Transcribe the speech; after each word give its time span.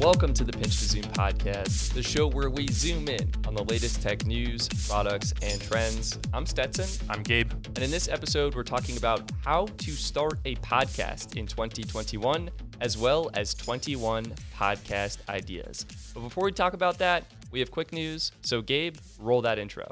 Welcome 0.00 0.32
to 0.32 0.44
the 0.44 0.52
Pinch 0.52 0.78
to 0.78 0.84
Zoom 0.86 1.02
podcast, 1.02 1.92
the 1.92 2.02
show 2.02 2.26
where 2.26 2.48
we 2.48 2.66
zoom 2.68 3.06
in 3.06 3.30
on 3.46 3.54
the 3.54 3.64
latest 3.64 4.00
tech 4.00 4.24
news, 4.24 4.66
products, 4.88 5.34
and 5.42 5.60
trends. 5.60 6.18
I'm 6.32 6.46
Stetson, 6.46 6.88
I'm 7.10 7.22
Gabe. 7.22 7.52
and 7.52 7.80
in 7.80 7.90
this 7.90 8.08
episode, 8.08 8.54
we're 8.54 8.62
talking 8.62 8.96
about 8.96 9.30
how 9.44 9.66
to 9.66 9.90
start 9.90 10.38
a 10.46 10.54
podcast 10.56 11.36
in 11.36 11.46
2021, 11.46 12.50
as 12.80 12.96
well 12.96 13.30
as 13.34 13.52
21 13.52 14.24
podcast 14.56 15.18
ideas. 15.28 15.84
But 16.14 16.20
before 16.22 16.44
we 16.44 16.52
talk 16.52 16.72
about 16.72 16.96
that, 16.96 17.24
we 17.50 17.60
have 17.60 17.70
quick 17.70 17.92
news. 17.92 18.32
So, 18.40 18.62
Gabe, 18.62 18.96
roll 19.18 19.42
that 19.42 19.58
intro. 19.58 19.86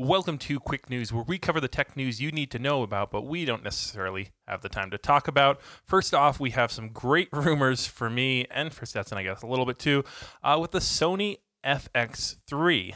Welcome 0.00 0.38
to 0.38 0.60
Quick 0.60 0.88
News, 0.88 1.12
where 1.12 1.24
we 1.24 1.38
cover 1.38 1.60
the 1.60 1.66
tech 1.66 1.96
news 1.96 2.20
you 2.20 2.30
need 2.30 2.52
to 2.52 2.60
know 2.60 2.84
about, 2.84 3.10
but 3.10 3.26
we 3.26 3.44
don't 3.44 3.64
necessarily 3.64 4.30
have 4.46 4.62
the 4.62 4.68
time 4.68 4.92
to 4.92 4.96
talk 4.96 5.26
about. 5.26 5.60
First 5.84 6.14
off, 6.14 6.38
we 6.38 6.50
have 6.50 6.70
some 6.70 6.90
great 6.90 7.28
rumors 7.32 7.88
for 7.88 8.08
me 8.08 8.46
and 8.48 8.72
for 8.72 8.86
Stetson, 8.86 9.18
I 9.18 9.24
guess, 9.24 9.42
a 9.42 9.48
little 9.48 9.66
bit 9.66 9.80
too, 9.80 10.04
uh, 10.40 10.56
with 10.60 10.70
the 10.70 10.78
Sony 10.78 11.38
FX3. 11.66 12.94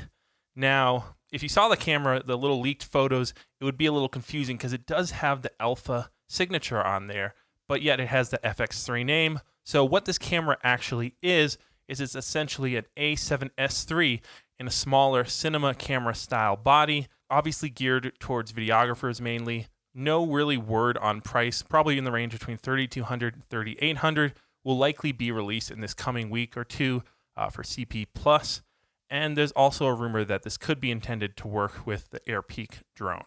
Now, 0.54 1.16
if 1.32 1.42
you 1.42 1.48
saw 1.48 1.68
the 1.68 1.76
camera, 1.76 2.22
the 2.24 2.38
little 2.38 2.60
leaked 2.60 2.84
photos, 2.84 3.34
it 3.60 3.64
would 3.64 3.76
be 3.76 3.86
a 3.86 3.92
little 3.92 4.08
confusing 4.08 4.56
because 4.56 4.72
it 4.72 4.86
does 4.86 5.10
have 5.10 5.42
the 5.42 5.50
Alpha 5.60 6.12
signature 6.28 6.80
on 6.80 7.08
there, 7.08 7.34
but 7.66 7.82
yet 7.82 7.98
it 7.98 8.06
has 8.06 8.28
the 8.28 8.38
FX3 8.44 9.04
name. 9.04 9.40
So, 9.64 9.84
what 9.84 10.04
this 10.04 10.18
camera 10.18 10.56
actually 10.62 11.16
is, 11.20 11.58
is 11.88 12.00
it's 12.00 12.14
essentially 12.14 12.76
an 12.76 12.84
A7S3 12.96 14.20
in 14.58 14.66
a 14.66 14.70
smaller 14.70 15.24
cinema 15.24 15.74
camera 15.74 16.14
style 16.14 16.56
body, 16.56 17.08
obviously 17.30 17.68
geared 17.68 18.12
towards 18.18 18.52
videographers 18.52 19.20
mainly. 19.20 19.66
No 19.94 20.24
really 20.24 20.56
word 20.56 20.96
on 20.98 21.20
price, 21.20 21.62
probably 21.62 21.98
in 21.98 22.04
the 22.04 22.12
range 22.12 22.32
between 22.32 22.56
3200 22.56 23.34
and 23.34 23.48
3800 23.48 24.34
will 24.64 24.78
likely 24.78 25.12
be 25.12 25.30
released 25.30 25.70
in 25.70 25.80
this 25.80 25.94
coming 25.94 26.30
week 26.30 26.56
or 26.56 26.64
two 26.64 27.02
uh, 27.36 27.50
for 27.50 27.62
CP 27.62 28.06
Plus. 28.14 28.62
And 29.10 29.36
there's 29.36 29.52
also 29.52 29.86
a 29.86 29.94
rumor 29.94 30.24
that 30.24 30.42
this 30.42 30.56
could 30.56 30.80
be 30.80 30.90
intended 30.90 31.36
to 31.38 31.48
work 31.48 31.86
with 31.86 32.10
the 32.10 32.20
AirPeak 32.20 32.82
drone. 32.94 33.24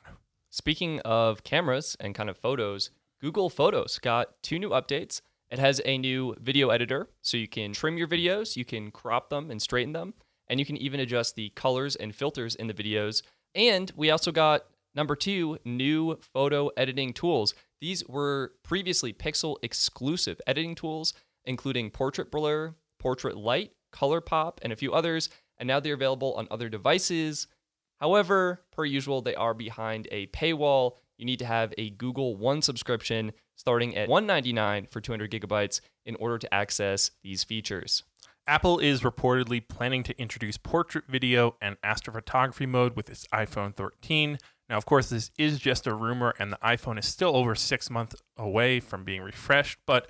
Speaking 0.49 0.99
of 1.01 1.43
cameras 1.43 1.95
and 1.99 2.15
kind 2.15 2.29
of 2.29 2.37
photos, 2.37 2.89
Google 3.21 3.49
Photos 3.49 3.99
got 3.99 4.41
two 4.41 4.57
new 4.57 4.69
updates. 4.69 5.21
It 5.51 5.59
has 5.59 5.81
a 5.85 5.97
new 5.97 6.35
video 6.39 6.69
editor, 6.69 7.09
so 7.21 7.37
you 7.37 7.47
can 7.47 7.73
trim 7.73 7.97
your 7.97 8.07
videos, 8.07 8.55
you 8.55 8.65
can 8.65 8.89
crop 8.89 9.29
them 9.29 9.51
and 9.51 9.61
straighten 9.61 9.93
them, 9.93 10.15
and 10.47 10.59
you 10.59 10.65
can 10.65 10.77
even 10.77 10.99
adjust 10.99 11.35
the 11.35 11.49
colors 11.49 11.95
and 11.95 12.15
filters 12.15 12.55
in 12.55 12.67
the 12.67 12.73
videos. 12.73 13.21
And 13.53 13.91
we 13.95 14.09
also 14.09 14.31
got 14.31 14.65
number 14.95 15.15
two, 15.15 15.57
new 15.65 16.17
photo 16.33 16.69
editing 16.77 17.13
tools. 17.13 17.53
These 17.81 18.07
were 18.07 18.53
previously 18.63 19.13
Pixel 19.13 19.57
exclusive 19.61 20.39
editing 20.47 20.75
tools, 20.75 21.13
including 21.45 21.91
Portrait 21.91 22.31
Blur, 22.31 22.75
Portrait 22.99 23.37
Light, 23.37 23.71
Color 23.91 24.21
Pop, 24.21 24.59
and 24.63 24.73
a 24.73 24.75
few 24.75 24.93
others, 24.93 25.29
and 25.57 25.67
now 25.67 25.79
they're 25.79 25.93
available 25.93 26.33
on 26.33 26.47
other 26.51 26.69
devices. 26.69 27.47
However, 27.99 28.61
per 28.71 28.85
usual, 28.85 29.21
they 29.21 29.35
are 29.35 29.53
behind 29.53 30.07
a 30.11 30.27
paywall. 30.27 30.97
You 31.17 31.25
need 31.25 31.39
to 31.39 31.45
have 31.45 31.73
a 31.77 31.91
Google 31.91 32.35
One 32.35 32.61
subscription 32.61 33.31
starting 33.55 33.95
at 33.95 34.09
199 34.09 34.87
for 34.87 34.99
200 34.99 35.31
gigabytes 35.31 35.79
in 36.05 36.15
order 36.15 36.37
to 36.37 36.53
access 36.53 37.11
these 37.23 37.43
features. 37.43 38.03
Apple 38.47 38.77
is 38.77 39.01
reportedly 39.01 39.67
planning 39.67 40.03
to 40.03 40.19
introduce 40.21 40.57
portrait 40.57 41.05
video 41.07 41.55
and 41.61 41.81
astrophotography 41.81 42.67
mode 42.67 42.95
with 42.95 43.09
its 43.09 43.25
iPhone 43.33 43.73
13. 43.73 44.37
Now, 44.69 44.77
of 44.77 44.85
course, 44.85 45.09
this 45.09 45.31
is 45.37 45.57
just 45.59 45.87
a 45.87 45.95
rumor, 45.95 46.35
and 46.37 46.51
the 46.51 46.57
iPhone 46.57 46.99
is 46.99 47.07
still 47.07 47.35
over 47.35 47.55
six 47.55 47.89
months 47.89 48.15
away 48.37 48.79
from 48.79 49.03
being 49.03 49.23
refreshed, 49.23 49.79
but 49.87 50.07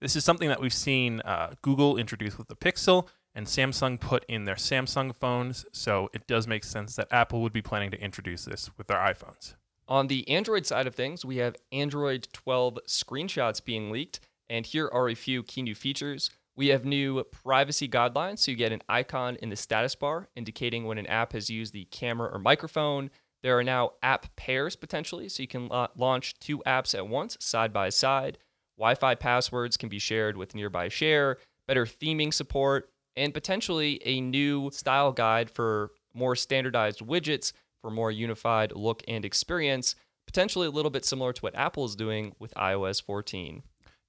this 0.00 0.16
is 0.16 0.24
something 0.24 0.48
that 0.48 0.60
we've 0.60 0.72
seen 0.72 1.20
uh, 1.20 1.54
Google 1.60 1.98
introduce 1.98 2.38
with 2.38 2.48
the 2.48 2.56
Pixel 2.56 3.08
and 3.34 3.46
Samsung 3.46 4.00
put 4.00 4.24
in 4.28 4.46
their 4.46 4.54
Samsung 4.54 5.14
phones, 5.14 5.66
so 5.72 6.08
it 6.14 6.26
does 6.26 6.46
make 6.46 6.64
sense 6.64 6.96
that 6.96 7.08
Apple 7.10 7.42
would 7.42 7.52
be 7.52 7.62
planning 7.62 7.90
to 7.90 8.00
introduce 8.00 8.46
this 8.46 8.70
with 8.78 8.86
their 8.86 8.98
iPhones. 8.98 9.56
On 9.88 10.06
the 10.06 10.26
Android 10.30 10.64
side 10.64 10.86
of 10.86 10.94
things, 10.94 11.24
we 11.24 11.36
have 11.36 11.56
Android 11.70 12.28
12 12.32 12.78
screenshots 12.88 13.62
being 13.62 13.90
leaked, 13.90 14.20
and 14.48 14.64
here 14.64 14.88
are 14.90 15.08
a 15.10 15.14
few 15.14 15.42
key 15.42 15.60
new 15.60 15.74
features. 15.74 16.30
We 16.56 16.68
have 16.68 16.84
new 16.84 17.24
privacy 17.24 17.88
guidelines, 17.88 18.38
so 18.38 18.52
you 18.52 18.56
get 18.56 18.72
an 18.72 18.82
icon 18.88 19.36
in 19.42 19.48
the 19.48 19.56
status 19.56 19.94
bar 19.94 20.28
indicating 20.36 20.84
when 20.84 20.98
an 20.98 21.06
app 21.06 21.32
has 21.32 21.50
used 21.50 21.72
the 21.72 21.86
camera 21.86 22.30
or 22.32 22.38
microphone. 22.38 23.10
There 23.42 23.58
are 23.58 23.64
now 23.64 23.92
app 24.02 24.34
pairs 24.36 24.76
potentially, 24.76 25.28
so 25.28 25.42
you 25.42 25.48
can 25.48 25.68
la- 25.68 25.88
launch 25.96 26.38
two 26.38 26.58
apps 26.60 26.94
at 26.94 27.08
once, 27.08 27.36
side 27.40 27.72
by 27.72 27.88
side. 27.88 28.38
Wi 28.78 28.94
Fi 28.94 29.14
passwords 29.16 29.76
can 29.76 29.88
be 29.88 29.98
shared 29.98 30.36
with 30.36 30.54
Nearby 30.54 30.88
Share, 30.88 31.38
better 31.66 31.86
theming 31.86 32.32
support, 32.32 32.88
and 33.16 33.34
potentially 33.34 34.00
a 34.04 34.20
new 34.20 34.70
style 34.72 35.12
guide 35.12 35.50
for 35.50 35.90
more 36.14 36.36
standardized 36.36 37.00
widgets 37.00 37.52
for 37.82 37.90
more 37.90 38.10
unified 38.10 38.72
look 38.72 39.02
and 39.08 39.24
experience, 39.24 39.94
potentially 40.26 40.66
a 40.66 40.70
little 40.70 40.90
bit 40.90 41.04
similar 41.04 41.32
to 41.32 41.42
what 41.42 41.54
Apple 41.54 41.84
is 41.84 41.96
doing 41.96 42.34
with 42.38 42.54
iOS 42.54 43.02
14. 43.02 43.62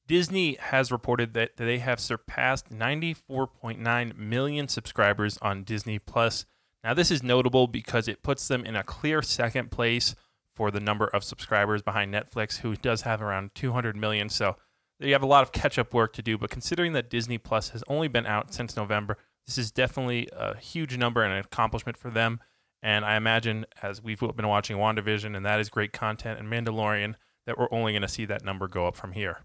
Disney 0.08 0.56
has 0.60 0.92
reported 0.92 1.34
that 1.34 1.58
they 1.58 1.80
have 1.80 2.00
surpassed 2.00 2.70
94.9 2.70 4.18
million 4.18 4.68
subscribers 4.68 5.40
on 5.42 5.64
Disney 5.64 5.98
Plus. 5.98 6.46
Now, 6.84 6.94
this 6.94 7.10
is 7.10 7.24
notable 7.24 7.68
because 7.68 8.08
it 8.08 8.22
puts 8.22 8.48
them 8.48 8.64
in 8.66 8.76
a 8.76 8.84
clear 8.84 9.24
second 9.24 9.72
place 9.72 10.16
for 10.54 10.70
the 10.70 10.80
number 10.80 11.08
of 11.08 11.24
subscribers 11.24 11.82
behind 11.82 12.14
Netflix, 12.14 12.60
who 12.60 12.76
does 12.76 13.02
have 13.02 13.22
around 13.22 13.56
200 13.56 13.96
million. 13.96 14.30
So 14.30 14.56
they 15.00 15.10
have 15.10 15.24
a 15.24 15.28
lot 15.28 15.44
of 15.44 15.52
catch 15.52 15.80
up 15.80 15.94
work 15.94 16.14
to 16.14 16.22
do. 16.22 16.38
But 16.38 16.52
considering 16.52 16.94
that 16.94 17.10
Disney 17.10 17.40
Plus 17.40 17.70
has 17.70 17.84
only 17.88 18.08
been 18.08 18.28
out 18.28 18.54
since 18.54 18.78
November, 18.78 19.18
this 19.48 19.58
is 19.58 19.72
definitely 19.72 20.30
a 20.32 20.56
huge 20.58 20.96
number 20.98 21.24
and 21.24 21.34
an 21.34 21.40
accomplishment 21.40 21.98
for 21.98 22.12
them. 22.12 22.40
And 22.84 23.04
I 23.04 23.16
imagine, 23.16 23.66
as 23.82 24.04
we've 24.04 24.20
been 24.20 24.48
watching 24.48 24.78
WandaVision, 24.78 25.36
and 25.36 25.44
that 25.46 25.60
is 25.60 25.70
great 25.70 25.92
content, 25.92 26.40
and 26.40 26.48
Mandalorian, 26.48 27.16
that 27.48 27.58
we're 27.58 27.68
only 27.72 27.94
going 27.94 28.04
to 28.04 28.08
see 28.08 28.26
that 28.26 28.46
number 28.46 28.68
go 28.68 28.86
up 28.86 28.96
from 28.96 29.14
here. 29.14 29.40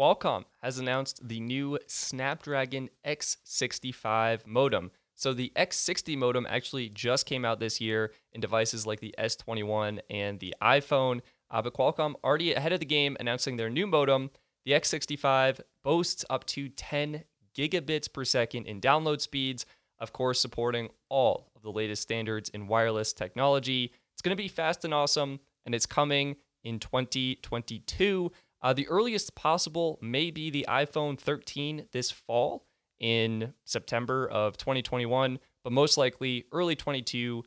Qualcomm 0.00 0.44
has 0.62 0.78
announced 0.78 1.28
the 1.28 1.40
new 1.40 1.78
Snapdragon 1.86 2.88
X65 3.06 4.46
modem. 4.46 4.92
So 5.14 5.34
the 5.34 5.52
X60 5.54 6.16
modem 6.16 6.46
actually 6.48 6.88
just 6.88 7.26
came 7.26 7.44
out 7.44 7.60
this 7.60 7.82
year 7.82 8.12
in 8.32 8.40
devices 8.40 8.86
like 8.86 9.00
the 9.00 9.14
S21 9.18 10.00
and 10.08 10.40
the 10.40 10.54
iPhone. 10.62 11.20
Uh, 11.50 11.60
but 11.60 11.74
Qualcomm 11.74 12.14
already 12.24 12.54
ahead 12.54 12.72
of 12.72 12.80
the 12.80 12.86
game 12.86 13.14
announcing 13.20 13.58
their 13.58 13.68
new 13.68 13.86
modem. 13.86 14.30
The 14.64 14.72
X65 14.72 15.60
boasts 15.84 16.24
up 16.30 16.46
to 16.46 16.70
10 16.70 17.24
gigabits 17.54 18.10
per 18.10 18.24
second 18.24 18.64
in 18.64 18.80
download 18.80 19.20
speeds, 19.20 19.66
of 19.98 20.14
course, 20.14 20.40
supporting 20.40 20.88
all 21.10 21.52
of 21.54 21.60
the 21.60 21.72
latest 21.72 22.00
standards 22.00 22.48
in 22.48 22.68
wireless 22.68 23.12
technology. 23.12 23.92
It's 24.14 24.22
going 24.22 24.34
to 24.34 24.42
be 24.42 24.48
fast 24.48 24.82
and 24.86 24.94
awesome, 24.94 25.40
and 25.66 25.74
it's 25.74 25.84
coming 25.84 26.36
in 26.64 26.78
2022. 26.78 28.32
Uh, 28.62 28.72
the 28.72 28.88
earliest 28.88 29.34
possible 29.34 29.98
may 30.02 30.30
be 30.30 30.50
the 30.50 30.66
iPhone 30.68 31.18
13 31.18 31.86
this 31.92 32.10
fall 32.10 32.66
in 32.98 33.54
September 33.64 34.28
of 34.28 34.56
2021, 34.56 35.38
but 35.64 35.72
most 35.72 35.96
likely 35.96 36.44
early 36.52 36.76
22 36.76 37.42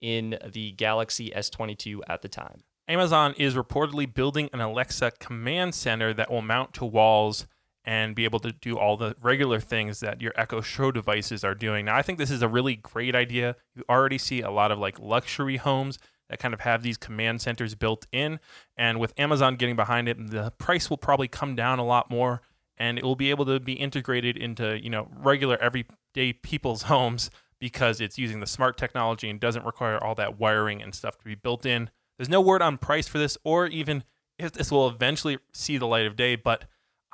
in 0.00 0.38
the 0.44 0.72
Galaxy 0.72 1.30
S22 1.30 2.00
at 2.08 2.22
the 2.22 2.28
time. 2.28 2.62
Amazon 2.88 3.34
is 3.36 3.54
reportedly 3.54 4.12
building 4.12 4.48
an 4.52 4.60
Alexa 4.60 5.12
command 5.18 5.74
center 5.74 6.12
that 6.14 6.30
will 6.30 6.42
mount 6.42 6.72
to 6.74 6.84
walls 6.84 7.46
and 7.84 8.14
be 8.16 8.24
able 8.24 8.40
to 8.40 8.52
do 8.52 8.76
all 8.76 8.96
the 8.96 9.14
regular 9.22 9.60
things 9.60 10.00
that 10.00 10.20
your 10.20 10.32
Echo 10.36 10.60
Show 10.60 10.90
devices 10.90 11.44
are 11.44 11.54
doing. 11.54 11.84
Now, 11.84 11.96
I 11.96 12.02
think 12.02 12.18
this 12.18 12.32
is 12.32 12.42
a 12.42 12.48
really 12.48 12.74
great 12.74 13.14
idea. 13.14 13.56
You 13.74 13.84
already 13.88 14.18
see 14.18 14.40
a 14.40 14.50
lot 14.50 14.72
of 14.72 14.78
like 14.78 14.98
luxury 14.98 15.56
homes 15.56 15.98
that 16.28 16.38
kind 16.38 16.54
of 16.54 16.60
have 16.60 16.82
these 16.82 16.96
command 16.96 17.40
centers 17.40 17.74
built 17.74 18.06
in. 18.12 18.40
And 18.76 18.98
with 18.98 19.12
Amazon 19.18 19.56
getting 19.56 19.76
behind 19.76 20.08
it, 20.08 20.30
the 20.30 20.52
price 20.58 20.90
will 20.90 20.96
probably 20.96 21.28
come 21.28 21.54
down 21.54 21.78
a 21.78 21.84
lot 21.84 22.10
more 22.10 22.42
and 22.78 22.98
it 22.98 23.04
will 23.04 23.16
be 23.16 23.30
able 23.30 23.46
to 23.46 23.58
be 23.58 23.72
integrated 23.74 24.36
into, 24.36 24.78
you 24.82 24.90
know, 24.90 25.08
regular 25.16 25.56
everyday 25.58 26.32
people's 26.32 26.82
homes 26.84 27.30
because 27.58 28.00
it's 28.00 28.18
using 28.18 28.40
the 28.40 28.46
smart 28.46 28.76
technology 28.76 29.30
and 29.30 29.40
doesn't 29.40 29.64
require 29.64 30.02
all 30.02 30.14
that 30.14 30.38
wiring 30.38 30.82
and 30.82 30.94
stuff 30.94 31.16
to 31.18 31.24
be 31.24 31.34
built 31.34 31.64
in. 31.64 31.90
There's 32.18 32.28
no 32.28 32.40
word 32.40 32.62
on 32.62 32.78
price 32.78 33.08
for 33.08 33.18
this 33.18 33.38
or 33.44 33.66
even 33.66 34.04
if 34.38 34.52
this 34.52 34.70
will 34.70 34.88
eventually 34.88 35.38
see 35.54 35.78
the 35.78 35.86
light 35.86 36.06
of 36.06 36.16
day, 36.16 36.36
but 36.36 36.64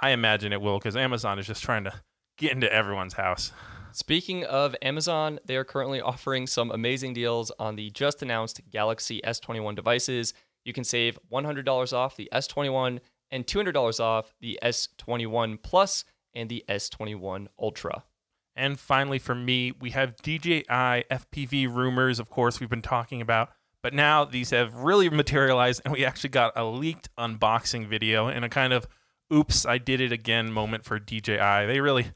I 0.00 0.10
imagine 0.10 0.52
it 0.52 0.60
will 0.60 0.78
because 0.78 0.96
Amazon 0.96 1.38
is 1.38 1.46
just 1.46 1.62
trying 1.62 1.84
to 1.84 1.92
get 2.36 2.52
into 2.52 2.72
everyone's 2.72 3.14
house. 3.14 3.52
Speaking 3.92 4.44
of 4.44 4.74
Amazon, 4.80 5.38
they 5.44 5.56
are 5.56 5.64
currently 5.64 6.00
offering 6.02 6.46
some 6.46 6.70
amazing 6.70 7.12
deals 7.12 7.52
on 7.58 7.76
the 7.76 7.90
just 7.90 8.22
announced 8.22 8.60
Galaxy 8.70 9.20
S21 9.24 9.76
devices. 9.76 10.32
You 10.64 10.72
can 10.72 10.84
save 10.84 11.18
$100 11.30 11.92
off 11.92 12.16
the 12.16 12.28
S21 12.32 13.00
and 13.30 13.46
$200 13.46 14.00
off 14.00 14.34
the 14.40 14.58
S21 14.62 15.62
Plus 15.62 16.04
and 16.34 16.48
the 16.48 16.64
S21 16.68 17.48
Ultra. 17.60 18.04
And 18.54 18.78
finally, 18.78 19.18
for 19.18 19.34
me, 19.34 19.72
we 19.72 19.90
have 19.90 20.16
DJI 20.16 20.64
FPV 20.68 21.74
rumors. 21.74 22.18
Of 22.18 22.28
course, 22.28 22.60
we've 22.60 22.68
been 22.70 22.82
talking 22.82 23.20
about 23.20 23.50
But 23.82 23.94
now 23.94 24.24
these 24.24 24.50
have 24.50 24.74
really 24.74 25.10
materialized, 25.10 25.82
and 25.84 25.92
we 25.92 26.04
actually 26.04 26.30
got 26.30 26.52
a 26.54 26.64
leaked 26.64 27.08
unboxing 27.18 27.88
video 27.88 28.28
and 28.28 28.44
a 28.44 28.48
kind 28.48 28.72
of 28.72 28.86
oops, 29.32 29.66
I 29.66 29.78
did 29.78 30.00
it 30.00 30.12
again 30.12 30.52
moment 30.52 30.84
for 30.84 30.98
DJI. 30.98 31.66
They 31.66 31.80
really 31.80 32.12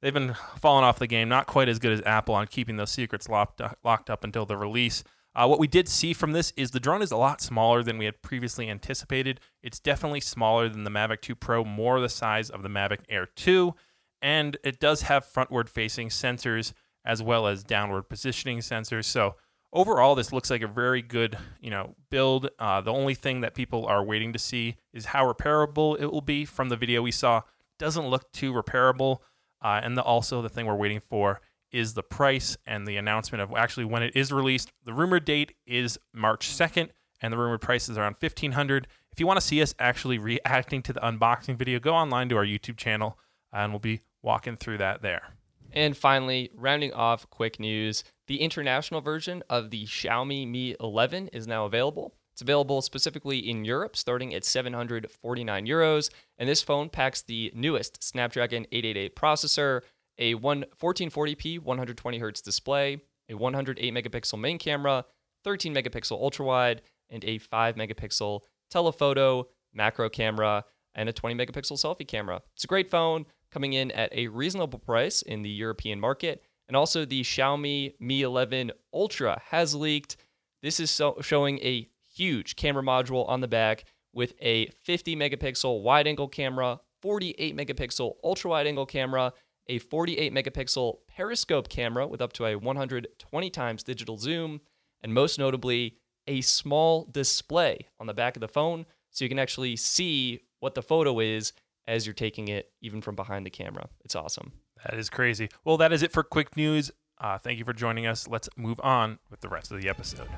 they've 0.00 0.14
been 0.14 0.34
falling 0.58 0.84
off 0.84 0.98
the 0.98 1.06
game, 1.06 1.28
not 1.28 1.46
quite 1.46 1.68
as 1.68 1.78
good 1.78 1.92
as 1.92 2.02
Apple 2.02 2.34
on 2.34 2.46
keeping 2.46 2.76
those 2.76 2.90
secrets 2.90 3.28
locked 3.28 3.60
locked 3.84 4.10
up 4.10 4.24
until 4.24 4.46
the 4.46 4.56
release. 4.56 5.04
Uh, 5.34 5.46
what 5.46 5.60
we 5.60 5.68
did 5.68 5.88
see 5.88 6.12
from 6.12 6.32
this 6.32 6.52
is 6.56 6.72
the 6.72 6.80
drone 6.80 7.02
is 7.02 7.12
a 7.12 7.16
lot 7.16 7.40
smaller 7.40 7.82
than 7.82 7.98
we 7.98 8.06
had 8.06 8.22
previously 8.22 8.68
anticipated. 8.68 9.38
It's 9.62 9.78
definitely 9.78 10.20
smaller 10.20 10.68
than 10.68 10.84
the 10.84 10.90
Mavic 10.90 11.20
2 11.20 11.36
Pro, 11.36 11.64
more 11.64 12.00
the 12.00 12.08
size 12.08 12.50
of 12.50 12.62
the 12.62 12.68
Mavic 12.68 13.00
Air 13.08 13.26
2, 13.36 13.74
and 14.20 14.56
it 14.64 14.80
does 14.80 15.02
have 15.02 15.24
frontward 15.24 15.68
facing 15.68 16.08
sensors 16.08 16.72
as 17.04 17.22
well 17.22 17.46
as 17.46 17.62
downward 17.62 18.08
positioning 18.08 18.58
sensors. 18.58 19.04
So 19.04 19.36
overall, 19.72 20.14
this 20.14 20.32
looks 20.32 20.50
like 20.50 20.62
a 20.62 20.66
very 20.66 21.02
good, 21.02 21.38
you 21.60 21.70
know, 21.70 21.94
build. 22.10 22.50
Uh, 22.58 22.80
the 22.80 22.92
only 22.92 23.14
thing 23.14 23.40
that 23.42 23.54
people 23.54 23.86
are 23.86 24.04
waiting 24.04 24.32
to 24.32 24.38
see 24.38 24.76
is 24.92 25.06
how 25.06 25.24
repairable 25.24 26.00
it 26.00 26.10
will 26.10 26.20
be. 26.20 26.44
From 26.44 26.68
the 26.68 26.76
video 26.76 27.00
we 27.00 27.12
saw, 27.12 27.42
doesn't 27.78 28.08
look 28.08 28.32
too 28.32 28.52
repairable. 28.52 29.18
Uh, 29.62 29.80
and 29.82 29.96
the, 29.96 30.02
also 30.02 30.42
the 30.42 30.48
thing 30.48 30.66
we're 30.66 30.74
waiting 30.74 31.00
for 31.00 31.40
is 31.70 31.94
the 31.94 32.02
price 32.02 32.56
and 32.66 32.86
the 32.86 32.96
announcement 32.96 33.42
of 33.42 33.52
actually 33.56 33.84
when 33.84 34.02
it 34.02 34.14
is 34.16 34.32
released. 34.32 34.70
The 34.84 34.92
rumored 34.92 35.24
date 35.24 35.54
is 35.66 35.98
March 36.14 36.48
2nd, 36.48 36.90
and 37.20 37.32
the 37.32 37.38
rumored 37.38 37.60
price 37.60 37.88
is 37.88 37.98
around 37.98 38.16
1500 38.20 38.86
If 39.12 39.20
you 39.20 39.26
want 39.26 39.40
to 39.40 39.46
see 39.46 39.60
us 39.60 39.74
actually 39.78 40.18
reacting 40.18 40.82
to 40.82 40.92
the 40.92 41.00
unboxing 41.00 41.56
video, 41.56 41.78
go 41.78 41.94
online 41.94 42.28
to 42.30 42.36
our 42.36 42.44
YouTube 42.44 42.76
channel, 42.76 43.18
and 43.52 43.72
we'll 43.72 43.80
be 43.80 44.00
walking 44.22 44.56
through 44.56 44.78
that 44.78 45.02
there. 45.02 45.34
And 45.72 45.96
finally, 45.96 46.50
rounding 46.54 46.92
off 46.94 47.28
quick 47.28 47.60
news, 47.60 48.04
the 48.26 48.40
international 48.40 49.00
version 49.00 49.42
of 49.50 49.70
the 49.70 49.84
Xiaomi 49.84 50.48
Mi 50.48 50.74
11 50.80 51.28
is 51.28 51.46
now 51.46 51.66
available. 51.66 52.14
It's 52.38 52.42
available 52.42 52.82
specifically 52.82 53.50
in 53.50 53.64
Europe, 53.64 53.96
starting 53.96 54.32
at 54.32 54.44
749 54.44 55.66
euros. 55.66 56.08
And 56.38 56.48
this 56.48 56.62
phone 56.62 56.88
packs 56.88 57.20
the 57.20 57.50
newest 57.52 58.00
Snapdragon 58.00 58.64
888 58.70 59.16
processor, 59.16 59.80
a 60.18 60.36
1440p 60.36 61.58
120 61.58 62.20
hz 62.20 62.40
display, 62.40 63.00
a 63.28 63.34
108 63.34 63.92
megapixel 63.92 64.38
main 64.38 64.56
camera, 64.56 65.04
13 65.42 65.74
megapixel 65.74 66.12
ultra 66.12 66.46
wide, 66.46 66.82
and 67.10 67.24
a 67.24 67.38
5 67.38 67.74
megapixel 67.74 68.42
telephoto 68.70 69.48
macro 69.74 70.08
camera, 70.08 70.64
and 70.94 71.08
a 71.08 71.12
20 71.12 71.34
megapixel 71.34 71.72
selfie 71.72 72.06
camera. 72.06 72.40
It's 72.54 72.62
a 72.62 72.68
great 72.68 72.88
phone 72.88 73.26
coming 73.50 73.72
in 73.72 73.90
at 73.90 74.14
a 74.14 74.28
reasonable 74.28 74.78
price 74.78 75.22
in 75.22 75.42
the 75.42 75.50
European 75.50 75.98
market. 75.98 76.44
And 76.68 76.76
also, 76.76 77.04
the 77.04 77.22
Xiaomi 77.22 77.94
Mi 77.98 78.22
11 78.22 78.70
Ultra 78.94 79.42
has 79.46 79.74
leaked. 79.74 80.16
This 80.62 80.78
is 80.78 80.92
so 80.92 81.16
showing 81.20 81.58
a 81.64 81.88
huge 82.18 82.56
camera 82.56 82.82
module 82.82 83.28
on 83.28 83.40
the 83.40 83.48
back 83.48 83.84
with 84.12 84.34
a 84.40 84.66
50 84.82 85.14
megapixel 85.16 85.82
wide 85.82 86.06
angle 86.06 86.28
camera, 86.28 86.80
48 87.00 87.56
megapixel 87.56 88.14
ultra 88.24 88.50
wide 88.50 88.66
angle 88.66 88.86
camera, 88.86 89.32
a 89.68 89.78
48 89.78 90.34
megapixel 90.34 90.96
periscope 91.08 91.68
camera 91.68 92.06
with 92.06 92.20
up 92.20 92.32
to 92.32 92.46
a 92.46 92.56
120 92.56 93.50
times 93.50 93.82
digital 93.82 94.16
zoom, 94.16 94.60
and 95.02 95.14
most 95.14 95.38
notably, 95.38 95.96
a 96.26 96.40
small 96.40 97.08
display 97.10 97.86
on 98.00 98.06
the 98.06 98.14
back 98.14 98.36
of 98.36 98.40
the 98.40 98.48
phone 98.48 98.84
so 99.10 99.24
you 99.24 99.28
can 99.28 99.38
actually 99.38 99.76
see 99.76 100.40
what 100.60 100.74
the 100.74 100.82
photo 100.82 101.20
is 101.20 101.52
as 101.86 102.06
you're 102.06 102.14
taking 102.14 102.48
it, 102.48 102.70
even 102.82 103.00
from 103.00 103.14
behind 103.14 103.46
the 103.46 103.50
camera. 103.50 103.88
It's 104.04 104.14
awesome. 104.14 104.52
That 104.84 104.98
is 104.98 105.08
crazy. 105.08 105.48
Well, 105.64 105.78
that 105.78 105.92
is 105.92 106.02
it 106.02 106.12
for 106.12 106.22
quick 106.22 106.56
news. 106.56 106.90
Uh, 107.18 107.38
thank 107.38 107.58
you 107.58 107.64
for 107.64 107.72
joining 107.72 108.06
us. 108.06 108.28
Let's 108.28 108.48
move 108.56 108.80
on 108.82 109.18
with 109.30 109.40
the 109.40 109.48
rest 109.48 109.72
of 109.72 109.80
the 109.80 109.88
episode. 109.88 110.28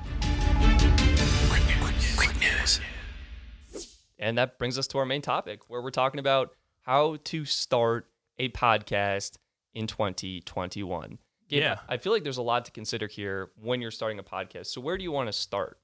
And 4.19 4.37
that 4.37 4.57
brings 4.59 4.77
us 4.77 4.87
to 4.87 4.97
our 4.99 5.05
main 5.05 5.21
topic, 5.21 5.69
where 5.69 5.81
we're 5.81 5.89
talking 5.91 6.19
about 6.19 6.51
how 6.81 7.17
to 7.25 7.45
start 7.45 8.07
a 8.37 8.49
podcast 8.49 9.37
in 9.73 9.87
2021. 9.87 11.17
Gabe, 11.49 11.59
Yeah. 11.61 11.79
I 11.89 11.97
feel 11.97 12.13
like 12.13 12.23
there's 12.23 12.37
a 12.37 12.41
lot 12.43 12.65
to 12.65 12.71
consider 12.71 13.07
here 13.07 13.51
when 13.55 13.81
you're 13.81 13.91
starting 13.91 14.19
a 14.19 14.23
podcast. 14.23 14.67
So 14.67 14.79
where 14.81 14.97
do 14.97 15.03
you 15.03 15.11
want 15.11 15.27
to 15.27 15.33
start? 15.33 15.79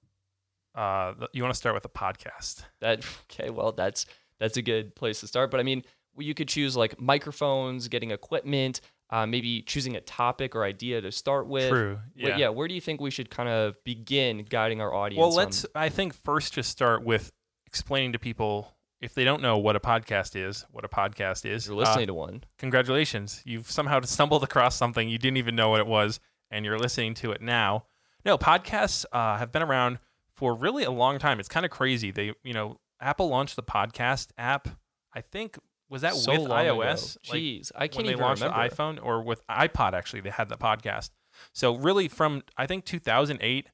Uh, 0.75 1.13
you 1.33 1.41
want 1.41 1.53
to 1.53 1.57
start 1.57 1.73
with 1.75 1.85
a 1.85 1.89
podcast. 1.89 2.63
That 2.79 3.03
okay, 3.31 3.49
well 3.49 3.71
that's 3.71 4.05
that's 4.39 4.57
a 4.57 4.61
good 4.61 4.95
place 4.95 5.19
to 5.21 5.27
start. 5.27 5.49
But 5.49 5.59
I 5.59 5.63
mean, 5.63 5.83
you 6.17 6.33
could 6.35 6.47
choose 6.47 6.75
like 6.77 6.99
microphones, 7.01 7.87
getting 7.87 8.11
equipment, 8.11 8.81
uh, 9.09 9.25
maybe 9.25 9.61
choosing 9.61 9.95
a 9.95 10.01
topic 10.01 10.55
or 10.55 10.63
idea 10.63 11.01
to 11.01 11.11
start 11.11 11.47
with. 11.47 11.69
True. 11.69 11.99
But 12.15 12.29
Yeah. 12.29 12.37
yeah, 12.37 12.49
where 12.49 12.67
do 12.67 12.73
you 12.73 12.81
think 12.81 12.99
we 12.99 13.11
should 13.11 13.29
kind 13.29 13.47
of 13.49 13.75
begin 13.83 14.45
guiding 14.49 14.81
our 14.81 14.93
audience? 14.93 15.19
Well, 15.19 15.33
let's. 15.33 15.65
I 15.75 15.89
think 15.89 16.13
first 16.13 16.53
just 16.53 16.69
start 16.71 17.03
with 17.03 17.31
explaining 17.65 18.13
to 18.13 18.19
people 18.19 18.75
if 18.99 19.13
they 19.13 19.23
don't 19.23 19.41
know 19.41 19.57
what 19.57 19.75
a 19.75 19.79
podcast 19.79 20.35
is, 20.35 20.65
what 20.71 20.83
a 20.83 20.87
podcast 20.89 21.45
is. 21.49 21.67
you're 21.67 21.75
uh, 21.75 21.79
listening 21.79 22.07
to 22.07 22.13
one. 22.13 22.43
congratulations. 22.57 23.41
You've 23.45 23.69
somehow 23.69 24.01
stumbled 24.01 24.43
across 24.43 24.75
something 24.75 25.07
you 25.07 25.17
didn't 25.17 25.37
even 25.37 25.55
know 25.55 25.69
what 25.69 25.79
it 25.79 25.87
was, 25.87 26.19
and 26.51 26.65
you're 26.65 26.79
listening 26.79 27.13
to 27.15 27.31
it 27.31 27.41
now. 27.41 27.85
No, 28.25 28.37
podcasts 28.37 29.05
uh, 29.11 29.37
have 29.37 29.51
been 29.51 29.61
around 29.61 29.99
for 30.35 30.53
really 30.55 30.83
a 30.83 30.91
long 30.91 31.19
time. 31.19 31.39
It's 31.39 31.47
kind 31.49 31.65
of 31.65 31.71
crazy. 31.71 32.11
They, 32.11 32.33
you 32.43 32.53
know, 32.53 32.79
Apple 32.99 33.29
launched 33.29 33.55
the 33.55 33.63
podcast 33.63 34.29
app. 34.37 34.67
I 35.13 35.21
think 35.21 35.57
was 35.89 36.01
that 36.01 36.13
so 36.15 36.31
with 36.31 36.41
long 36.41 36.59
ago. 36.65 36.77
iOS? 36.79 37.17
Like, 37.29 37.41
Jeez, 37.41 37.71
I 37.75 37.87
can't 37.87 38.05
they 38.05 38.11
even 38.13 38.23
launched 38.23 38.41
remember. 38.43 38.69
the 38.69 38.75
iPhone 38.75 38.99
or 39.03 39.21
with 39.23 39.45
iPod 39.47 39.93
actually 39.93 40.21
they 40.21 40.29
had 40.29 40.49
the 40.49 40.57
podcast. 40.57 41.09
So 41.53 41.75
really 41.75 42.07
from 42.07 42.43
I 42.57 42.65
think 42.67 42.85
2008 42.85 43.67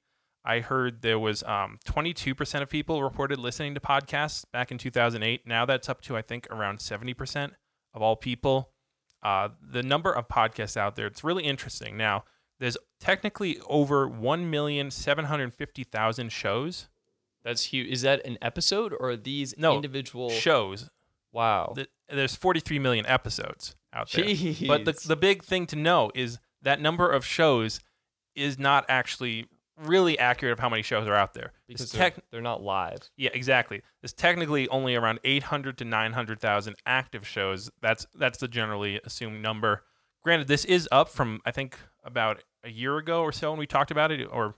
I 0.46 0.60
heard 0.60 1.02
there 1.02 1.18
was 1.18 1.42
um, 1.44 1.80
22% 1.86 2.62
of 2.62 2.70
people 2.70 3.02
reported 3.02 3.40
listening 3.40 3.74
to 3.76 3.80
podcasts 3.80 4.44
back 4.52 4.72
in 4.72 4.78
2008. 4.78 5.48
Now 5.48 5.66
that's 5.66 5.88
up 5.88 6.02
to 6.02 6.18
I 6.18 6.22
think 6.22 6.48
around 6.52 6.80
70% 6.80 7.52
of 7.94 8.02
all 8.02 8.18
people. 8.18 8.72
Uh, 9.24 9.48
the 9.62 9.82
number 9.82 10.12
of 10.12 10.28
podcasts 10.28 10.76
out 10.76 10.98
there 10.98 11.08
it's 11.08 11.24
really 11.24 11.46
interesting. 11.46 11.96
Now 11.98 12.26
there's 12.60 12.78
technically 13.00 13.58
over 13.68 14.08
1,750,000 14.08 16.30
shows. 16.32 16.90
That's 17.44 17.64
huge. 17.66 17.90
Is 17.90 18.02
that 18.04 18.26
an 18.26 18.38
episode 18.42 18.94
or 18.94 19.10
are 19.10 19.18
these 19.18 19.54
No, 19.58 19.76
individual? 19.76 20.30
Shows. 20.30 20.90
wow. 21.32 21.74
Th- 21.76 21.90
There's 22.10 22.36
43 22.36 22.80
million 22.80 23.06
episodes 23.06 23.76
out 23.94 24.12
there. 24.12 24.26
But 24.68 24.86
the 24.86 24.94
the 25.08 25.16
big 25.16 25.44
thing 25.44 25.66
to 25.68 25.76
know 25.76 26.12
is 26.14 26.40
that 26.62 26.80
number 26.82 27.10
of 27.10 27.26
shows 27.26 27.80
is 28.36 28.58
not 28.60 28.86
actually 28.90 29.48
really 29.78 30.18
accurate 30.20 30.54
of 30.54 30.60
how 30.60 30.70
many 30.70 30.82
shows 30.84 31.08
are 31.08 31.16
out 31.16 31.34
there. 31.34 31.52
Because 31.68 31.92
they're, 31.92 32.14
they're 32.32 32.42
not 32.42 32.62
live. 32.62 33.10
yeah, 33.18 33.32
exactly. 33.34 33.82
There's 34.02 34.14
technically 34.14 34.68
only 34.70 34.96
around 34.96 35.20
800 35.24 35.78
to 35.80 35.86
900,000 35.86 36.76
active 36.86 37.28
shows. 37.28 37.72
That's 37.82 38.06
that's 38.16 38.38
the 38.38 38.48
generally 38.48 39.00
assumed 39.04 39.42
number. 39.42 39.84
Granted, 40.24 40.48
this 40.48 40.64
is 40.66 40.88
up 40.92 41.10
from 41.10 41.42
I 41.46 41.52
think 41.52 41.78
about 42.04 42.44
a 42.64 42.70
year 42.70 42.98
ago 42.98 43.22
or 43.22 43.32
so 43.32 43.50
when 43.52 43.60
we 43.60 43.68
talked 43.68 43.92
about 43.92 44.12
it, 44.12 44.26
or 44.32 44.56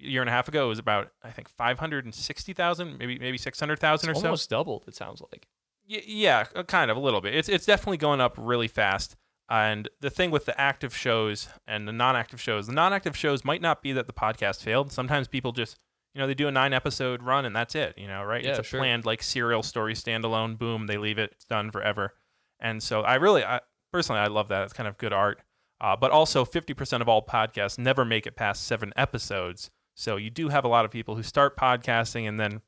a 0.00 0.04
year 0.04 0.20
and 0.22 0.28
a 0.28 0.32
half 0.32 0.48
ago. 0.48 0.66
It 0.66 0.68
was 0.68 0.78
about 0.78 1.10
I 1.24 1.30
think 1.30 1.48
560,000, 1.48 2.98
maybe 2.98 3.18
maybe 3.18 3.38
600,000 3.38 4.08
or 4.08 4.12
It's 4.12 4.20
so. 4.20 4.26
almost 4.26 4.50
doubled. 4.50 4.84
It 4.86 4.94
sounds 4.94 5.22
like. 5.32 5.46
Y- 5.88 6.02
yeah, 6.06 6.44
kind 6.44 6.90
of 6.90 6.96
a 6.96 7.00
little 7.00 7.20
bit. 7.20 7.34
It's 7.34 7.48
it's 7.48 7.66
definitely 7.66 7.96
going 7.96 8.20
up 8.20 8.34
really 8.36 8.68
fast. 8.68 9.16
And 9.50 9.88
the 10.00 10.10
thing 10.10 10.30
with 10.30 10.44
the 10.44 10.58
active 10.60 10.94
shows 10.94 11.48
and 11.66 11.88
the 11.88 11.92
non-active 11.92 12.40
shows, 12.40 12.66
the 12.66 12.74
non-active 12.74 13.16
shows 13.16 13.44
might 13.44 13.62
not 13.62 13.82
be 13.82 13.92
that 13.92 14.06
the 14.06 14.12
podcast 14.12 14.62
failed. 14.62 14.92
Sometimes 14.92 15.26
people 15.26 15.52
just, 15.52 15.78
you 16.14 16.20
know, 16.20 16.26
they 16.26 16.34
do 16.34 16.48
a 16.48 16.52
nine-episode 16.52 17.22
run 17.22 17.46
and 17.46 17.56
that's 17.56 17.74
it. 17.74 17.96
You 17.96 18.08
know, 18.08 18.22
right? 18.24 18.44
it's 18.44 18.58
a 18.58 18.62
sure. 18.62 18.80
planned 18.80 19.06
like 19.06 19.22
serial 19.22 19.62
story 19.62 19.94
standalone. 19.94 20.58
Boom, 20.58 20.86
they 20.86 20.98
leave 20.98 21.18
it. 21.18 21.30
It's 21.32 21.46
done 21.46 21.70
forever. 21.70 22.12
And 22.60 22.82
so 22.82 23.00
I 23.00 23.14
really, 23.14 23.42
I 23.42 23.60
personally, 23.90 24.20
I 24.20 24.26
love 24.26 24.48
that. 24.48 24.64
It's 24.64 24.74
kind 24.74 24.88
of 24.88 24.98
good 24.98 25.12
art. 25.14 25.40
Uh, 25.80 25.96
but 25.96 26.10
also, 26.10 26.44
50% 26.44 27.00
of 27.00 27.08
all 27.08 27.24
podcasts 27.24 27.78
never 27.78 28.04
make 28.04 28.26
it 28.26 28.34
past 28.34 28.64
seven 28.64 28.92
episodes. 28.96 29.70
So 29.94 30.16
you 30.16 30.28
do 30.28 30.48
have 30.48 30.64
a 30.64 30.68
lot 30.68 30.84
of 30.84 30.90
people 30.90 31.14
who 31.14 31.22
start 31.22 31.56
podcasting 31.56 32.28
and 32.28 32.38
then 32.38 32.62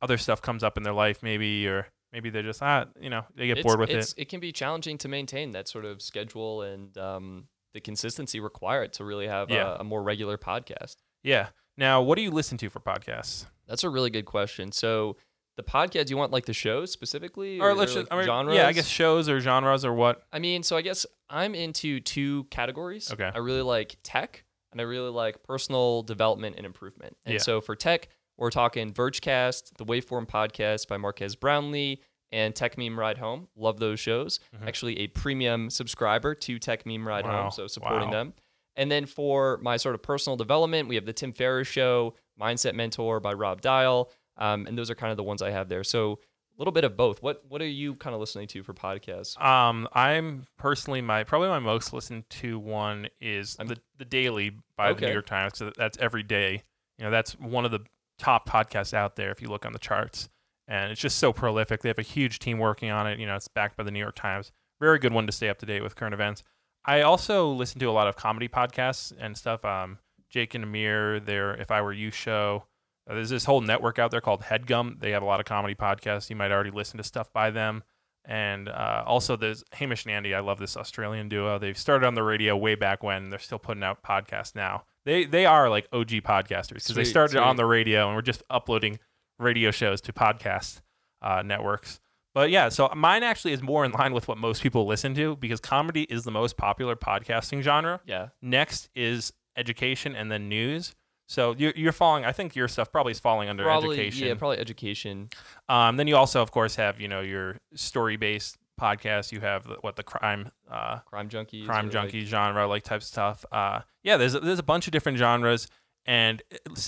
other 0.00 0.16
stuff 0.16 0.40
comes 0.40 0.62
up 0.62 0.76
in 0.76 0.84
their 0.84 0.92
life, 0.92 1.22
maybe, 1.22 1.66
or 1.66 1.88
maybe 2.12 2.30
they're 2.30 2.42
just, 2.42 2.62
ah, 2.62 2.86
you 3.00 3.10
know, 3.10 3.24
they 3.34 3.46
get 3.46 3.58
It's- 3.58 3.64
bored 3.64 3.80
with 3.80 3.90
it's, 3.90 4.12
it. 4.12 4.22
It 4.22 4.28
can 4.28 4.40
be 4.40 4.52
challenging 4.52 4.98
to 4.98 5.08
maintain 5.08 5.52
that 5.52 5.68
sort 5.68 5.84
of 5.84 6.02
schedule 6.02 6.62
and 6.62 6.96
um, 6.98 7.48
the 7.74 7.80
consistency 7.80 8.38
required 8.40 8.92
to 8.94 9.04
really 9.04 9.26
have 9.28 9.50
Yeah. 9.50 9.76
a, 9.76 9.80
a 9.80 9.84
more 9.84 10.02
regular 10.02 10.36
podcast. 10.38 10.96
Yeah. 11.22 11.48
Now, 11.78 12.02
what 12.02 12.16
do 12.16 12.22
you 12.22 12.30
listen 12.30 12.58
to 12.58 12.68
for 12.68 12.80
podcasts? 12.80 13.46
That's 13.66 13.84
a 13.84 13.88
really 13.88 14.10
good 14.10 14.26
question. 14.26 14.72
So, 14.72 15.16
the 15.56 15.62
podcast, 15.62 16.08
you 16.08 16.16
want 16.16 16.32
like 16.32 16.46
the 16.46 16.54
shows 16.54 16.90
specifically, 16.90 17.60
Or 17.60 17.72
is 17.72 17.76
let's 17.76 17.92
just, 17.94 18.10
like, 18.10 18.12
I 18.12 18.16
mean, 18.16 18.24
genres? 18.26 18.56
yeah, 18.56 18.66
I 18.68 18.72
guess 18.72 18.86
shows 18.88 19.28
or 19.28 19.38
genres 19.40 19.84
or 19.84 19.92
what? 19.92 20.22
I 20.32 20.38
mean, 20.38 20.62
so 20.62 20.76
I 20.78 20.82
guess 20.82 21.04
I'm 21.28 21.54
into 21.54 22.00
two 22.00 22.44
categories. 22.44 23.12
Okay. 23.12 23.30
I 23.34 23.38
really 23.38 23.60
like 23.62 23.96
tech 24.02 24.44
and 24.72 24.80
I 24.80 24.84
really 24.84 25.10
like 25.10 25.42
personal 25.42 26.02
development 26.04 26.56
and 26.56 26.64
improvement. 26.64 27.16
And 27.26 27.34
Yeah. 27.34 27.38
so 27.40 27.60
for 27.60 27.76
tech, 27.76 28.08
we're 28.42 28.50
talking 28.50 28.92
Vergecast, 28.92 29.76
the 29.78 29.84
Waveform 29.86 30.26
podcast 30.28 30.88
by 30.88 30.96
Marques 30.96 31.34
Brownlee, 31.36 32.00
and 32.32 32.54
Techmeme 32.54 32.96
Ride 32.96 33.18
Home. 33.18 33.48
Love 33.56 33.78
those 33.78 34.00
shows. 34.00 34.40
Mhm. 34.56 34.66
Actually, 34.66 34.98
a 35.00 35.06
premium 35.08 35.70
subscriber 35.70 36.34
to 36.34 36.58
Techmeme 36.58 37.04
Ride 37.04 37.24
Wow. 37.24 37.42
Home, 37.42 37.50
so 37.52 37.66
supporting 37.66 38.08
Wow. 38.08 38.12
them. 38.24 38.34
And 38.74 38.90
then 38.90 39.06
for 39.06 39.58
my 39.58 39.76
sort 39.76 39.94
of 39.94 40.02
personal 40.02 40.36
development, 40.36 40.88
we 40.88 40.94
have 40.96 41.04
the 41.04 41.12
Tim 41.12 41.32
Ferriss 41.32 41.68
Show, 41.68 42.14
Mindset 42.40 42.74
Mentor 42.74 43.20
by 43.20 43.32
Rob 43.34 43.60
Dial, 43.60 44.10
um, 44.38 44.66
and 44.66 44.76
those 44.78 44.90
are 44.90 44.94
kind 44.94 45.10
of 45.10 45.16
the 45.18 45.22
ones 45.22 45.42
I 45.42 45.50
have 45.50 45.68
there. 45.68 45.84
So 45.84 46.12
a 46.12 46.58
little 46.58 46.72
bit 46.72 46.84
of 46.84 46.96
both. 46.96 47.22
What 47.22 47.44
what 47.48 47.60
are 47.62 47.66
you 47.66 47.94
kind 47.96 48.14
of 48.14 48.20
listening 48.20 48.48
to 48.48 48.62
for 48.62 48.72
podcasts? 48.74 49.38
Um, 49.40 49.86
I'm 49.92 50.46
personally 50.58 51.00
my 51.02 51.22
probably 51.22 51.48
my 51.48 51.58
most 51.58 51.92
listened 51.92 52.28
to 52.30 52.58
one 52.58 53.08
is 53.20 53.56
I'm- 53.58 53.68
the 53.68 53.76
the 53.98 54.04
Daily 54.06 54.52
by 54.76 54.92
the 54.94 55.06
New 55.06 55.12
York 55.12 55.26
Times. 55.26 55.58
So 55.58 55.70
that's 55.76 55.96
every 55.98 56.22
day. 56.22 56.62
You 56.98 57.04
know, 57.04 57.10
that's 57.10 57.32
one 57.38 57.64
of 57.66 57.70
the 57.70 57.80
top 58.22 58.48
podcasts 58.48 58.94
out 58.94 59.16
there 59.16 59.32
if 59.32 59.42
you 59.42 59.48
look 59.48 59.66
on 59.66 59.72
the 59.72 59.78
charts. 59.78 60.28
And 60.68 60.92
it's 60.92 61.00
just 61.00 61.18
so 61.18 61.32
prolific. 61.32 61.82
They 61.82 61.88
have 61.88 61.98
a 61.98 62.02
huge 62.02 62.38
team 62.38 62.58
working 62.58 62.90
on 62.90 63.06
it. 63.06 63.18
You 63.18 63.26
know, 63.26 63.34
it's 63.34 63.48
backed 63.48 63.76
by 63.76 63.82
the 63.82 63.90
New 63.90 63.98
York 63.98 64.14
Times. 64.14 64.52
Very 64.80 64.98
good 64.98 65.12
one 65.12 65.26
to 65.26 65.32
stay 65.32 65.48
up 65.48 65.58
to 65.58 65.66
date 65.66 65.82
with 65.82 65.96
current 65.96 66.14
events. 66.14 66.44
I 66.84 67.02
also 67.02 67.50
listen 67.50 67.80
to 67.80 67.86
a 67.86 67.92
lot 67.92 68.06
of 68.06 68.16
comedy 68.16 68.48
podcasts 68.48 69.12
and 69.18 69.36
stuff. 69.36 69.64
Um, 69.64 69.98
Jake 70.30 70.54
and 70.54 70.64
Amir, 70.64 71.20
their 71.20 71.54
If 71.54 71.70
I 71.70 71.82
Were 71.82 71.92
You 71.92 72.10
show. 72.10 72.64
Uh, 73.08 73.14
there's 73.14 73.30
this 73.30 73.44
whole 73.44 73.60
network 73.60 73.98
out 73.98 74.12
there 74.12 74.20
called 74.20 74.42
Headgum. 74.42 75.00
They 75.00 75.10
have 75.10 75.22
a 75.22 75.26
lot 75.26 75.40
of 75.40 75.46
comedy 75.46 75.74
podcasts. 75.74 76.30
You 76.30 76.36
might 76.36 76.52
already 76.52 76.70
listen 76.70 76.98
to 76.98 77.04
stuff 77.04 77.32
by 77.32 77.50
them. 77.50 77.82
And 78.24 78.68
uh, 78.68 79.02
also, 79.04 79.34
there's 79.34 79.64
Hamish 79.72 80.04
and 80.04 80.14
Andy. 80.14 80.32
I 80.32 80.40
love 80.40 80.60
this 80.60 80.76
Australian 80.76 81.28
duo. 81.28 81.58
They've 81.58 81.76
started 81.76 82.06
on 82.06 82.14
the 82.14 82.22
radio 82.22 82.56
way 82.56 82.76
back 82.76 83.02
when. 83.02 83.30
They're 83.30 83.40
still 83.40 83.58
putting 83.58 83.82
out 83.82 84.04
podcasts 84.04 84.54
now. 84.54 84.84
They 85.04 85.24
they 85.24 85.46
are 85.46 85.68
like 85.68 85.88
OG 85.92 86.08
podcasters 86.22 86.74
because 86.74 86.94
they 86.94 87.04
Sweet, 87.04 87.10
started 87.10 87.38
on 87.42 87.56
the 87.56 87.66
radio 87.66 88.06
and 88.06 88.16
we're 88.16 88.22
just 88.22 88.42
uploading 88.50 88.98
radio 89.38 89.70
shows 89.70 90.00
to 90.02 90.12
podcast 90.12 90.80
uh, 91.20 91.42
networks. 91.42 92.00
But 92.34 92.50
yeah, 92.50 92.70
so 92.70 92.88
mine 92.96 93.22
actually 93.22 93.52
is 93.52 93.60
more 93.62 93.84
in 93.84 93.92
line 93.92 94.14
with 94.14 94.26
what 94.26 94.38
most 94.38 94.62
people 94.62 94.86
listen 94.86 95.14
to 95.16 95.36
because 95.36 95.60
comedy 95.60 96.04
is 96.04 96.24
the 96.24 96.30
most 96.30 96.56
popular 96.56 96.96
podcasting 96.96 97.60
genre. 97.62 98.00
Yeah. 98.06 98.28
Next 98.40 98.88
is 98.94 99.32
education 99.56 100.16
and 100.16 100.30
then 100.30 100.48
news. 100.48 100.94
So 101.28 101.54
you're, 101.58 101.72
you're 101.76 101.92
falling. 101.92 102.24
I 102.24 102.32
think 102.32 102.56
your 102.56 102.68
stuff 102.68 102.90
probably 102.92 103.12
is 103.12 103.20
falling 103.20 103.48
under 103.48 103.64
Probably 103.64 103.98
education. 103.98 104.28
yeah, 104.28 104.34
probably 104.34 104.58
education. 104.58 105.28
Um, 105.68 105.96
then 105.96 106.06
you 106.06 106.16
also, 106.16 106.42
of 106.42 106.50
course, 106.50 106.76
have 106.76 107.00
you 107.00 107.08
know 107.08 107.20
your 107.20 107.58
story-based 107.74 108.56
podcasts. 108.80 109.32
You 109.32 109.40
have 109.40 109.64
the- 109.66 109.76
what 109.80 109.96
the 109.96 110.02
crime, 110.02 110.50
uh, 110.70 110.98
Crime 111.00 111.28
junkies. 111.28 111.66
crime 111.66 111.80
or, 111.80 111.82
like- 111.84 111.92
junkie 111.92 112.24
genre, 112.24 112.66
like 112.66 112.82
type 112.84 113.02
stuff. 113.02 113.44
Uh, 113.52 113.80
yeah, 114.02 114.16
there's 114.16 114.34
a, 114.34 114.40
there's 114.40 114.58
a 114.58 114.62
bunch 114.64 114.86
of 114.86 114.92
different 114.92 115.18
genres, 115.18 115.68
and 116.06 116.42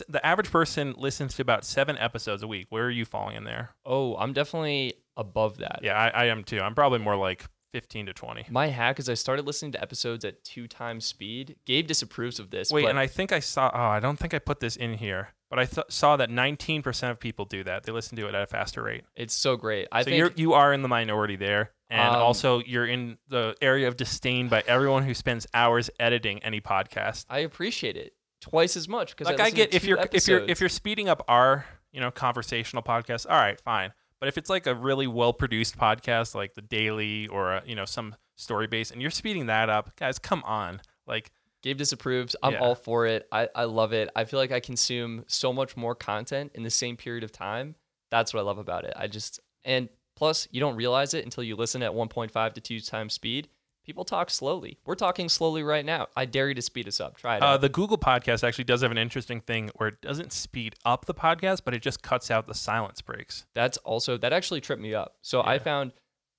the 0.09 0.25
average 0.27 0.51
person 0.51 0.95
listens 0.97 1.35
to 1.35 1.43
about 1.43 1.65
seven 1.65 1.97
episodes 1.99 2.43
a 2.43 2.49
week. 2.49 2.67
Where 2.71 2.85
are 2.87 2.91
you 2.91 3.05
falling 3.05 3.37
in 3.37 3.45
there? 3.45 3.71
oh, 3.87 4.17
I'm 4.17 4.33
definitely 4.33 4.95
above 5.17 5.59
that. 5.59 5.81
Yeah, 5.83 5.95
I, 5.99 6.09
I 6.09 6.25
am 6.27 6.43
too. 6.43 6.61
I'm 6.61 6.75
probably 6.75 6.99
more 6.99 7.15
like 7.17 7.45
15 7.73 8.07
to 8.07 8.13
20. 8.13 8.47
My 8.51 8.69
hack 8.69 8.99
is 8.99 9.09
I 9.09 9.15
started 9.15 9.47
listening 9.47 9.73
to 9.73 9.83
episodes 9.83 10.25
at 10.25 10.43
two 10.45 10.67
times 10.67 11.05
speed. 11.05 11.57
Gabe 11.67 11.87
disapproves 11.87 12.39
of 12.41 12.51
this. 12.51 12.71
Wait, 12.73 12.83
but 12.83 12.91
and 12.91 12.99
I 12.99 13.07
think 13.07 13.31
I 13.33 13.39
saw. 13.41 13.71
Oh, 13.73 13.79
I 13.81 14.01
don't 14.01 14.19
think 14.19 14.33
I 14.35 14.39
put 14.41 14.61
this 14.61 14.75
in 14.77 14.95
here, 14.95 15.29
but 15.55 15.63
I 15.63 15.67
th- 15.67 15.87
saw 15.89 16.17
that 16.17 16.31
19% 16.31 17.11
of 17.13 17.21
people 17.21 17.45
do 17.45 17.63
that. 17.63 17.85
They 17.85 17.93
listen 17.93 18.17
to 18.17 18.27
it 18.27 18.35
at 18.35 18.43
a 18.43 18.47
faster 18.49 18.83
rate. 18.83 19.05
it's 19.15 19.35
so 19.35 19.57
great. 19.57 19.87
I 19.93 20.01
so 20.01 20.07
think 20.07 20.19
you're 20.19 20.33
you 20.35 20.55
are 20.55 20.73
in 20.73 20.83
the 20.83 20.89
minority 20.89 21.37
there, 21.37 21.71
and 21.89 22.17
Um, 22.17 22.23
also 22.23 22.59
you're 22.59 22.87
in 22.87 23.19
the 23.29 23.55
area 23.63 23.87
of 23.87 23.97
disdain 23.97 24.49
by 24.49 24.65
everyone 24.67 25.05
who 25.05 25.15
spends 25.15 25.47
hours 25.55 25.91
editing 26.01 26.43
any 26.43 26.61
podcast. 26.61 27.27
I 27.31 27.39
appreciate 27.39 27.97
it 27.97 28.15
twice 28.41 28.77
as 28.77 28.89
much 28.89 29.17
because 29.17 29.27
Like 29.29 29.39
I, 29.39 29.45
I, 29.45 29.51
get 29.51 29.73
if 29.73 29.85
you're 29.85 30.05
if 30.13 30.27
you're 30.27 30.41
if 30.41 30.59
you're 30.59 30.69
speeding 30.69 31.09
up 31.09 31.23
our 31.29 31.67
you 31.93 32.01
know 32.01 32.11
conversational 32.11 32.83
podcast, 32.83 33.25
all 33.31 33.37
right, 33.37 33.61
fine. 33.61 33.93
But 34.19 34.27
if 34.27 34.37
it's 34.37 34.51
like 34.51 34.67
a 34.67 34.75
really 34.75 35.07
well 35.07 35.33
produced 35.33 35.79
podcast, 35.79 36.35
like 36.35 36.55
the 36.55 36.63
Daily 36.63 37.29
or 37.29 37.53
a, 37.53 37.63
you 37.65 37.77
know 37.77 37.85
some 37.85 38.17
story 38.35 38.67
based, 38.67 38.91
and 38.91 39.01
you're 39.01 39.13
speeding 39.13 39.47
that 39.47 39.71
up, 39.71 39.95
guys, 39.95 40.19
come 40.19 40.43
on, 40.45 40.81
like. 41.07 41.31
Gabe 41.65 41.79
disapproves. 41.79 42.37
I'm 42.43 42.53
Yeah. 42.53 42.59
all 42.61 42.75
for 42.75 43.07
it. 43.07 43.27
I, 43.33 43.49
I 43.57 43.65
love 43.65 43.93
it. 43.95 44.11
I 44.15 44.25
feel 44.25 44.39
like 44.39 44.53
I 44.53 44.61
consume 44.61 45.25
so 45.27 45.51
much 45.53 45.77
more 45.77 45.95
content 45.95 46.53
in 46.55 46.63
the 46.63 46.71
same 46.71 46.97
period 46.97 47.25
of 47.25 47.33
time. 47.33 47.75
That's 48.11 48.33
what 48.35 48.41
I 48.41 48.43
love 48.45 48.59
about 48.59 48.85
it. 48.85 48.93
I 48.97 49.07
just 49.09 49.41
and 49.65 49.89
plus 50.15 50.47
you 50.53 50.61
don't 50.61 50.77
realize 50.77 51.15
it 51.15 51.25
until 51.25 51.43
you 51.43 51.57
listen 51.57 51.83
at 51.83 51.93
1.5 51.93 52.53
to 52.53 52.61
2 52.61 52.81
times 52.81 53.15
speed. 53.15 53.49
People 53.87 54.05
talk 54.05 54.29
slowly. 54.31 54.79
We're 54.87 54.95
talking 54.95 55.29
slowly 55.29 55.63
right 55.63 55.85
now. 55.85 56.09
I 56.17 56.27
dare 56.27 56.49
you 56.49 56.55
to 56.55 56.63
speed 56.63 56.87
us 56.87 57.01
up. 57.01 57.17
Try 57.17 57.37
it 57.39 57.43
Uh, 57.43 57.47
out. 57.47 57.61
the 57.63 57.69
Google 57.71 57.99
podcast 57.99 58.47
actually 58.47 58.65
does 58.65 58.83
have 58.83 58.91
an 58.91 58.99
interesting 58.99 59.41
thing 59.41 59.71
where 59.77 59.89
it 59.89 60.01
doesn't 60.03 60.33
speed 60.33 60.75
up 60.85 61.07
the 61.07 61.15
podcast, 61.15 61.63
but 61.65 61.73
it 61.75 61.81
just 61.83 62.03
cuts 62.03 62.31
out 62.31 62.47
the 62.47 62.55
silence 62.55 63.01
breaks. 63.01 63.47
That's 63.55 63.77
also 63.79 64.17
that 64.19 64.33
actually 64.35 64.61
tripped 64.61 64.81
me 64.83 64.95
up. 64.95 65.17
So 65.23 65.43
I 65.43 65.59
found 65.59 65.93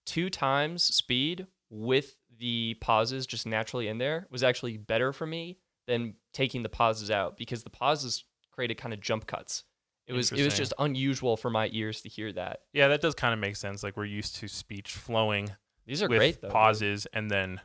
two 0.06 0.30
times 0.30 0.84
speed 0.84 1.48
with 1.72 2.16
the 2.40 2.76
pauses 2.82 3.26
just 3.26 3.46
naturally 3.46 3.88
in 3.88 3.98
there 3.98 4.28
was 4.30 4.44
actually 4.44 4.78
better 4.78 5.14
for 5.14 5.26
me 5.26 5.58
than 5.88 6.16
taking 6.34 6.64
the 6.64 6.70
pauses 6.70 7.12
out 7.12 7.38
because 7.38 7.64
the 7.64 7.70
pauses 7.70 8.24
created 8.52 8.76
kind 8.78 8.94
of 8.94 9.00
jump 9.00 9.28
cuts. 9.28 9.64
It 10.08 10.14
was 10.14 10.32
it 10.32 10.44
was 10.44 10.56
just 10.56 10.74
unusual 10.78 11.36
for 11.36 11.50
my 11.50 11.70
ears 11.74 12.02
to 12.02 12.10
hear 12.10 12.32
that. 12.34 12.60
Yeah, 12.74 12.90
that 12.90 13.02
does 13.02 13.16
kind 13.16 13.34
of 13.34 13.40
make 13.40 13.56
sense. 13.56 13.82
Like 13.82 13.98
we're 13.98 14.06
used 14.06 14.36
to 14.38 14.48
speech 14.48 14.92
flowing 14.92 15.50
These 15.88 16.04
are 16.04 16.08
with 16.08 16.20
great 16.20 16.42
though. 16.42 16.50
pauses 16.50 17.08
and 17.12 17.30
then, 17.32 17.60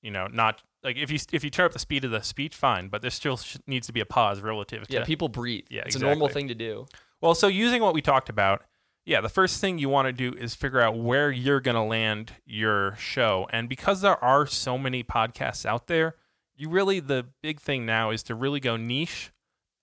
you 0.00 0.10
know, 0.10 0.26
not 0.26 0.62
like 0.82 0.96
if 0.96 1.10
you 1.10 1.18
if 1.32 1.44
you 1.44 1.50
turn 1.50 1.66
up 1.66 1.72
the 1.72 1.78
speed 1.78 2.04
of 2.04 2.10
the 2.10 2.22
speech, 2.22 2.54
fine, 2.56 2.88
but 2.88 3.02
there 3.02 3.10
still 3.10 3.36
sh- 3.36 3.58
needs 3.66 3.86
to 3.86 3.92
be 3.92 4.00
a 4.00 4.06
pause 4.06 4.40
relative 4.40 4.86
to 4.88 4.94
Yeah, 4.94 5.04
people 5.04 5.28
breathe. 5.28 5.66
Yeah, 5.70 5.82
it's 5.84 5.96
a 5.96 5.98
normal 5.98 6.28
thing 6.28 6.48
to 6.48 6.54
do. 6.54 6.86
Well, 7.20 7.34
so 7.34 7.48
using 7.48 7.82
what 7.82 7.92
we 7.94 8.00
talked 8.02 8.28
about, 8.30 8.62
yeah, 9.04 9.20
the 9.20 9.28
first 9.28 9.60
thing 9.60 9.78
you 9.78 9.88
want 9.88 10.06
to 10.06 10.12
do 10.12 10.36
is 10.36 10.54
figure 10.54 10.80
out 10.80 10.96
where 10.96 11.30
you're 11.30 11.60
going 11.60 11.74
to 11.74 11.82
land 11.82 12.32
your 12.46 12.96
show. 12.96 13.46
And 13.50 13.68
because 13.68 14.00
there 14.00 14.22
are 14.24 14.46
so 14.46 14.78
many 14.78 15.04
podcasts 15.04 15.66
out 15.66 15.88
there, 15.88 16.14
you 16.56 16.70
really, 16.70 17.00
the 17.00 17.26
big 17.42 17.60
thing 17.60 17.84
now 17.84 18.10
is 18.10 18.22
to 18.24 18.34
really 18.34 18.60
go 18.60 18.76
niche 18.76 19.30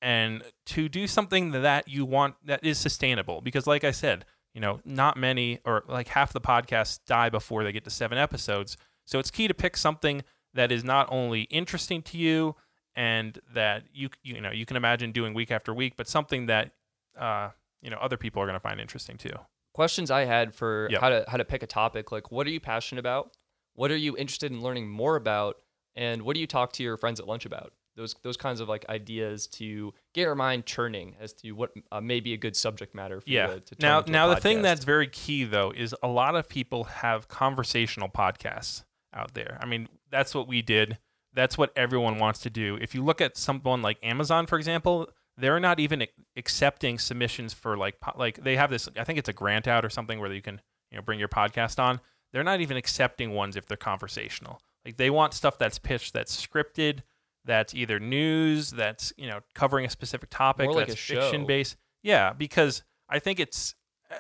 and 0.02 0.42
to 0.66 0.90
do 0.90 1.06
something 1.06 1.52
that 1.52 1.88
you 1.88 2.06
want 2.06 2.36
that 2.46 2.64
is 2.64 2.80
sustainable. 2.80 3.42
Because, 3.42 3.68
like 3.68 3.84
I 3.84 3.92
said, 3.92 4.26
you 4.54 4.62
know, 4.62 4.80
not 4.84 5.18
many 5.18 5.60
or 5.66 5.84
like 5.88 6.08
half 6.10 6.34
the 6.34 6.42
podcasts 6.42 7.00
die 7.06 7.30
before 7.30 7.64
they 7.64 7.72
get 7.72 7.84
to 7.84 7.92
seven 7.92 8.18
episodes. 8.18 8.76
So 9.06 9.20
it's 9.20 9.30
key 9.30 9.48
to 9.48 9.54
pick 9.54 9.78
something 9.78 10.24
that 10.54 10.72
is 10.72 10.84
not 10.84 11.08
only 11.12 11.44
interesting 11.44 12.02
to 12.04 12.18
you 12.18 12.56
and 12.96 13.40
that 13.54 13.84
you 13.94 14.10
you 14.24 14.42
know 14.42 14.52
you 14.52 14.66
can 14.66 14.76
imagine 14.78 15.12
doing 15.12 15.34
week 15.34 15.52
after 15.52 15.74
week, 15.74 15.94
but 15.96 16.08
something 16.08 16.48
that 16.48 16.72
uh, 17.18 17.50
you 17.82 17.90
know 17.90 17.98
other 17.98 18.18
people 18.18 18.42
are 18.42 18.46
going 18.46 18.56
to 18.56 18.60
find 18.60 18.80
interesting 18.80 19.18
too. 19.18 19.34
Questions 19.74 20.12
I 20.12 20.26
had 20.26 20.54
for 20.54 20.88
Yep. 20.92 21.02
how 21.02 21.10
to 21.10 21.26
how 21.28 21.38
to 21.38 21.46
pick 21.46 21.64
a 21.64 21.68
topic 21.68 22.12
like 22.12 22.32
what 22.32 22.46
are 22.48 22.52
you 22.52 22.60
passionate 22.60 23.00
about? 23.00 23.32
What 23.74 23.90
are 23.92 23.98
you 23.98 24.18
interested 24.18 24.52
in 24.52 24.62
learning 24.62 24.90
more 24.90 25.16
about? 25.16 25.58
And 25.96 26.22
what 26.24 26.36
do 26.36 26.40
you 26.42 26.48
talk 26.48 26.74
to 26.74 26.84
your 26.84 26.98
friends 26.98 27.20
at 27.20 27.28
lunch 27.28 27.46
about? 27.46 27.74
Those 27.98 28.16
those 28.24 28.38
kinds 28.38 28.60
of 28.62 28.70
like 28.70 28.86
ideas 28.90 29.48
to 29.48 29.94
get 30.14 30.22
your 30.24 30.36
mind 30.36 30.66
churning 30.66 31.16
as 31.20 31.34
to 31.34 31.52
what 31.52 31.72
uh, 31.92 32.00
may 32.02 32.20
be 32.22 32.34
a 32.34 32.38
good 32.38 32.56
subject 32.56 32.96
matter 32.96 33.20
for 33.22 33.30
Yeah. 33.30 33.56
you 33.56 33.60
to, 33.60 33.76
to 33.76 33.82
now, 33.82 34.04
now 34.08 34.28
the 34.28 34.38
thing 34.38 34.62
that's 34.62 34.84
very 34.86 35.08
key 35.08 35.44
though 35.44 35.72
is 35.76 35.94
a 36.04 36.08
lot 36.08 36.36
of 36.36 36.48
people 36.48 36.86
have 36.86 37.28
conversational 37.28 38.08
podcasts 38.10 38.84
out 39.14 39.34
there. 39.34 39.58
I 39.62 39.66
mean, 39.66 39.90
that's 40.10 40.34
what 40.34 40.48
we 40.48 40.62
did. 40.62 41.00
That's 41.34 41.58
what 41.58 41.72
everyone 41.76 42.18
wants 42.18 42.40
to 42.42 42.50
do. 42.50 42.78
If 42.82 42.94
you 42.96 43.04
look 43.04 43.20
at 43.22 43.36
someone 43.38 43.82
like 43.82 43.98
Amazon, 44.04 44.48
for 44.48 44.58
example, 44.58 45.10
they're 45.42 45.60
not 45.60 45.80
even 45.80 46.06
accepting 46.36 47.00
submissions 47.00 47.54
for 47.54 47.78
like 47.78 47.96
like 48.16 48.44
they 48.44 48.56
have 48.56 48.70
this. 48.70 48.88
I 48.98 49.04
think 49.04 49.20
it's 49.20 49.30
a 49.30 49.34
grant 49.34 49.68
out 49.68 49.84
or 49.84 49.90
something 49.90 50.20
where 50.20 50.32
you 50.32 50.42
can 50.42 50.62
you 50.92 50.98
know 50.98 51.02
bring 51.02 51.20
your 51.20 51.28
podcast 51.28 51.80
on. 51.80 52.00
They're 52.32 52.44
not 52.44 52.62
even 52.62 52.78
accepting 52.78 53.32
ones 53.32 53.56
if 53.56 53.66
they're 53.66 53.78
conversational. 53.78 54.62
Like 54.86 54.98
they 54.98 55.10
want 55.10 55.34
stuff 55.34 55.58
that's 55.58 55.78
pitched, 55.78 56.14
that's 56.14 56.36
scripted, 56.46 57.00
that's 57.46 57.74
either 57.76 58.00
news, 58.00 58.72
that's 58.72 59.14
you 59.18 59.28
know 59.28 59.42
covering 59.54 59.86
a 59.86 59.90
specific 59.90 60.30
topic, 60.30 60.68
More 60.68 60.76
like 60.76 60.88
that's 60.88 61.00
fiction 61.00 61.42
show. 61.42 61.48
based. 61.48 61.78
Yeah, 62.04 62.34
because 62.34 62.84
I 63.10 63.20
think 63.20 63.40
it's 63.40 63.76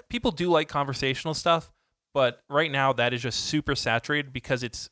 people 0.09 0.31
do 0.31 0.49
like 0.49 0.67
conversational 0.67 1.33
stuff, 1.33 1.71
but 2.13 2.43
right 2.49 2.71
now 2.71 2.93
that 2.93 3.13
is 3.13 3.21
just 3.21 3.45
super 3.45 3.75
saturated 3.75 4.33
because 4.33 4.63
it's 4.63 4.89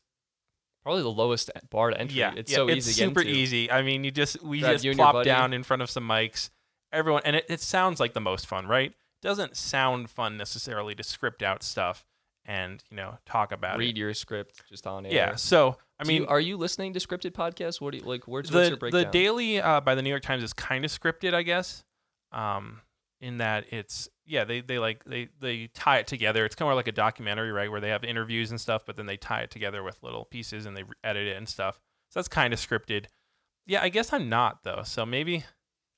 probably 0.82 1.02
the 1.02 1.10
lowest 1.10 1.50
bar 1.70 1.90
to 1.90 1.98
entry. 2.00 2.18
yeah, 2.18 2.32
it's 2.36 2.50
yeah, 2.50 2.56
so 2.56 2.68
it's 2.68 2.88
easy 2.88 3.02
to 3.02 3.08
super 3.08 3.20
into. 3.20 3.32
easy. 3.32 3.70
I 3.70 3.82
mean, 3.82 4.04
you 4.04 4.10
just 4.10 4.42
we 4.42 4.60
Grab 4.60 4.80
just 4.80 4.96
plop 4.98 5.24
down 5.24 5.52
in 5.52 5.62
front 5.62 5.82
of 5.82 5.90
some 5.90 6.06
mics, 6.08 6.50
everyone, 6.92 7.22
and 7.24 7.36
it, 7.36 7.46
it 7.48 7.60
sounds 7.60 8.00
like 8.00 8.12
the 8.14 8.20
most 8.20 8.46
fun, 8.46 8.66
right? 8.66 8.92
Doesn't 9.22 9.56
sound 9.56 10.08
fun 10.10 10.36
necessarily 10.36 10.94
to 10.94 11.02
script 11.02 11.42
out 11.42 11.62
stuff 11.62 12.06
and 12.46 12.82
you 12.90 12.96
know 12.96 13.18
talk 13.26 13.52
about 13.52 13.78
Read 13.78 13.96
it. 13.96 14.00
your 14.00 14.14
script 14.14 14.62
just 14.68 14.86
on 14.86 15.04
air. 15.06 15.12
Yeah, 15.12 15.34
so 15.36 15.76
I 15.98 16.04
mean, 16.04 16.22
you- 16.22 16.28
are 16.28 16.40
you 16.40 16.56
listening 16.56 16.94
to 16.94 17.00
scripted 17.00 17.32
podcasts? 17.32 17.80
What 17.80 17.92
do 17.92 17.98
you 17.98 18.04
like? 18.04 18.24
Where's, 18.26 18.50
what's 18.50 18.70
the 18.70 18.78
your 18.80 18.90
the 18.90 19.04
daily 19.04 19.60
uh, 19.60 19.80
by 19.82 19.94
the 19.94 20.02
New 20.02 20.10
York 20.10 20.22
Times 20.22 20.42
is 20.42 20.52
kind 20.54 20.84
of 20.84 20.90
scripted, 20.90 21.34
I 21.34 21.42
guess. 21.42 21.84
Um, 22.32 22.80
in 23.20 23.38
that 23.38 23.66
it's 23.70 24.08
yeah, 24.30 24.44
they 24.44 24.60
they 24.60 24.78
like 24.78 25.04
they 25.04 25.28
they 25.40 25.66
tie 25.74 25.98
it 25.98 26.06
together. 26.06 26.44
It's 26.44 26.54
kind 26.54 26.70
of 26.70 26.76
like 26.76 26.88
a 26.88 26.92
documentary, 26.92 27.50
right, 27.52 27.70
where 27.70 27.80
they 27.80 27.90
have 27.90 28.04
interviews 28.04 28.50
and 28.50 28.60
stuff, 28.60 28.86
but 28.86 28.96
then 28.96 29.06
they 29.06 29.16
tie 29.16 29.40
it 29.40 29.50
together 29.50 29.82
with 29.82 30.02
little 30.02 30.24
pieces 30.24 30.66
and 30.66 30.76
they 30.76 30.84
edit 31.02 31.26
it 31.26 31.36
and 31.36 31.48
stuff. 31.48 31.80
So 32.10 32.20
that's 32.20 32.28
kind 32.28 32.52
of 32.52 32.60
scripted. 32.60 33.06
Yeah, 33.66 33.82
I 33.82 33.88
guess 33.88 34.12
I'm 34.12 34.28
not 34.28 34.62
though. 34.64 34.82
So 34.84 35.04
maybe 35.04 35.44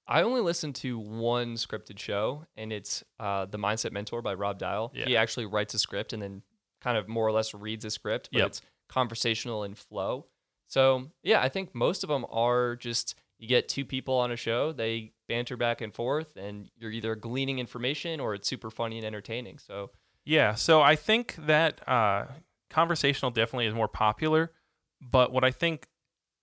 I 0.07 0.23
only 0.23 0.41
listen 0.41 0.73
to 0.75 0.99
one 0.99 1.55
scripted 1.55 1.99
show, 1.99 2.47
and 2.57 2.73
it's 2.73 3.05
uh, 3.21 3.45
the 3.47 3.59
Mindset 3.59 3.93
Mentor 3.93 4.23
by 4.23 4.35
Rob 4.35 4.59
Dial. 4.59 4.91
Yeah. 4.95 5.05
He 5.05 5.17
actually 5.17 5.47
writes 5.47 5.75
a 5.75 5.79
script 5.79 6.13
and 6.13 6.23
then 6.23 6.43
kind 6.81 6.99
of 6.99 7.09
more 7.09 7.27
or 7.27 7.33
less 7.33 7.55
reads 7.55 7.85
a 7.85 7.91
script, 7.91 8.31
but 8.33 8.39
Yep. 8.39 8.47
it's 8.49 8.63
conversational 8.89 9.63
and 9.63 9.77
flow. 9.79 10.27
So 10.69 11.11
yeah, 11.23 11.41
I 11.41 11.49
think 11.49 11.75
most 11.75 12.03
of 12.03 12.09
them 12.09 12.25
are 12.31 12.77
just 12.77 13.15
You 13.43 13.49
get 13.49 13.69
two 13.69 13.85
people 13.85 14.15
on 14.15 14.31
a 14.31 14.37
show, 14.37 14.71
they 14.71 15.15
banter 15.27 15.57
back 15.57 15.81
and 15.81 15.93
forth, 15.93 16.37
and 16.37 16.71
you're 16.77 16.93
either 16.93 17.17
gleaning 17.17 17.59
information 17.59 18.21
or 18.21 18.35
it's 18.35 18.47
super 18.47 18.71
funny 18.71 18.99
and 18.99 19.05
entertaining. 19.05 19.59
So 19.59 19.91
Yeah, 20.25 20.55
so 20.55 20.81
I 20.81 20.95
think 20.95 21.35
that 21.45 21.87
uh, 21.89 22.27
conversational 22.71 23.33
definitely 23.33 23.67
is 23.67 23.75
more 23.75 23.89
popular, 23.89 24.53
but 25.01 25.33
what 25.33 25.43
I 25.43 25.51
think 25.51 25.89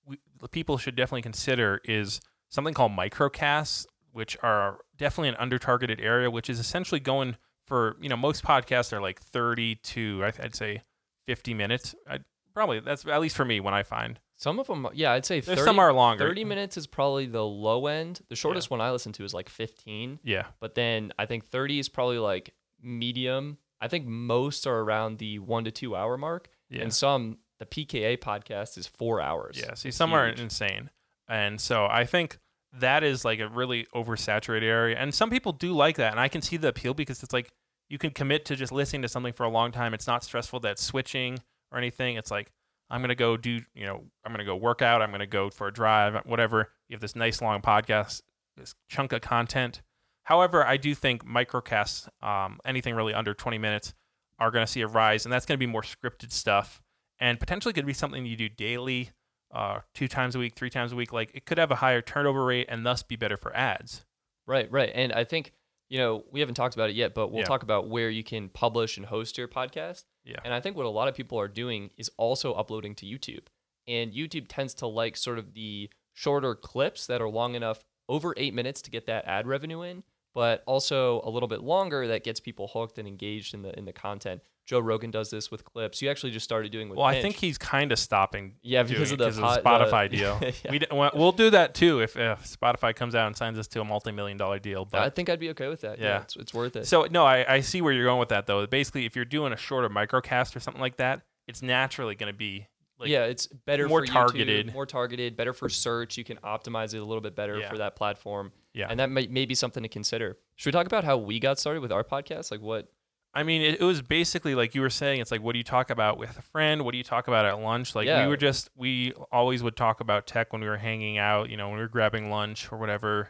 we, 0.06 0.20
people 0.52 0.78
should 0.78 0.98
definitely 0.98 1.22
consider 1.22 1.80
is 1.86 2.20
something 2.50 2.74
called 2.74 2.92
microcasts, 2.92 3.86
which 4.12 4.36
are 4.44 4.80
definitely 4.98 5.30
an 5.30 5.38
under-targeted 5.40 6.02
area, 6.02 6.30
which 6.30 6.50
is 6.50 6.60
essentially 6.60 7.00
going 7.00 7.38
for 7.66 7.96
you 8.02 8.10
know 8.10 8.18
most 8.18 8.44
podcasts 8.44 8.92
are 8.92 9.00
like 9.00 9.22
30 9.22 9.76
to 9.76 10.26
I'd 10.26 10.54
say 10.54 10.82
50 11.28 11.54
minutes. 11.54 11.96
i 12.10 12.20
probably 12.54 12.80
that's 12.80 13.06
at 13.06 13.22
least 13.22 13.36
for 13.36 13.46
me 13.46 13.60
when 13.60 13.74
I 13.74 13.84
find 13.84 14.20
some 14.36 14.58
of 14.58 14.68
them, 14.68 14.88
yeah, 14.94 15.12
I'd 15.12 15.26
say 15.26 15.42
30, 15.42 15.56
there's 15.56 15.66
some 15.66 15.80
are 15.80 15.92
longer. 15.92 16.26
30 16.26 16.46
minutes 16.46 16.78
is 16.78 16.88
probably 16.88 17.26
the 17.26 17.44
low 17.44 17.88
end. 17.88 18.22
The 18.30 18.38
shortest 18.38 18.72
one 18.72 18.80
I 18.80 18.90
listen 18.90 19.12
to 19.14 19.26
is 19.26 19.34
like 19.34 19.50
15. 19.50 20.20
Yeah, 20.24 20.46
But 20.62 20.76
then 20.76 21.12
I 21.20 21.26
think 21.26 21.46
30 21.48 21.80
is 21.80 21.90
probably 21.90 22.20
like 22.20 22.54
medium. 22.82 23.58
I 23.82 23.90
think 23.90 24.06
most 24.08 24.66
are 24.66 24.80
around 24.80 25.18
the 25.18 25.40
one 25.40 25.66
to 25.66 25.72
two 25.72 25.94
hour 25.96 26.18
mark. 26.18 26.50
yeah. 26.70 26.84
And 26.84 26.94
some, 26.94 27.40
the 27.60 27.66
PKA 27.66 28.18
podcast 28.18 28.78
is 28.78 28.88
four 28.88 29.20
hours. 29.22 29.58
Yeah, 29.60 29.74
see, 29.74 29.90
It's 29.90 29.98
some 29.98 30.14
are 30.14 30.28
insane, 30.28 30.90
and 31.28 31.60
so 31.60 31.86
I 31.90 32.06
think 32.06 32.38
that 32.72 33.04
is 33.04 33.26
like 33.26 33.40
a 33.42 33.50
really 33.50 33.88
oversaturated 33.94 34.64
area, 34.64 34.96
and 34.98 35.14
some 35.14 35.30
people 35.30 35.52
do 35.52 35.74
like 35.74 35.98
that, 35.98 36.12
and 36.12 36.20
I 36.20 36.30
can 36.30 36.42
see 36.42 36.56
the 36.56 36.70
appeal 36.70 36.94
because 36.94 37.24
it's 37.24 37.34
like 37.34 37.52
you 37.90 37.98
can 37.98 38.12
commit 38.12 38.46
to 38.46 38.56
just 38.56 38.72
listening 38.72 39.02
to 39.02 39.10
something 39.10 39.34
for 39.34 39.44
a 39.44 39.50
long 39.50 39.72
time. 39.74 39.94
It's 39.94 40.08
not 40.08 40.24
stressful 40.24 40.62
that 40.62 40.80
switching 40.80 41.40
or 41.72 41.78
anything. 41.78 42.16
It's 42.18 42.32
like 42.32 42.52
I'm 42.90 43.02
gonna 43.02 43.16
go 43.16 43.38
do, 43.38 43.62
you 43.74 43.86
know, 43.86 44.04
I'm 44.26 44.32
gonna 44.32 44.46
go 44.46 44.56
work 44.56 44.82
out, 44.82 45.02
I'm 45.02 45.12
gonna 45.12 45.28
go 45.28 45.50
for 45.50 45.68
a 45.68 45.74
drive, 45.74 46.16
whatever. 46.26 46.72
You 46.88 46.96
have 46.96 47.02
this 47.02 47.16
nice 47.16 47.42
long 47.42 47.62
podcast, 47.62 48.22
this 48.58 48.76
chunk 48.88 49.14
of 49.14 49.22
content. 49.22 49.82
However, 50.24 50.66
I 50.66 50.78
do 50.78 50.94
think 50.94 51.26
microcasts, 51.26 52.08
um, 52.24 52.60
anything 52.66 52.94
really 52.96 53.14
under 53.14 53.34
20 53.34 53.58
minutes, 53.58 53.94
are 54.38 54.52
going 54.52 54.66
to 54.66 54.72
see 54.72 54.82
a 54.82 54.88
rise, 54.88 55.26
and 55.26 55.34
that's 55.34 55.46
going 55.46 55.56
to 55.56 55.60
be 55.60 55.66
more 55.70 55.82
scripted 55.82 56.32
stuff, 56.32 56.82
and 57.20 57.40
potentially 57.40 57.74
could 57.74 57.86
be 57.86 57.94
something 57.94 58.26
you 58.26 58.36
do 58.38 58.48
daily, 58.48 59.10
uh, 59.54 59.80
two 59.96 60.08
times 60.08 60.36
a 60.36 60.40
week, 60.40 60.56
three 60.56 60.70
times 60.70 60.92
a 60.92 60.96
week. 60.96 61.12
Like 61.12 61.32
it 61.34 61.46
could 61.46 61.58
have 61.58 61.72
a 61.72 61.76
higher 61.76 62.02
turnover 62.02 62.46
rate 62.46 62.68
and 62.70 62.86
thus 62.86 63.02
be 63.04 63.16
better 63.16 63.38
for 63.38 63.56
ads. 63.56 64.06
Right, 64.46 64.72
right. 64.72 64.92
And 64.94 65.12
I 65.12 65.24
think, 65.24 65.54
you 65.90 65.98
know, 65.98 66.24
we 66.32 66.40
haven't 66.40 66.56
talked 66.56 66.76
about 66.76 66.90
it 66.92 66.96
yet, 66.96 67.14
but 67.16 67.30
we'll 67.30 67.40
Yeah. 67.42 67.46
talk 67.46 67.64
about 67.64 67.90
where 67.90 68.10
you 68.10 68.24
can 68.24 68.50
publish 68.50 68.98
and 68.98 69.08
host 69.08 69.38
your 69.38 69.48
podcast. 69.48 70.04
Yeah. 70.24 70.38
And 70.44 70.54
I 70.54 70.60
think 70.60 70.76
what 70.76 70.86
a 70.86 70.90
lot 70.90 71.08
of 71.08 71.16
people 71.16 71.40
are 71.40 71.48
doing 71.48 71.92
is 71.98 72.12
also 72.18 72.54
uploading 72.54 72.96
to 72.96 73.06
YouTube. 73.06 73.48
And 73.88 74.14
YouTube 74.14 74.46
tends 74.48 74.74
to 74.76 74.88
like 74.88 75.18
sort 75.18 75.40
of 75.40 75.54
the 75.54 75.90
shorter 76.14 76.54
clips 76.56 77.08
that 77.08 77.22
are 77.22 77.30
long 77.30 77.56
enough 77.56 77.84
over 78.08 78.34
eight 78.38 78.54
minutes 78.54 78.82
to 78.84 78.92
get 78.92 79.06
that 79.08 79.26
ad 79.26 79.48
revenue 79.48 79.82
in, 79.82 80.04
but 80.34 80.64
also 80.66 81.22
a 81.24 81.30
little 81.30 81.48
bit 81.48 81.64
longer 81.64 82.08
that 82.08 82.24
gets 82.24 82.40
people 82.40 82.68
hooked 82.68 82.98
and 82.98 83.08
engaged 83.08 83.54
in 83.54 83.62
the 83.62 83.78
in 83.78 83.86
the 83.86 83.94
content. 83.94 84.42
Joe 84.70 84.80
Rogan 84.80 85.10
does 85.10 85.32
this 85.32 85.50
with 85.50 85.66
clips. 85.66 86.00
You 86.00 86.12
actually 86.12 86.30
just 86.30 86.44
started 86.44 86.72
doing 86.72 86.90
with 86.90 86.98
Well, 86.98 87.08
I 87.08 87.20
think 87.24 87.38
he's 87.38 87.58
kind 87.58 87.92
of 87.92 87.98
stopping. 87.98 88.54
Yeah, 88.62 88.84
because 88.84 89.12
of 89.12 89.18
the 89.18 89.26
'cause 89.32 89.40
pod- 89.40 89.64
Spotify 89.64 90.08
the- 90.12 90.18
deal. 90.18 90.40
Yeah. 90.64 90.72
We 90.72 90.78
d- 90.78 90.86
well, 90.92 91.10
we'll 91.16 91.32
do 91.32 91.50
that 91.50 91.74
too 91.74 92.02
if, 92.02 92.16
if 92.16 92.44
Spotify 92.60 92.96
comes 92.96 93.16
out 93.16 93.26
and 93.26 93.36
signs 93.36 93.58
us 93.58 93.68
to 93.70 93.82
a 93.82 93.84
multi-million 93.84 94.38
dollar 94.38 94.60
deal. 94.60 94.86
But 94.86 95.02
I 95.02 95.10
think 95.10 95.28
I'd 95.28 95.40
be 95.40 95.50
okay 95.50 95.70
with 95.70 95.82
that. 95.82 95.98
Yeah, 95.98 96.06
Yeah. 96.06 96.22
it's, 96.22 96.36
it's 96.36 96.54
worth 96.54 96.76
it. 96.76 96.86
So 96.86 97.08
no, 97.10 97.26
I, 97.26 97.56
I 97.56 97.60
see 97.62 97.82
where 97.82 97.92
you're 97.92 98.06
going 98.06 98.20
with 98.20 98.30
that 98.30 98.46
though. 98.46 98.68
Basically, 98.68 99.06
if 99.06 99.16
you're 99.16 99.26
doing 99.26 99.54
a 99.54 99.58
shorter 99.58 99.90
microcast 99.90 100.56
or 100.56 100.60
something 100.60 100.82
like 100.82 100.98
that, 100.98 101.24
it's 101.48 101.64
naturally 101.64 102.14
going 102.14 102.32
to 102.32 102.38
be 102.38 102.68
like 103.00 103.10
yeah, 103.10 103.24
it's 103.24 103.48
better 103.48 103.88
more 103.88 104.02
for 104.02 104.06
YouTube, 104.06 104.14
targeted. 104.14 104.74
more 104.74 104.86
targeted, 104.86 105.36
better 105.36 105.54
for 105.54 105.68
search. 105.68 106.16
You 106.16 106.24
can 106.24 106.38
optimize 106.44 106.94
it 106.94 106.98
a 107.00 107.04
little 107.06 107.22
bit 107.22 107.36
better 107.36 107.58
Yeah. 107.58 107.70
for 107.72 107.80
that 107.80 107.96
platform. 107.96 108.52
Yeah. 108.76 108.86
and 108.88 109.00
that 109.00 109.10
may, 109.10 109.26
may 109.26 109.46
be 109.48 109.56
something 109.56 109.82
to 109.82 109.90
consider. 109.90 110.38
Should 110.58 110.68
we 110.68 110.78
talk 110.78 110.86
about 110.86 111.04
how 111.04 111.18
we 111.18 111.40
got 111.40 111.58
started 111.58 111.80
with 111.82 111.92
our 111.92 112.04
podcast? 112.04 112.52
Like 112.52 112.62
what? 112.62 112.88
I 113.34 113.44
mean, 113.44 113.62
it, 113.62 113.80
it 113.82 113.84
was 113.84 114.02
basically 114.02 114.56
like 114.56 114.74
you 114.74 114.82
were 114.82 114.90
saying. 114.90 115.22
It's 115.22 115.30
like, 115.32 115.42
what 115.44 115.54
do 115.54 115.58
you 115.60 115.64
talk 115.64 115.90
about 115.92 116.18
with 116.18 116.38
a 116.38 116.42
friend? 116.42 116.84
What 116.84 116.92
do 116.94 116.98
you 116.98 117.04
talk 117.04 117.28
about 117.28 117.46
at 117.46 117.60
lunch? 117.60 117.94
Like 117.96 118.08
Yeah. 118.08 118.24
we 118.24 118.28
were 118.30 118.38
just, 118.38 118.70
we 118.76 119.14
always 119.32 119.62
would 119.62 119.76
talk 119.76 120.00
about 120.00 120.26
tech 120.26 120.52
when 120.52 120.62
we 120.62 120.68
were 120.68 120.78
hanging 120.78 121.18
out. 121.18 121.50
You 121.50 121.58
know, 121.58 121.68
when 121.70 121.78
we 121.78 121.84
were 121.84 121.88
grabbing 121.90 122.30
lunch 122.32 122.72
or 122.72 122.78
whatever. 122.80 123.30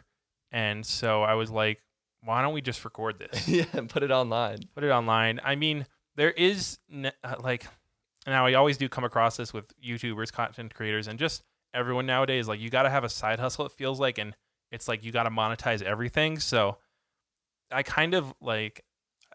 And 0.50 0.84
so 0.86 1.22
I 1.22 1.34
was 1.34 1.50
like, 1.50 1.82
why 2.22 2.40
don't 2.42 2.54
we 2.54 2.60
just 2.62 2.84
record 2.84 3.18
this? 3.30 3.46
yeah, 3.48 3.64
and 3.74 3.88
put 3.88 4.02
it 4.02 4.10
online. 4.10 4.58
put 4.74 4.84
it 4.84 4.90
online. 4.90 5.38
I 5.44 5.54
mean, 5.54 5.86
there 6.16 6.30
is 6.30 6.78
ne- 6.88 7.12
uh, 7.22 7.36
like 7.40 7.66
now 8.26 8.46
I 8.46 8.54
always 8.54 8.76
do 8.78 8.88
come 8.88 9.04
across 9.04 9.36
this 9.36 9.52
with 9.52 9.72
YouTubers, 9.82 10.32
content 10.32 10.74
creators, 10.74 11.08
and 11.08 11.18
just 11.18 11.42
everyone 11.74 12.06
nowadays. 12.06 12.48
Like 12.48 12.58
you 12.60 12.68
got 12.70 12.82
to 12.84 12.90
have 12.90 13.04
a 13.04 13.08
side 13.08 13.38
hustle. 13.38 13.66
It 13.66 13.72
feels 13.72 14.00
like, 14.00 14.18
and 14.18 14.34
it's 14.72 14.88
like 14.88 15.04
you 15.04 15.12
got 15.12 15.22
to 15.24 15.30
monetize 15.30 15.82
everything. 15.82 16.38
So 16.40 16.78
I 17.70 17.82
kind 17.82 18.14
of 18.14 18.34
like 18.40 18.84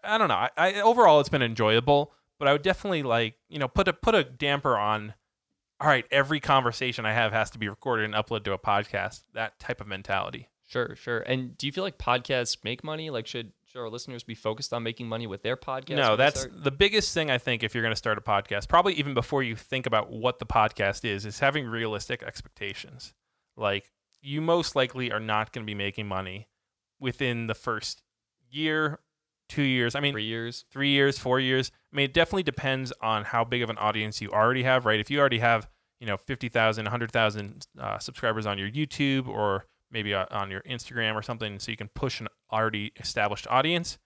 I 0.06 0.18
don't 0.18 0.28
know. 0.28 0.34
I, 0.34 0.50
I 0.56 0.80
overall 0.80 1.20
it's 1.20 1.28
been 1.28 1.42
enjoyable, 1.42 2.12
but 2.38 2.48
I 2.48 2.52
would 2.52 2.62
definitely 2.62 3.02
like 3.02 3.34
you 3.48 3.58
know 3.58 3.68
put 3.68 3.88
a 3.88 3.92
put 3.92 4.14
a 4.14 4.24
damper 4.24 4.76
on. 4.76 5.14
All 5.78 5.88
right, 5.88 6.06
every 6.10 6.40
conversation 6.40 7.04
I 7.04 7.12
have 7.12 7.32
has 7.32 7.50
to 7.50 7.58
be 7.58 7.68
recorded 7.68 8.06
and 8.06 8.14
uploaded 8.14 8.44
to 8.44 8.52
a 8.54 8.58
podcast. 8.58 9.24
That 9.34 9.58
type 9.58 9.80
of 9.80 9.86
mentality. 9.86 10.48
Sure, 10.68 10.96
sure. 10.96 11.20
And 11.20 11.56
do 11.56 11.66
you 11.66 11.72
feel 11.72 11.84
like 11.84 11.98
podcasts 11.98 12.56
make 12.64 12.82
money? 12.82 13.10
Like 13.10 13.26
should 13.26 13.52
should 13.66 13.80
our 13.80 13.88
listeners 13.88 14.24
be 14.24 14.34
focused 14.34 14.72
on 14.72 14.82
making 14.82 15.08
money 15.08 15.26
with 15.26 15.42
their 15.42 15.56
podcast? 15.56 15.96
No, 15.96 16.16
that's 16.16 16.46
the 16.50 16.70
biggest 16.70 17.14
thing 17.14 17.30
I 17.30 17.38
think 17.38 17.62
if 17.62 17.74
you're 17.74 17.82
going 17.82 17.92
to 17.92 17.96
start 17.96 18.18
a 18.18 18.20
podcast, 18.20 18.68
probably 18.68 18.94
even 18.94 19.14
before 19.14 19.42
you 19.42 19.54
think 19.54 19.86
about 19.86 20.10
what 20.10 20.38
the 20.38 20.46
podcast 20.46 21.04
is, 21.04 21.24
is 21.24 21.38
having 21.38 21.66
realistic 21.66 22.22
expectations. 22.22 23.14
Like 23.56 23.92
you 24.20 24.40
most 24.40 24.74
likely 24.74 25.12
are 25.12 25.20
not 25.20 25.52
going 25.52 25.64
to 25.64 25.70
be 25.70 25.74
making 25.74 26.08
money 26.08 26.48
within 26.98 27.46
the 27.46 27.54
first 27.54 28.02
year, 28.50 28.98
2 29.48 29.62
years. 29.62 29.94
I 29.94 30.00
mean, 30.00 30.12
three 30.12 30.24
years. 30.24 30.64
three 30.70 30.90
years, 30.90 31.18
four 31.18 31.40
years. 31.40 31.70
I 31.92 31.96
mean, 31.96 32.04
it 32.04 32.14
definitely 32.14 32.42
depends 32.42 32.92
on 33.00 33.24
how 33.24 33.44
big 33.44 33.62
of 33.62 33.70
an 33.70 33.78
audience 33.78 34.20
you 34.20 34.30
already 34.30 34.62
have, 34.64 34.84
right? 34.86 35.00
If 35.00 35.10
you 35.10 35.20
already 35.20 35.38
have, 35.38 35.68
you 36.00 36.06
know, 36.06 36.16
50,000, 36.16 36.84
100,000 36.84 37.66
uh, 37.78 37.98
subscribers 37.98 38.46
on 38.46 38.58
your 38.58 38.70
YouTube 38.70 39.28
or 39.28 39.66
maybe 39.90 40.14
uh, 40.14 40.26
on 40.30 40.50
your 40.50 40.62
Instagram 40.62 41.14
or 41.14 41.22
something, 41.22 41.58
so 41.58 41.70
you 41.70 41.76
can 41.76 41.88
push 41.88 42.20
an 42.20 42.28
already 42.52 42.92
established 42.98 43.46
audience, 43.48 43.98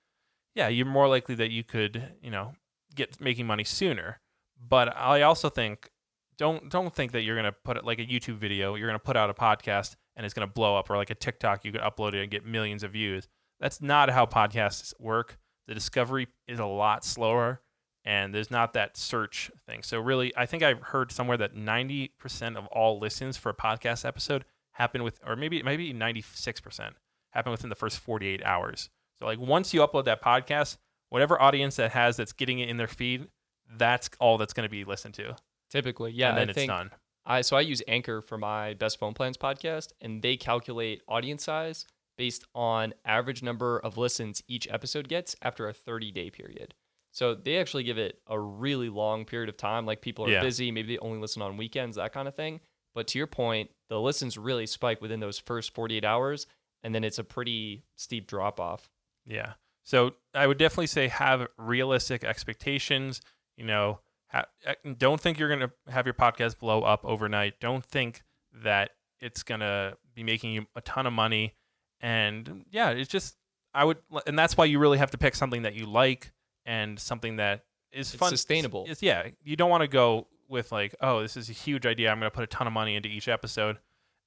yeah, 0.54 0.68
you're 0.68 0.86
more 0.86 1.08
likely 1.08 1.34
that 1.36 1.50
you 1.50 1.64
could, 1.64 2.14
you 2.22 2.30
know, 2.30 2.54
get 2.94 3.20
making 3.20 3.46
money 3.46 3.64
sooner. 3.64 4.20
But 4.60 4.94
I 4.96 5.22
also 5.22 5.48
think 5.48 5.90
don't 6.36 6.70
don't 6.70 6.94
think 6.94 7.12
that 7.12 7.22
you're 7.22 7.36
gonna 7.36 7.52
put 7.64 7.76
it 7.76 7.84
like 7.84 7.98
a 7.98 8.04
YouTube 8.04 8.36
video, 8.36 8.74
you're 8.74 8.88
gonna 8.88 8.98
put 8.98 9.16
out 9.16 9.30
a 9.30 9.34
podcast 9.34 9.96
and 10.16 10.24
it's 10.24 10.34
gonna 10.34 10.46
blow 10.46 10.76
up, 10.76 10.90
or 10.90 10.96
like 10.96 11.10
a 11.10 11.14
TikTok, 11.14 11.64
you 11.64 11.72
could 11.72 11.80
upload 11.80 12.14
it 12.14 12.22
and 12.22 12.30
get 12.30 12.44
millions 12.44 12.82
of 12.82 12.92
views. 12.92 13.28
That's 13.60 13.80
not 13.80 14.10
how 14.10 14.26
podcasts 14.26 14.92
work. 14.98 15.38
The 15.68 15.74
discovery 15.74 16.28
is 16.48 16.58
a 16.58 16.64
lot 16.64 17.04
slower, 17.04 17.60
and 18.04 18.34
there's 18.34 18.50
not 18.50 18.72
that 18.72 18.96
search 18.96 19.50
thing. 19.66 19.82
So 19.82 20.00
really, 20.00 20.34
I 20.36 20.46
think 20.46 20.62
I've 20.62 20.80
heard 20.80 21.12
somewhere 21.12 21.36
that 21.36 21.54
90% 21.54 22.56
of 22.56 22.66
all 22.68 22.98
listens 22.98 23.36
for 23.36 23.50
a 23.50 23.54
podcast 23.54 24.04
episode 24.04 24.44
happen 24.72 25.02
with, 25.02 25.20
or 25.26 25.36
maybe 25.36 25.62
maybe 25.62 25.92
96% 25.92 26.92
happen 27.32 27.52
within 27.52 27.68
the 27.68 27.76
first 27.76 27.98
48 27.98 28.42
hours. 28.44 28.88
So 29.18 29.26
like 29.26 29.38
once 29.38 29.74
you 29.74 29.80
upload 29.80 30.06
that 30.06 30.22
podcast, 30.22 30.78
whatever 31.10 31.40
audience 31.40 31.76
that 31.76 31.92
has 31.92 32.16
that's 32.16 32.32
getting 32.32 32.58
it 32.58 32.68
in 32.68 32.78
their 32.78 32.88
feed, 32.88 33.28
that's 33.76 34.10
all 34.18 34.38
that's 34.38 34.54
going 34.54 34.66
to 34.66 34.70
be 34.70 34.84
listened 34.84 35.14
to. 35.14 35.36
Typically, 35.70 36.12
yeah. 36.12 36.30
and 36.30 36.38
then 36.38 36.48
I 36.48 36.50
it's 36.52 36.66
done. 36.66 36.90
I 37.26 37.40
so 37.42 37.56
I 37.56 37.60
use 37.60 37.82
Anchor 37.86 38.22
for 38.22 38.38
my 38.38 38.74
Best 38.74 38.98
Phone 38.98 39.14
Plans 39.14 39.36
podcast, 39.36 39.88
and 40.00 40.22
they 40.22 40.36
calculate 40.36 41.02
audience 41.06 41.44
size 41.44 41.86
based 42.20 42.44
on 42.54 42.92
average 43.06 43.42
number 43.42 43.78
of 43.78 43.96
listens 43.96 44.42
each 44.46 44.68
episode 44.70 45.08
gets 45.08 45.34
after 45.40 45.66
a 45.66 45.72
30 45.72 46.10
day 46.12 46.28
period. 46.28 46.74
So 47.12 47.34
they 47.34 47.56
actually 47.56 47.82
give 47.82 47.96
it 47.96 48.20
a 48.26 48.38
really 48.38 48.90
long 48.90 49.24
period 49.24 49.48
of 49.48 49.56
time. 49.56 49.86
Like 49.86 50.02
people 50.02 50.26
are 50.26 50.30
Yeah. 50.30 50.42
busy, 50.42 50.70
maybe 50.70 50.94
they 50.94 50.98
only 50.98 51.18
listen 51.18 51.40
on 51.40 51.56
weekends, 51.56 51.96
that 51.96 52.12
kind 52.12 52.28
of 52.28 52.34
thing. 52.36 52.60
But 52.94 53.06
to 53.08 53.18
your 53.18 53.26
point, 53.26 53.70
the 53.88 53.98
listens 53.98 54.36
really 54.36 54.66
spike 54.66 55.00
within 55.00 55.20
those 55.20 55.38
first 55.38 55.72
48 55.74 56.04
hours, 56.04 56.46
and 56.82 56.94
then 56.94 57.04
it's 57.04 57.18
a 57.18 57.24
pretty 57.24 57.84
steep 57.96 58.26
drop 58.26 58.60
off. 58.60 58.90
Yeah. 59.24 59.54
So 59.82 60.16
I 60.34 60.46
would 60.46 60.58
definitely 60.58 60.88
say 60.88 61.08
have 61.08 61.48
realistic 61.56 62.22
expectations. 62.22 63.22
You 63.56 63.64
know, 63.64 64.00
ha- 64.28 64.44
uh, 64.66 64.74
don't 64.98 65.20
think 65.22 65.38
you're 65.38 65.48
going 65.48 65.60
to 65.70 65.72
have 65.90 66.06
your 66.06 66.14
podcast 66.14 66.58
blow 66.58 66.82
up 66.82 67.02
overnight. 67.02 67.60
Don't 67.60 67.84
think 67.84 68.22
that 68.52 68.90
it's 69.20 69.42
going 69.42 69.60
to 69.60 69.96
be 70.14 70.22
making 70.22 70.52
you 70.52 70.66
a 70.76 70.82
ton 70.82 71.06
of 71.06 71.14
money. 71.14 71.54
And 72.00 72.64
yeah, 72.70 72.90
it's 72.90 73.10
just, 73.10 73.36
I 73.74 73.84
would, 73.84 73.98
and 74.26 74.38
that's 74.38 74.56
why 74.56 74.64
you 74.64 74.78
really 74.78 74.98
have 74.98 75.10
to 75.12 75.18
pick 75.18 75.34
something 75.34 75.62
that 75.62 75.74
you 75.74 75.86
like 75.86 76.32
and 76.64 76.98
something 76.98 77.36
that 77.36 77.64
is 77.92 78.10
It's 78.12 78.18
fun. 78.18 78.30
sustainable. 78.30 78.86
It's, 78.88 79.02
yeah. 79.02 79.28
You 79.42 79.56
don't 79.56 79.70
want 79.70 79.82
to 79.82 79.88
go 79.88 80.26
with 80.48 80.72
like, 80.72 80.94
oh, 81.00 81.20
this 81.22 81.36
is 81.36 81.48
a 81.48 81.52
huge 81.52 81.86
idea. 81.86 82.10
I'm 82.10 82.18
going 82.18 82.30
to 82.30 82.34
put 82.34 82.44
a 82.44 82.48
ton 82.48 82.66
of 82.66 82.72
money 82.72 82.94
into 82.96 83.08
each 83.08 83.28
episode. 83.28 83.78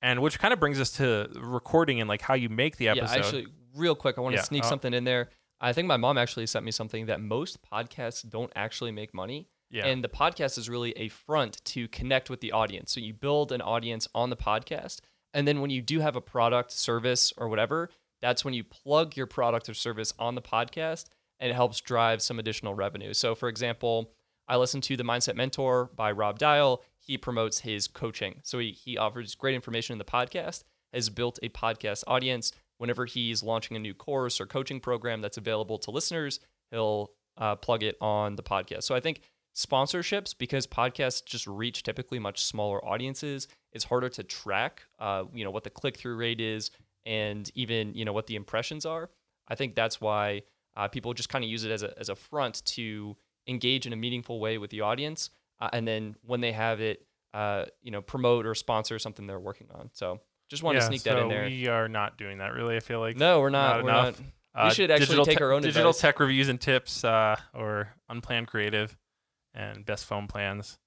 And 0.01 0.21
which 0.21 0.37
kind 0.37 0.53
of 0.53 0.59
brings 0.59 0.79
us 0.81 0.91
to 0.97 1.29
recording 1.35 1.99
and 2.01 2.07
like 2.09 2.21
how 2.21 2.33
you 2.33 2.49
make 2.49 2.77
the 2.77 2.89
episode. 2.89 3.13
Yeah, 3.13 3.17
actually, 3.19 3.47
real 3.75 3.95
quick, 3.95 4.17
I 4.17 4.21
want 4.21 4.33
to 4.33 4.37
Yeah, 4.39 4.43
sneak 4.43 4.63
uh, 4.65 4.69
something 4.69 4.93
in 4.93 5.05
there. 5.05 5.29
I 5.61 5.71
think 5.71 5.87
my 5.87 5.95
mom 5.97 6.17
actually 6.17 6.45
sent 6.47 6.65
me 6.65 6.71
something 6.71 7.05
that 7.05 7.21
most 7.21 7.59
podcasts 7.61 8.27
don't 8.29 8.51
actually 8.55 8.91
make 8.91 9.13
money. 9.13 9.47
yeah. 9.69 9.85
And 9.85 10.03
the 10.03 10.09
podcast 10.09 10.57
is 10.57 10.69
really 10.69 10.91
a 10.97 11.07
front 11.07 11.63
to 11.65 11.87
connect 11.87 12.29
with 12.29 12.41
the 12.41 12.51
audience. 12.51 12.91
So 12.91 12.99
you 12.99 13.13
build 13.13 13.51
an 13.53 13.61
audience 13.61 14.07
on 14.13 14.29
the 14.29 14.35
podcast, 14.35 14.99
And 15.33 15.47
then 15.47 15.61
when 15.61 15.69
you 15.69 15.81
do 15.81 15.99
have 15.99 16.15
a 16.15 16.21
product, 16.21 16.71
service, 16.71 17.33
or 17.37 17.49
whatever, 17.49 17.89
that's 18.21 18.45
when 18.45 18.53
you 18.53 18.63
plug 18.63 19.17
your 19.17 19.27
product 19.27 19.67
or 19.67 19.73
service 19.73 20.13
on 20.17 20.35
the 20.35 20.41
podcast 20.41 21.05
and 21.39 21.51
it 21.51 21.55
helps 21.55 21.81
drive 21.81 22.21
some 22.21 22.39
additional 22.39 22.73
revenue. 22.73 23.13
So, 23.13 23.35
for 23.35 23.49
example, 23.49 24.11
I 24.47 24.55
listen 24.57 24.81
to 24.81 24.95
The 24.95 25.03
Mindset 25.03 25.35
Mentor 25.35 25.89
by 25.95 26.11
Rob 26.11 26.39
Dial. 26.39 26.83
He 26.99 27.17
promotes 27.17 27.59
his 27.59 27.87
coaching. 27.87 28.39
So, 28.43 28.59
he, 28.59 28.71
he 28.71 28.97
offers 28.97 29.35
great 29.35 29.55
information 29.55 29.93
in 29.93 29.97
the 29.97 30.05
podcast, 30.05 30.63
has 30.93 31.09
built 31.09 31.39
a 31.43 31.49
podcast 31.49 32.03
audience. 32.07 32.53
Whenever 32.77 33.05
he's 33.05 33.43
launching 33.43 33.75
a 33.77 33.79
new 33.79 33.93
course 33.93 34.39
or 34.39 34.45
coaching 34.45 34.79
program 34.79 35.21
that's 35.21 35.37
available 35.37 35.77
to 35.79 35.91
listeners, 35.91 36.39
he'll 36.71 37.11
uh, 37.37 37.55
plug 37.55 37.83
it 37.83 37.97
on 37.99 38.35
the 38.35 38.43
podcast. 38.43 38.83
So, 38.83 38.95
I 38.95 38.99
think 38.99 39.21
sponsorships 39.55 40.33
because 40.37 40.65
podcasts 40.65 41.25
just 41.25 41.45
reach 41.45 41.83
typically 41.83 42.19
much 42.19 42.43
smaller 42.43 42.83
audiences 42.85 43.47
it's 43.73 43.83
harder 43.83 44.09
to 44.09 44.23
track 44.23 44.83
uh, 44.99 45.23
you 45.33 45.43
know 45.43 45.51
what 45.51 45.63
the 45.63 45.69
click-through 45.69 46.15
rate 46.15 46.39
is 46.41 46.71
and 47.05 47.51
even 47.55 47.93
you 47.95 48.05
know 48.05 48.13
what 48.13 48.27
the 48.27 48.35
impressions 48.35 48.85
are 48.85 49.09
i 49.47 49.55
think 49.55 49.75
that's 49.75 49.99
why 49.99 50.41
uh, 50.77 50.87
people 50.87 51.13
just 51.13 51.29
kind 51.29 51.43
of 51.43 51.49
use 51.49 51.63
it 51.63 51.71
as 51.71 51.83
a, 51.83 51.93
as 51.99 52.09
a 52.09 52.15
front 52.15 52.63
to 52.65 53.15
engage 53.47 53.85
in 53.85 53.93
a 53.93 53.95
meaningful 53.97 54.39
way 54.39 54.57
with 54.57 54.69
the 54.71 54.81
audience 54.81 55.29
uh, 55.59 55.69
and 55.73 55.87
then 55.87 56.15
when 56.25 56.39
they 56.41 56.51
have 56.53 56.79
it 56.81 57.05
uh, 57.33 57.65
you 57.81 57.91
know 57.91 58.01
promote 58.01 58.45
or 58.45 58.55
sponsor 58.55 58.97
something 58.99 59.27
they're 59.27 59.39
working 59.39 59.67
on 59.73 59.89
so 59.93 60.19
just 60.49 60.61
want 60.63 60.75
yeah, 60.75 60.81
to 60.81 60.85
sneak 60.87 61.01
so 61.01 61.13
that 61.15 61.21
in 61.23 61.29
there 61.29 61.45
We 61.45 61.67
are 61.67 61.87
not 61.87 62.17
doing 62.17 62.37
that 62.37 62.53
really. 62.53 62.75
I 62.75 62.79
feel 62.79 62.99
like 62.99 63.17
no 63.17 63.39
we're 63.39 63.49
not, 63.49 63.77
not 63.77 63.83
we're 63.83 63.89
enough. 63.89 64.21
not 64.55 64.65
we 64.65 64.73
should 64.75 64.91
actually 64.91 65.23
take 65.25 65.39
te- 65.39 65.43
our 65.43 65.51
own 65.51 65.63
digital 65.63 65.89
advice. 65.89 66.01
tech 66.01 66.19
reviews 66.19 66.47
and 66.47 66.61
tips, 66.61 67.03
uh, 67.03 67.35
or 67.55 67.89
unplanned 68.07 68.47
creative, 68.47 68.95
and 69.55 69.83
best 69.83 70.05
phone 70.05 70.27
plans. 70.27 70.77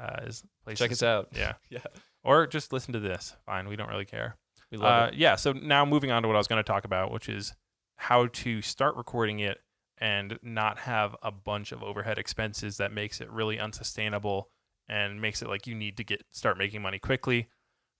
Uh, 0.00 0.20
is 0.26 0.42
places. 0.64 0.78
check 0.78 0.90
us 0.92 1.02
out 1.02 1.28
Yeah, 1.36 1.52
yeah 1.68 1.80
or 2.22 2.46
just 2.46 2.72
listen 2.72 2.92
to 2.92 3.00
this. 3.00 3.36
Fine, 3.46 3.68
we 3.68 3.76
don't 3.76 3.88
really 3.88 4.04
care. 4.04 4.36
we 4.70 4.78
love 4.78 5.02
Uh, 5.02 5.06
it 5.08 5.14
yeah. 5.14 5.36
So 5.36 5.52
now 5.52 5.84
moving 5.84 6.10
on 6.10 6.22
to 6.22 6.28
what 6.28 6.34
I 6.34 6.38
was 6.38 6.48
going 6.48 6.62
to 6.62 6.66
talk 6.66 6.84
about, 6.84 7.10
which 7.10 7.28
is 7.28 7.54
how 7.96 8.26
to 8.28 8.62
start 8.62 8.96
recording 8.96 9.40
it 9.40 9.60
and 9.98 10.38
not 10.42 10.78
have 10.80 11.14
a 11.22 11.30
bunch 11.30 11.72
of 11.72 11.82
overhead 11.82 12.18
expenses 12.18 12.78
that 12.78 12.92
makes 12.92 13.20
it 13.20 13.30
really 13.30 13.58
unsustainable 13.58 14.48
and 14.88 15.20
makes 15.20 15.42
it 15.42 15.48
like 15.48 15.66
you 15.66 15.74
need 15.74 15.96
to 15.98 16.04
get 16.04 16.24
start 16.30 16.56
making 16.58 16.82
money 16.82 16.98
quickly. 16.98 17.48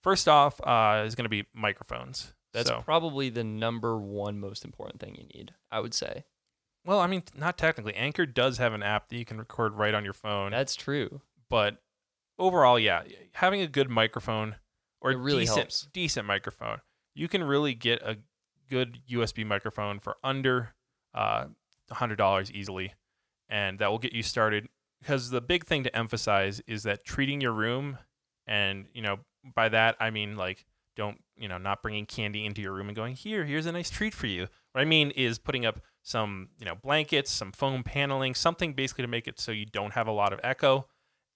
First 0.02 0.28
off, 0.28 0.60
uh, 0.66 1.04
is 1.06 1.14
going 1.14 1.24
to 1.26 1.28
be 1.28 1.44
microphones. 1.54 2.32
that's 2.54 2.68
so, 2.68 2.80
probably 2.82 3.28
the 3.30 3.44
number 3.44 3.98
one 3.98 4.40
most 4.40 4.64
important 4.64 4.98
thing 5.00 5.14
you 5.14 5.24
need 5.34 5.52
i 5.70 5.78
would 5.78 5.94
say 5.94 6.24
well, 6.86 6.98
I 6.98 7.06
mean, 7.06 7.22
not 7.36 7.58
technically. 7.58 7.94
Anchor 7.94 8.24
does 8.24 8.56
have 8.56 8.72
an 8.72 8.82
app 8.82 9.10
that 9.10 9.16
you 9.18 9.26
can 9.26 9.36
record 9.36 9.74
right 9.74 9.92
on 9.92 10.02
your 10.02 10.14
phone, 10.14 10.50
that's 10.52 10.74
true 10.74 11.20
but 11.50 11.76
overall, 12.40 12.78
yeah, 12.78 13.02
having 13.34 13.60
a 13.60 13.68
good 13.68 13.88
microphone 13.88 14.56
or 15.00 15.12
It 15.12 15.16
really 15.16 15.40
decent, 15.40 15.58
helps. 15.58 15.88
decent 15.92 16.26
microphone, 16.26 16.80
you 17.14 17.28
can 17.28 17.44
really 17.44 17.74
get 17.74 18.02
a 18.02 18.18
good 18.68 19.00
USB 19.10 19.46
microphone 19.46 20.00
for 20.00 20.16
under 20.24 20.74
uh, 21.14 21.46
hundred 21.90 22.16
dollars 22.16 22.50
easily, 22.50 22.94
and 23.48 23.78
that 23.78 23.90
will 23.90 23.98
get 23.98 24.12
you 24.12 24.22
started. 24.22 24.68
Because 25.00 25.30
the 25.30 25.40
big 25.40 25.64
thing 25.64 25.84
to 25.84 25.96
emphasize 25.96 26.60
is 26.66 26.82
that 26.82 27.04
treating 27.04 27.40
your 27.40 27.52
room, 27.52 27.98
and 28.46 28.86
you 28.92 29.02
know 29.02 29.20
by 29.54 29.68
that 29.68 29.96
I 30.00 30.10
mean 30.10 30.36
like 30.36 30.66
don't 30.96 31.22
you 31.36 31.48
know 31.48 31.56
not 31.58 31.82
bringing 31.82 32.04
candy 32.04 32.44
into 32.44 32.60
your 32.60 32.72
room 32.72 32.88
and 32.88 32.96
going 32.96 33.14
here 33.14 33.46
here's 33.46 33.64
a 33.64 33.72
nice 33.72 33.90
treat 33.90 34.12
for 34.12 34.26
you. 34.26 34.48
What 34.72 34.82
I 34.82 34.84
mean 34.84 35.10
is 35.12 35.38
putting 35.38 35.64
up 35.64 35.80
some 36.02 36.50
you 36.58 36.66
know 36.66 36.74
blankets, 36.74 37.30
some 37.30 37.52
foam 37.52 37.82
paneling, 37.82 38.34
something 38.34 38.74
basically 38.74 39.02
to 39.02 39.08
make 39.08 39.26
it 39.26 39.40
so 39.40 39.52
you 39.52 39.66
don't 39.66 39.94
have 39.94 40.06
a 40.06 40.12
lot 40.12 40.32
of 40.32 40.40
echo. 40.42 40.86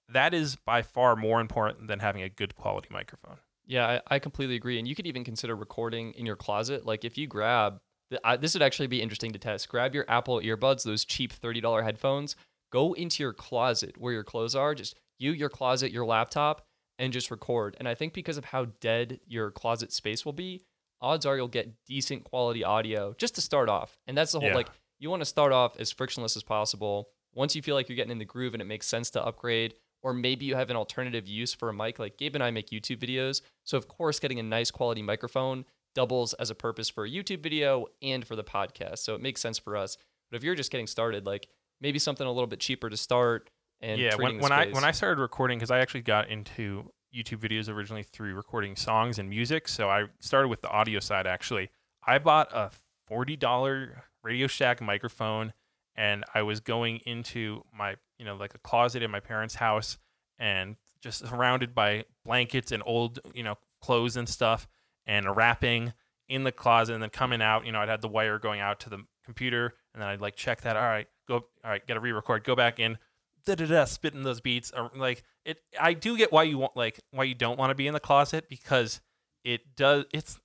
That 0.08 0.34
is 0.34 0.56
by 0.56 0.82
far 0.82 1.16
more 1.16 1.40
important 1.40 1.88
than 1.88 1.98
having 2.00 2.22
a 2.22 2.28
good 2.28 2.54
quality 2.54 2.88
microphone. 2.90 3.38
Yeah, 3.66 3.86
I, 3.86 4.16
I 4.16 4.18
completely 4.18 4.56
agree. 4.56 4.78
And 4.78 4.86
you 4.86 4.94
could 4.94 5.06
even 5.06 5.24
consider 5.24 5.56
recording 5.56 6.12
in 6.12 6.26
your 6.26 6.36
closet. 6.36 6.84
Like 6.84 7.04
if 7.04 7.16
you 7.16 7.26
grab, 7.26 7.80
I, 8.22 8.36
this 8.36 8.54
would 8.54 8.62
actually 8.62 8.88
be 8.88 9.00
interesting 9.00 9.32
to 9.32 9.38
test. 9.38 9.68
Grab 9.68 9.94
your 9.94 10.04
Apple 10.08 10.40
earbuds, 10.40 10.84
those 10.84 11.04
cheap 11.04 11.32
$30 11.32 11.82
headphones, 11.82 12.36
go 12.70 12.92
into 12.92 13.22
your 13.22 13.32
closet 13.32 13.96
where 13.96 14.12
your 14.12 14.24
clothes 14.24 14.54
are, 14.54 14.74
just 14.74 14.98
you, 15.18 15.32
your 15.32 15.48
closet, 15.48 15.90
your 15.92 16.04
laptop, 16.04 16.66
and 16.98 17.12
just 17.12 17.30
record. 17.30 17.76
And 17.78 17.88
I 17.88 17.94
think 17.94 18.12
because 18.12 18.36
of 18.36 18.44
how 18.44 18.66
dead 18.80 19.20
your 19.26 19.50
closet 19.50 19.92
space 19.92 20.24
will 20.24 20.32
be, 20.34 20.62
odds 21.00 21.24
are 21.24 21.36
you'll 21.36 21.48
get 21.48 21.72
decent 21.86 22.24
quality 22.24 22.62
audio 22.62 23.14
just 23.16 23.34
to 23.36 23.40
start 23.40 23.68
off. 23.68 23.96
And 24.06 24.16
that's 24.16 24.32
the 24.32 24.40
whole 24.40 24.50
Yeah. 24.50 24.56
like, 24.56 24.68
you 24.98 25.08
want 25.10 25.22
to 25.22 25.26
start 25.26 25.52
off 25.52 25.78
as 25.80 25.90
frictionless 25.90 26.36
as 26.36 26.42
possible. 26.42 27.08
Once 27.34 27.56
you 27.56 27.62
feel 27.62 27.74
like 27.74 27.88
you're 27.88 27.96
getting 27.96 28.12
in 28.12 28.18
the 28.18 28.24
groove 28.24 28.54
and 28.54 28.60
it 28.60 28.66
makes 28.66 28.86
sense 28.86 29.10
to 29.10 29.24
upgrade, 29.24 29.74
or 30.04 30.12
maybe 30.14 30.44
you 30.44 30.54
have 30.54 30.70
an 30.70 30.76
alternative 30.76 31.26
use 31.26 31.52
for 31.52 31.68
a 31.68 31.74
mic. 31.74 31.98
Like 31.98 32.16
Gabe 32.16 32.36
and 32.36 32.44
I 32.44 32.52
make 32.52 32.70
YouTube 32.70 32.98
videos. 32.98 33.40
So, 33.64 33.76
of 33.76 33.88
course, 33.88 34.20
getting 34.20 34.38
a 34.38 34.44
nice 34.44 34.70
quality 34.70 35.02
microphone 35.02 35.64
doubles 35.96 36.34
as 36.34 36.50
a 36.50 36.54
purpose 36.54 36.88
for 36.88 37.04
a 37.04 37.10
YouTube 37.10 37.42
video 37.42 37.86
and 38.02 38.24
for 38.24 38.36
the 38.36 38.44
podcast. 38.44 38.98
So, 38.98 39.16
it 39.16 39.20
makes 39.20 39.40
sense 39.40 39.58
for 39.58 39.76
us. 39.76 39.96
But 40.30 40.36
if 40.36 40.44
you're 40.44 40.54
just 40.54 40.70
getting 40.70 40.86
started, 40.86 41.26
like 41.26 41.48
maybe 41.80 41.98
something 41.98 42.26
a 42.26 42.30
little 42.30 42.46
bit 42.46 42.60
cheaper 42.60 42.88
to 42.88 42.96
start 42.96 43.50
and 43.80 44.00
yeah, 44.00 44.14
when, 44.14 44.38
when 44.38 44.52
I 44.52 44.68
when 44.68 44.84
I 44.84 44.92
started 44.92 45.20
recording, 45.20 45.58
because 45.58 45.70
I 45.70 45.80
actually 45.80 46.02
got 46.02 46.28
into 46.28 46.90
YouTube 47.14 47.38
videos 47.38 47.68
originally 47.68 48.02
through 48.02 48.34
recording 48.34 48.76
songs 48.76 49.18
and 49.18 49.28
music, 49.28 49.68
so 49.68 49.90
I 49.90 50.06
started 50.20 50.48
with 50.48 50.62
the 50.62 50.70
audio 50.70 51.00
side. 51.00 51.26
Actually, 51.26 51.70
I 52.06 52.18
bought 52.18 52.50
a 52.54 52.70
forty 53.06 53.36
dollar 53.36 54.04
Radio 54.22 54.46
Shack 54.46 54.80
microphone, 54.80 55.52
and 55.94 56.24
I 56.34 56.42
was 56.42 56.60
going 56.60 57.00
into 57.04 57.64
my 57.76 57.96
you 58.18 58.24
know 58.24 58.36
like 58.36 58.54
a 58.54 58.58
closet 58.58 59.02
in 59.02 59.10
my 59.10 59.20
parents' 59.20 59.56
house, 59.56 59.98
and 60.38 60.76
just 61.00 61.26
surrounded 61.26 61.74
by 61.74 62.04
blankets 62.24 62.72
and 62.72 62.82
old 62.86 63.20
you 63.34 63.42
know 63.42 63.56
clothes 63.80 64.16
and 64.16 64.28
stuff, 64.28 64.66
and 65.06 65.36
wrapping 65.36 65.92
in 66.28 66.44
the 66.44 66.52
closet, 66.52 66.94
and 66.94 67.02
then 67.02 67.10
coming 67.10 67.42
out. 67.42 67.66
You 67.66 67.72
know, 67.72 67.80
I'd 67.80 67.88
had 67.88 68.00
the 68.02 68.08
wire 68.08 68.38
going 68.38 68.60
out 68.60 68.80
to 68.80 68.90
the 68.90 69.04
computer, 69.24 69.74
and 69.92 70.02
then 70.02 70.08
I'd 70.08 70.20
like 70.20 70.36
check 70.36 70.62
that. 70.62 70.76
All 70.76 70.82
right, 70.82 71.06
go. 71.28 71.34
All 71.34 71.70
right, 71.70 71.86
got 71.86 71.94
to 71.94 72.00
re-record. 72.00 72.44
Go 72.44 72.54
back 72.56 72.78
in 72.78 72.98
da 73.44 73.54
da 73.54 73.66
da 73.66 73.84
spitting 73.84 74.22
those 74.22 74.40
beats 74.40 74.72
or 74.76 74.90
like 74.94 75.22
it 75.44 75.58
I 75.80 75.92
do 75.92 76.16
get 76.16 76.32
why 76.32 76.44
you 76.44 76.58
want 76.58 76.76
like 76.76 77.00
why 77.10 77.24
you 77.24 77.34
don't 77.34 77.58
want 77.58 77.70
to 77.70 77.74
be 77.74 77.86
in 77.86 77.94
the 77.94 78.00
closet 78.00 78.48
because 78.48 79.00
it 79.44 79.76
does 79.76 80.04
it's 80.12 80.40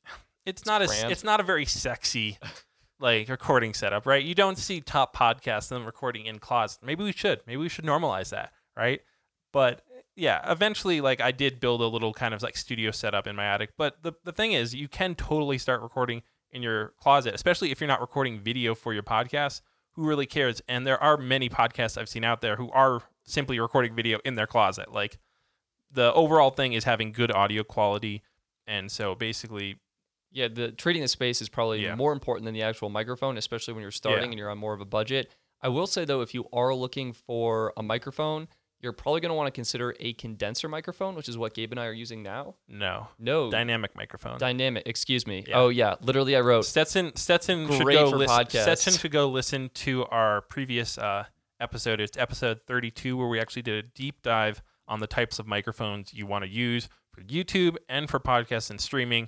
it's 0.45 0.65
not 0.65 0.85
cramped. 0.85 1.11
it's 1.11 1.23
not 1.23 1.39
a 1.39 1.43
very 1.43 1.65
sexy 1.65 2.37
like 2.99 3.29
recording 3.29 3.73
setup, 3.73 4.05
right? 4.05 4.23
You 4.23 4.35
don't 4.35 4.57
see 4.57 4.81
top 4.81 5.15
podcasts 5.15 5.69
them 5.69 5.85
recording 5.85 6.25
in 6.25 6.39
closet. 6.39 6.79
Maybe 6.83 7.03
we 7.03 7.11
should. 7.11 7.41
Maybe 7.47 7.57
we 7.57 7.69
should 7.69 7.85
normalize 7.85 8.29
that, 8.29 8.51
right? 8.75 9.01
But 9.51 9.81
yeah, 10.15 10.51
eventually 10.51 11.01
like 11.01 11.21
I 11.21 11.31
did 11.31 11.59
build 11.59 11.81
a 11.81 11.87
little 11.87 12.13
kind 12.13 12.33
of 12.33 12.41
like 12.41 12.57
studio 12.57 12.91
setup 12.91 13.27
in 13.27 13.35
my 13.35 13.45
attic, 13.45 13.71
but 13.77 14.03
the 14.03 14.13
the 14.23 14.31
thing 14.31 14.53
is 14.53 14.75
you 14.75 14.87
can 14.87 15.15
totally 15.15 15.57
start 15.57 15.81
recording 15.81 16.23
in 16.51 16.61
your 16.63 16.93
closet, 16.99 17.33
especially 17.35 17.71
if 17.71 17.79
you're 17.79 17.87
not 17.87 18.01
recording 18.01 18.39
video 18.39 18.75
for 18.75 18.93
your 18.93 19.03
podcast 19.03 19.61
who 19.99 20.07
really 20.07 20.25
cares? 20.25 20.61
And 20.67 20.87
there 20.87 21.01
are 21.01 21.17
many 21.17 21.49
podcasts 21.49 21.97
I've 21.97 22.07
seen 22.09 22.23
out 22.23 22.39
there 22.41 22.55
who 22.55 22.71
are 22.71 23.01
simply 23.25 23.59
recording 23.59 23.95
video 23.95 24.19
in 24.23 24.35
their 24.35 24.47
closet. 24.47 24.93
Like 24.93 25.19
the 25.91 26.13
overall 26.13 26.51
thing 26.51 26.73
is 26.73 26.85
having 26.85 27.11
good 27.11 27.31
audio 27.31 27.63
quality. 27.63 28.23
And 28.65 28.89
so 28.89 29.13
basically, 29.13 29.77
yeah, 30.31 30.47
the 30.47 30.71
treating 30.71 31.01
the 31.01 31.07
space 31.07 31.41
is 31.41 31.49
probably 31.49 31.83
Yeah. 31.83 31.95
more 31.95 32.13
important 32.13 32.45
than 32.45 32.53
the 32.53 32.63
actual 32.63 32.89
microphone, 32.89 33.37
especially 33.37 33.73
when 33.73 33.81
you're 33.81 33.91
starting 33.91 34.25
Yeah. 34.25 34.29
and 34.31 34.39
you're 34.39 34.49
on 34.49 34.57
more 34.57 34.73
of 34.73 34.81
a 34.81 34.85
budget. 34.85 35.31
I 35.61 35.67
will 35.69 35.87
say 35.87 36.05
though, 36.05 36.21
if 36.21 36.33
you 36.33 36.47
are 36.53 36.73
looking 36.73 37.13
for 37.13 37.73
a 37.75 37.83
microphone, 37.83 38.47
you're 38.81 38.93
probably 38.93 39.19
going 39.19 39.29
to 39.29 39.35
want 39.35 39.47
to 39.47 39.51
consider 39.51 39.93
a 39.99 40.13
condenser 40.13 40.69
microphone, 40.69 41.13
which 41.15 41.27
is 41.27 41.37
what 41.37 41.53
Gabe 41.53 41.71
and 41.71 41.79
I 41.81 41.85
are 41.87 41.91
using 41.91 42.23
now. 42.23 42.55
no. 42.69 43.07
No, 43.19 43.51
Dynamic 43.51 43.93
microphone. 43.95 44.37
dynamic. 44.37 44.83
Excuse 44.85 45.27
me. 45.27 45.43
Yeah. 45.47 45.57
Oh 45.59 45.67
yeah, 45.69 45.95
literally 45.99 46.35
I 46.37 46.39
wrote. 46.39 46.63
Stetson 46.63 47.13
Stetson 47.17 47.67
should 47.69 47.83
Great 47.83 47.95
go 47.97 48.09
for 48.11 48.17
listen. 48.17 48.37
podcasts. 48.37 48.61
Stetson 48.61 48.93
should 48.93 49.11
go 49.11 49.27
listen 49.27 49.69
to 49.73 50.05
our 50.05 50.41
previous 50.43 50.97
uh, 50.97 51.25
episode. 51.59 51.99
It's 51.99 52.17
episode 52.17 52.61
32 52.67 53.17
where 53.17 53.27
we 53.27 53.37
actually 53.39 53.63
did 53.63 53.83
a 53.83 53.87
deep 53.87 54.21
dive 54.21 54.61
on 54.87 55.01
the 55.01 55.07
types 55.07 55.39
of 55.39 55.45
microphones 55.45 56.13
you 56.13 56.25
want 56.25 56.45
to 56.45 56.49
use 56.49 56.87
for 57.11 57.21
YouTube 57.23 57.75
and 57.89 58.09
for 58.09 58.19
podcasts 58.19 58.69
and 58.69 58.79
streaming. 58.79 59.27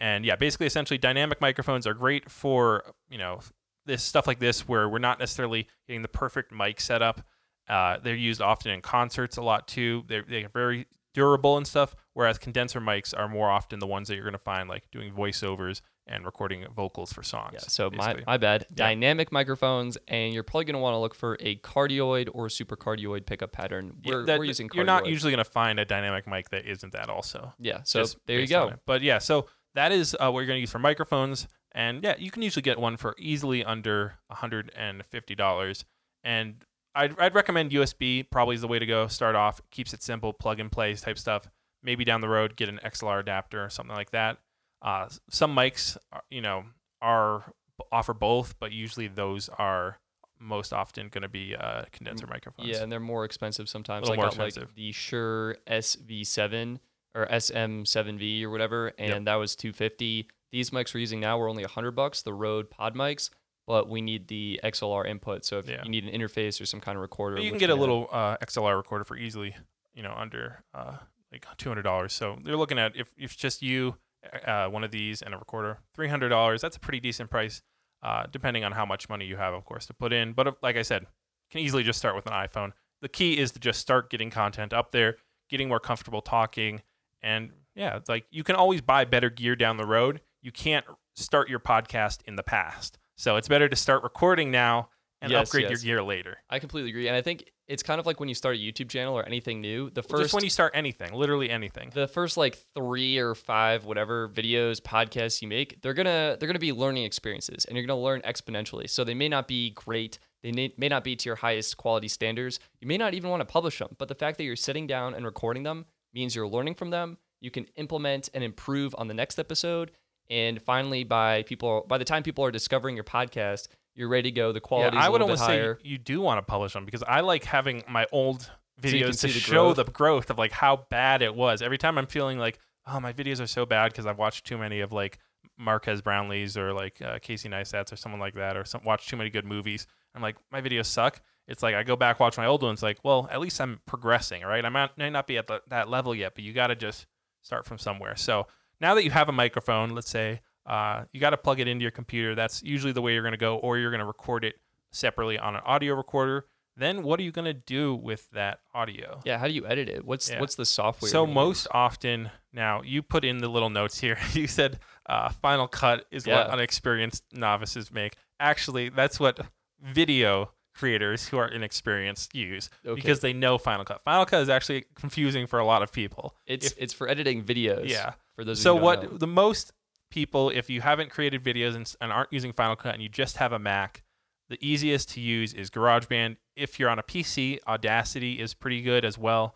And 0.00 0.24
yeah, 0.24 0.34
basically, 0.36 0.66
essentially, 0.66 0.98
dynamic 0.98 1.40
microphones 1.40 1.86
are 1.86 1.94
great 1.94 2.30
for 2.30 2.94
you 3.10 3.18
know 3.18 3.40
this 3.86 4.02
stuff 4.02 4.26
like 4.26 4.38
this 4.38 4.66
where 4.66 4.88
we're 4.88 4.98
not 4.98 5.18
necessarily 5.18 5.68
getting 5.86 6.02
the 6.02 6.08
perfect 6.08 6.52
mic 6.52 6.80
setup. 6.80 7.22
Uh, 7.68 7.98
they're 8.02 8.14
used 8.14 8.40
often 8.40 8.72
in 8.72 8.80
concerts 8.80 9.36
a 9.36 9.42
lot 9.42 9.68
too. 9.68 10.04
They're, 10.08 10.24
they're 10.26 10.48
very 10.48 10.86
durable 11.14 11.56
and 11.56 11.66
stuff. 11.66 11.94
Whereas 12.14 12.38
condenser 12.38 12.80
mics 12.80 13.16
are 13.16 13.28
more 13.28 13.48
often 13.48 13.78
the 13.78 13.86
ones 13.86 14.08
that 14.08 14.14
you're 14.14 14.24
going 14.24 14.32
to 14.32 14.38
find 14.38 14.68
like 14.68 14.90
doing 14.90 15.12
voiceovers 15.12 15.80
and 16.06 16.24
recording 16.24 16.66
vocals 16.74 17.12
for 17.12 17.22
songs. 17.22 17.52
Yeah, 17.54 17.60
so 17.60 17.90
my, 17.90 17.96
basically. 17.96 18.24
my 18.26 18.36
bad. 18.38 18.66
Dynamic 18.74 19.30
microphones, 19.30 19.96
and 20.08 20.34
you're 20.34 20.42
probably 20.42 20.64
going 20.64 20.74
to 20.74 20.80
want 20.80 20.94
to 20.94 20.98
look 20.98 21.14
for 21.14 21.36
a 21.40 21.56
cardioid 21.56 22.28
or 22.32 22.48
supercardioid 22.48 23.26
pickup 23.26 23.52
pattern. 23.52 23.92
We're, 24.04 24.24
that- 24.26 24.38
we're 24.38 24.46
using 24.46 24.68
cardioid. 24.68 24.74
You're 24.74 24.84
not 24.84 25.06
usually 25.06 25.30
going 25.30 25.44
to 25.44 25.50
find 25.50 25.78
a 25.78 25.84
dynamic 25.84 26.26
mic 26.26 26.50
that 26.50 26.66
isn't 26.66 26.92
that 26.92 27.08
also. 27.08 27.54
Yeah, 27.60 27.82
so 27.84 28.04
there 28.26 28.40
you 28.40 28.48
go. 28.48 28.72
But 28.86 29.02
yeah, 29.02 29.18
so 29.18 29.46
that 29.74 29.92
is 29.92 30.14
uh, 30.14 30.30
what 30.30 30.40
you're 30.40 30.46
going 30.46 30.56
to 30.56 30.60
use 30.60 30.70
for 30.70 30.78
microphones. 30.78 31.46
And 31.72 32.02
yeah, 32.02 32.14
you 32.18 32.30
can 32.30 32.42
usually 32.42 32.62
get 32.62 32.78
one 32.78 32.96
for 32.96 33.14
easily 33.18 33.64
under 33.64 34.14
$150. 34.32 35.84
And 36.24 36.64
I'd, 36.94 37.18
I'd 37.18 37.34
recommend 37.34 37.70
USB 37.70 38.28
probably 38.28 38.56
is 38.56 38.60
the 38.60 38.68
way 38.68 38.78
to 38.78 38.86
go. 38.86 39.06
Start 39.06 39.36
off, 39.36 39.60
keeps 39.70 39.94
it 39.94 40.02
simple, 40.02 40.32
plug 40.32 40.58
and 40.58 40.70
play 40.70 40.94
type 40.94 41.18
stuff. 41.18 41.48
maybe 41.82 42.04
down 42.04 42.20
the 42.20 42.28
road 42.28 42.56
get 42.56 42.68
an 42.68 42.80
XLR 42.84 43.20
adapter 43.20 43.64
or 43.64 43.70
something 43.70 43.94
like 43.94 44.10
that. 44.10 44.38
Uh, 44.82 45.08
some 45.30 45.54
mics, 45.54 45.96
are, 46.12 46.22
you 46.30 46.40
know, 46.40 46.64
are 47.00 47.52
offer 47.92 48.14
both, 48.14 48.58
but 48.58 48.72
usually 48.72 49.08
those 49.08 49.48
are 49.50 49.98
most 50.38 50.72
often 50.72 51.08
going 51.08 51.22
to 51.22 51.28
be 51.28 51.54
uh, 51.54 51.84
condenser 51.92 52.26
microphones. 52.26 52.68
Yeah, 52.68 52.82
and 52.82 52.90
they're 52.90 52.98
more 52.98 53.24
expensive 53.24 53.68
sometimes. 53.68 54.08
Little 54.08 54.14
I 54.14 54.24
more 54.24 54.30
got 54.30 54.38
like 54.38 54.48
expensive. 54.48 54.74
the 54.74 54.92
Shure 54.92 55.56
SV7 55.68 56.80
or 57.14 57.26
SM7V 57.26 58.42
or 58.44 58.50
whatever, 58.50 58.92
and 58.98 59.26
that 59.26 59.34
was 59.36 59.56
250. 59.56 60.28
These 60.52 60.70
mics 60.70 60.94
we're 60.94 61.00
using 61.00 61.20
now 61.20 61.38
were 61.38 61.48
only 61.48 61.62
100 61.64 61.92
bucks, 61.92 62.22
the 62.22 62.32
Rode 62.34 62.70
Pod 62.70 62.94
mics, 62.94 63.30
but 63.66 63.88
we 63.88 64.00
need 64.00 64.28
the 64.28 64.60
XLR 64.64 65.06
input. 65.06 65.44
So 65.44 65.58
if 65.58 65.68
Yeah. 65.68 65.82
you 65.84 65.90
need 65.90 66.04
an 66.04 66.12
interface 66.18 66.60
or 66.60 66.66
some 66.66 66.80
kind 66.80 66.96
of 66.96 67.02
recorder, 67.02 67.36
But 67.36 67.44
you 67.44 67.50
can 67.50 67.58
get 67.58 67.70
a 67.70 67.72
have- 67.74 67.80
little 67.80 68.08
uh, 68.10 68.36
XLR 68.40 68.76
recorder 68.76 69.04
for 69.04 69.16
easily, 69.16 69.54
you 69.94 70.02
know, 70.02 70.12
under 70.16 70.64
uh, 70.74 70.98
like 71.32 71.46
two 71.56 71.68
hundred 71.68 71.82
dollars. 71.82 72.12
So 72.12 72.38
they're 72.42 72.56
looking 72.56 72.78
at 72.78 72.96
if 72.96 73.14
if 73.16 73.32
it's 73.32 73.36
just 73.36 73.62
you, 73.62 73.96
uh, 74.44 74.68
one 74.68 74.82
of 74.84 74.90
these 74.90 75.22
and 75.22 75.34
a 75.34 75.38
recorder, 75.38 75.78
three 75.94 76.08
hundred 76.08 76.30
dollars. 76.30 76.60
That's 76.60 76.76
a 76.76 76.80
pretty 76.80 77.00
decent 77.00 77.30
price, 77.30 77.62
uh, 78.02 78.26
depending 78.30 78.64
on 78.64 78.72
how 78.72 78.84
much 78.84 79.08
money 79.08 79.26
you 79.26 79.36
have, 79.36 79.54
of 79.54 79.64
course, 79.64 79.86
to 79.86 79.94
put 79.94 80.12
in. 80.12 80.32
But 80.32 80.46
uh, 80.48 80.52
like 80.62 80.76
I 80.76 80.82
said, 80.82 81.06
can 81.50 81.60
easily 81.60 81.82
just 81.84 81.98
start 81.98 82.16
with 82.16 82.26
an 82.26 82.32
iPhone. 82.32 82.72
The 83.02 83.08
key 83.08 83.38
is 83.38 83.52
to 83.52 83.60
just 83.60 83.80
start 83.80 84.10
getting 84.10 84.30
content 84.30 84.72
up 84.72 84.90
there, 84.90 85.16
getting 85.48 85.68
more 85.68 85.80
comfortable 85.80 86.20
talking, 86.22 86.82
and 87.22 87.50
yeah, 87.74 87.96
it's 87.96 88.08
like 88.08 88.24
you 88.30 88.42
can 88.44 88.56
always 88.56 88.80
buy 88.80 89.04
better 89.04 89.30
gear 89.30 89.56
down 89.56 89.76
the 89.76 89.86
road. 89.86 90.20
You 90.42 90.52
can't 90.52 90.84
start 91.16 91.48
your 91.48 91.60
podcast 91.60 92.20
in 92.24 92.36
the 92.36 92.42
past. 92.42 92.98
So 93.16 93.36
it's 93.36 93.48
better 93.48 93.68
to 93.68 93.76
start 93.76 94.02
recording 94.02 94.50
now 94.50 94.88
and 95.22 95.30
Yes, 95.30 95.48
upgrade 95.48 95.64
yes. 95.70 95.84
your 95.84 95.96
gear 95.96 96.02
later. 96.02 96.38
I 96.48 96.58
completely 96.58 96.88
agree, 96.90 97.06
and 97.06 97.14
I 97.16 97.20
think 97.20 97.44
it's 97.68 97.82
kind 97.82 98.00
of 98.00 98.06
like 98.06 98.18
when 98.18 98.28
you 98.30 98.34
start 98.34 98.56
a 98.56 98.58
YouTube 98.58 98.88
channel 98.88 99.14
or 99.16 99.22
anything 99.24 99.60
new. 99.60 99.90
The 99.90 100.00
Well, 100.00 100.08
first 100.18 100.22
just 100.24 100.34
when 100.34 100.42
you 100.44 100.48
start 100.50 100.72
anything, 100.74 101.12
literally 101.12 101.50
anything. 101.50 101.90
the 101.94 102.08
first 102.08 102.36
like 102.38 102.58
three 102.74 103.18
or 103.18 103.34
five 103.34 103.84
whatever 103.84 104.28
videos 104.30 104.80
podcasts 104.80 105.42
you 105.42 105.46
make 105.48 105.80
they're 105.82 105.92
gonna 105.94 106.36
they're 106.40 106.46
gonna 106.48 106.58
be 106.58 106.72
learning 106.72 107.04
experiences 107.04 107.66
and 107.66 107.76
you're 107.76 107.86
gonna 107.86 108.00
learn 108.00 108.22
exponentially 108.22 108.88
so 108.88 109.04
they 109.04 109.14
may 109.14 109.28
not 109.28 109.46
be 109.46 109.70
great 109.70 110.18
they 110.42 110.50
may, 110.52 110.72
may 110.78 110.88
not 110.88 111.04
be 111.04 111.14
to 111.14 111.28
your 111.28 111.36
highest 111.36 111.76
quality 111.76 112.08
standards 112.08 112.58
you 112.80 112.88
may 112.88 112.96
not 112.96 113.12
even 113.14 113.28
want 113.30 113.40
to 113.42 113.44
publish 113.44 113.78
them 113.78 113.94
but 113.98 114.08
the 114.08 114.14
fact 114.14 114.38
that 114.38 114.44
you're 114.44 114.56
sitting 114.56 114.86
down 114.86 115.14
and 115.14 115.24
recording 115.26 115.62
them 115.62 115.84
means 116.14 116.34
you're 116.34 116.48
learning 116.48 116.74
from 116.74 116.90
them 116.90 117.18
you 117.40 117.50
can 117.50 117.66
implement 117.76 118.28
and 118.34 118.44
improve 118.44 118.94
on 118.98 119.08
the 119.08 119.14
next 119.14 119.38
episode 119.38 119.90
and 120.28 120.60
finally 120.62 121.04
by 121.04 121.42
people 121.44 121.84
by 121.88 121.98
the 121.98 122.04
time 122.04 122.22
people 122.22 122.44
are 122.44 122.50
discovering 122.50 122.94
your 122.94 123.04
podcast 123.04 123.68
you're 123.94 124.08
ready 124.08 124.30
to 124.30 124.34
go 124.34 124.52
the 124.52 124.60
quality 124.60 124.96
yeah, 124.96 125.04
I 125.04 125.08
would 125.08 125.22
almost 125.22 125.44
say 125.44 125.74
you 125.82 125.98
do 125.98 126.20
want 126.20 126.38
to 126.38 126.42
publish 126.42 126.72
them 126.72 126.84
because 126.84 127.02
I 127.02 127.20
like 127.20 127.44
having 127.44 127.82
my 127.88 128.06
old 128.12 128.50
videos 128.80 129.16
see 129.16 129.28
to 129.28 129.34
the 129.34 129.40
show 129.40 129.72
growth. 129.72 129.76
the 129.76 129.92
growth 129.92 130.30
of 130.30 130.38
like 130.38 130.52
how 130.52 130.86
bad 130.90 131.22
it 131.22 131.34
was. 131.34 131.62
Every 131.62 131.78
time 131.78 131.98
I'm 131.98 132.06
feeling 132.06 132.38
like, 132.38 132.58
oh, 132.86 133.00
my 133.00 133.12
videos 133.12 133.40
are 133.40 133.46
so 133.46 133.66
bad 133.66 133.92
because 133.92 134.06
I've 134.06 134.18
watched 134.18 134.46
too 134.46 134.58
many 134.58 134.80
of 134.80 134.92
like 134.92 135.18
Marques 135.58 136.00
Brownlees 136.00 136.56
or 136.56 136.72
like 136.72 137.00
uh, 137.02 137.18
Casey 137.20 137.48
Neistats 137.48 137.92
or 137.92 137.96
someone 137.96 138.20
like 138.20 138.34
that, 138.34 138.56
or 138.56 138.64
some, 138.64 138.82
watched 138.84 139.08
too 139.08 139.16
many 139.16 139.30
good 139.30 139.44
movies. 139.44 139.86
I'm 140.14 140.22
like, 140.22 140.36
my 140.50 140.60
videos 140.60 140.86
suck. 140.86 141.20
It's 141.50 141.62
like 141.62 141.74
I 141.74 141.82
go 141.82 141.96
back 141.96 142.18
watch 142.20 142.36
my 142.38 142.46
old 142.46 142.62
ones. 142.62 142.82
Like, 142.82 142.98
well, 143.02 143.28
at 143.30 143.40
least 143.40 143.60
I'm 143.60 143.80
progressing, 143.84 144.42
right? 144.42 144.64
I 144.64 144.68
might, 144.68 144.96
may 144.96 145.10
not 145.10 145.26
be 145.26 145.36
at 145.36 145.46
the, 145.48 145.60
that 145.68 145.88
level 145.90 146.14
yet, 146.14 146.34
but 146.34 146.44
you 146.44 146.52
got 146.52 146.68
to 146.68 146.76
just 146.76 147.06
start 147.42 147.66
from 147.66 147.76
somewhere. 147.78 148.16
So 148.16 148.46
now 148.80 148.94
that 148.94 149.04
you 149.04 149.10
have 149.10 149.28
a 149.28 149.32
microphone, 149.32 149.90
let's 149.90 150.08
say 150.10 150.40
uh, 150.64 151.04
you 151.12 151.20
got 151.20 151.30
to 151.30 151.36
plug 151.36 151.58
it 151.60 151.66
into 151.68 151.82
your 151.82 151.90
computer. 151.90 152.34
That's 152.34 152.62
usually 152.62 152.92
the 152.92 153.02
way 153.02 153.12
you're 153.14 153.22
going 153.22 153.32
to 153.32 153.36
go, 153.38 153.56
or 153.56 153.76
you're 153.78 153.90
going 153.90 154.00
to 154.00 154.06
record 154.06 154.44
it 154.44 154.56
separately 154.92 155.38
on 155.38 155.56
an 155.56 155.62
audio 155.66 155.94
recorder. 155.94 156.46
Then 156.76 157.02
what 157.02 157.18
are 157.20 157.24
you 157.24 157.32
going 157.32 157.44
to 157.46 157.52
do 157.54 157.94
with 157.94 158.30
that 158.30 158.60
audio? 158.72 159.20
yeah 159.24 159.36
how 159.38 159.46
do 159.46 159.52
you 159.52 159.66
edit 159.66 159.88
it 159.88 160.04
what's 160.04 160.30
Yeah. 160.30 160.40
what's 160.40 160.54
the 160.54 160.64
software 160.64 161.10
So 161.10 161.26
most 161.26 161.66
often 161.72 162.30
now, 162.52 162.80
you 162.82 163.02
put 163.02 163.24
in 163.24 163.38
the 163.38 163.48
little 163.48 163.70
notes 163.70 163.98
here. 164.00 164.16
you 164.32 164.46
said 164.46 164.78
uh, 165.06 165.28
Final 165.28 165.66
Cut 165.68 166.06
is 166.10 166.26
what 166.26 166.46
Yeah. 166.46 166.52
unexperienced 166.52 167.24
novices 167.32 167.90
make. 167.92 168.14
Actually, 168.38 168.88
that's 168.88 169.18
what 169.20 169.40
video 169.82 170.52
creators 170.74 171.28
who 171.28 171.36
are 171.38 171.48
inexperienced 171.48 172.34
use 172.34 172.70
Okay. 172.86 172.94
because 172.94 173.20
they 173.20 173.32
know 173.32 173.58
Final 173.58 173.84
Cut. 173.84 174.02
Final 174.04 174.24
Cut 174.26 174.40
is 174.42 174.48
actually 174.48 174.84
confusing 174.94 175.46
for 175.46 175.58
a 175.58 175.64
lot 175.64 175.82
of 175.82 175.92
people. 175.92 176.36
It's 176.46 176.66
If- 176.68 176.74
it's 176.78 176.92
for 176.94 177.08
editing 177.08 177.44
videos. 177.44 177.88
Yeah. 177.88 178.14
For 178.36 178.44
those. 178.44 178.60
so 178.62 178.74
what 178.74 179.02
know. 179.02 179.18
the 179.18 179.26
most 179.26 179.72
people, 180.10 180.50
if 180.50 180.70
you 180.70 180.80
haven't 180.80 181.10
created 181.10 181.42
videos 181.44 181.74
and, 181.74 181.92
and 182.00 182.12
aren't 182.12 182.32
using 182.32 182.52
Final 182.52 182.76
Cut 182.76 182.94
and 182.94 183.02
you 183.02 183.08
just 183.08 183.36
have 183.38 183.52
a 183.52 183.58
Mac, 183.58 184.02
the 184.48 184.58
easiest 184.66 185.10
to 185.10 185.20
use 185.20 185.52
is 185.52 185.70
GarageBand. 185.70 186.36
If 186.56 186.78
you're 186.80 186.88
on 186.88 186.98
a 186.98 187.02
PC, 187.04 187.58
Audacity 187.66 188.40
is 188.40 188.52
pretty 188.54 188.82
good 188.82 189.04
as 189.04 189.16
well. 189.16 189.54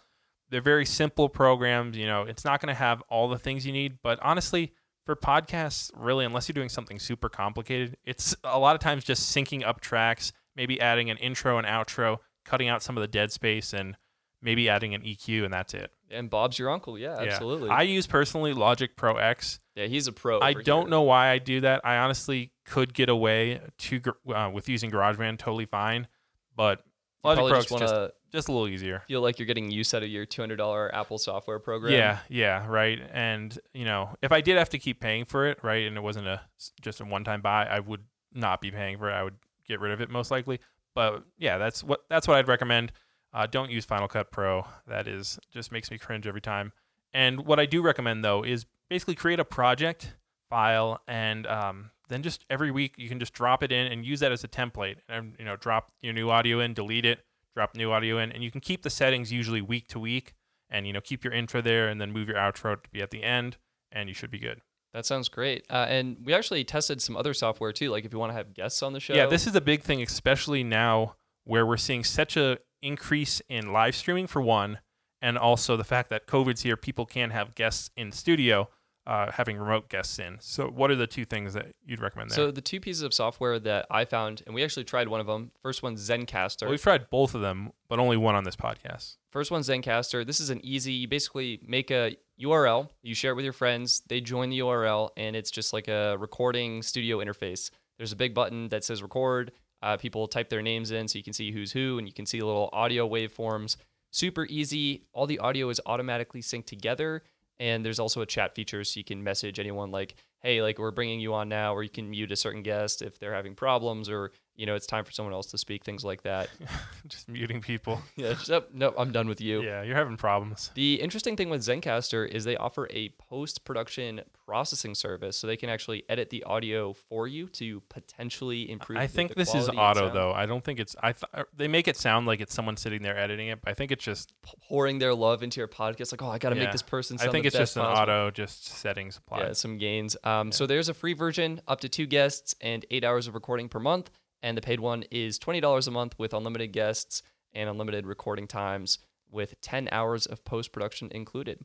They're 0.51 0.61
very 0.61 0.87
simple 0.87 1.29
programs. 1.29 1.97
You 1.97 2.07
know, 2.07 2.23
it's 2.23 2.45
not 2.45 2.61
going 2.61 2.69
to 2.73 2.79
have 2.79 3.03
all 3.09 3.29
the 3.29 3.39
things 3.39 3.67
you 3.67 3.73
need, 3.73 3.99
but 4.03 4.21
honestly, 4.23 4.73
for 5.05 5.17
podcasts, 5.17 5.91
really, 5.97 6.25
unless 6.25 6.49
you're 6.49 6.55
doing 6.55 6.69
something 6.69 6.99
super 6.99 7.29
complicated, 7.29 7.97
it's 8.05 8.37
a 8.45 8.59
lot 8.59 8.75
of 8.77 8.81
times 8.81 9.03
just 9.05 9.35
syncing 9.35 9.67
up 9.67 9.81
tracks, 9.81 10.33
maybe 10.57 10.81
adding 10.81 11.11
an 11.11 11.17
intro 11.19 11.59
and 11.59 11.67
outro, 11.67 12.19
cutting 12.45 12.69
out 12.69 12.83
some 12.83 12.97
of 12.97 13.01
the 13.01 13.09
dead 13.09 13.33
space, 13.33 13.73
and 13.73 13.97
maybe 14.41 14.69
adding 14.69 14.95
an 14.95 15.03
EQ, 15.03 15.45
and 15.45 15.53
that's 15.53 15.75
it. 15.75 15.91
And 16.11 16.29
Bob's 16.31 16.59
your 16.59 16.71
uncle. 16.71 16.99
Yeah, 16.99 17.21
Yeah. 17.23 17.33
absolutely. 17.33 17.71
I 17.71 17.83
use 17.83 18.07
personally 18.07 18.53
Logic 18.53 18.95
Pro 18.97 19.17
X. 19.17 19.59
yeah, 19.75 19.87
he's 19.87 20.07
a 20.07 20.13
pro. 20.13 20.41
I 20.41 20.53
don't 20.53 20.85
sure. 20.85 20.89
know 20.91 21.03
why 21.03 21.31
I 21.31 21.39
do 21.39 21.61
that. 21.63 21.81
I 21.85 21.97
honestly 21.97 22.53
could 22.65 22.95
get 22.95 23.09
away 23.09 23.61
to 23.79 24.01
uh, 24.33 24.51
with 24.53 24.69
using 24.69 24.91
GarageBand 24.91 25.39
totally 25.39 25.65
fine, 25.67 26.07
but 26.55 26.85
Logic 27.25 27.45
Pro 27.49 27.57
just 27.63 27.69
just, 27.71 27.95
just 28.33 28.49
a 28.49 28.53
little 28.53 28.69
easier. 28.69 29.03
feel 29.09 29.23
like 29.23 29.39
you're 29.39 29.47
getting 29.47 29.71
use 29.71 29.95
out 29.95 30.03
of 30.03 30.09
your 30.11 30.27
two 30.27 30.43
hundred 30.43 30.57
dollar 30.57 30.95
Apple 30.95 31.19
software 31.19 31.59
program. 31.59 31.95
Yeah, 31.95 32.19
yeah, 32.29 32.67
right. 32.69 33.01
And 33.13 33.59
you 33.73 33.87
know, 33.87 34.11
if 34.23 34.31
I 34.31 34.41
did 34.43 34.59
have 34.59 34.69
to 34.71 34.79
keep 34.79 35.01
paying 35.01 35.25
for 35.25 35.47
it, 35.47 35.59
right, 35.65 35.87
and 35.87 35.97
it 35.97 36.03
wasn't 36.03 36.27
a 36.29 36.43
just 36.83 37.01
a 37.01 37.05
one 37.05 37.25
time 37.25 37.41
buy, 37.41 37.65
I 37.67 37.81
would 37.81 38.03
not 38.33 38.61
be 38.61 38.71
paying 38.71 38.99
for 38.99 39.11
it. 39.11 39.15
I 39.15 39.23
would 39.23 39.37
get 39.67 39.81
rid 39.81 39.93
of 39.93 40.01
it 40.01 40.11
most 40.11 40.31
likely. 40.31 40.61
But 40.95 41.25
yeah, 41.39 41.59
that's 41.59 41.83
what 41.83 42.05
that's 42.09 42.29
what 42.29 42.37
I'd 42.37 42.49
recommend. 42.49 42.93
Uh, 43.33 43.47
don't 43.47 43.71
use 43.71 43.85
Final 43.85 44.07
Cut 44.07 44.31
Pro. 44.31 44.65
That 44.87 45.09
is 45.09 45.39
just 45.53 45.73
makes 45.73 45.91
me 45.91 45.99
cringe 45.99 46.27
every 46.27 46.41
time. 46.41 46.73
And 47.13 47.47
what 47.47 47.59
I 47.61 47.67
do 47.67 47.83
recommend 47.83 48.25
though 48.25 48.45
is 48.45 48.67
basically 48.89 49.15
create 49.15 49.41
a 49.41 49.45
project 49.45 50.15
file 50.51 51.01
and 51.09 51.47
um, 51.47 51.91
then 52.09 52.23
just 52.23 52.45
every 52.51 52.71
week 52.71 52.95
you 52.97 53.09
can 53.09 53.19
just 53.19 53.33
drop 53.33 53.63
it 53.63 53.73
in 53.73 53.91
and 53.91 54.05
use 54.05 54.21
that 54.21 54.33
as 54.33 54.45
a 54.45 54.49
template 54.49 54.97
and 55.09 55.35
you 55.39 55.45
know 55.45 55.57
drop 55.57 55.93
your 56.03 56.13
new 56.13 56.31
audio 56.31 56.61
in 56.61 56.75
delete 56.75 57.05
it 57.05 57.25
drop 57.55 57.75
new 57.75 57.91
audio 57.91 58.19
in 58.19 58.31
and 58.31 58.45
you 58.45 58.51
can 58.51 58.61
keep 58.61 58.83
the 58.83 58.91
settings 58.91 59.33
usually 59.33 59.63
week 59.63 59.89
to 59.89 59.99
week 59.99 60.35
and 60.69 60.87
you 60.87 60.93
know 60.93 61.01
keep 61.01 61.25
your 61.25 61.33
intro 61.33 61.61
there 61.61 61.89
and 61.89 62.01
then 62.01 62.13
move 62.13 62.29
your 62.29 62.37
outro 62.37 62.81
to 62.81 62.91
be 62.91 63.01
at 63.01 63.11
the 63.11 63.23
end 63.23 63.57
and 63.91 64.09
you 64.09 64.15
should 64.15 64.31
be 64.31 64.39
good 64.39 64.61
that 64.95 65.05
sounds 65.05 65.29
great. 65.29 65.67
Uh, 65.69 65.85
and 65.89 66.17
we 66.25 66.33
actually 66.33 66.65
tested 66.65 67.03
some 67.03 67.17
other 67.17 67.35
software 67.35 67.73
too. 67.73 67.91
Like 67.91 68.05
if 68.07 68.13
you 68.13 68.19
want 68.19 68.31
to 68.31 68.37
have 68.37 68.55
guests 68.55 68.83
on 68.83 68.95
the 68.95 69.01
show. 69.01 69.13
yeah 69.15 69.27
this 69.27 69.47
is 69.47 69.55
a 69.55 69.61
big 69.61 69.83
thing 69.83 70.01
especially 70.01 70.65
now 70.65 71.17
where 71.45 71.67
we're 71.67 71.77
seeing 71.77 72.05
such 72.05 72.37
a 72.37 72.59
increase 72.81 73.43
in 73.49 73.73
live 73.73 73.95
streaming 73.95 74.27
for 74.27 74.41
one 74.41 74.79
and 75.21 75.37
also 75.37 75.77
the 75.77 75.85
fact 75.85 76.11
that 76.11 76.27
covid's 76.27 76.63
here 76.63 76.77
people 76.77 77.07
can 77.07 77.31
have 77.31 77.55
guests 77.55 77.91
in 77.97 78.13
studio 78.13 78.69
uh, 79.07 79.31
having 79.33 79.59
remote 79.59 79.89
guests 79.89 80.19
in 80.19 80.39
so 80.41 80.67
what 80.69 80.91
are 80.91 80.97
the 80.97 81.07
two 81.07 81.25
things 81.25 81.53
that 81.55 81.67
you'd 81.85 82.01
recommend 82.01 82.31
there 82.31 82.37
So 82.37 82.51
the 82.51 82.61
two 82.61 82.81
pieces 82.81 83.03
of 83.03 83.13
software 83.13 83.59
that 83.59 83.87
I 83.91 84.05
found, 84.05 84.43
and 84.47 84.55
we 84.55 84.65
actually 84.65 84.85
tried 84.85 85.09
one 85.09 85.21
of 85.21 85.27
them. 85.27 85.51
First 85.61 85.83
one, 85.83 85.97
Zencastr. 85.97 86.63
well, 86.63 86.71
we've 86.71 86.83
tried 86.83 87.11
both 87.11 87.35
of 87.35 87.41
them 87.41 87.73
but 87.89 87.99
only 87.99 88.17
one 88.17 88.35
on 88.35 88.45
this 88.45 88.57
podcast 88.57 89.17
First 89.31 89.51
one, 89.51 89.63
Zencastr. 89.63 90.25
This 90.25 90.39
is 90.39 90.51
an 90.51 90.65
easy, 90.65 90.93
you 90.93 91.09
basically 91.09 91.61
make 91.67 91.91
a 91.91 92.17
URL, 92.41 92.89
you 93.03 93.17
share 93.17 93.33
it 93.33 93.35
with 93.35 93.45
your 93.45 93.53
friends, 93.53 94.03
they 94.07 94.21
join 94.21 94.49
the 94.49 94.61
URL, 94.61 95.11
and 95.17 95.35
it's 95.35 95.51
just 95.51 95.73
like 95.73 95.89
a 95.89 96.17
recording 96.19 96.83
studio 96.83 97.19
interface. 97.19 97.71
There's 97.99 98.13
a 98.13 98.17
big 98.17 98.33
button 98.33 98.69
that 98.69 98.85
says 98.85 99.03
record. 99.03 99.51
Uh, 99.83 99.97
people 99.97 100.27
type 100.29 100.49
their 100.49 100.63
names 100.63 100.93
in 100.93 101.09
so 101.09 101.19
you 101.19 101.25
can 101.25 101.33
see 101.33 101.51
who's 101.51 101.73
who, 101.73 101.99
and 101.99 102.07
you 102.07 102.15
can 102.15 102.27
see 102.27 102.41
little 102.41 102.71
audio 102.73 103.09
waveforms. 103.09 103.77
Super 104.11 104.47
easy. 104.47 105.03
All 105.13 105.27
the 105.27 105.41
audio 105.41 105.69
is 105.69 105.81
automatically 105.85 106.41
synced 106.41 106.67
together. 106.67 107.23
And 107.61 107.85
there's 107.85 108.01
also 108.01 108.21
a 108.21 108.27
chat 108.27 108.55
feature 108.55 108.83
so 108.85 108.99
you 108.99 109.05
can 109.05 109.23
message 109.23 109.59
anyone 109.59 109.91
like, 109.91 110.17
hey, 110.43 110.61
like 110.61 110.79
we're 110.79 110.91
bringing 110.91 111.21
you 111.21 111.35
on 111.35 111.49
now, 111.49 111.75
or 111.75 111.83
you 111.83 111.89
can 111.89 112.11
mute 112.11 112.33
a 112.33 112.37
certain 112.37 112.63
guest 112.63 113.01
if 113.03 113.19
they're 113.19 113.35
having 113.35 113.55
problems, 113.55 114.09
or, 114.09 114.33
you 114.57 114.67
know, 114.67 114.75
it's 114.75 114.87
time 114.87 115.05
for 115.05 115.11
someone 115.13 115.33
else 115.35 115.47
to 115.49 115.59
speak, 115.59 115.85
things 115.85 116.05
like 116.05 116.23
that. 116.23 116.49
just 117.09 117.29
muting 117.29 117.61
people 117.61 118.01
yeah, 118.17 118.35
just, 118.35 118.51
oh, 118.51 118.65
no, 118.73 118.95
I'm 118.97 119.13
done 119.13 119.29
with 119.29 119.41
you. 119.41 119.63
yeah 119.63 119.83
you're 119.83 119.97
having 119.97 120.17
problems 120.17 120.71
The 120.75 121.01
interesting 121.01 121.37
thing 121.37 121.51
with 121.51 121.61
Zencastr 121.63 122.29
is 122.29 122.45
they 122.45 122.57
offer 122.57 122.87
a 122.91 123.11
post 123.19 123.65
production 123.65 124.21
processing 124.47 124.95
service, 124.95 125.37
so 125.39 125.47
they 125.47 125.57
can 125.57 125.71
actually 125.71 126.05
edit 126.09 126.29
the 126.31 126.45
audio 126.45 126.93
for 126.93 127.27
you 127.27 127.47
to 127.49 127.81
potentially 127.89 128.71
improve. 128.71 128.99
I 128.99 129.07
the- 129.07 129.13
think 129.13 129.31
the 129.31 129.37
this 129.37 129.55
is 129.55 129.69
auto 129.71 130.11
though. 130.11 130.33
I 130.33 130.47
don't 130.47 130.63
think 130.63 130.79
it's. 130.81 130.95
I 131.03 131.13
th- 131.13 131.47
they 131.57 131.67
make 131.69 131.89
it 131.89 131.97
sound 131.97 132.27
like 132.27 132.41
it's 132.41 132.53
someone 132.55 132.77
sitting 132.77 133.03
there 133.03 133.17
editing 133.17 133.49
it, 133.49 133.63
but 133.63 133.71
I 133.71 133.75
think 133.75 133.91
it's 133.91 134.05
just. 134.05 134.33
Pouring 134.69 134.99
their 134.99 135.15
love 135.15 135.43
into 135.43 135.61
your 135.61 135.69
podcast, 135.69 136.13
like, 136.13 136.23
oh, 136.23 136.29
I 136.29 136.39
got 136.39 136.51
to 136.51 136.57
Yeah. 136.57 136.65
make 136.65 136.73
this 136.73 136.83
person. 136.83 137.17
I 137.21 137.29
think 137.29 137.47
it's 137.47 137.57
just 137.57 137.77
an 137.77 137.83
possible. 137.83 138.03
auto, 138.03 138.31
just 138.31 138.67
settings 138.67 139.17
applied. 139.17 139.41
Yeah, 139.47 139.53
some 139.55 139.79
gains. 139.79 140.17
Um, 140.25 140.53
So 140.53 140.67
there's 140.67 140.89
a 140.89 140.95
free 140.95 141.15
version, 141.15 141.61
up 141.67 141.81
to 141.81 141.89
two 141.89 142.07
guests 142.07 142.55
and 142.61 142.85
eight 142.91 143.05
hours 143.05 143.27
of 143.27 143.35
recording 143.35 143.69
per 143.69 143.79
month, 143.81 144.11
and 144.45 144.57
the 144.57 144.63
paid 144.63 144.79
one 144.79 145.05
is 145.11 145.39
twenty 145.39 145.61
dollars 145.61 145.89
a 145.89 145.91
month 145.91 146.15
with 146.19 146.35
unlimited 146.35 146.71
guests 146.71 147.23
and 147.55 147.69
unlimited 147.69 148.07
recording 148.07 148.47
times 148.47 148.99
with 149.31 149.61
ten 149.63 149.89
hours 149.91 150.27
of 150.27 150.45
post 150.45 150.71
production 150.71 151.11
included. 151.11 151.61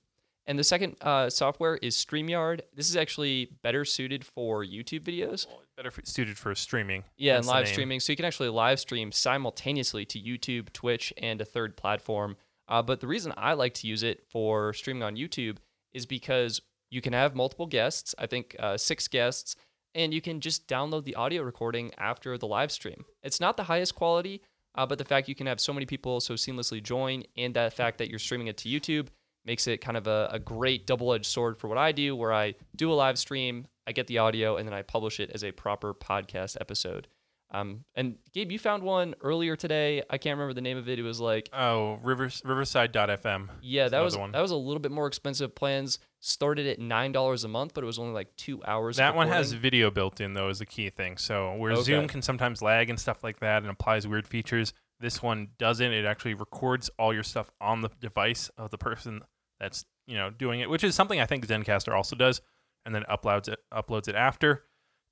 And 0.47 0.57
the 0.57 0.63
second 0.63 0.95
uh, 1.01 1.29
software 1.29 1.75
is 1.75 1.95
StreamYard. 1.95 2.61
This 2.73 2.89
is 2.89 2.95
actually 2.95 3.49
better 3.61 3.85
suited 3.85 4.25
for 4.25 4.65
YouTube 4.65 5.01
videos. 5.01 5.45
Well, 5.45 5.61
better 5.77 5.89
f- 5.95 6.05
suited 6.05 6.37
for 6.37 6.55
streaming. 6.55 7.03
Yeah, 7.17 7.33
Hence 7.33 7.45
and 7.45 7.55
live 7.55 7.67
streaming. 7.67 7.99
So 7.99 8.13
you 8.13 8.17
can 8.17 8.25
actually 8.25 8.49
live 8.49 8.79
stream 8.79 9.11
simultaneously 9.11 10.05
to 10.05 10.19
YouTube, 10.19 10.71
Twitch, 10.73 11.13
and 11.17 11.39
a 11.39 11.45
third 11.45 11.77
platform. 11.77 12.37
Uh, 12.67 12.81
but 12.81 13.01
the 13.01 13.07
reason 13.07 13.33
I 13.37 13.53
like 13.53 13.73
to 13.75 13.87
use 13.87 14.01
it 14.01 14.23
for 14.27 14.73
streaming 14.73 15.03
on 15.03 15.17
YouTube 15.17 15.57
is 15.91 16.05
because 16.05 16.61
you 16.89 17.01
can 17.01 17.13
have 17.13 17.35
multiple 17.35 17.67
guests, 17.67 18.15
I 18.17 18.25
think 18.25 18.55
uh, 18.57 18.77
six 18.77 19.07
guests, 19.07 19.55
and 19.95 20.13
you 20.13 20.21
can 20.21 20.39
just 20.41 20.67
download 20.67 21.03
the 21.03 21.15
audio 21.15 21.41
recording 21.43 21.91
after 21.97 22.37
the 22.37 22.47
live 22.47 22.71
stream. 22.71 23.05
It's 23.23 23.39
not 23.39 23.57
the 23.57 23.63
highest 23.63 23.95
quality, 23.95 24.41
uh, 24.75 24.85
but 24.85 24.97
the 24.97 25.05
fact 25.05 25.27
you 25.27 25.35
can 25.35 25.47
have 25.47 25.59
so 25.59 25.73
many 25.73 25.85
people 25.85 26.19
so 26.19 26.35
seamlessly 26.35 26.81
join 26.81 27.23
and 27.37 27.53
the 27.55 27.71
fact 27.75 27.97
that 27.97 28.09
you're 28.09 28.19
streaming 28.19 28.47
it 28.47 28.57
to 28.57 28.69
YouTube 28.69 29.07
makes 29.45 29.67
it 29.67 29.79
kind 29.81 29.97
of 29.97 30.05
a, 30.07 30.29
a 30.31 30.39
great 30.39 30.85
double 30.85 31.13
edged 31.13 31.25
sword 31.25 31.57
for 31.57 31.67
what 31.67 31.77
I 31.77 31.91
do, 31.91 32.15
where 32.15 32.33
I 32.33 32.55
do 32.75 32.91
a 32.91 32.93
live 32.93 33.17
stream, 33.17 33.67
I 33.87 33.91
get 33.93 34.07
the 34.07 34.19
audio, 34.19 34.57
and 34.57 34.67
then 34.67 34.73
I 34.73 34.81
publish 34.83 35.19
it 35.19 35.31
as 35.33 35.43
a 35.43 35.51
proper 35.51 35.93
podcast 35.93 36.57
episode. 36.61 37.07
Um, 37.51 37.83
and 37.95 38.17
Gabe, 38.31 38.51
you 38.51 38.59
found 38.59 38.83
one 38.83 39.15
earlier 39.21 39.55
today. 39.55 40.03
I 40.07 40.19
can't 40.19 40.37
remember 40.37 40.53
the 40.53 40.61
name 40.61 40.77
of 40.77 40.87
it. 40.87 40.99
It 40.99 41.01
was 41.01 41.19
like, 41.19 41.49
Oh, 41.51 41.97
Rivers, 42.03 42.43
Riverside.fm. 42.45 43.49
yeah, 43.63 43.87
that 43.89 44.01
was 44.01 44.15
one. 44.15 44.33
that 44.33 44.41
was 44.41 44.51
a 44.51 44.55
little 44.55 44.79
bit 44.79 44.91
more 44.91 45.07
expensive. 45.07 45.55
Plans 45.55 45.97
started 46.19 46.67
at 46.67 46.79
nine 46.79 47.11
dollars 47.11 47.43
a 47.43 47.47
month, 47.47 47.73
but 47.73 47.83
it 47.83 47.87
was 47.87 47.99
only 47.99 48.13
like 48.13 48.35
two 48.35 48.63
hours. 48.65 48.97
That 48.97 49.15
one 49.15 49.27
has 49.27 49.53
video 49.53 49.89
built 49.91 50.19
in 50.21 50.33
though 50.33 50.49
is 50.49 50.59
the 50.59 50.65
key 50.65 50.89
thing. 50.89 51.17
So 51.17 51.55
where 51.55 51.73
Okay. 51.73 51.83
Zoom 51.83 52.07
can 52.07 52.21
sometimes 52.21 52.61
lag 52.61 52.89
and 52.89 52.99
stuff 52.99 53.23
like 53.23 53.39
that 53.39 53.61
and 53.61 53.71
applies 53.71 54.07
weird 54.07 54.27
features, 54.27 54.73
this 54.99 55.21
one 55.21 55.49
doesn't. 55.57 55.91
It 55.91 56.05
actually 56.05 56.33
records 56.33 56.89
all 56.99 57.13
your 57.13 57.23
stuff 57.23 57.49
on 57.61 57.81
the 57.81 57.89
device 57.99 58.49
of 58.57 58.69
the 58.69 58.77
person 58.77 59.21
that's 59.59 59.85
you 60.07 60.15
know 60.15 60.29
doing 60.29 60.59
it, 60.59 60.69
which 60.69 60.83
is 60.83 60.95
something 60.95 61.19
I 61.21 61.25
think 61.25 61.47
Zencastr 61.47 61.93
also 61.93 62.15
does, 62.15 62.41
and 62.85 62.93
then 62.93 63.03
uploads 63.09 63.47
it 63.47 63.59
uploads 63.73 64.07
it 64.07 64.15
after. 64.15 64.65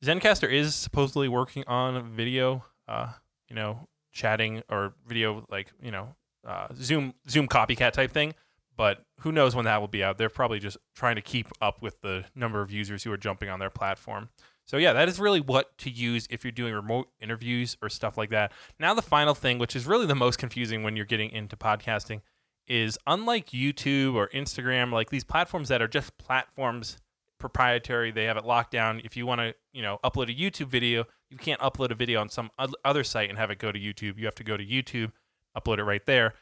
Zencastr 0.04 0.52
is 0.52 0.76
supposedly 0.76 1.28
working 1.28 1.63
on 1.67 2.12
video, 2.12 2.65
uh, 2.88 3.13
you 3.50 3.56
know, 3.56 3.88
chatting 4.12 4.62
or 4.70 4.93
video 5.08 5.46
like 5.50 5.72
you 5.82 5.91
know 5.91 6.15
uh, 6.46 6.67
Zoom 6.76 7.13
Zoom 7.30 7.48
copycat 7.48 7.93
type 7.93 8.12
thing. 8.12 8.34
But 8.78 9.04
who 9.22 9.32
knows 9.32 9.56
when 9.56 9.66
that 9.66 9.82
will 9.82 9.88
be 9.88 10.04
out? 10.04 10.18
They're 10.18 10.30
probably 10.30 10.60
just 10.60 10.78
trying 10.96 11.16
to 11.16 11.22
keep 11.22 11.48
up 11.62 11.82
with 11.82 12.00
the 12.02 12.26
number 12.36 12.62
of 12.62 12.72
users 12.72 13.04
who 13.04 13.12
are 13.12 13.18
jumping 13.18 13.50
on 13.50 13.60
their 13.60 13.72
platform. 13.72 14.30
So 14.66 14.78
yeah, 14.78 14.94
that 14.94 15.10
is 15.10 15.20
really 15.20 15.40
what 15.40 15.78
to 15.80 15.90
use 15.90 16.28
if 16.30 16.44
you're 16.44 16.52
doing 16.52 16.74
remote 16.74 17.10
interviews 17.20 17.76
or 17.82 17.90
stuff 17.90 18.18
like 18.18 18.30
that. 18.30 18.52
Now 18.80 18.94
the 18.94 19.02
final 19.02 19.34
thing, 19.34 19.58
which 19.58 19.76
is 19.76 19.88
really 19.88 20.06
the 20.06 20.16
most 20.16 20.38
confusing 20.38 20.84
when 20.84 20.96
you're 20.96 21.06
getting 21.06 21.32
into 21.32 21.56
podcasting, 21.56 22.22
is 22.68 22.98
unlike 23.08 23.48
YouTube 23.48 24.13
or 24.13 24.28
Instagram, 24.28 24.92
like 24.92 25.10
these 25.10 25.24
platforms 25.24 25.70
that 25.70 25.82
are 25.82 25.88
just 25.88 26.18
platforms 26.18 26.98
proprietary, 27.40 28.12
they 28.12 28.26
have 28.26 28.36
it 28.36 28.46
locked 28.46 28.72
down. 28.72 29.02
If 29.04 29.16
you 29.16 29.26
want 29.26 29.40
to, 29.40 29.56
you 29.72 29.82
know, 29.82 30.00
upload 30.04 30.30
a 30.30 30.36
YouTube 30.36 30.68
video, 30.68 31.06
you 31.30 31.38
can't 31.38 31.62
upload 31.62 31.92
a 31.92 31.96
video 31.96 32.20
on 32.20 32.30
some 32.30 32.52
other 32.84 33.04
site 33.04 33.30
and 33.30 33.38
have 33.38 33.50
it 33.52 33.60
go 33.60 33.72
to 33.72 33.80
YouTube. 33.80 34.18
You 34.18 34.26
have 34.26 34.36
to 34.36 34.44
go 34.44 34.58
to 34.58 34.66
YouTube, 34.66 35.13
upload 35.58 35.78
it 35.78 35.84
right 35.84 36.06
there. 36.06 36.34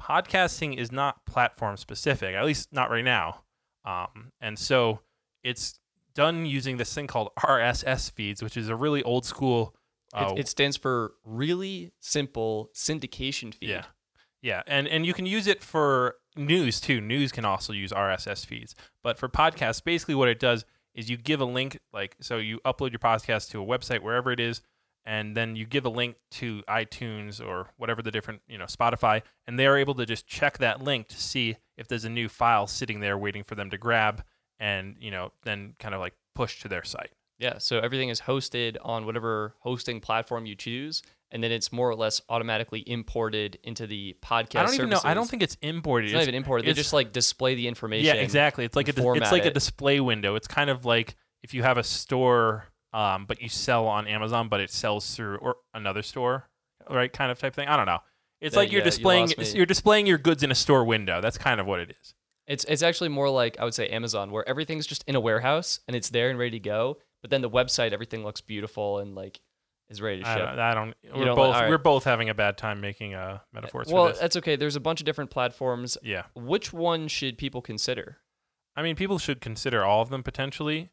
Podcasting 0.00 0.76
is 0.76 0.92
not 0.92 1.24
platform 1.26 1.76
specific, 1.76 2.34
at 2.34 2.44
least 2.44 2.72
not 2.72 2.90
right 2.90 3.04
now. 3.04 3.42
Um, 3.84 4.32
and 4.40 4.58
so 4.58 5.00
it's 5.42 5.78
done 6.14 6.46
using 6.46 6.76
this 6.76 6.92
thing 6.94 7.06
called 7.06 7.30
RSS 7.38 8.10
feeds, 8.12 8.42
which 8.42 8.56
is 8.56 8.68
a 8.68 8.76
really 8.76 9.02
old 9.02 9.24
school. 9.24 9.74
Uh, 10.12 10.32
It, 10.32 10.40
it 10.40 10.48
stands 10.48 10.76
for 10.76 11.14
really 11.24 11.92
simple 12.00 12.70
syndication 12.74 13.52
feed. 13.54 13.70
Yeah. 13.70 13.84
Yeah, 14.42 14.62
and 14.66 14.86
and 14.86 15.06
you 15.06 15.14
can 15.14 15.24
use 15.24 15.46
it 15.46 15.62
for 15.62 16.16
news 16.36 16.78
too. 16.78 17.00
News 17.00 17.32
can 17.32 17.46
also 17.46 17.72
use 17.72 17.92
RSS 17.92 18.44
feeds. 18.44 18.74
But 19.02 19.18
for 19.18 19.26
podcasts, 19.26 19.82
basically 19.82 20.14
what 20.14 20.28
it 20.28 20.38
does 20.38 20.66
is 20.94 21.08
you 21.08 21.16
give 21.16 21.40
a 21.40 21.46
link 21.46 21.78
like 21.94 22.14
so 22.20 22.36
you 22.36 22.60
upload 22.60 22.90
your 22.92 22.98
podcast 22.98 23.50
to 23.52 23.62
a 23.62 23.64
website 23.64 24.00
wherever 24.02 24.30
it 24.30 24.40
is 24.40 24.60
and 25.04 25.36
then 25.36 25.56
you 25.56 25.66
give 25.66 25.84
a 25.84 25.90
link 25.90 26.16
to 26.30 26.62
iTunes 26.68 27.44
or 27.44 27.68
whatever 27.76 28.02
the 28.02 28.10
different, 28.10 28.40
you 28.48 28.58
know, 28.58 28.64
Spotify 28.64 29.22
and 29.46 29.58
they 29.58 29.66
are 29.66 29.76
able 29.76 29.94
to 29.94 30.06
just 30.06 30.26
check 30.26 30.58
that 30.58 30.82
link 30.82 31.08
to 31.08 31.20
see 31.20 31.56
if 31.76 31.88
there's 31.88 32.04
a 32.04 32.10
new 32.10 32.28
file 32.28 32.66
sitting 32.66 33.00
there 33.00 33.18
waiting 33.18 33.44
for 33.44 33.54
them 33.54 33.70
to 33.70 33.78
grab 33.78 34.24
and, 34.58 34.96
you 35.00 35.10
know, 35.10 35.32
then 35.42 35.74
kind 35.78 35.94
of 35.94 36.00
like 36.00 36.14
push 36.34 36.60
to 36.60 36.68
their 36.68 36.84
site. 36.84 37.10
Yeah, 37.38 37.58
so 37.58 37.80
everything 37.80 38.10
is 38.10 38.22
hosted 38.22 38.76
on 38.82 39.06
whatever 39.06 39.54
hosting 39.58 40.00
platform 40.00 40.46
you 40.46 40.54
choose, 40.54 41.02
and 41.32 41.42
then 41.42 41.50
it's 41.50 41.72
more 41.72 41.90
or 41.90 41.96
less 41.96 42.20
automatically 42.28 42.84
imported 42.86 43.58
into 43.64 43.88
the 43.88 44.16
podcast. 44.22 44.60
I 44.60 44.66
don't 44.66 44.74
even 44.74 44.88
know. 44.88 45.00
I 45.02 45.14
don't 45.14 45.28
think 45.28 45.42
it's 45.42 45.56
imported. 45.60 46.06
it's 46.06 46.14
not 46.14 46.22
even 46.22 46.36
imported. 46.36 46.64
They 46.64 46.72
just 46.72 46.92
like 46.92 47.12
display 47.12 47.56
the 47.56 47.66
information. 47.66 48.14
Yeah, 48.14 48.22
exactly. 48.22 48.64
It's 48.64 48.76
like 48.76 48.88
a 48.88 49.12
it's 49.14 49.32
like 49.32 49.46
a 49.46 49.50
display 49.50 49.98
window. 49.98 50.36
It's 50.36 50.46
kind 50.46 50.70
of 50.70 50.84
like 50.84 51.16
if 51.42 51.54
you 51.54 51.64
have 51.64 51.76
a 51.76 51.82
store, 51.82 52.66
um, 52.94 53.26
but 53.26 53.42
you 53.42 53.48
sell 53.48 53.86
on 53.86 54.06
Amazon, 54.06 54.48
but 54.48 54.60
it 54.60 54.70
sells 54.70 55.14
through 55.14 55.36
or 55.38 55.56
another 55.74 56.02
store, 56.02 56.48
right? 56.88 57.12
Kind 57.12 57.30
of 57.32 57.38
type 57.38 57.54
thing. 57.54 57.68
I 57.68 57.76
don't 57.76 57.86
know. 57.86 57.98
It's 58.40 58.54
Yeah, 58.54 58.60
like 58.60 58.72
you're 58.72 58.80
yeah, 58.80 58.84
displaying 58.84 59.32
me. 59.36 59.50
you're 59.52 59.66
displaying 59.66 60.06
your 60.06 60.18
goods 60.18 60.42
in 60.42 60.50
a 60.50 60.54
store 60.54 60.84
window. 60.84 61.20
That's 61.20 61.36
kind 61.38 61.60
of 61.60 61.66
what 61.66 61.80
it 61.80 61.90
is. 62.00 62.14
It's 62.46 62.64
it's 62.64 62.82
actually 62.82 63.08
more 63.08 63.28
like 63.30 63.56
I 63.58 63.64
would 63.64 63.74
say 63.74 63.88
Amazon, 63.88 64.30
where 64.30 64.46
everything's 64.48 64.86
just 64.86 65.02
in 65.06 65.14
a 65.14 65.20
warehouse 65.20 65.80
and 65.88 65.96
it's 65.96 66.10
there 66.10 66.30
and 66.30 66.38
ready 66.38 66.52
to 66.52 66.60
go. 66.60 66.98
But 67.22 67.30
then 67.30 67.40
the 67.40 67.50
website, 67.50 67.92
everything 67.92 68.22
looks 68.22 68.40
beautiful 68.42 68.98
and 68.98 69.14
like 69.14 69.40
is 69.88 70.00
ready 70.02 70.22
to 70.22 70.28
I 70.28 70.34
ship. 70.36 70.46
don't. 70.46 70.58
I 70.58 70.74
don't 70.74 70.94
we're 71.14 71.24
don't 71.24 71.36
both 71.36 71.54
right. 71.54 71.68
we're 71.70 71.78
both 71.78 72.04
having 72.04 72.28
a 72.28 72.34
bad 72.34 72.58
time 72.58 72.80
making 72.80 73.14
uh, 73.14 73.38
metaphors 73.52 73.88
well, 73.90 74.06
for 74.06 74.12
this. 74.12 74.20
that's 74.20 74.36
okay. 74.36 74.56
There's 74.56 74.76
a 74.76 74.80
bunch 74.80 75.00
of 75.00 75.06
different 75.06 75.30
platforms. 75.30 75.96
Yeah, 76.02 76.24
Which 76.34 76.72
one 76.72 77.08
should 77.08 77.38
people 77.38 77.62
consider? 77.62 78.18
I 78.76 78.82
mean, 78.82 78.94
people 78.96 79.18
should 79.18 79.40
consider 79.40 79.84
all 79.84 80.02
of 80.02 80.10
them 80.10 80.22
potentially. 80.22 80.90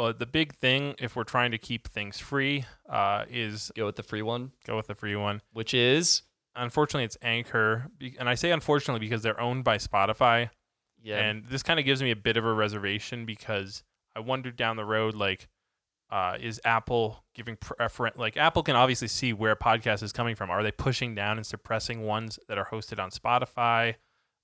But 0.00 0.18
the 0.18 0.24
big 0.24 0.54
thing, 0.54 0.94
if 0.98 1.14
we're 1.14 1.24
trying 1.24 1.50
to 1.50 1.58
keep 1.58 1.86
things 1.86 2.18
free, 2.18 2.64
uh, 2.88 3.26
is 3.28 3.70
Go 3.76 3.84
with 3.84 3.96
the 3.96 4.02
free 4.02 4.22
one, 4.22 4.52
go 4.66 4.74
with 4.74 4.86
the 4.86 4.94
free 4.94 5.14
one. 5.14 5.42
which 5.52 5.74
is 5.74 6.22
unfortunately 6.56 7.04
it's 7.04 7.18
Anchor, 7.20 7.90
and 8.18 8.26
I 8.26 8.34
say 8.34 8.50
unfortunately 8.50 9.06
because 9.06 9.22
they're 9.22 9.38
owned 9.38 9.62
by 9.62 9.76
Spotify, 9.76 10.48
yeah. 11.02 11.18
and 11.18 11.44
this 11.50 11.62
kind 11.62 11.78
of 11.78 11.84
gives 11.84 12.02
me 12.02 12.10
a 12.10 12.16
bit 12.16 12.38
of 12.38 12.46
a 12.46 12.54
reservation 12.54 13.26
because 13.26 13.82
I 14.16 14.20
wonder 14.20 14.50
down 14.50 14.76
the 14.76 14.86
road, 14.86 15.14
like, 15.14 15.48
uh, 16.10 16.38
is 16.40 16.62
Apple 16.64 17.22
giving 17.34 17.56
preference? 17.56 18.16
Like, 18.16 18.38
Apple 18.38 18.62
can 18.62 18.76
obviously 18.76 19.08
see 19.08 19.34
where 19.34 19.54
podcast 19.54 20.02
is 20.02 20.12
coming 20.14 20.34
from. 20.34 20.48
Are 20.48 20.62
they 20.62 20.72
pushing 20.72 21.14
down 21.14 21.36
and 21.36 21.44
suppressing 21.44 22.06
ones 22.06 22.38
that 22.48 22.56
are 22.56 22.68
hosted 22.72 22.98
on 22.98 23.10
Spotify? 23.10 23.96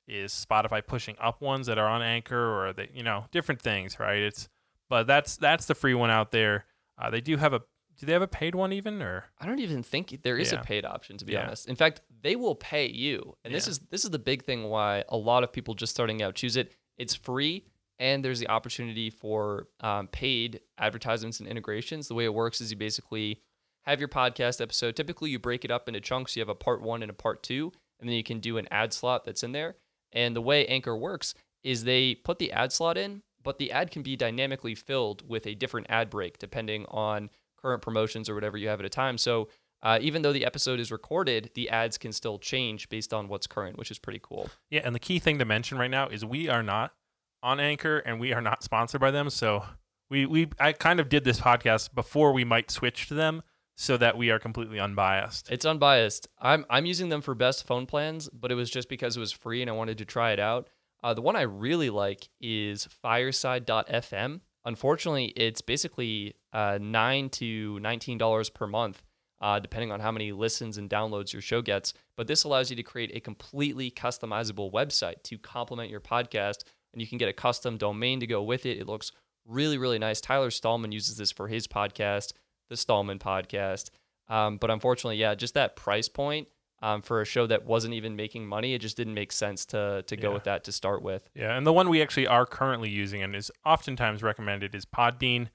Is 0.06 0.32
Spotify 0.34 0.86
pushing 0.86 1.16
up 1.18 1.40
ones 1.40 1.66
that 1.66 1.78
are 1.78 1.88
on 1.88 2.02
Anchor, 2.02 2.36
or 2.36 2.66
are 2.66 2.72
they, 2.74 2.90
you 2.92 3.02
know, 3.02 3.24
different 3.32 3.62
things, 3.62 3.98
right? 3.98 4.18
It's, 4.18 4.50
but 4.88 5.07
that's 5.07 5.37
that's 5.37 5.66
the 5.66 5.75
free 5.75 5.94
one 5.94 6.11
out 6.11 6.31
there. 6.31 6.64
Uh, 6.99 7.11
they 7.11 7.20
do 7.20 7.37
have 7.37 7.53
a. 7.53 7.61
Do 7.99 8.05
they 8.05 8.12
have 8.12 8.20
a 8.20 8.29
paid 8.29 8.55
one 8.55 8.75
even, 8.75 9.01
or 9.01 9.25
I 9.40 9.46
don't 9.46 9.59
even 9.59 9.83
think 9.83 10.20
there 10.22 10.37
is 10.37 10.53
Yeah. 10.53 10.61
a 10.61 10.64
paid 10.64 10.85
option 10.85 11.16
to 11.16 11.25
be 11.25 11.33
Yeah. 11.33 11.46
honest. 11.46 11.66
In 11.66 11.77
fact, 11.77 12.03
they 12.22 12.37
will 12.37 12.55
pay 12.55 12.87
you. 12.87 13.37
And 13.42 13.55
this 13.55 13.66
is 13.66 13.79
this 13.90 14.05
is 14.05 14.11
the 14.11 14.18
big 14.18 14.44
thing 14.44 14.64
why 14.64 15.03
a 15.09 15.16
lot 15.16 15.42
of 15.44 15.51
people 15.53 15.72
just 15.75 15.92
starting 15.94 16.20
out 16.22 16.35
choose 16.35 16.57
it. 16.59 16.75
It's 16.99 17.14
free 17.14 17.64
and 17.99 18.22
there's 18.22 18.38
the 18.38 18.49
opportunity 18.49 19.09
for 19.09 19.68
um, 19.81 20.09
paid 20.09 20.61
advertisements 20.77 21.40
and 21.40 21.49
integrations. 21.49 22.09
The 22.09 22.14
way 22.14 22.27
it 22.27 22.35
works 22.35 22.61
is 22.61 22.70
you 22.70 22.77
basically 22.77 23.40
have 23.87 23.99
your 23.99 24.11
podcast 24.11 24.61
episode. 24.61 24.94
Typically, 24.94 25.31
you 25.31 25.38
break 25.38 25.64
it 25.64 25.70
up 25.70 25.88
into 25.88 26.01
chunks. 26.03 26.37
You 26.37 26.40
have 26.42 26.51
a 26.51 26.55
part 26.55 26.83
one 26.83 27.01
and 27.03 27.09
a 27.11 27.14
part 27.14 27.42
two, 27.42 27.72
and 27.99 28.07
then 28.11 28.16
you 28.16 28.22
can 28.25 28.40
do 28.40 28.59
an 28.59 28.68
ad 28.70 28.92
slot 28.92 29.25
that's 29.25 29.42
in 29.42 29.53
there. 29.53 29.77
And 30.12 30.37
the 30.37 30.42
way 30.42 30.66
Anchor 30.66 30.94
works 30.96 31.33
is 31.62 31.85
they 31.85 32.14
put 32.14 32.38
the 32.38 32.53
ad 32.53 32.72
slot 32.72 32.99
in, 32.99 33.22
but 33.46 33.59
the 33.59 33.70
ad 33.70 33.90
can 33.92 34.02
be 34.02 34.16
dynamically 34.16 34.74
filled 34.74 35.26
with 35.26 35.46
a 35.46 35.54
different 35.54 35.87
ad 35.88 36.11
break 36.11 36.38
depending 36.38 36.85
on 36.88 37.30
current 37.56 37.80
promotions 37.80 38.28
or 38.28 38.35
whatever 38.35 38.59
you 38.59 38.68
have 38.68 38.80
at 38.80 38.87
a 38.87 38.90
time. 38.90 39.16
So 39.16 39.48
uh, 39.82 39.98
even 40.02 40.22
though 40.22 40.32
the 40.32 40.44
episode 40.44 40.80
is 40.80 40.90
recorded, 40.90 41.50
the 41.54 41.70
ads 41.70 41.96
can 41.96 42.12
still 42.12 42.38
change 42.38 42.88
based 42.88 43.14
on 43.14 43.28
what's 43.28 43.47
current, 43.47 43.78
which 43.78 43.92
is 43.92 43.99
pretty 44.01 44.20
cool. 44.20 44.51
Yeah, 44.68 44.80
and 44.84 44.94
the 44.94 44.99
key 44.99 45.20
thing 45.20 45.38
to 45.38 45.44
mention 45.44 45.78
right 45.78 45.90
now 45.90 46.09
is 46.09 46.24
we 46.24 46.49
are 46.49 46.62
not 46.62 46.92
on 47.40 47.61
Anchor 47.61 47.99
and 47.99 48.18
we 48.18 48.32
are 48.32 48.40
not 48.40 48.64
sponsored 48.64 49.01
by 49.01 49.12
them. 49.12 49.30
So 49.30 49.64
we 50.11 50.26
we 50.26 50.49
I 50.59 50.72
kind 50.72 50.99
of 50.99 51.09
did 51.09 51.22
this 51.22 51.40
podcast 51.40 51.94
before 51.94 52.32
we 52.32 52.44
might 52.44 52.70
switch 52.70 53.07
to 53.09 53.14
them 53.14 53.42
so 53.76 53.97
that 53.97 54.16
we 54.16 54.30
are 54.30 54.40
completely 54.40 54.80
unbiased. 54.80 55.51
It's 55.53 55.64
unbiased. 55.64 56.26
I'm 56.40 56.66
I'm 56.68 56.86
using 56.86 57.11
them 57.11 57.20
for 57.20 57.34
best 57.34 57.66
phone 57.66 57.86
plans, 57.86 58.28
but 58.30 58.51
it 58.51 58.55
was 58.55 58.70
just 58.70 58.88
because 58.88 59.16
it 59.16 59.20
was 59.20 59.32
free 59.32 59.61
and 59.61 59.70
I 59.70 59.74
wanted 59.74 59.99
to 59.99 60.05
try 60.05 60.32
it 60.32 60.40
out. 60.40 60.68
Uh, 61.03 61.14
the 61.14 61.22
one 61.22 61.36
I 61.36 61.42
really 61.42 61.90
like 61.90 62.28
is 62.40 62.86
Fireside.fm. 62.86 64.40
Unfortunately, 64.64 65.26
it's 65.36 65.61
basically 65.61 66.34
uh, 66.53 66.78
nine 66.80 67.28
to 67.30 67.78
nineteen 67.80 68.18
dollars 68.18 68.51
per 68.51 68.66
month, 68.66 69.03
uh, 69.40 69.61
depending 69.61 69.92
on 69.92 70.01
how 70.01 70.11
many 70.11 70.32
listens 70.32 70.78
and 70.78 70.90
downloads 70.90 71.32
your 71.32 71.42
show 71.42 71.62
gets. 71.62 71.94
But 72.16 72.26
this 72.26 72.44
allows 72.44 72.70
you 72.70 72.76
to 72.76 72.82
create 72.82 73.14
a 73.14 73.20
completely 73.20 73.90
customizable 73.90 74.72
website 74.72 75.22
to 75.24 75.38
complement 75.38 75.90
your 75.90 76.01
podcast, 76.01 76.64
and 76.92 77.01
you 77.01 77.07
can 77.07 77.18
get 77.18 77.28
a 77.28 77.32
custom 77.32 77.76
domain 77.76 78.18
to 78.20 78.26
go 78.26 78.42
with 78.42 78.66
it. 78.66 78.78
It 78.78 78.88
looks 78.88 79.12
really, 79.44 79.78
really 79.78 80.01
nice. 80.01 80.20
Tyler 80.20 80.51
Stalman 80.51 80.90
uses 80.90 81.16
this 81.16 81.30
for 81.30 81.47
his 81.47 81.68
podcast, 81.68 82.32
the 82.68 82.76
Stalman 82.76 83.20
Podcast. 83.20 83.90
Um, 84.28 84.57
but 84.57 84.70
unfortunately, 84.72 85.18
yeah, 85.18 85.36
just 85.36 85.55
that 85.55 85.76
price 85.76 86.09
point 86.09 86.49
um, 86.83 87.01
for 87.03 87.20
a 87.20 87.24
show 87.24 87.47
that 87.47 87.64
wasn't 87.64 87.95
even 87.95 88.16
making 88.16 88.47
money. 88.47 88.74
It 88.74 88.81
just 88.81 88.97
didn't 88.97 89.14
make 89.14 89.33
sense 89.33 89.64
to 89.66 90.03
to 90.07 90.16
go 90.16 90.29
Yeah. 90.29 90.35
with 90.35 90.45
that 90.45 90.64
to 90.64 90.72
start 90.72 91.03
with. 91.03 91.29
Yeah, 91.35 91.57
and 91.57 91.66
the 91.66 91.72
one 91.72 91.89
we 91.89 92.03
actually 92.03 92.27
are 92.27 92.47
currently 92.47 92.91
using 92.91 93.22
and 93.22 93.35
is 93.35 93.51
oftentimes 93.64 94.22
recommended 94.22 94.74
is 94.74 94.85
Podbean. 94.85 95.49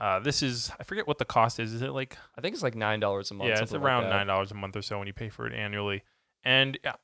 Uh, 0.00 0.18
this 0.18 0.42
is 0.42 0.72
I 0.80 0.82
forget 0.82 1.06
what 1.06 1.18
the 1.18 1.24
cost 1.24 1.60
is. 1.60 1.72
Is 1.72 1.80
it 1.82 1.90
like 1.92 2.18
I 2.36 2.40
think 2.40 2.54
it's 2.54 2.62
like 2.64 2.74
nine 2.74 2.98
dollars 3.00 3.30
a 3.30 3.34
month. 3.34 3.48
yeah, 3.48 3.52
it's 3.60 3.70
something 3.70 3.80
like 3.80 3.86
around 3.86 4.10
nine 4.10 4.26
dollars 4.26 4.50
a 4.50 4.54
month 4.54 4.76
or 4.76 4.82
so 4.82 4.98
when 4.98 5.06
you 5.06 5.12
pay 5.12 5.28
for 5.28 5.46
it 5.46 5.52
annually, 5.54 6.02
and 6.42 6.76
yeah, 6.84 6.94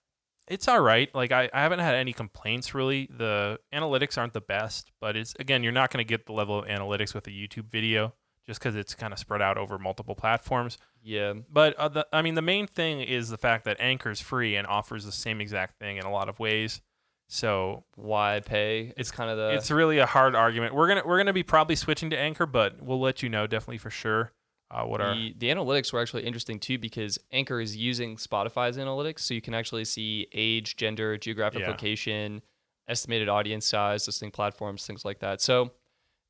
it's 0.49 0.67
all 0.67 0.81
right. 0.81 1.15
Like 1.15 1.31
I, 1.31 1.49
I 1.55 1.63
haven't 1.63 1.79
had 1.79 1.95
any 1.95 2.13
complaints 2.13 2.75
really. 2.75 3.09
The 3.17 3.61
analytics 3.73 4.19
aren't 4.19 4.33
the 4.33 4.41
best, 4.41 4.91
but 5.01 5.17
it's 5.17 5.35
again 5.39 5.63
you're 5.63 5.73
not 5.73 5.93
going 5.93 6.05
to 6.05 6.09
get 6.09 6.27
the 6.27 6.33
level 6.33 6.59
of 6.59 6.65
analytics 6.67 7.15
with 7.15 7.27
a 7.29 7.31
YouTube 7.31 7.71
video 7.71 8.15
just 8.47 8.59
because 8.59 8.75
it's 8.75 8.97
kind 8.97 9.13
of 9.13 9.19
spread 9.21 9.41
out 9.41 9.57
over 9.57 9.79
multiple 9.79 10.17
platforms. 10.17 10.77
Yeah, 11.03 11.35
But 11.51 11.75
uh, 11.77 11.89
the, 11.89 12.07
I 12.13 12.23
mean, 12.23 12.35
the 12.35 12.43
main 12.43 12.67
thing 12.67 13.01
is 13.01 13.31
the 13.31 13.39
fact 13.39 13.65
that 13.65 13.79
Anchor 13.81 14.11
is 14.11 14.21
free 14.21 14.57
and 14.57 14.67
offers 14.67 15.05
the 15.05 15.13
same 15.13 15.41
exact 15.41 15.79
thing 15.79 15.97
in 15.97 16.05
a 16.05 16.11
lot 16.11 16.29
of 16.29 16.39
ways. 16.39 16.81
So 17.29 17.85
why 17.95 18.41
pay? 18.45 18.93
It's 18.97 19.11
kind 19.13 19.31
of 19.31 19.37
the 19.39 19.55
it's 19.55 19.71
really 19.71 19.99
a 19.99 20.07
hard 20.07 20.35
argument. 20.35 20.75
We're 20.75 20.89
gonna 20.89 21.03
we're 21.07 21.17
gonna 21.17 21.33
be 21.33 21.45
probably 21.45 21.77
switching 21.77 22.11
to 22.11 22.19
Anchor, 22.19 22.45
but 22.45 22.83
we'll 22.83 23.01
let 23.01 23.23
you 23.23 23.29
know 23.29 23.47
definitely 23.47 23.79
for 23.79 23.89
sure 23.91 24.33
uh, 24.71 24.85
what 24.85 24.99
the, 24.99 25.35
the 25.39 25.47
analytics 25.49 25.93
were 25.93 26.01
actually 26.01 26.25
interesting 26.25 26.59
too 26.59 26.77
because 26.77 27.19
Anchor 27.31 27.61
is 27.61 27.77
using 27.77 28.17
Spotify's 28.17 28.77
analytics, 28.77 29.21
so 29.21 29.33
you 29.33 29.41
can 29.41 29.55
actually 29.55 29.85
see 29.85 30.27
age, 30.33 30.77
gender, 30.77 31.17
geographic 31.17 31.61
Yeah. 31.61 31.69
location, 31.69 32.43
estimated 32.89 33.29
audience 33.29 33.65
size, 33.65 34.09
listening 34.09 34.33
platforms, 34.33 34.85
things 34.85 35.05
like 35.05 35.21
that. 35.21 35.41
So 35.41 35.71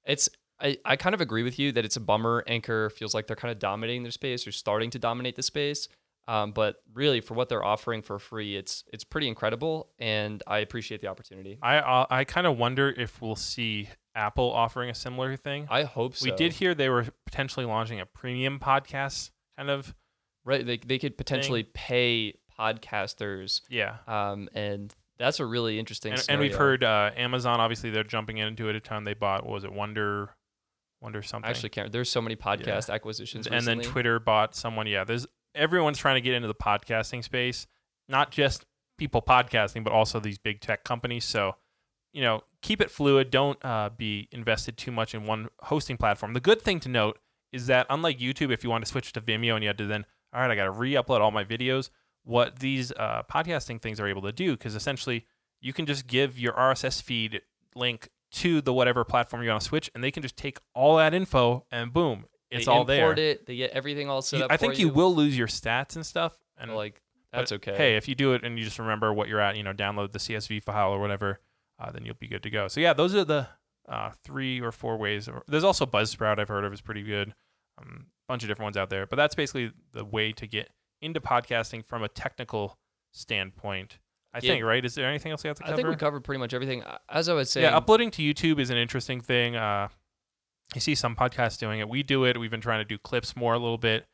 it's 0.04 0.28
I, 0.60 0.78
I 0.84 0.96
kind 0.96 1.14
of 1.14 1.20
agree 1.20 1.42
with 1.42 1.58
you 1.58 1.72
that 1.72 1.84
it's 1.84 1.96
a 1.96 2.00
bummer. 2.00 2.44
Anchor 2.46 2.90
feels 2.90 3.14
like 3.14 3.26
they're 3.26 3.36
kind 3.36 3.52
of 3.52 3.58
dominating 3.58 4.02
their 4.02 4.12
space 4.12 4.46
or 4.46 4.52
starting 4.52 4.90
to 4.90 4.98
dominate 4.98 5.36
the 5.36 5.42
space. 5.42 5.88
Um, 6.28 6.52
but 6.52 6.76
really, 6.94 7.20
for 7.20 7.34
what 7.34 7.48
they're 7.48 7.64
offering 7.64 8.02
for 8.02 8.18
free, 8.18 8.56
it's 8.56 8.84
it's 8.92 9.02
pretty 9.02 9.26
incredible, 9.26 9.88
and 9.98 10.42
I 10.46 10.58
appreciate 10.58 11.00
the 11.00 11.08
opportunity. 11.08 11.58
I 11.60 11.78
uh, 11.78 12.06
I 12.08 12.24
kind 12.24 12.46
of 12.46 12.56
wonder 12.56 12.94
if 12.96 13.20
we'll 13.20 13.34
see 13.34 13.88
Apple 14.14 14.50
offering 14.52 14.90
a 14.90 14.94
similar 14.94 15.36
thing. 15.36 15.66
I 15.68 15.84
hope 15.84 16.14
so. 16.16 16.26
We 16.26 16.36
did 16.36 16.52
hear 16.52 16.74
they 16.74 16.88
were 16.88 17.06
potentially 17.26 17.66
launching 17.66 18.00
a 18.00 18.06
premium 18.06 18.60
podcast 18.60 19.30
kind 19.56 19.70
of 19.70 19.94
right. 20.44 20.64
They 20.64 20.76
they 20.76 20.98
could 20.98 21.18
potentially 21.18 21.64
pay 21.64 22.34
podcasters, 22.56 23.62
yeah. 23.68 23.96
um, 24.06 24.48
and 24.54 24.94
that's 25.18 25.40
a 25.40 25.46
really 25.46 25.78
interesting. 25.80 26.12
And, 26.12 26.24
and 26.28 26.40
we've 26.40 26.54
heard 26.54 26.84
uh, 26.84 27.10
Amazon 27.16 27.60
obviously 27.60 27.90
they're 27.90 28.04
jumping 28.04 28.38
into 28.38 28.68
it 28.68 28.76
a 28.76 28.80
ton. 28.80 29.04
They 29.04 29.14
bought 29.14 29.44
what 29.44 29.54
was 29.54 29.64
it 29.64 29.72
Wonder 29.72 30.30
Wonder 31.00 31.22
something. 31.22 31.46
I 31.46 31.50
actually 31.50 31.70
can't. 31.70 31.90
There's 31.90 32.10
so 32.10 32.20
many 32.20 32.36
podcast 32.36 32.92
acquisitions, 32.92 33.46
and 33.46 33.66
then. 33.66 33.80
Twitter 33.80 34.18
bought 34.20 34.54
someone. 34.54 34.86
Yeah, 34.86 35.04
there's 35.04 35.26
everyone's 35.54 35.98
trying 35.98 36.16
to 36.16 36.20
get 36.20 36.34
into 36.34 36.48
the 36.48 36.54
podcasting 36.54 37.24
space, 37.24 37.66
not 38.08 38.30
just 38.30 38.66
people 38.98 39.22
podcasting, 39.22 39.82
but 39.82 39.92
also 39.92 40.20
these 40.20 40.38
big 40.38 40.60
tech 40.60 40.84
companies. 40.84 41.24
So, 41.24 41.56
you 42.12 42.22
know, 42.22 42.42
keep 42.60 42.80
it 42.80 42.90
fluid. 42.90 43.30
Don't 43.30 43.58
uh, 43.64 43.88
be 43.96 44.28
invested 44.30 44.76
too 44.76 44.92
much 44.92 45.14
in 45.14 45.24
one 45.24 45.48
hosting 45.62 45.96
platform. 45.96 46.34
The 46.34 46.40
good 46.40 46.60
thing 46.60 46.80
to 46.80 46.88
note 46.88 47.18
is 47.52 47.66
that 47.66 47.86
unlike 47.88 48.18
YouTube, 48.18 48.52
if 48.52 48.62
you 48.62 48.70
want 48.70 48.84
to 48.84 48.90
switch 48.90 49.12
to 49.12 49.20
Vimeo 49.20 49.54
and 49.54 49.64
you 49.64 49.68
had 49.68 49.78
to 49.78 49.86
then, 49.86 50.04
all 50.32 50.40
right, 50.40 50.50
I 50.50 50.54
got 50.54 50.64
to 50.64 50.70
re-upload 50.70 51.20
all 51.20 51.30
my 51.30 51.44
videos. 51.44 51.90
What 52.22 52.58
these 52.58 52.92
uh, 52.92 53.22
podcasting 53.30 53.80
things 53.80 53.98
are 53.98 54.06
able 54.06 54.22
to 54.22 54.32
do, 54.32 54.52
because 54.52 54.74
essentially 54.74 55.26
you 55.60 55.72
can 55.72 55.86
just 55.86 56.06
give 56.06 56.38
your 56.38 56.52
RSS 56.52 57.02
feed 57.02 57.40
link 57.74 58.10
to 58.32 58.60
the 58.60 58.72
whatever 58.72 59.04
platform 59.04 59.42
you 59.42 59.48
want 59.50 59.62
to 59.62 59.66
switch, 59.68 59.90
and 59.94 60.02
they 60.04 60.10
can 60.10 60.22
just 60.22 60.36
take 60.36 60.58
all 60.74 60.96
that 60.96 61.14
info 61.14 61.64
and 61.70 61.92
boom, 61.92 62.26
it's 62.50 62.66
they 62.66 62.72
all 62.72 62.84
there. 62.84 63.00
import 63.04 63.18
it. 63.18 63.46
They 63.46 63.56
get 63.56 63.70
everything 63.72 64.08
all 64.08 64.22
set 64.22 64.38
You- 64.38 64.44
up. 64.44 64.52
I 64.52 64.56
think 64.56 64.78
you 64.78 64.88
will 64.88 65.14
lose 65.14 65.36
your 65.36 65.46
stats 65.48 65.96
and 65.96 66.04
stuff. 66.06 66.36
And 66.56 66.74
like 66.74 67.00
that's 67.32 67.52
okay. 67.52 67.76
Hey, 67.76 67.96
if 67.96 68.06
you 68.08 68.14
do 68.14 68.32
it 68.34 68.44
and 68.44 68.58
you 68.58 68.64
just 68.64 68.78
remember 68.78 69.12
what 69.12 69.28
you're 69.28 69.40
at, 69.40 69.56
you 69.56 69.62
know, 69.62 69.72
download 69.72 70.12
the 70.12 70.18
CSV 70.18 70.62
file 70.62 70.90
or 70.92 70.98
whatever, 71.00 71.40
uh, 71.78 71.90
then 71.90 72.04
you'll 72.04 72.14
be 72.16 72.26
good 72.28 72.42
to 72.42 72.50
go. 72.50 72.68
So 72.68 72.80
yeah, 72.80 72.92
those 72.92 73.14
are 73.14 73.24
the 73.24 73.48
uh, 73.88 74.10
three 74.24 74.60
or 74.60 74.72
four 74.72 74.96
ways. 74.96 75.28
There's 75.48 75.64
also 75.64 75.86
Buzzsprout 75.86 76.38
I've 76.38 76.48
heard 76.48 76.64
of 76.64 76.72
is 76.72 76.80
pretty 76.80 77.02
good. 77.02 77.34
Um, 77.78 78.06
bunch 78.28 78.42
of 78.42 78.48
different 78.48 78.66
ones 78.66 78.76
out 78.76 78.90
there, 78.90 79.06
but 79.06 79.16
that's 79.16 79.34
basically 79.34 79.72
the 79.92 80.04
way 80.04 80.32
to 80.32 80.46
get 80.46 80.70
into 81.00 81.20
podcasting 81.20 81.84
from 81.84 82.02
a 82.02 82.08
technical 82.08 82.78
standpoint. 83.12 83.98
I 84.32 84.38
Yeah. 84.38 84.52
think, 84.52 84.64
right? 84.64 84.84
Is 84.84 84.94
there 84.94 85.08
anything 85.08 85.32
else 85.32 85.42
we 85.42 85.48
have 85.48 85.56
to 85.56 85.62
cover? 85.64 85.72
I 85.72 85.76
think 85.76 85.88
we 85.88 85.96
covered 85.96 86.22
pretty 86.24 86.38
much 86.38 86.54
everything. 86.54 86.84
As 87.08 87.28
I 87.28 87.34
was 87.34 87.50
saying, 87.50 87.64
Yeah, 87.64 87.76
uploading 87.76 88.10
to 88.12 88.22
YouTube 88.22 88.58
is 88.60 88.70
an 88.70 88.76
interesting 88.76 89.20
thing. 89.20 89.56
Uh, 89.56 89.88
you 90.74 90.80
see 90.80 90.94
some 90.94 91.16
podcasts 91.16 91.58
doing 91.58 91.80
it. 91.80 91.88
We 91.88 92.02
do 92.02 92.24
it. 92.24 92.38
We've 92.38 92.50
been 92.50 92.60
trying 92.60 92.80
to 92.80 92.84
do 92.84 92.96
clips 92.96 93.34
more 93.34 93.54
a 93.54 93.58
little 93.58 93.78
bit, 93.78 94.06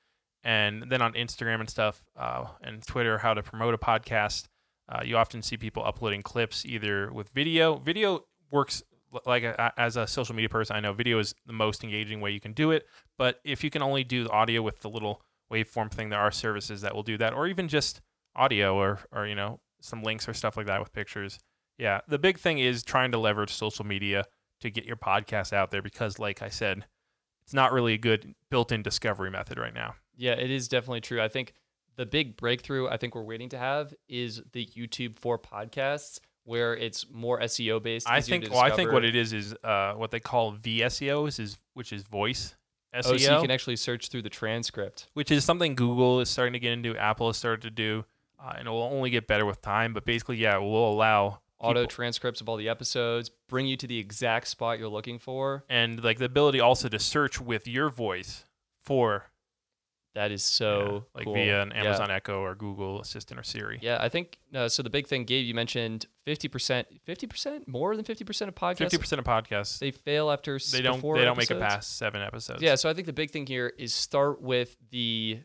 and 0.43 0.85
then 0.91 1.03
on 1.03 1.13
Instagram 1.13 1.61
and 1.61 1.69
stuff 1.69 2.03
uh, 2.17 2.47
and 2.63 2.83
Twitter, 2.87 3.19
how 3.19 3.35
to 3.35 3.43
promote 3.43 3.75
a 3.75 3.79
podcast. 3.79 4.47
Uh, 4.89 5.03
you 5.05 5.17
often 5.17 5.43
see 5.43 5.57
people 5.57 5.85
uploading 5.85 6.23
clips 6.23 6.65
either 6.65 7.13
with 7.13 7.29
video. 7.31 7.77
Video 7.77 8.25
works 8.51 8.83
like 9.27 9.43
a, 9.43 9.73
as 9.77 9.97
a 9.97 10.07
social 10.07 10.35
media 10.35 10.49
person. 10.49 10.77
I 10.77 10.81
know 10.81 10.93
video 10.93 11.19
is 11.19 11.35
the 11.45 11.53
most 11.53 11.83
engaging 11.85 12.21
way 12.21 12.31
you 12.31 12.41
can 12.41 12.53
do 12.53 12.71
it. 12.71 12.87
But 13.19 13.41
if 13.45 13.65
you 13.65 13.71
can 13.71 13.83
only 13.83 14.05
do 14.05 14.25
the 14.25 14.31
audio 14.31 14.63
with 14.63 14.81
the 14.81 14.89
little 14.89 15.23
waveform 15.53 15.91
thing, 15.91 16.09
there 16.11 16.21
are 16.21 16.31
services 16.31 16.81
that 16.83 16.95
will 16.95 17.03
do 17.03 17.19
that, 17.19 17.33
or 17.35 17.47
even 17.47 17.69
just 17.69 18.01
audio 18.35 18.77
or 18.77 19.01
or 19.13 19.27
you 19.27 19.35
know 19.35 19.61
some 19.87 20.03
links 20.03 20.29
or 20.29 20.35
stuff 20.35 20.57
like 20.57 20.67
that 20.67 20.81
with 20.81 20.93
pictures. 20.93 21.39
Yeah, 21.79 22.01
the 22.09 22.19
big 22.19 22.39
thing 22.39 22.59
is 22.59 22.83
trying 22.83 23.13
to 23.13 23.19
leverage 23.19 23.53
social 23.53 23.85
media 23.85 24.25
to 24.61 24.71
get 24.71 24.85
your 24.85 24.97
podcast 24.97 25.53
out 25.53 25.71
there 25.71 25.83
because, 25.83 26.19
like 26.19 26.41
I 26.43 26.49
said, 26.49 26.87
it's 27.45 27.53
not 27.55 27.73
really 27.73 27.93
a 27.95 27.99
good 27.99 28.35
built-in 28.51 28.83
discovery 28.83 29.31
method 29.31 29.59
right 29.59 29.75
now. 29.75 29.95
yeah, 30.17 30.33
it 30.33 30.51
is 30.51 30.69
definitely 30.69 31.03
true. 31.03 31.21
I 31.21 31.29
think 31.29 31.53
the 31.97 32.07
big 32.07 32.37
breakthrough 32.37 32.89
I 32.89 32.97
think 32.97 33.15
we're 33.15 33.23
waiting 33.23 33.49
to 33.51 33.59
have 33.59 33.95
is 34.09 34.43
the 34.53 34.67
YouTube 34.67 35.19
for 35.19 35.39
podcasts, 35.39 36.19
where 36.45 36.75
it's 36.77 37.07
more 37.11 37.41
SEO 37.41 37.83
based. 37.83 38.09
I 38.09 38.21
think. 38.23 38.49
Well, 38.51 38.61
I 38.61 38.71
think 38.71 38.93
what 38.93 39.05
it 39.05 39.15
is 39.15 39.33
is 39.33 39.55
uh, 39.63 39.93
what 39.95 40.11
they 40.11 40.21
call 40.21 40.55
VSEO, 40.55 41.29
is, 41.29 41.39
is 41.39 41.59
which 41.75 41.93
is 41.93 42.03
voice 42.05 42.55
SEO, 42.95 42.99
Oh, 43.13 43.17
so 43.19 43.35
you 43.37 43.43
can 43.43 43.51
actually 43.51 43.77
search 43.77 44.09
through 44.09 44.23
the 44.23 44.31
transcript. 44.31 45.09
which 45.15 45.31
is 45.31 45.45
something 45.45 45.75
Google 45.75 46.21
is 46.21 46.31
starting 46.31 46.55
to 46.55 46.59
get 46.59 46.73
into. 46.73 46.97
Apple 46.97 47.29
has 47.29 47.37
started 47.37 47.63
to 47.63 47.71
do, 47.71 48.05
uh, 48.39 48.55
and 48.59 48.67
it 48.69 48.71
will 48.71 48.83
only 48.83 49.11
get 49.11 49.27
better 49.27 49.45
with 49.47 49.61
time. 49.63 49.93
But 49.93 50.05
basically, 50.05 50.37
yeah, 50.37 50.57
it 50.57 50.61
will 50.61 50.93
allow 50.93 51.41
Auto 51.59 51.81
people- 51.83 51.87
transcripts 51.89 52.41
of 52.41 52.49
all 52.49 52.57
the 52.57 52.69
episodes, 52.69 53.31
bring 53.49 53.67
you 53.67 53.77
to 53.79 53.87
the 53.87 53.99
exact 53.99 54.49
spot 54.49 54.79
you're 54.79 54.89
looking 54.89 55.19
for. 55.19 55.65
and 55.69 56.03
like 56.05 56.19
the 56.19 56.27
ability 56.27 56.61
also 56.61 56.89
to 56.89 56.99
search 56.99 57.41
with 57.41 57.67
your 57.67 57.89
voice 57.89 58.45
for 58.83 59.31
That 60.15 60.31
is 60.31 60.43
yeah, 60.43 60.57
so 60.67 61.07
like 61.15 61.25
cool. 61.25 61.35
via 61.35 61.63
an 61.63 61.73
Yeah. 61.75 61.85
Amazon 61.85 62.11
Echo 62.11 62.41
or 62.41 62.55
Google 62.55 63.01
Assistant 63.01 63.39
or 63.41 63.43
Siri. 63.43 63.79
Yeah, 63.83 63.99
I 64.01 64.09
think 64.11 64.39
uh, 64.55 64.69
so. 64.69 64.83
The 64.83 64.91
big 64.91 65.07
thing, 65.07 65.25
Gabe, 65.25 65.45
you 65.47 65.55
mentioned 65.55 66.07
fifty 66.25 66.49
percent, 66.49 66.89
fifty 67.05 67.27
percent, 67.27 67.67
more 67.69 67.95
than 67.97 68.05
fifty 68.05 68.25
percent 68.25 68.49
of 68.51 68.55
podcasts. 68.55 68.79
Fifty 68.79 68.99
percent 68.99 69.19
of 69.21 69.25
podcasts 69.27 69.79
They 69.79 69.91
fail 69.91 70.31
after 70.31 70.59
they 70.73 70.81
don't 70.83 71.03
they 71.03 71.25
don't 71.25 71.37
make 71.39 71.51
it 71.51 71.59
past 71.61 71.97
seven 71.99 72.21
episodes. 72.23 72.63
Yeah, 72.63 72.75
so 72.77 72.89
I 72.91 72.95
think 72.95 73.07
the 73.07 73.13
big 73.13 73.31
thing 73.31 73.47
here 73.47 73.73
is 73.79 73.93
start 73.95 74.41
with 74.43 74.77
the 74.91 75.41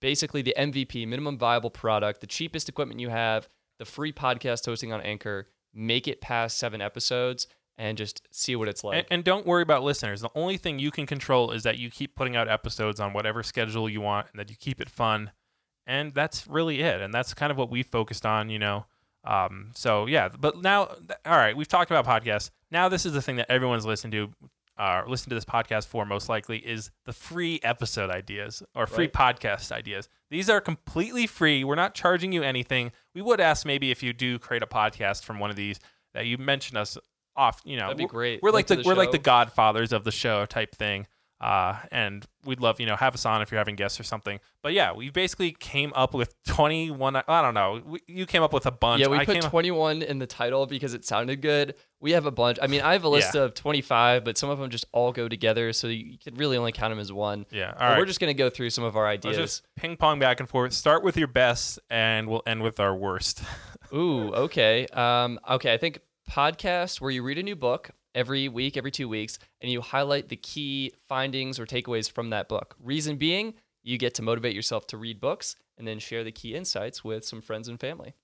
basically 0.00 0.42
the 0.42 0.54
MVP, 0.58 1.06
minimum 1.06 1.38
viable 1.38 1.70
product, 1.70 2.20
the 2.20 2.26
cheapest 2.26 2.68
equipment 2.68 3.00
you 3.00 3.08
have, 3.08 3.48
the 3.78 3.84
free 3.84 4.12
podcast 4.12 4.66
hosting 4.66 4.92
on 4.92 5.00
Anchor. 5.00 5.48
Make 5.74 6.08
it 6.08 6.20
past 6.20 6.58
seven 6.58 6.80
episodes 6.80 7.46
and 7.76 7.96
just 7.96 8.26
see 8.30 8.56
what 8.56 8.68
it's 8.68 8.82
like. 8.82 8.98
And, 8.98 9.06
and 9.10 9.24
don't 9.24 9.46
worry 9.46 9.62
about 9.62 9.84
listeners. 9.84 10.20
The 10.20 10.30
only 10.34 10.56
thing 10.56 10.78
you 10.78 10.90
can 10.90 11.06
control 11.06 11.52
is 11.52 11.62
that 11.62 11.78
you 11.78 11.90
keep 11.90 12.16
putting 12.16 12.34
out 12.34 12.48
episodes 12.48 12.98
on 12.98 13.12
whatever 13.12 13.42
schedule 13.42 13.88
you 13.88 14.00
want 14.00 14.26
and 14.32 14.40
that 14.40 14.50
you 14.50 14.56
keep 14.56 14.80
it 14.80 14.90
fun. 14.90 15.30
And 15.86 16.12
that's 16.12 16.46
really 16.46 16.80
it. 16.80 17.00
And 17.00 17.14
that's 17.14 17.32
kind 17.34 17.52
of 17.52 17.56
what 17.56 17.70
we 17.70 17.82
focused 17.82 18.26
on, 18.26 18.50
you 18.50 18.58
know. 18.58 18.86
Um, 19.24 19.70
so, 19.74 20.06
yeah. 20.06 20.28
But 20.28 20.60
now, 20.60 20.86
all 21.24 21.36
right, 21.36 21.56
we've 21.56 21.68
talked 21.68 21.90
about 21.90 22.04
podcasts. 22.04 22.50
Now, 22.70 22.88
this 22.88 23.06
is 23.06 23.12
the 23.12 23.22
thing 23.22 23.36
that 23.36 23.50
everyone's 23.50 23.86
listened 23.86 24.12
to, 24.12 24.30
uh, 24.78 25.02
listen 25.06 25.28
to 25.30 25.34
this 25.34 25.44
podcast 25.44 25.86
for 25.88 26.04
most 26.06 26.28
likely 26.28 26.58
is 26.58 26.90
the 27.04 27.12
free 27.12 27.58
episode 27.62 28.10
ideas 28.10 28.62
or 28.74 28.86
free 28.86 29.10
Right. 29.14 29.34
podcast 29.36 29.72
ideas. 29.72 30.08
These 30.30 30.48
are 30.48 30.60
completely 30.60 31.26
free. 31.26 31.64
We're 31.64 31.74
not 31.74 31.94
charging 31.94 32.32
you 32.32 32.42
anything. 32.42 32.92
We 33.14 33.22
would 33.22 33.40
ask 33.40 33.66
maybe 33.66 33.90
if 33.90 34.02
you 34.02 34.12
do 34.12 34.38
create 34.38 34.62
a 34.62 34.66
podcast 34.66 35.24
from 35.24 35.38
one 35.38 35.50
of 35.50 35.56
these 35.56 35.80
that 36.14 36.26
you 36.26 36.38
mention 36.38 36.76
us 36.76 36.96
off, 37.36 37.60
you 37.64 37.76
know, 37.76 37.84
That'd 37.84 37.96
be 37.98 38.04
we're- 38.04 38.10
great. 38.10 38.42
we're 38.42 38.50
like 38.50 38.66
the, 38.68 38.76
the 38.76 38.82
we're 38.84 38.94
like 38.94 39.10
the 39.12 39.18
godfathers 39.18 39.92
of 39.92 40.04
the 40.04 40.10
show 40.12 40.46
type 40.46 40.74
thing. 40.74 41.06
Uh, 41.40 41.78
and 41.92 42.26
we'd 42.44 42.58
love, 42.60 42.80
you 42.80 42.86
know, 42.86 42.96
have 42.96 43.14
us 43.14 43.24
on 43.24 43.42
if 43.42 43.52
you're 43.52 43.58
having 43.60 43.76
guests 43.76 44.00
or 44.00 44.02
something. 44.02 44.40
But 44.60 44.72
yeah, 44.72 44.92
we 44.92 45.10
basically 45.10 45.52
came 45.52 45.92
up 45.94 46.12
with 46.12 46.34
21. 46.48 47.14
I 47.28 47.42
don't 47.42 47.54
know. 47.54 47.80
We, 47.86 48.00
you 48.08 48.26
came 48.26 48.42
up 48.42 48.52
with 48.52 48.66
a 48.66 48.72
bunch. 48.72 49.00
yeah, 49.02 49.06
we 49.06 49.18
I 49.18 49.24
put 49.24 49.34
came 49.34 49.44
up- 49.44 49.50
21 49.50 50.02
in 50.02 50.18
the 50.18 50.26
title 50.26 50.66
because 50.66 50.94
it 50.94 51.04
sounded 51.04 51.40
good. 51.40 51.74
We 52.00 52.10
have 52.12 52.26
a 52.26 52.32
bunch. 52.32 52.58
I 52.60 52.66
mean, 52.66 52.80
I 52.80 52.92
have 52.92 53.04
a 53.04 53.08
list 53.08 53.34
Yeah. 53.36 53.42
of 53.42 53.54
25, 53.54 54.24
but 54.24 54.36
some 54.36 54.50
of 54.50 54.58
them 54.58 54.68
just 54.70 54.86
all 54.92 55.12
go 55.12 55.28
together, 55.28 55.72
so 55.72 55.86
you 55.86 56.18
could 56.18 56.38
really 56.38 56.56
only 56.56 56.72
count 56.72 56.90
them 56.90 56.98
as 56.98 57.12
one. 57.12 57.46
yeah. 57.52 57.72
But 57.72 57.80
All 57.82 57.88
right. 57.90 57.98
We're 57.98 58.06
just 58.06 58.18
going 58.20 58.30
to 58.34 58.38
go 58.38 58.50
through 58.50 58.70
some 58.70 58.82
of 58.84 58.96
our 58.96 59.06
ideas. 59.06 59.36
just 59.36 59.62
ping 59.76 59.96
pong 59.96 60.18
back 60.18 60.40
and 60.40 60.48
forth. 60.48 60.72
Start 60.72 61.04
with 61.04 61.16
your 61.16 61.28
best, 61.28 61.78
and 61.88 62.28
we'll 62.28 62.42
end 62.46 62.62
with 62.62 62.80
our 62.80 62.94
worst. 62.96 63.42
Ooh, 63.94 64.32
okay. 64.34 64.86
Um, 64.92 65.38
okay, 65.48 65.72
I 65.72 65.78
think 65.78 66.00
podcast 66.28 67.00
where 67.00 67.10
you 67.10 67.22
read 67.22 67.38
a 67.38 67.42
new 67.42 67.56
book 67.56 67.90
every 68.14 68.48
week, 68.48 68.76
every 68.76 68.90
two 68.90 69.08
weeks, 69.08 69.38
and 69.60 69.70
you 69.70 69.80
highlight 69.80 70.28
the 70.28 70.36
key 70.36 70.92
findings 71.08 71.58
or 71.58 71.66
takeaways 71.66 72.10
from 72.10 72.30
that 72.30 72.48
book. 72.48 72.76
Reason 72.82 73.16
being, 73.16 73.54
you 73.82 73.98
get 73.98 74.14
to 74.14 74.22
motivate 74.22 74.54
yourself 74.54 74.86
to 74.88 74.96
read 74.96 75.20
books, 75.20 75.56
and 75.78 75.86
then 75.86 75.98
share 75.98 76.24
the 76.24 76.32
key 76.32 76.54
insights 76.54 77.02
with 77.04 77.24
some 77.24 77.40
friends 77.40 77.68
and 77.68 77.80
family 77.80 78.14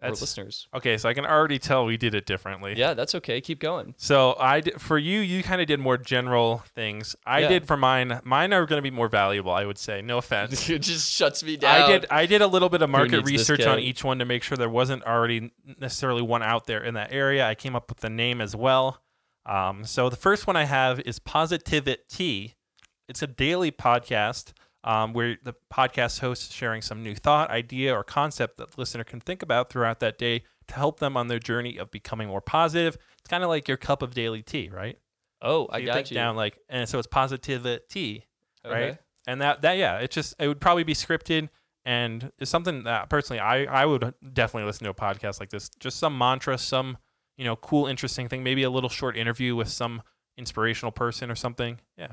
That's- 0.00 0.20
listeners. 0.20 0.66
Okay, 0.74 0.96
so 0.98 1.08
I 1.08 1.14
can 1.14 1.26
already 1.26 1.58
tell 1.58 1.84
we 1.84 1.96
did 1.96 2.14
it 2.14 2.24
differently. 2.26 2.74
Yeah, 2.76 2.94
that's 2.94 3.14
okay. 3.16 3.40
Keep 3.40 3.60
going. 3.60 3.94
So 3.98 4.34
I 4.38 4.60
did, 4.60 4.80
for 4.80 4.96
you, 4.98 5.20
you 5.20 5.42
kind 5.42 5.60
of 5.60 5.66
did 5.66 5.78
more 5.80 5.98
general 5.98 6.62
things. 6.74 7.14
I 7.26 7.40
Yeah. 7.40 7.48
did 7.48 7.66
for 7.66 7.76
mine. 7.76 8.20
Mine 8.24 8.52
are 8.54 8.64
going 8.66 8.78
to 8.78 8.82
be 8.82 8.90
more 8.94 9.08
valuable, 9.08 9.52
I 9.52 9.64
would 9.66 9.78
say. 9.78 10.00
No 10.02 10.18
offense. 10.24 10.68
it 10.70 10.80
just 10.82 11.12
shuts 11.12 11.42
me 11.42 11.56
down. 11.56 11.82
I 11.82 11.86
did. 11.86 12.06
I 12.10 12.26
did 12.26 12.40
a 12.42 12.46
little 12.46 12.68
bit 12.68 12.82
of 12.82 12.88
market 12.90 13.24
research 13.24 13.66
on 13.66 13.78
each 13.78 14.02
one 14.02 14.18
to 14.20 14.24
make 14.24 14.42
sure 14.42 14.56
there 14.56 14.68
wasn't 14.70 15.02
already 15.04 15.52
necessarily 15.78 16.22
one 16.22 16.42
out 16.42 16.66
there 16.66 16.82
in 16.82 16.94
that 16.94 17.12
area. 17.12 17.46
I 17.46 17.54
came 17.54 17.76
up 17.76 17.88
with 17.90 17.98
the 18.00 18.10
name 18.10 18.40
as 18.40 18.56
well. 18.56 19.02
Um, 19.46 19.84
so 19.84 20.08
the 20.08 20.16
first 20.16 20.46
one 20.46 20.56
I 20.56 20.64
have 20.64 21.00
is 21.00 21.18
Positivity. 21.18 22.54
It's 23.08 23.22
a 23.22 23.26
daily 23.26 23.72
podcast 23.72 24.52
um, 24.84 25.12
where 25.12 25.36
the 25.42 25.54
podcast 25.72 26.20
host 26.20 26.50
is 26.50 26.54
sharing 26.54 26.80
some 26.82 27.02
new 27.02 27.14
thought, 27.14 27.50
idea, 27.50 27.94
or 27.94 28.02
concept 28.02 28.56
that 28.58 28.70
the 28.72 28.80
listener 28.80 29.04
can 29.04 29.20
think 29.20 29.42
about 29.42 29.70
throughout 29.70 30.00
that 30.00 30.16
day 30.18 30.42
to 30.68 30.74
help 30.74 31.00
them 31.00 31.16
on 31.16 31.28
their 31.28 31.38
journey 31.38 31.76
of 31.76 31.90
becoming 31.90 32.28
more 32.28 32.40
positive. 32.40 32.96
It's 33.18 33.28
kind 33.28 33.42
of 33.44 33.50
like 33.50 33.68
your 33.68 33.76
cup 33.76 34.02
of 34.02 34.14
daily 34.14 34.42
tea, 34.42 34.70
right? 34.72 34.98
Oh, 35.42 35.66
So 35.66 35.72
I 35.72 35.78
you 35.78 35.86
got 35.86 35.94
think 35.94 36.10
you. 36.10 36.14
down 36.14 36.36
like, 36.36 36.58
and 36.68 36.88
so 36.88 36.98
it's 36.98 37.06
positivity 37.06 38.26
Okay. 38.64 38.84
right? 38.88 38.98
And 39.26 39.40
that 39.40 39.62
that 39.62 39.74
yeah, 39.78 39.98
it 39.98 40.10
just 40.10 40.34
it 40.38 40.48
would 40.48 40.60
probably 40.60 40.84
be 40.84 40.94
scripted 40.94 41.48
and 41.84 42.30
it's 42.38 42.50
something 42.50 42.84
that 42.84 43.08
personally 43.08 43.40
I 43.40 43.64
I 43.64 43.86
would 43.86 44.14
definitely 44.32 44.66
listen 44.66 44.84
to 44.84 44.90
a 44.90 44.94
podcast 44.94 45.40
like 45.40 45.50
this. 45.50 45.68
Just 45.78 45.98
some 45.98 46.16
mantra, 46.16 46.58
some 46.58 46.98
you 47.36 47.44
know 47.44 47.56
cool 47.56 47.86
interesting 47.86 48.28
thing, 48.28 48.42
maybe 48.42 48.62
a 48.62 48.70
little 48.70 48.90
short 48.90 49.16
interview 49.16 49.54
with 49.56 49.68
some 49.68 50.02
inspirational 50.36 50.90
person 50.92 51.30
or 51.30 51.34
something. 51.34 51.80
Yeah. 51.96 52.12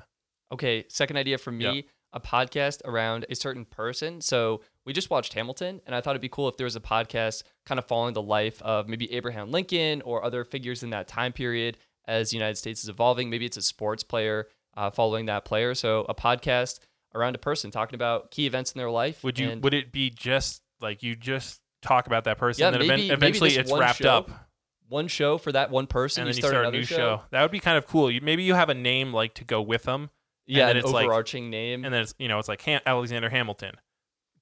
Okay, 0.52 0.86
second 0.90 1.18
idea 1.18 1.38
from 1.38 1.58
me, 1.58 1.66
Yeah. 1.66 1.82
A 2.18 2.20
podcast 2.20 2.82
around 2.84 3.26
a 3.30 3.36
certain 3.36 3.64
person. 3.64 4.20
So 4.22 4.62
we 4.86 4.92
just 4.92 5.10
watched 5.12 5.34
Hamilton, 5.34 5.80
and 5.86 5.96
I 5.96 6.02
thought 6.02 6.12
it'd 6.12 6.22
be 6.22 6.30
cool 6.30 6.48
if 6.50 6.58
there 6.58 6.66
was 6.66 6.76
a 6.76 6.80
podcast 6.82 7.44
kind 7.66 7.78
of 7.78 7.86
following 7.86 8.14
the 8.16 8.22
life 8.22 8.60
of 8.64 8.88
maybe 8.90 9.14
Abraham 9.14 9.52
Lincoln 9.52 10.02
or 10.02 10.24
other 10.26 10.44
figures 10.44 10.82
in 10.84 10.90
that 10.90 11.08
time 11.08 11.32
period 11.32 11.78
as 12.08 12.32
the 12.32 12.38
United 12.38 12.56
States 12.56 12.82
is 12.84 12.90
evolving. 12.90 13.30
Maybe 13.30 13.46
it's 13.46 13.58
a 13.58 13.62
sports 13.62 14.02
player 14.04 14.48
uh, 14.76 14.90
following 14.90 15.28
that 15.28 15.46
player. 15.46 15.76
So 15.76 16.06
a 16.10 16.16
podcast 16.16 16.80
around 17.14 17.36
a 17.36 17.40
person 17.40 17.70
talking 17.72 17.96
about 17.96 18.32
key 18.32 18.48
events 18.48 18.72
in 18.72 18.80
their 18.80 18.90
life. 18.92 19.24
Would 19.24 19.38
you 19.38 19.60
would 19.62 19.74
it 19.74 19.92
be 19.92 20.10
just 20.10 20.62
like 20.82 21.04
you 21.04 21.16
just 21.16 21.62
talk 21.82 22.08
about 22.08 22.24
that 22.24 22.38
person 22.38 22.62
Yeah, 22.62 22.68
and 22.70 22.74
then 22.76 22.80
maybe- 22.88 22.94
event- 22.94 23.08
maybe 23.08 23.14
eventually 23.28 23.50
just 23.52 23.60
it's 23.72 23.80
wrapped 23.80 24.00
show, 24.00 24.10
up 24.10 24.32
one 24.90 25.08
show 25.08 25.38
for 25.38 25.52
that 25.52 25.70
one 25.70 25.86
person? 25.88 26.22
and 26.22 26.30
then 26.30 26.36
you 26.36 26.42
start, 26.42 26.54
start 26.54 26.66
a 26.68 26.72
new 26.72 26.84
show. 26.84 27.22
That 27.32 27.42
would 27.42 27.52
be 27.52 27.60
kind 27.60 27.78
of 27.78 27.86
cool. 27.88 28.10
You, 28.10 28.22
maybe 28.22 28.44
you 28.44 28.54
have 28.54 28.70
a 28.70 28.74
name 28.74 29.14
like 29.14 29.34
to 29.36 29.44
go 29.44 29.62
with 29.62 29.84
them 29.84 30.10
Yeah, 30.48 30.68
then 30.68 30.78
an 30.78 30.84
it's 30.84 30.92
like- 30.92 31.06
overarching 31.06 31.50
name. 31.50 31.86
and 31.86 31.94
then 31.94 32.02
it's 32.02 32.16
you 32.18 32.28
know 32.28 32.40
it's 32.40 32.48
like 32.48 32.62
Ham- 32.62 32.82
Alexander 32.86 33.30
Hamilton. 33.30 33.76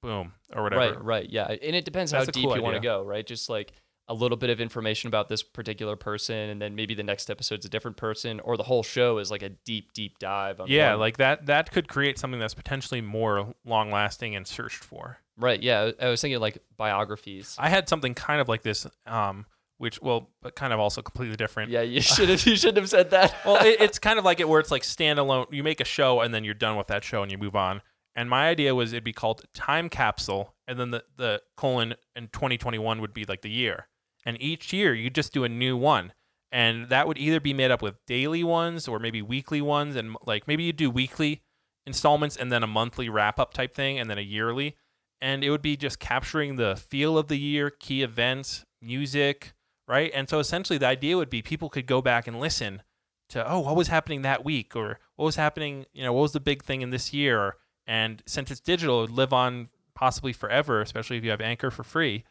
Boom 0.02 0.32
or 0.54 0.62
whatever. 0.62 0.80
Right, 0.92 1.04
right, 1.04 1.30
yeah, 1.30 1.46
and 1.46 1.74
it 1.74 1.84
depends 1.84 2.12
That's 2.12 2.26
how 2.26 2.30
deep 2.30 2.44
cool 2.44 2.56
you 2.56 2.62
want 2.62 2.74
to 2.76 2.80
go, 2.80 3.02
right? 3.02 3.26
Just 3.26 3.48
like 3.48 3.72
a 4.08 4.14
little 4.14 4.36
bit 4.36 4.50
of 4.50 4.60
information 4.60 5.08
about 5.08 5.28
this 5.28 5.42
particular 5.42 5.96
person, 5.96 6.36
and 6.50 6.62
then 6.62 6.76
maybe 6.76 6.94
the 6.94 7.02
next 7.02 7.28
episode's 7.28 7.66
a 7.66 7.68
different 7.68 7.96
person, 7.96 8.38
or 8.40 8.56
the 8.56 8.62
whole 8.62 8.84
show 8.84 9.18
is 9.18 9.32
like 9.32 9.42
a 9.42 9.48
deep, 9.48 9.92
deep 9.94 10.18
dive. 10.20 10.60
On 10.60 10.68
Yeah, 10.68 10.90
one- 10.92 11.00
like 11.00 11.16
that 11.16 11.46
that 11.46 11.72
could 11.72 11.88
create 11.88 12.18
something 12.18 12.38
that's 12.38 12.54
potentially 12.54 13.00
more 13.00 13.54
long 13.64 13.90
lasting 13.90 14.36
and 14.36 14.46
searched 14.46 14.84
for. 14.84 15.18
right, 15.38 15.60
yeah. 15.60 15.90
I 16.00 16.08
was 16.08 16.20
thinking 16.20 16.38
like 16.40 16.58
biographies. 16.76 17.56
I 17.58 17.68
had 17.68 17.88
something 17.88 18.14
kind 18.14 18.40
of 18.40 18.48
like 18.48 18.62
this, 18.62 18.86
um, 19.06 19.44
which 19.78 20.00
well, 20.00 20.30
but 20.42 20.54
kind 20.56 20.72
of 20.72 20.80
also 20.80 21.02
completely 21.02 21.36
different. 21.36 21.70
yeah, 21.70 21.82
you 21.82 22.00
should 22.14 22.28
have. 22.28 22.44
You 22.46 22.56
should 22.56 22.76
have 22.76 22.88
said 22.88 23.10
that. 23.10 23.34
Well, 23.44 23.64
it, 23.64 23.80
it's 23.80 23.98
kind 24.06 24.18
of 24.18 24.24
like 24.24 24.40
it 24.40 24.48
where 24.48 24.60
it's 24.60 24.70
like 24.70 24.82
standalone. 24.82 25.52
You 25.52 25.62
make 25.62 25.80
a 25.80 25.84
show 25.84 26.20
and 26.20 26.32
then 26.32 26.44
you're 26.44 26.54
done 26.54 26.76
with 26.76 26.86
that 26.88 27.04
show 27.04 27.22
and 27.22 27.30
you 27.30 27.38
move 27.38 27.56
on. 27.56 27.82
And 28.14 28.30
my 28.30 28.48
idea 28.48 28.74
was 28.74 28.92
it'd 28.92 29.04
be 29.04 29.12
called 29.12 29.42
Time 29.52 29.88
Capsule, 29.90 30.54
and 30.66 30.78
then 30.78 30.90
the 30.90 31.04
the 31.16 31.42
colon 31.56 31.94
in 32.14 32.28
2021 32.28 33.00
would 33.00 33.12
be 33.12 33.24
like 33.24 33.42
the 33.42 33.50
year. 33.50 33.88
And 34.24 34.40
each 34.40 34.72
year 34.72 34.94
you 34.94 35.10
just 35.10 35.32
do 35.32 35.44
a 35.44 35.48
new 35.48 35.76
one, 35.76 36.12
and 36.50 36.88
that 36.88 37.06
would 37.06 37.18
either 37.18 37.40
be 37.40 37.52
made 37.52 37.70
up 37.70 37.82
with 37.82 37.94
daily 38.06 38.42
ones 38.42 38.88
or 38.88 38.98
maybe 38.98 39.20
weekly 39.20 39.60
ones, 39.60 39.94
and 39.96 40.16
like 40.26 40.48
maybe 40.48 40.64
you 40.64 40.72
do 40.72 40.90
weekly 40.90 41.42
installments 41.86 42.36
and 42.36 42.50
then 42.50 42.62
a 42.64 42.66
monthly 42.66 43.08
wrap 43.08 43.38
up 43.38 43.52
type 43.52 43.74
thing, 43.74 43.98
and 43.98 44.08
then 44.08 44.18
a 44.18 44.22
yearly. 44.22 44.76
And 45.20 45.44
it 45.44 45.50
would 45.50 45.62
be 45.62 45.76
just 45.76 45.98
capturing 45.98 46.56
the 46.56 46.76
feel 46.76 47.16
of 47.16 47.28
the 47.28 47.38
year, 47.38 47.70
key 47.70 48.02
events, 48.02 48.64
music, 48.82 49.54
right? 49.88 50.10
And 50.14 50.28
so 50.28 50.38
essentially 50.38 50.78
the 50.78 50.86
idea 50.86 51.16
would 51.16 51.30
be 51.30 51.42
people 51.42 51.68
could 51.68 51.86
go 51.86 52.00
back 52.02 52.26
and 52.26 52.40
listen 52.40 52.82
to 53.28 53.50
oh 53.50 53.60
what 53.60 53.76
was 53.76 53.88
happening 53.88 54.22
that 54.22 54.44
week 54.44 54.76
or 54.76 54.98
what 55.16 55.24
was 55.24 55.36
happening 55.36 55.84
you 55.92 56.04
know 56.04 56.12
what 56.12 56.22
was 56.22 56.32
the 56.32 56.40
big 56.40 56.62
thing 56.62 56.82
in 56.82 56.90
this 56.90 57.12
year 57.12 57.56
and 57.86 58.22
since 58.26 58.50
it's 58.50 58.60
digital 58.60 58.98
it 58.98 59.02
would 59.02 59.10
live 59.10 59.32
on 59.32 59.68
possibly 59.94 60.32
forever 60.32 60.80
especially 60.80 61.16
if 61.16 61.24
you 61.24 61.30
have 61.30 61.40
anchor 61.40 61.70
for 61.70 61.82
free 61.82 62.24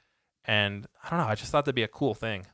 and 0.46 0.88
i 1.04 1.10
don't 1.10 1.20
know 1.20 1.26
i 1.26 1.36
just 1.36 1.52
thought 1.52 1.66
that'd 1.66 1.76
be 1.76 1.84
a 1.84 1.88
cool 1.88 2.14
thing 2.14 2.46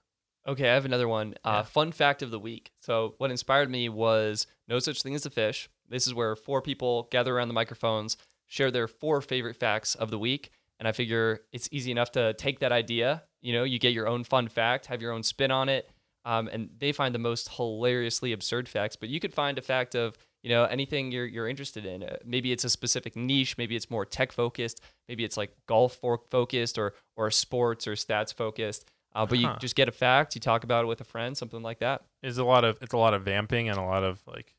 Okay, 0.48 0.68
I 0.68 0.74
have 0.74 0.86
another 0.86 1.08
one. 1.08 1.36
Uh, 1.44 1.62
Fun 1.62 1.92
fact 1.92 2.24
of 2.24 2.32
the 2.32 2.40
week. 2.40 2.72
So, 2.80 3.14
what 3.20 3.30
inspired 3.30 3.70
me 3.70 3.90
was 3.90 4.48
no 4.68 4.80
such 4.80 5.04
thing 5.04 5.14
as 5.14 5.24
a 5.24 5.30
fish. 5.30 5.70
This 5.88 6.08
is 6.08 6.16
where 6.16 6.36
four 6.36 6.64
people 6.64 7.08
gather 7.12 7.36
around 7.36 7.48
the 7.48 7.54
microphones, 7.54 8.18
share 8.48 8.72
their 8.72 8.88
four 8.88 9.22
favorite 9.22 9.56
facts 9.56 9.94
of 9.94 10.10
the 10.10 10.18
week. 10.18 10.50
And 10.82 10.88
I 10.88 10.94
figure 10.94 11.42
it's 11.54 11.70
easy 11.72 11.92
enough 11.92 12.12
to 12.14 12.34
take 12.34 12.58
that 12.62 12.72
idea. 12.72 13.22
You 13.44 13.54
know, 13.54 13.64
you 13.64 13.78
get 13.78 13.94
your 13.94 14.08
own 14.08 14.24
fun 14.24 14.48
fact, 14.48 14.88
have 14.88 15.00
your 15.00 15.12
own 15.12 15.22
spin 15.22 15.52
on 15.52 15.70
it. 15.70 15.88
Um, 16.26 16.50
and 16.52 16.72
they 16.80 16.92
find 16.92 17.14
the 17.14 17.20
most 17.20 17.50
hilariously 17.50 18.34
absurd 18.34 18.68
facts. 18.68 18.96
But 18.96 19.10
you 19.10 19.20
could 19.20 19.32
find 19.32 19.60
a 19.60 19.62
fact 19.62 19.94
of, 19.94 20.18
you 20.42 20.50
know, 20.50 20.64
anything 20.64 21.12
you're, 21.12 21.28
you're 21.28 21.48
interested 21.48 21.86
in. 21.86 22.02
Uh, 22.02 22.18
maybe 22.26 22.52
it's 22.52 22.64
a 22.64 22.70
specific 22.70 23.16
niche. 23.16 23.60
Maybe 23.60 23.76
it's 23.76 23.92
more 23.92 24.06
tech 24.06 24.32
focused. 24.32 24.82
Maybe 25.08 25.24
it's 25.24 25.38
like 25.38 25.56
golf 25.68 26.00
focused 26.32 26.80
or, 26.80 26.96
or 27.16 27.30
sports 27.30 27.86
or 27.86 27.94
stats 27.94 28.34
focused. 28.34 28.90
Uh, 29.14 29.28
but 29.28 29.38
you 29.38 29.52
just 29.60 29.76
get 29.76 29.88
a 29.88 29.92
fact, 29.92 30.34
you 30.34 30.42
talk 30.42 30.64
about 30.64 30.86
it 30.86 30.88
with 30.88 31.00
a 31.02 31.04
friend, 31.04 31.38
something 31.38 31.62
like 31.62 31.78
that. 31.78 32.02
There's 32.24 32.40
a 32.40 32.44
lot 32.44 32.64
of 32.64 32.78
it's 32.82 32.94
a 32.94 32.98
lot 32.98 33.14
of 33.14 33.24
vamping 33.24 33.70
and 33.70 33.78
a 33.78 33.84
lot 33.84 34.04
of 34.04 34.20
like 34.26 34.56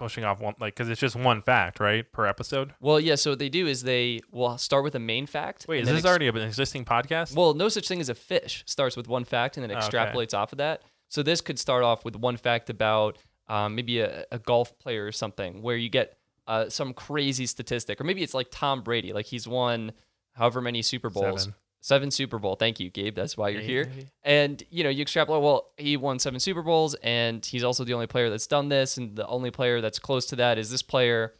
pushing 0.00 0.24
off 0.24 0.40
one 0.40 0.54
like 0.58 0.74
because 0.74 0.88
it's 0.88 1.00
just 1.00 1.14
one 1.14 1.40
fact 1.42 1.78
right 1.78 2.10
per 2.10 2.26
episode 2.26 2.74
Well, 2.80 2.98
yeah. 2.98 3.14
So 3.14 3.30
what 3.30 3.38
they 3.38 3.48
do 3.50 3.66
is 3.68 3.82
they 3.84 4.20
will 4.32 4.58
start 4.58 4.82
with 4.82 4.94
a 4.96 4.98
main 4.98 5.26
fact. 5.26 5.66
wait 5.68 5.76
and 5.78 5.82
is 5.82 5.88
then 5.88 5.94
this 5.96 6.04
ex- 6.04 6.08
already 6.08 6.26
an 6.26 6.36
existing 6.38 6.84
podcast 6.84 7.36
Well, 7.36 7.54
no 7.54 7.68
such 7.68 7.86
thing 7.86 8.00
as 8.00 8.08
a 8.08 8.14
fish. 8.14 8.64
Starts 8.66 8.96
with 8.96 9.06
one 9.06 9.24
fact 9.24 9.56
and 9.56 9.62
then 9.62 9.76
Okay. 9.76 9.86
extrapolates 9.86 10.34
off 10.34 10.50
of 10.52 10.58
that. 10.58 10.82
So 11.08 11.22
this 11.22 11.40
could 11.40 11.58
start 11.58 11.84
off 11.84 12.04
with 12.04 12.16
one 12.16 12.36
fact 12.36 12.70
about 12.70 13.18
um, 13.48 13.74
maybe 13.74 14.00
a, 14.00 14.24
a 14.32 14.38
golf 14.38 14.78
player 14.78 15.04
or 15.04 15.12
something, 15.12 15.60
where 15.60 15.76
you 15.76 15.88
get 15.88 16.16
uh, 16.46 16.68
some 16.68 16.94
crazy 16.94 17.46
statistic, 17.46 18.00
or 18.00 18.04
maybe 18.04 18.22
it's 18.22 18.32
like 18.34 18.46
Tom 18.50 18.82
Brady, 18.82 19.12
like 19.12 19.26
he's 19.26 19.46
won 19.48 19.92
however 20.34 20.60
many 20.60 20.82
Super 20.82 21.10
Bowls. 21.10 21.42
Seven. 21.42 21.54
Seven 21.80 22.10
Super 22.10 22.38
Bowl. 22.38 22.56
Thank 22.56 22.78
you, 22.78 22.90
Gabe. 22.90 23.14
That's 23.14 23.36
why 23.36 23.48
you're 23.50 23.62
here. 23.62 23.86
maybe? 23.86 24.06
And 24.22 24.62
you 24.70 24.84
know, 24.84 24.90
you 24.90 25.02
extrapolate. 25.02 25.42
Well, 25.42 25.70
he 25.76 25.96
won 25.96 26.18
seven 26.18 26.38
Super 26.40 26.62
Bowls, 26.62 26.94
and 27.02 27.44
he's 27.44 27.64
also 27.64 27.84
the 27.84 27.94
only 27.94 28.06
player 28.06 28.28
that's 28.30 28.46
done 28.46 28.68
this, 28.68 28.96
and 28.96 29.16
the 29.16 29.26
only 29.26 29.50
player 29.50 29.80
that's 29.80 29.98
close 29.98 30.26
to 30.26 30.36
that 30.36 30.58
is 30.58 30.70
this 30.70 30.82
player. 30.82 31.34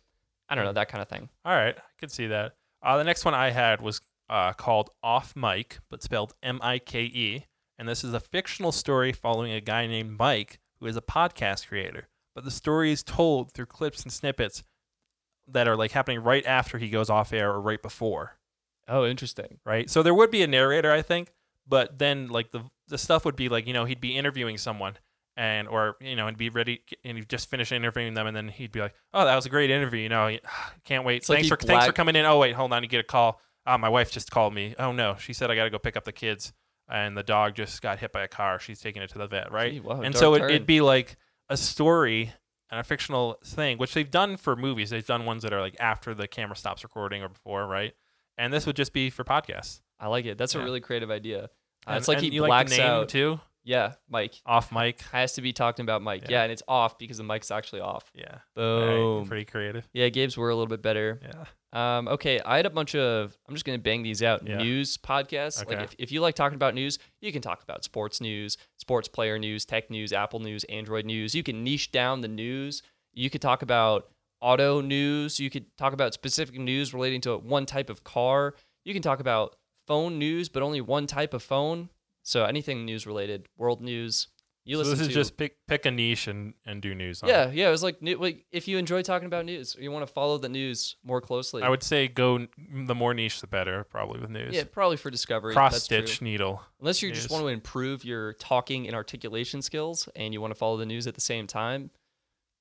I 0.48 0.54
don't 0.54 0.64
know 0.64 0.72
that 0.72 0.88
kind 0.88 1.02
of 1.02 1.08
thing. 1.08 1.28
All 1.44 1.54
right, 1.54 1.76
I 1.76 1.82
could 2.00 2.10
see 2.10 2.26
that. 2.28 2.54
Uh, 2.82 2.96
the 2.96 3.04
next 3.04 3.24
one 3.24 3.34
I 3.34 3.50
had 3.50 3.80
was 3.82 4.00
uh, 4.28 4.52
called 4.54 4.90
Off 5.02 5.34
Mike, 5.36 5.78
but 5.90 6.02
spelled 6.02 6.32
M 6.42 6.58
I 6.62 6.78
K 6.78 7.02
E. 7.02 7.44
And 7.78 7.88
this 7.88 8.04
is 8.04 8.12
a 8.12 8.20
fictional 8.20 8.72
story 8.72 9.12
following 9.12 9.52
a 9.52 9.60
guy 9.60 9.86
named 9.86 10.18
Mike, 10.18 10.58
who 10.80 10.86
is 10.86 10.96
a 10.96 11.00
podcast 11.02 11.68
creator. 11.68 12.08
But 12.34 12.44
the 12.44 12.50
story 12.50 12.92
is 12.92 13.02
told 13.02 13.52
through 13.52 13.66
clips 13.66 14.02
and 14.02 14.12
snippets 14.12 14.62
that 15.48 15.66
are 15.66 15.76
like 15.76 15.92
happening 15.92 16.22
right 16.22 16.44
after 16.46 16.78
he 16.78 16.90
goes 16.90 17.10
off 17.10 17.32
air 17.32 17.50
or 17.50 17.60
right 17.60 17.80
before, 17.82 18.38
Oh, 18.90 19.06
interesting. 19.06 19.58
right? 19.64 19.88
So 19.88 20.02
there 20.02 20.14
would 20.14 20.30
be 20.30 20.42
a 20.42 20.46
narrator, 20.46 20.92
I 20.92 21.00
think, 21.00 21.32
but 21.66 21.98
then 21.98 22.28
like 22.28 22.50
the 22.50 22.62
the 22.88 22.98
stuff 22.98 23.24
would 23.24 23.36
be 23.36 23.48
like 23.48 23.66
you 23.66 23.72
know 23.72 23.86
he'd 23.86 24.00
be 24.00 24.16
interviewing 24.16 24.58
someone 24.58 24.98
and 25.36 25.68
or 25.68 25.96
you 26.00 26.16
know 26.16 26.26
and 26.26 26.36
be 26.36 26.50
ready 26.50 26.82
and 27.04 27.16
he'd 27.16 27.28
just 27.28 27.48
finish 27.48 27.72
interviewing 27.72 28.14
them 28.14 28.26
and 28.26 28.36
then 28.36 28.48
he'd 28.48 28.72
be 28.72 28.80
like 28.80 28.94
oh 29.14 29.24
that 29.24 29.36
was 29.36 29.46
a 29.46 29.48
great 29.48 29.70
interview 29.70 30.00
you 30.00 30.08
know 30.08 30.36
can't 30.84 31.04
wait. 31.04 31.18
It's 31.18 31.28
thanks 31.28 31.44
he 31.44 31.48
for 31.48 31.56
thanks 31.56 31.86
for 31.86 31.92
coming 31.92 32.16
in. 32.16 32.26
Oh 32.26 32.38
wait 32.38 32.54
hold 32.54 32.72
on 32.72 32.82
you 32.82 32.88
get 32.88 33.00
a 33.00 33.04
call. 33.04 33.40
Oh 33.66 33.78
my 33.78 33.88
wife 33.88 34.10
just 34.10 34.30
called 34.30 34.52
me. 34.52 34.74
Oh 34.78 34.92
no 34.92 35.16
she 35.18 35.32
said 35.32 35.50
I 35.50 35.54
got 35.54 35.64
to 35.64 35.70
go 35.70 35.78
pick 35.78 35.96
up 35.96 36.04
the 36.04 36.12
kids 36.12 36.52
and 36.88 37.16
the 37.16 37.22
dog 37.22 37.54
just 37.54 37.80
got 37.80 38.00
hit 38.00 38.12
by 38.12 38.22
a 38.22 38.28
car 38.28 38.58
she's 38.58 38.80
taking 38.80 39.00
it 39.00 39.10
to 39.10 39.18
the 39.18 39.28
vet 39.28 39.52
right? 39.52 39.72
Gee, 39.72 39.80
wow, 39.80 40.02
and 40.02 40.14
so 40.16 40.34
it, 40.34 40.42
it'd 40.44 40.66
be 40.66 40.80
like 40.80 41.16
a 41.48 41.56
story 41.56 42.32
and 42.70 42.80
a 42.80 42.84
fictional 42.84 43.38
thing 43.44 43.78
which 43.78 43.94
they've 43.94 44.10
done 44.10 44.36
for 44.36 44.56
movies. 44.56 44.90
They've 44.90 45.06
done 45.06 45.24
ones 45.24 45.44
that 45.44 45.52
are 45.52 45.60
like 45.60 45.76
after 45.78 46.14
the 46.14 46.26
camera 46.26 46.56
stops 46.56 46.82
recording 46.82 47.22
or 47.22 47.28
before 47.28 47.66
right 47.66 47.94
and 48.40 48.52
this 48.52 48.66
would 48.66 48.76
just 48.76 48.92
be 48.92 49.10
for 49.10 49.22
podcasts 49.24 49.80
I 50.00 50.08
like 50.08 50.24
it. 50.24 50.38
That's 50.38 50.54
a 50.54 50.62
really 50.64 50.80
creative 50.80 51.10
idea. 51.10 51.44
Uh, 51.44 51.48
And- 51.88 51.96
it's 51.98 52.08
like 52.08 52.20
he 52.20 52.30
you 52.30 52.40
like 52.42 52.68
the 52.68 52.76
name 52.76 52.86
out. 52.86 53.08
too 53.10 53.38
Yeah, 53.64 53.92
Mike 54.08 54.34
off 54.46 54.72
mic 54.72 55.02
has 55.12 55.34
to 55.34 55.42
be 55.42 55.52
talking 55.52 55.82
about 55.84 56.00
Mike. 56.02 56.22
Yeah. 56.22 56.30
Yeah. 56.30 56.42
and 56.44 56.52
it's 56.52 56.62
off 56.66 56.98
because 56.98 57.18
the 57.18 57.24
mic's 57.24 57.50
actually 57.50 57.82
off. 57.82 58.10
Yeah. 58.14 58.38
Boom. 58.56 59.18
Right. 59.20 59.28
Pretty 59.28 59.44
creative. 59.44 59.86
Yeah, 59.92 60.08
Gabe's 60.08 60.36
were 60.38 60.48
a 60.48 60.54
little 60.54 60.66
bit 60.68 60.80
better. 60.82 61.20
Yeah. 61.22 61.44
Um, 61.72 62.08
okay, 62.08 62.40
I 62.40 62.56
had 62.56 62.66
a 62.66 62.70
bunch 62.70 62.94
of. 62.96 63.36
I'm 63.46 63.54
just 63.54 63.64
gonna 63.66 63.78
bang 63.78 64.02
these 64.02 64.22
out. 64.22 64.46
Yeah. 64.48 64.56
News 64.56 64.96
podcasts. 64.96 65.62
Okay. 65.62 65.76
Like 65.76 65.84
if, 65.84 65.94
if 65.98 66.12
you 66.12 66.20
like 66.22 66.34
talking 66.34 66.56
about 66.56 66.74
news, 66.74 66.98
you 67.20 67.30
can 67.32 67.42
talk 67.42 67.62
about 67.62 67.84
sports 67.84 68.20
news, 68.20 68.56
sports 68.78 69.06
player 69.06 69.38
news, 69.38 69.64
tech 69.66 69.90
news, 69.90 70.12
Apple 70.12 70.40
news, 70.40 70.64
Android 70.64 71.04
news. 71.04 71.34
You 71.34 71.42
can 71.42 71.62
niche 71.62 71.92
down 71.92 72.22
the 72.22 72.28
news. 72.28 72.82
You 73.12 73.28
could 73.30 73.42
talk 73.42 73.60
about 73.62 74.08
auto 74.40 74.80
news. 74.80 75.38
You 75.38 75.50
could 75.50 75.66
talk 75.76 75.92
about 75.92 76.14
specific 76.14 76.58
news 76.58 76.94
relating 76.94 77.20
to 77.22 77.36
one 77.36 77.66
type 77.66 77.90
of 77.90 78.04
car. 78.04 78.54
You 78.84 78.92
can 78.92 79.02
talk 79.02 79.20
about 79.20 79.56
phone 79.86 80.18
news, 80.18 80.48
but 80.48 80.62
only 80.62 80.80
one 80.80 81.06
type 81.06 81.34
of 81.34 81.42
phone. 81.42 81.90
So 82.22 82.44
anything 82.44 82.84
news 82.84 83.06
related, 83.06 83.48
world 83.56 83.80
news. 83.80 84.28
You 84.64 84.76
so 84.76 84.80
listen 84.80 84.92
this 84.92 85.00
is 85.00 85.08
to 85.08 85.14
just 85.14 85.36
pick 85.36 85.56
pick 85.66 85.86
a 85.86 85.90
niche 85.90 86.28
and, 86.28 86.52
and 86.66 86.82
do 86.82 86.94
news. 86.94 87.22
On 87.22 87.28
it. 87.28 87.32
yeah, 87.32 87.50
yeah. 87.50 87.68
It 87.68 87.70
was 87.70 87.82
like, 87.82 87.96
like 88.00 88.44
if 88.52 88.68
you 88.68 88.76
enjoy 88.76 89.02
talking 89.02 89.26
about 89.26 89.46
news, 89.46 89.74
or 89.74 89.80
you 89.80 89.90
want 89.90 90.06
to 90.06 90.12
follow 90.12 90.36
the 90.36 90.50
news 90.50 90.96
more 91.02 91.20
closely. 91.20 91.62
I 91.62 91.68
would 91.70 91.82
say 91.82 92.08
go 92.08 92.46
the 92.72 92.94
more 92.94 93.14
niche 93.14 93.40
the 93.40 93.46
better. 93.46 93.84
Probably 93.84 94.20
with 94.20 94.30
news. 94.30 94.54
yeah, 94.54 94.64
probably 94.70 94.98
for 94.98 95.10
discovery. 95.10 95.54
Cross 95.54 95.72
true. 95.88 96.04
stitch 96.06 96.20
needle. 96.20 96.62
Unless 96.78 97.02
you 97.02 97.10
just 97.10 97.30
want 97.30 97.42
to 97.42 97.48
improve 97.48 98.04
your 98.04 98.34
talking 98.34 98.86
and 98.86 98.94
articulation 98.94 99.62
skills, 99.62 100.08
and 100.14 100.34
you 100.34 100.40
want 100.40 100.52
to 100.52 100.58
follow 100.58 100.76
the 100.76 100.86
news 100.86 101.06
at 101.06 101.14
the 101.14 101.20
same 101.22 101.46
time. 101.46 101.90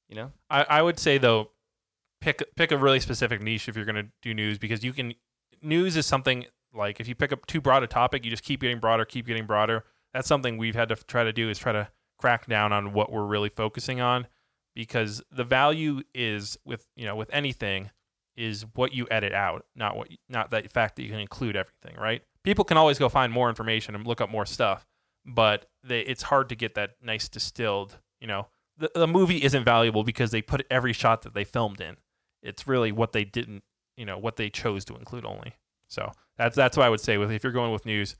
You 0.07 0.15
know, 0.15 0.32
I, 0.49 0.63
I 0.63 0.82
would 0.82 0.97
say 0.97 1.17
though, 1.17 1.51
pick 2.22 2.43
pick 2.55 2.72
a 2.72 2.78
really 2.78 2.99
specific 2.99 3.41
niche 3.41 3.70
if 3.70 3.76
you're 3.76 3.86
going 3.86 3.95
to 3.95 4.11
do 4.22 4.34
news 4.34 4.57
because 4.57 4.84
you 4.84 4.93
can. 4.93 5.13
News 5.61 5.97
is 5.97 6.05
something 6.05 6.45
like 6.74 6.99
if 6.99 7.07
you 7.07 7.15
pick 7.15 7.32
up 7.32 7.45
too 7.45 7.61
broad 7.61 7.84
a 7.84 7.88
topic, 7.88 8.24
you 8.24 8.32
just 8.32 8.43
keep 8.43 8.61
getting 8.61 8.80
broader, 8.80 9.05
keep 9.05 9.26
getting 9.26 9.45
broader. 9.45 9.84
That's 10.13 10.28
something 10.28 10.57
we've 10.57 10.76
had 10.76 10.89
to 10.89 10.95
try 10.95 11.24
to 11.24 11.34
do 11.34 11.49
is 11.49 11.59
try 11.59 11.72
to 11.72 11.89
crack 12.17 12.47
down 12.47 12.74
on 12.74 12.93
what 12.93 13.11
we're 13.11 13.26
really 13.26 13.49
focusing 13.49 14.01
on 14.01 14.28
because 14.76 15.22
the 15.32 15.43
value 15.43 16.01
is 16.13 16.57
with 16.65 16.88
you 16.95 17.05
know 17.05 17.15
with 17.15 17.30
anything 17.34 17.89
is 18.38 18.65
what 18.74 18.93
you 18.93 19.05
edit 19.11 19.34
out, 19.34 19.65
not 19.76 19.97
what 19.97 20.07
not 20.30 20.51
that 20.51 20.72
fact 20.72 20.95
that 20.95 21.03
you 21.03 21.09
can 21.09 21.20
include 21.20 21.55
everything, 21.55 21.95
right? 21.99 22.22
People 22.43 22.63
can 22.63 22.78
always 22.78 22.97
go 22.97 23.09
find 23.09 23.34
more 23.34 23.49
information 23.49 23.95
and 23.95 24.07
look 24.07 24.22
up 24.22 24.30
more 24.30 24.45
stuff, 24.45 24.88
but 25.26 25.65
they, 25.84 25.99
it's 26.01 26.24
hard 26.24 26.47
to 26.49 26.55
get 26.55 26.76
that 26.76 26.91
nice 27.01 27.28
distilled, 27.28 27.97
you 28.22 28.28
know. 28.28 28.47
The, 28.78 28.89
the 28.95 29.07
movie 29.07 29.43
isn't 29.43 29.65
valuable 29.65 30.05
because 30.05 30.32
they 30.32 30.41
put 30.41 30.65
every 30.72 30.93
shot 30.93 31.24
that 31.24 31.34
they 31.34 31.43
filmed 31.43 31.82
in. 31.82 31.97
It's 32.41 32.67
really 32.67 32.91
what 32.91 33.11
they 33.11 33.23
didn't, 33.23 33.63
you 33.97 34.05
know, 34.05 34.17
what 34.17 34.35
they 34.37 34.49
chose 34.49 34.85
to 34.85 34.95
include 34.95 35.25
only. 35.25 35.53
So 35.87 36.11
that's 36.37 36.55
that's 36.55 36.77
what 36.77 36.85
I 36.85 36.89
would 36.89 37.01
say 37.01 37.17
with 37.17 37.31
if 37.31 37.43
you're 37.43 37.51
going 37.51 37.71
with 37.71 37.85
news, 37.85 38.15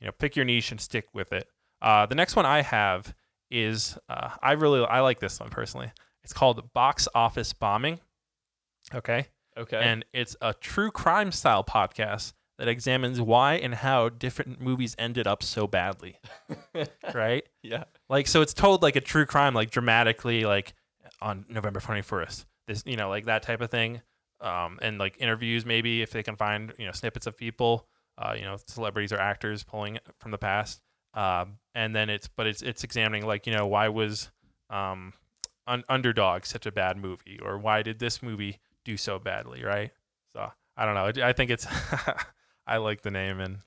you 0.00 0.06
know, 0.06 0.12
pick 0.12 0.36
your 0.36 0.44
niche 0.44 0.70
and 0.70 0.80
stick 0.80 1.06
with 1.14 1.32
it. 1.32 1.48
Uh, 1.80 2.06
the 2.06 2.14
next 2.14 2.36
one 2.36 2.46
I 2.46 2.62
have 2.62 3.14
is 3.50 3.98
uh, 4.08 4.30
I 4.42 4.52
really 4.52 4.84
I 4.84 5.00
like 5.00 5.20
this 5.20 5.38
one 5.40 5.50
personally. 5.50 5.92
It's 6.24 6.32
called 6.32 6.72
Box 6.72 7.08
Office 7.14 7.52
Bombing. 7.52 8.00
Okay. 8.94 9.26
Okay. 9.56 9.76
And 9.76 10.04
it's 10.12 10.36
a 10.40 10.54
true 10.54 10.90
crime 10.90 11.32
style 11.32 11.64
podcast 11.64 12.32
that 12.58 12.68
examines 12.68 13.20
why 13.20 13.54
and 13.54 13.74
how 13.74 14.08
different 14.08 14.60
movies 14.60 14.94
ended 14.98 15.26
up 15.26 15.42
so 15.42 15.66
badly. 15.66 16.18
right? 17.14 17.44
Yeah. 17.62 17.84
Like 18.08 18.26
so 18.26 18.40
it's 18.40 18.54
told 18.54 18.82
like 18.82 18.96
a 18.96 19.00
true 19.00 19.26
crime 19.26 19.54
like 19.54 19.70
dramatically 19.70 20.44
like 20.44 20.74
on 21.20 21.44
November 21.48 21.80
21st 21.80 22.44
you 22.86 22.96
know 22.96 23.08
like 23.08 23.26
that 23.26 23.42
type 23.42 23.60
of 23.60 23.70
thing 23.70 24.00
um, 24.40 24.78
and 24.82 24.98
like 24.98 25.16
interviews 25.18 25.64
maybe 25.64 26.02
if 26.02 26.10
they 26.10 26.22
can 26.22 26.36
find 26.36 26.72
you 26.78 26.86
know 26.86 26.92
snippets 26.92 27.26
of 27.26 27.36
people 27.36 27.86
uh, 28.18 28.34
you 28.36 28.42
know 28.42 28.56
celebrities 28.66 29.12
or 29.12 29.18
actors 29.18 29.62
pulling 29.62 29.98
from 30.18 30.30
the 30.30 30.38
past 30.38 30.80
um, 31.14 31.58
and 31.74 31.94
then 31.94 32.10
it's 32.10 32.28
but 32.28 32.46
it's 32.46 32.62
it's 32.62 32.84
examining 32.84 33.26
like 33.26 33.46
you 33.46 33.54
know 33.54 33.66
why 33.66 33.88
was 33.88 34.30
um, 34.70 35.12
un- 35.66 35.84
underdog 35.88 36.44
such 36.44 36.66
a 36.66 36.72
bad 36.72 36.96
movie 36.96 37.38
or 37.42 37.58
why 37.58 37.82
did 37.82 37.98
this 37.98 38.22
movie 38.22 38.58
do 38.84 38.96
so 38.96 39.18
badly 39.18 39.62
right? 39.62 39.90
So 40.34 40.50
i 40.76 40.86
don't 40.86 40.94
know. 40.94 41.24
I 41.24 41.32
think 41.32 41.50
it's 41.50 41.66
i 42.66 42.78
like 42.78 43.02
the 43.02 43.10
name 43.10 43.40
and 43.40 43.58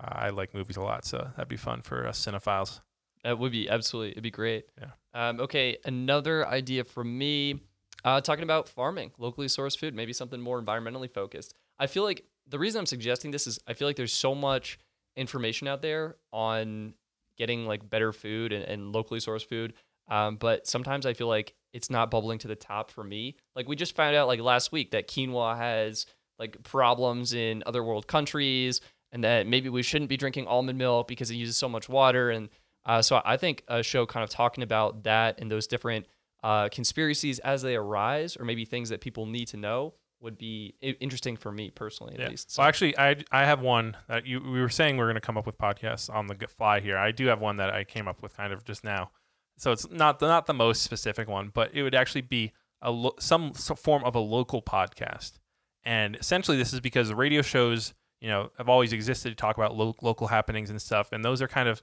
uh, 0.00 0.12
i 0.12 0.30
like 0.30 0.54
movies 0.54 0.76
a 0.76 0.82
lot 0.82 1.04
so 1.04 1.28
that'd 1.36 1.48
be 1.48 1.56
fun 1.56 1.82
for 1.82 2.06
us 2.06 2.24
cinephiles. 2.24 2.80
That 3.24 3.38
would 3.38 3.52
be 3.52 3.68
absolutely 3.68 4.12
it'd 4.12 4.22
be 4.22 4.30
great. 4.30 4.66
Yeah. 4.80 4.90
Um, 5.14 5.40
okay 5.40 5.76
another 5.84 6.46
idea 6.46 6.84
for 6.84 7.04
me 7.04 7.60
uh, 8.04 8.20
talking 8.20 8.42
about 8.42 8.68
farming, 8.68 9.12
locally 9.18 9.46
sourced 9.46 9.78
food, 9.78 9.94
maybe 9.94 10.12
something 10.12 10.40
more 10.40 10.60
environmentally 10.60 11.12
focused. 11.12 11.54
I 11.78 11.86
feel 11.86 12.02
like 12.02 12.24
the 12.48 12.58
reason 12.58 12.80
I'm 12.80 12.86
suggesting 12.86 13.30
this 13.30 13.46
is 13.46 13.58
I 13.66 13.74
feel 13.74 13.88
like 13.88 13.96
there's 13.96 14.12
so 14.12 14.34
much 14.34 14.78
information 15.16 15.68
out 15.68 15.82
there 15.82 16.16
on 16.32 16.94
getting 17.36 17.66
like 17.66 17.88
better 17.88 18.12
food 18.12 18.52
and, 18.52 18.64
and 18.64 18.92
locally 18.92 19.20
sourced 19.20 19.46
food. 19.46 19.74
Um, 20.08 20.36
but 20.36 20.66
sometimes 20.66 21.06
I 21.06 21.14
feel 21.14 21.28
like 21.28 21.54
it's 21.72 21.90
not 21.90 22.10
bubbling 22.10 22.38
to 22.40 22.48
the 22.48 22.56
top 22.56 22.90
for 22.90 23.04
me. 23.04 23.36
Like 23.54 23.68
we 23.68 23.76
just 23.76 23.94
found 23.94 24.16
out 24.16 24.26
like 24.26 24.40
last 24.40 24.72
week 24.72 24.90
that 24.90 25.08
quinoa 25.08 25.56
has 25.56 26.06
like 26.38 26.62
problems 26.64 27.34
in 27.34 27.62
other 27.66 27.82
world 27.84 28.06
countries 28.06 28.80
and 29.12 29.22
that 29.24 29.46
maybe 29.46 29.68
we 29.68 29.82
shouldn't 29.82 30.08
be 30.08 30.16
drinking 30.16 30.46
almond 30.46 30.78
milk 30.78 31.06
because 31.06 31.30
it 31.30 31.36
uses 31.36 31.56
so 31.56 31.68
much 31.68 31.88
water. 31.88 32.30
And 32.30 32.48
uh, 32.84 33.00
so 33.00 33.22
I 33.24 33.36
think 33.36 33.62
a 33.68 33.82
show 33.82 34.06
kind 34.06 34.24
of 34.24 34.30
talking 34.30 34.64
about 34.64 35.04
that 35.04 35.40
and 35.40 35.50
those 35.50 35.66
different 35.66 36.06
uh, 36.42 36.68
conspiracies 36.70 37.38
as 37.40 37.62
they 37.62 37.76
arise, 37.76 38.36
or 38.36 38.44
maybe 38.44 38.64
things 38.64 38.88
that 38.88 39.00
people 39.00 39.26
need 39.26 39.46
to 39.48 39.56
know, 39.56 39.94
would 40.20 40.38
be 40.38 40.74
i- 40.82 40.96
interesting 41.00 41.36
for 41.36 41.50
me 41.52 41.70
personally, 41.70 42.14
at 42.14 42.20
Yeah. 42.20 42.28
least. 42.28 42.54
Well, 42.58 42.66
actually, 42.66 42.96
I 42.98 43.16
I 43.30 43.44
have 43.44 43.60
one 43.60 43.96
that 44.08 44.26
you 44.26 44.40
we 44.40 44.60
were 44.60 44.68
saying 44.68 44.96
we're 44.96 45.06
going 45.06 45.14
to 45.16 45.20
come 45.20 45.36
up 45.38 45.46
with 45.46 45.58
podcasts 45.58 46.12
on 46.12 46.26
the 46.28 46.36
fly 46.48 46.80
here. 46.80 46.96
I 46.98 47.10
do 47.12 47.26
have 47.26 47.40
one 47.40 47.56
that 47.56 47.70
I 47.70 47.84
came 47.84 48.06
up 48.08 48.22
with 48.22 48.36
kind 48.36 48.52
of 48.52 48.64
just 48.64 48.84
now. 48.84 49.10
So 49.58 49.70
it's 49.72 49.88
not 49.90 50.18
the, 50.18 50.26
not 50.28 50.46
the 50.46 50.54
most 50.54 50.82
specific 50.82 51.28
one, 51.28 51.50
but 51.52 51.74
it 51.74 51.82
would 51.82 51.94
actually 51.94 52.22
be 52.22 52.52
a 52.80 52.90
lo- 52.90 53.14
some 53.20 53.52
form 53.52 54.02
of 54.04 54.14
a 54.14 54.18
local 54.20 54.62
podcast. 54.62 55.38
And 55.84 56.16
essentially, 56.16 56.56
this 56.56 56.72
is 56.72 56.80
because 56.80 57.08
the 57.08 57.16
radio 57.16 57.42
shows, 57.42 57.92
you 58.20 58.28
know, 58.28 58.50
have 58.58 58.68
always 58.68 58.92
existed 58.92 59.30
to 59.30 59.34
talk 59.36 59.56
about 59.56 59.76
lo- 59.76 59.94
local 60.00 60.28
happenings 60.28 60.70
and 60.70 60.80
stuff, 60.80 61.10
and 61.12 61.24
those 61.24 61.42
are 61.42 61.48
kind 61.48 61.68
of 61.68 61.82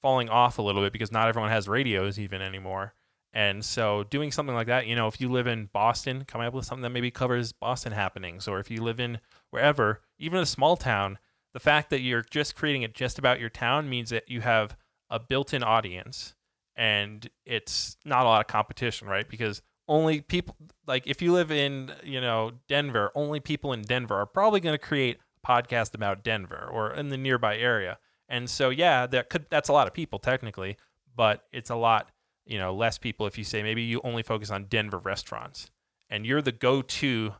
falling 0.00 0.28
off 0.28 0.58
a 0.58 0.62
little 0.62 0.82
bit 0.82 0.92
because 0.92 1.10
not 1.10 1.28
everyone 1.28 1.50
has 1.50 1.68
radios 1.68 2.18
even 2.18 2.40
anymore. 2.40 2.94
And 3.38 3.64
so, 3.64 4.02
doing 4.02 4.32
something 4.32 4.56
like 4.56 4.66
that, 4.66 4.88
you 4.88 4.96
know, 4.96 5.06
if 5.06 5.20
you 5.20 5.28
live 5.28 5.46
in 5.46 5.66
Boston, 5.72 6.24
coming 6.24 6.48
up 6.48 6.54
with 6.54 6.64
something 6.64 6.82
that 6.82 6.90
maybe 6.90 7.12
covers 7.12 7.52
Boston 7.52 7.92
happenings, 7.92 8.48
or 8.48 8.58
if 8.58 8.68
you 8.68 8.82
live 8.82 8.98
in 8.98 9.20
wherever, 9.50 10.00
even 10.18 10.40
a 10.40 10.44
small 10.44 10.76
town, 10.76 11.18
the 11.52 11.60
fact 11.60 11.90
that 11.90 12.00
you're 12.00 12.24
just 12.28 12.56
creating 12.56 12.82
it 12.82 12.94
just 12.94 13.16
about 13.16 13.38
your 13.38 13.48
town 13.48 13.88
means 13.88 14.10
that 14.10 14.28
you 14.28 14.40
have 14.40 14.76
a 15.08 15.20
built 15.20 15.54
in 15.54 15.62
audience 15.62 16.34
and 16.74 17.30
it's 17.46 17.96
not 18.04 18.22
a 18.22 18.28
lot 18.28 18.40
of 18.40 18.48
competition, 18.48 19.06
right? 19.06 19.28
Because 19.28 19.62
only 19.86 20.20
people, 20.20 20.56
like 20.88 21.06
if 21.06 21.22
you 21.22 21.32
live 21.32 21.52
in, 21.52 21.92
you 22.02 22.20
know, 22.20 22.50
Denver, 22.66 23.12
only 23.14 23.38
people 23.38 23.72
in 23.72 23.82
Denver 23.82 24.16
are 24.16 24.26
probably 24.26 24.58
going 24.58 24.74
to 24.74 24.84
create 24.84 25.18
a 25.44 25.46
podcast 25.46 25.94
about 25.94 26.24
Denver 26.24 26.68
or 26.68 26.92
in 26.92 27.10
the 27.10 27.16
nearby 27.16 27.56
area. 27.56 27.98
And 28.28 28.50
so, 28.50 28.70
yeah, 28.70 29.06
that 29.06 29.30
could, 29.30 29.46
that's 29.48 29.68
a 29.68 29.72
lot 29.72 29.86
of 29.86 29.94
people 29.94 30.18
technically, 30.18 30.76
but 31.14 31.44
it's 31.52 31.70
a 31.70 31.76
lot 31.76 32.10
you 32.48 32.58
know 32.58 32.74
less 32.74 32.98
people 32.98 33.26
if 33.26 33.38
you 33.38 33.44
say 33.44 33.62
maybe 33.62 33.82
you 33.82 34.00
only 34.02 34.24
focus 34.24 34.50
on 34.50 34.64
Denver 34.64 34.98
restaurants 34.98 35.70
and 36.10 36.26
you're 36.26 36.42
the 36.42 36.50
go-to 36.52 37.34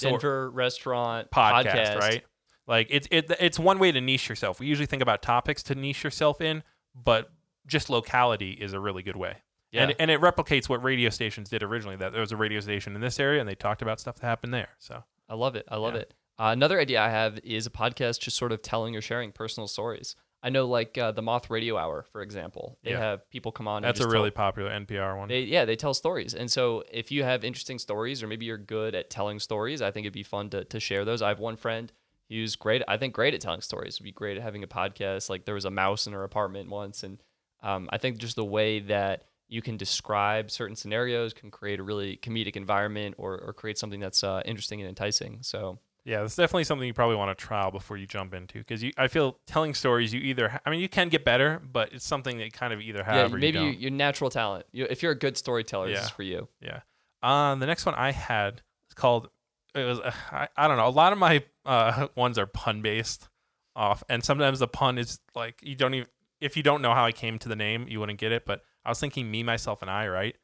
Denver 0.00 0.50
restaurant 0.50 1.30
podcast, 1.30 1.66
podcast, 1.66 1.98
right? 2.00 2.24
Like 2.66 2.88
it's 2.90 3.06
it, 3.10 3.30
it's 3.38 3.58
one 3.58 3.78
way 3.78 3.92
to 3.92 4.00
niche 4.00 4.28
yourself. 4.28 4.58
We 4.58 4.66
usually 4.66 4.86
think 4.86 5.02
about 5.02 5.22
topics 5.22 5.62
to 5.64 5.74
niche 5.74 6.02
yourself 6.02 6.40
in, 6.40 6.62
but 6.94 7.30
just 7.66 7.90
locality 7.90 8.52
is 8.52 8.72
a 8.72 8.80
really 8.80 9.02
good 9.02 9.16
way. 9.16 9.36
Yeah. 9.70 9.84
And 9.84 9.94
and 9.98 10.10
it 10.10 10.20
replicates 10.20 10.68
what 10.68 10.82
radio 10.82 11.10
stations 11.10 11.48
did 11.50 11.62
originally. 11.62 11.96
That 11.96 12.12
there 12.12 12.20
was 12.22 12.32
a 12.32 12.36
radio 12.36 12.60
station 12.60 12.94
in 12.94 13.00
this 13.00 13.20
area 13.20 13.40
and 13.40 13.48
they 13.48 13.54
talked 13.54 13.82
about 13.82 14.00
stuff 14.00 14.16
that 14.16 14.26
happened 14.26 14.54
there. 14.54 14.70
So 14.78 15.04
I 15.28 15.34
love 15.34 15.56
it. 15.56 15.66
I 15.68 15.76
love 15.76 15.94
Yeah. 15.94 16.00
it. 16.00 16.14
Uh, 16.38 16.50
another 16.52 16.80
idea 16.80 17.00
I 17.00 17.10
have 17.10 17.38
is 17.44 17.66
a 17.66 17.70
podcast 17.70 18.18
just 18.20 18.36
sort 18.36 18.50
of 18.50 18.62
telling 18.62 18.96
or 18.96 19.00
sharing 19.00 19.30
personal 19.30 19.68
stories. 19.68 20.16
I 20.44 20.50
know, 20.50 20.66
like 20.66 20.96
uh, 20.98 21.10
the 21.12 21.22
Moth 21.22 21.48
Radio 21.48 21.76
Hour, 21.78 22.04
for 22.12 22.20
example. 22.22 22.78
They 22.84 22.90
Yeah. 22.92 22.98
have 23.00 23.28
people 23.30 23.50
come 23.50 23.66
on. 23.66 23.82
that's 23.82 23.98
and 23.98 24.08
a 24.08 24.12
really 24.12 24.30
tell, 24.30 24.44
popular 24.44 24.70
NPR 24.70 25.16
one. 25.18 25.28
They, 25.28 25.40
yeah, 25.40 25.64
they 25.64 25.74
tell 25.74 25.94
stories, 25.94 26.34
and 26.34 26.50
so 26.50 26.84
if 26.92 27.10
you 27.10 27.24
have 27.24 27.44
interesting 27.44 27.78
stories, 27.78 28.22
or 28.22 28.26
maybe 28.28 28.44
you're 28.44 28.58
good 28.58 28.94
at 28.94 29.08
telling 29.10 29.40
stories, 29.40 29.80
I 29.82 29.90
think 29.90 30.04
it'd 30.04 30.12
be 30.12 30.22
fun 30.22 30.50
to 30.50 30.64
to 30.64 30.78
share 30.78 31.04
those. 31.04 31.22
I 31.22 31.28
have 31.28 31.40
one 31.40 31.56
friend 31.56 31.90
who's 32.28 32.56
great. 32.56 32.82
I 32.86 32.96
think 32.98 33.14
great 33.14 33.32
at 33.34 33.40
telling 33.40 33.62
stories. 33.62 33.98
Would 33.98 34.04
be 34.04 34.12
great 34.12 34.36
at 34.36 34.42
having 34.42 34.62
a 34.62 34.66
podcast. 34.68 35.30
Like 35.30 35.46
there 35.46 35.54
was 35.54 35.64
a 35.64 35.70
mouse 35.70 36.06
in 36.06 36.12
her 36.12 36.24
apartment 36.24 36.68
once, 36.68 37.02
and 37.02 37.22
um, 37.62 37.88
I 37.90 37.98
think 37.98 38.18
just 38.18 38.36
the 38.36 38.44
way 38.44 38.80
that 38.80 39.24
you 39.48 39.62
can 39.62 39.76
describe 39.76 40.50
certain 40.50 40.76
scenarios 40.76 41.32
can 41.32 41.50
create 41.50 41.78
a 41.80 41.82
really 41.82 42.16
comedic 42.18 42.56
environment 42.56 43.14
or, 43.18 43.38
or 43.40 43.52
create 43.52 43.78
something 43.78 44.00
that's 44.00 44.24
uh, 44.24 44.42
interesting 44.44 44.80
and 44.80 44.88
enticing. 44.88 45.38
So 45.42 45.78
Yeah, 46.04 46.20
that's 46.20 46.36
definitely 46.36 46.64
something 46.64 46.86
you 46.86 46.92
probably 46.92 47.16
want 47.16 47.36
to 47.36 47.44
trial 47.44 47.70
before 47.70 47.96
you 47.96 48.06
jump 48.06 48.34
into 48.34 48.58
because 48.58 48.82
you. 48.82 48.92
I 48.98 49.08
feel 49.08 49.38
telling 49.46 49.72
stories 49.72 50.12
you 50.12 50.20
either. 50.20 50.50
ha- 50.50 50.60
I 50.66 50.70
mean, 50.70 50.80
you 50.80 50.88
can 50.88 51.08
get 51.08 51.24
better, 51.24 51.62
but 51.72 51.92
it's 51.92 52.06
something 52.06 52.36
that 52.38 52.44
you 52.44 52.50
kind 52.50 52.74
of 52.74 52.80
either 52.80 53.02
have 53.02 53.30
yeah, 53.30 53.36
or 53.36 53.38
maybe 53.38 53.58
you 53.58 53.72
don't. 53.72 53.78
your 53.80 53.90
natural 53.90 54.28
talent. 54.28 54.66
You, 54.70 54.86
if 54.90 55.02
you're 55.02 55.12
a 55.12 55.18
good 55.18 55.38
storyteller, 55.38 55.88
this 55.88 56.04
is 56.04 56.10
for 56.10 56.22
you. 56.22 56.48
Yeah. 56.60 56.80
Uh, 57.22 57.54
the 57.54 57.64
next 57.66 57.86
one 57.86 57.94
I 57.94 58.12
had 58.12 58.60
is 58.88 58.94
called. 58.94 59.30
It 59.74 59.84
was. 59.84 59.98
Uh, 60.00 60.12
I, 60.30 60.48
I 60.56 60.68
don't 60.68 60.76
know. 60.76 60.86
A 60.86 60.90
lot 60.90 61.14
of 61.14 61.18
my 61.18 61.42
uh, 61.64 62.08
ones 62.16 62.38
are 62.38 62.46
pun 62.46 62.82
based 62.82 63.28
off, 63.74 64.04
and 64.10 64.22
sometimes 64.22 64.58
the 64.58 64.68
pun 64.68 64.98
is 64.98 65.20
like 65.34 65.58
you 65.62 65.74
don't 65.74 65.94
even. 65.94 66.08
If 66.40 66.54
you 66.58 66.62
don't 66.62 66.82
know 66.82 66.92
how 66.92 67.06
I 67.06 67.12
came 67.12 67.38
to 67.38 67.48
the 67.48 67.56
name, 67.56 67.86
you 67.88 67.98
wouldn't 67.98 68.18
get 68.18 68.30
it. 68.30 68.44
But 68.44 68.60
I 68.84 68.90
was 68.90 69.00
thinking 69.00 69.30
me, 69.30 69.42
myself, 69.42 69.80
and 69.80 69.90
I, 69.90 70.06
right? 70.06 70.36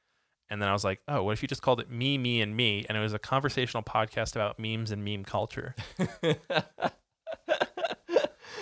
And 0.50 0.60
then 0.60 0.68
I 0.68 0.72
was 0.72 0.82
like, 0.84 1.00
oh, 1.06 1.22
what 1.22 1.32
if 1.32 1.42
you 1.42 1.48
just 1.48 1.62
called 1.62 1.80
it 1.80 1.90
me, 1.90 2.18
me, 2.18 2.40
and 2.40 2.56
me? 2.56 2.84
And 2.88 2.98
it 2.98 3.00
was 3.00 3.14
a 3.14 3.18
conversational 3.18 3.84
podcast 3.84 4.34
about 4.34 4.58
memes 4.58 4.90
and 4.90 5.04
meme 5.04 5.24
culture. 5.24 5.76
and 6.22 6.36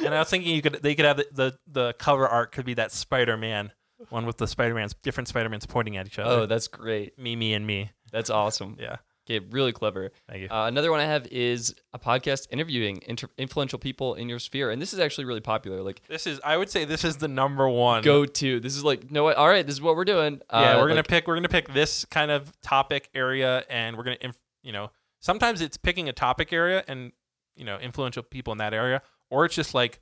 I 0.05 0.18
was 0.18 0.28
thinking 0.28 0.55
you 0.55 0.62
could 0.62 0.80
they 0.82 0.95
could 0.95 1.07
have 1.07 1.16
the, 1.16 1.26
the, 1.32 1.59
the 1.66 1.93
cover 1.95 2.28
art 2.28 2.53
could 2.53 2.66
be 2.66 2.74
that 2.74 2.93
Spider 2.93 3.36
Man 3.36 3.72
one 4.11 4.26
with 4.26 4.36
the 4.36 4.47
Spider 4.47 4.74
Man's 4.74 4.95
different 5.03 5.28
Spider 5.28 5.49
Mans 5.49 5.66
pointing 5.66 5.97
at 5.97 6.07
each 6.07 6.18
other. 6.18 6.43
oh, 6.43 6.47
that's 6.47 6.68
great. 6.68 7.18
me, 7.18 7.34
me, 7.34 7.55
and 7.55 7.66
me. 7.66 7.91
That's 8.12 8.30
awesome. 8.30 8.76
Yeah. 8.78 8.97
Okay, 9.29 9.45
really 9.51 9.72
clever. 9.72 10.11
Thank 10.29 10.43
you. 10.43 10.49
Uh, 10.51 10.66
another 10.68 10.91
one 10.91 11.01
I 11.01 11.05
have 11.05 11.26
is 11.26 11.74
a 11.93 11.99
podcast 11.99 12.47
interviewing 12.51 13.03
inter- 13.07 13.29
influential 13.37 13.79
people 13.79 14.14
in 14.14 14.29
your 14.29 14.39
sphere, 14.39 14.70
and 14.70 14.81
this 14.81 14.95
is 14.95 14.99
actually 15.01 15.26
really 15.26 15.41
popular. 15.43 15.83
Like, 15.83 16.01
this 16.09 16.26
is, 16.26 16.41
I 16.43 16.57
would 16.57 16.70
say, 16.70 16.85
this 16.87 17.05
is 17.05 17.18
the 17.18 17.29
number 17.29 17.68
one. 17.68 18.03
go 18.03 18.24
to. 18.24 18.61
This 18.61 18.74
is 18.74 18.85
like, 18.85 19.11
no. 19.11 19.31
All 19.33 19.49
right, 19.49 19.66
this 19.66 19.74
is 19.74 19.83
what 19.83 19.97
we're 19.97 20.05
doing. 20.07 20.41
Yeah, 20.51 20.59
Uh, 20.76 20.76
we're 20.79 20.89
gonna 20.89 21.01
like, 21.01 21.09
pick. 21.09 21.26
We're 21.26 21.35
gonna 21.37 21.49
pick 21.49 21.72
this 21.72 22.05
kind 22.07 22.31
of 22.31 22.53
topic 22.62 23.11
area, 23.14 23.64
and 23.68 23.97
we're 23.99 24.05
gonna, 24.05 24.16
inf- 24.22 24.41
you 24.62 24.72
know, 24.72 24.91
sometimes 25.20 25.61
it's 25.61 25.76
picking 25.76 26.09
a 26.09 26.12
topic 26.12 26.53
area 26.53 26.83
and 26.89 27.12
you 27.57 27.64
know 27.64 27.76
influential 27.79 28.22
people 28.22 28.53
in 28.53 28.59
that 28.59 28.72
area, 28.72 29.03
or 29.31 29.45
it's 29.45 29.55
just 29.55 29.74
like 29.74 30.01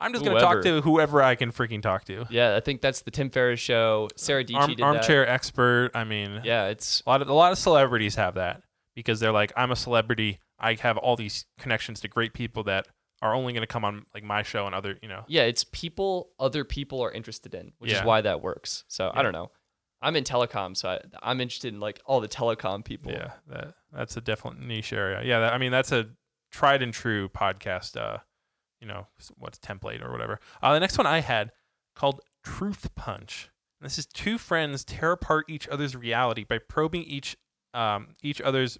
I'm 0.00 0.12
just 0.12 0.24
gonna 0.24 0.40
talk 0.40 0.62
to 0.62 0.80
whoever 0.80 1.22
I 1.22 1.34
can 1.34 1.52
freaking 1.52 1.82
talk 1.82 2.04
to. 2.04 2.26
Yeah, 2.30 2.56
I 2.56 2.60
think 2.60 2.80
that's 2.80 3.02
the 3.02 3.10
Tim 3.10 3.30
Ferriss 3.30 3.60
show. 3.60 4.08
Sarah 4.16 4.44
Dietschy 4.44 4.54
Arm, 4.56 4.70
did 4.70 4.80
armchair 4.80 5.28
expert. 5.28 5.90
I 5.94 6.04
mean. 6.04 6.40
Yeah, 6.44 6.66
it's 6.66 7.02
a 7.06 7.10
lot 7.10 7.22
of 7.22 7.28
a 7.28 7.34
lot 7.34 7.52
of 7.52 7.58
celebrities 7.58 8.14
have 8.14 8.34
that 8.34 8.62
because 8.94 9.20
they're 9.20 9.32
like, 9.32 9.52
I'm 9.56 9.70
a 9.70 9.76
celebrity. 9.76 10.40
I 10.58 10.74
have 10.74 10.96
all 10.96 11.16
these 11.16 11.46
connections 11.58 12.00
to 12.00 12.08
great 12.08 12.32
people 12.34 12.64
that 12.64 12.86
are 13.22 13.34
only 13.34 13.52
gonna 13.52 13.66
come 13.66 13.84
on 13.84 14.06
like 14.14 14.24
my 14.24 14.42
show 14.42 14.66
and 14.66 14.74
other, 14.74 14.96
you 15.02 15.08
know. 15.08 15.24
yeah, 15.28 15.42
it's 15.42 15.64
people 15.64 16.30
other 16.38 16.64
people 16.64 17.02
are 17.02 17.12
interested 17.12 17.54
in, 17.54 17.72
which 17.78 17.92
is 17.92 18.02
why 18.02 18.20
that 18.22 18.42
works. 18.42 18.84
So 18.88 19.10
I 19.12 19.22
don't 19.22 19.32
know. 19.32 19.50
I'm 20.02 20.16
in 20.16 20.24
telecom, 20.24 20.74
so 20.74 20.88
I, 20.88 21.00
I'm 21.22 21.42
interested 21.42 21.74
in 21.74 21.80
like 21.80 22.00
all 22.06 22.22
the 22.22 22.28
telecom 22.28 22.82
people. 22.84 23.12
Yeah, 23.12 23.32
that 23.48 23.74
that's 23.92 24.16
a 24.16 24.22
definite 24.22 24.60
niche 24.60 24.94
area. 24.94 25.22
Yeah, 25.22 25.40
that, 25.40 25.52
I 25.52 25.58
mean 25.58 25.72
that's 25.72 25.92
a 25.92 26.08
tried 26.50 26.82
and 26.82 26.94
true 26.94 27.28
podcast. 27.28 28.00
Uh, 28.00 28.18
you 28.80 28.86
know 28.86 29.06
what's 29.36 29.58
template 29.58 30.04
or 30.04 30.10
whatever. 30.10 30.40
Uh, 30.62 30.74
the 30.74 30.80
next 30.80 30.98
one 30.98 31.06
I 31.06 31.20
had 31.20 31.52
called 31.94 32.20
Truth 32.42 32.94
Punch. 32.94 33.50
And 33.80 33.86
this 33.86 33.98
is 33.98 34.06
two 34.06 34.38
friends 34.38 34.84
tear 34.84 35.12
apart 35.12 35.46
each 35.48 35.68
other's 35.68 35.96
reality 35.96 36.44
by 36.44 36.58
probing 36.58 37.02
each 37.02 37.36
um 37.72 38.16
each 38.22 38.40
other's 38.40 38.78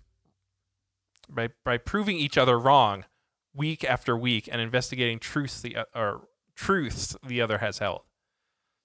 by 1.29 1.49
by 1.65 1.79
proving 1.79 2.17
each 2.17 2.37
other 2.37 2.59
wrong 2.59 3.05
week 3.55 3.85
after 3.85 4.17
week 4.17 4.49
and 4.51 4.61
investigating 4.61 5.19
truths 5.19 5.61
the 5.61 5.77
o- 5.77 5.85
or 5.95 6.29
truths 6.55 7.17
the 7.27 7.41
other 7.41 7.59
has 7.59 7.79
held. 7.79 8.03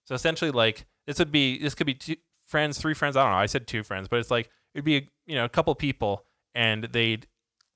So 0.06 0.16
essentially, 0.16 0.52
like 0.52 0.86
this 1.08 1.20
would 1.20 1.32
be 1.32 1.58
this 1.58 1.76
could 1.76 1.88
be 1.88 1.96
two 1.96 2.16
friends, 2.46 2.78
three 2.78 2.94
friends. 2.94 3.18
I 3.18 3.24
don't 3.24 3.32
know. 3.32 3.38
I 3.38 3.48
said 3.48 3.68
two 3.68 3.84
friends, 3.84 4.08
but 4.08 4.20
it's 4.20 4.32
like 4.32 4.50
it'd 4.74 4.86
be 4.86 4.98
a, 4.98 5.10
you 5.26 5.36
know 5.36 5.46
a 5.46 5.50
couple 5.50 5.74
people, 5.76 6.24
and 6.54 6.84
they'd 6.86 7.28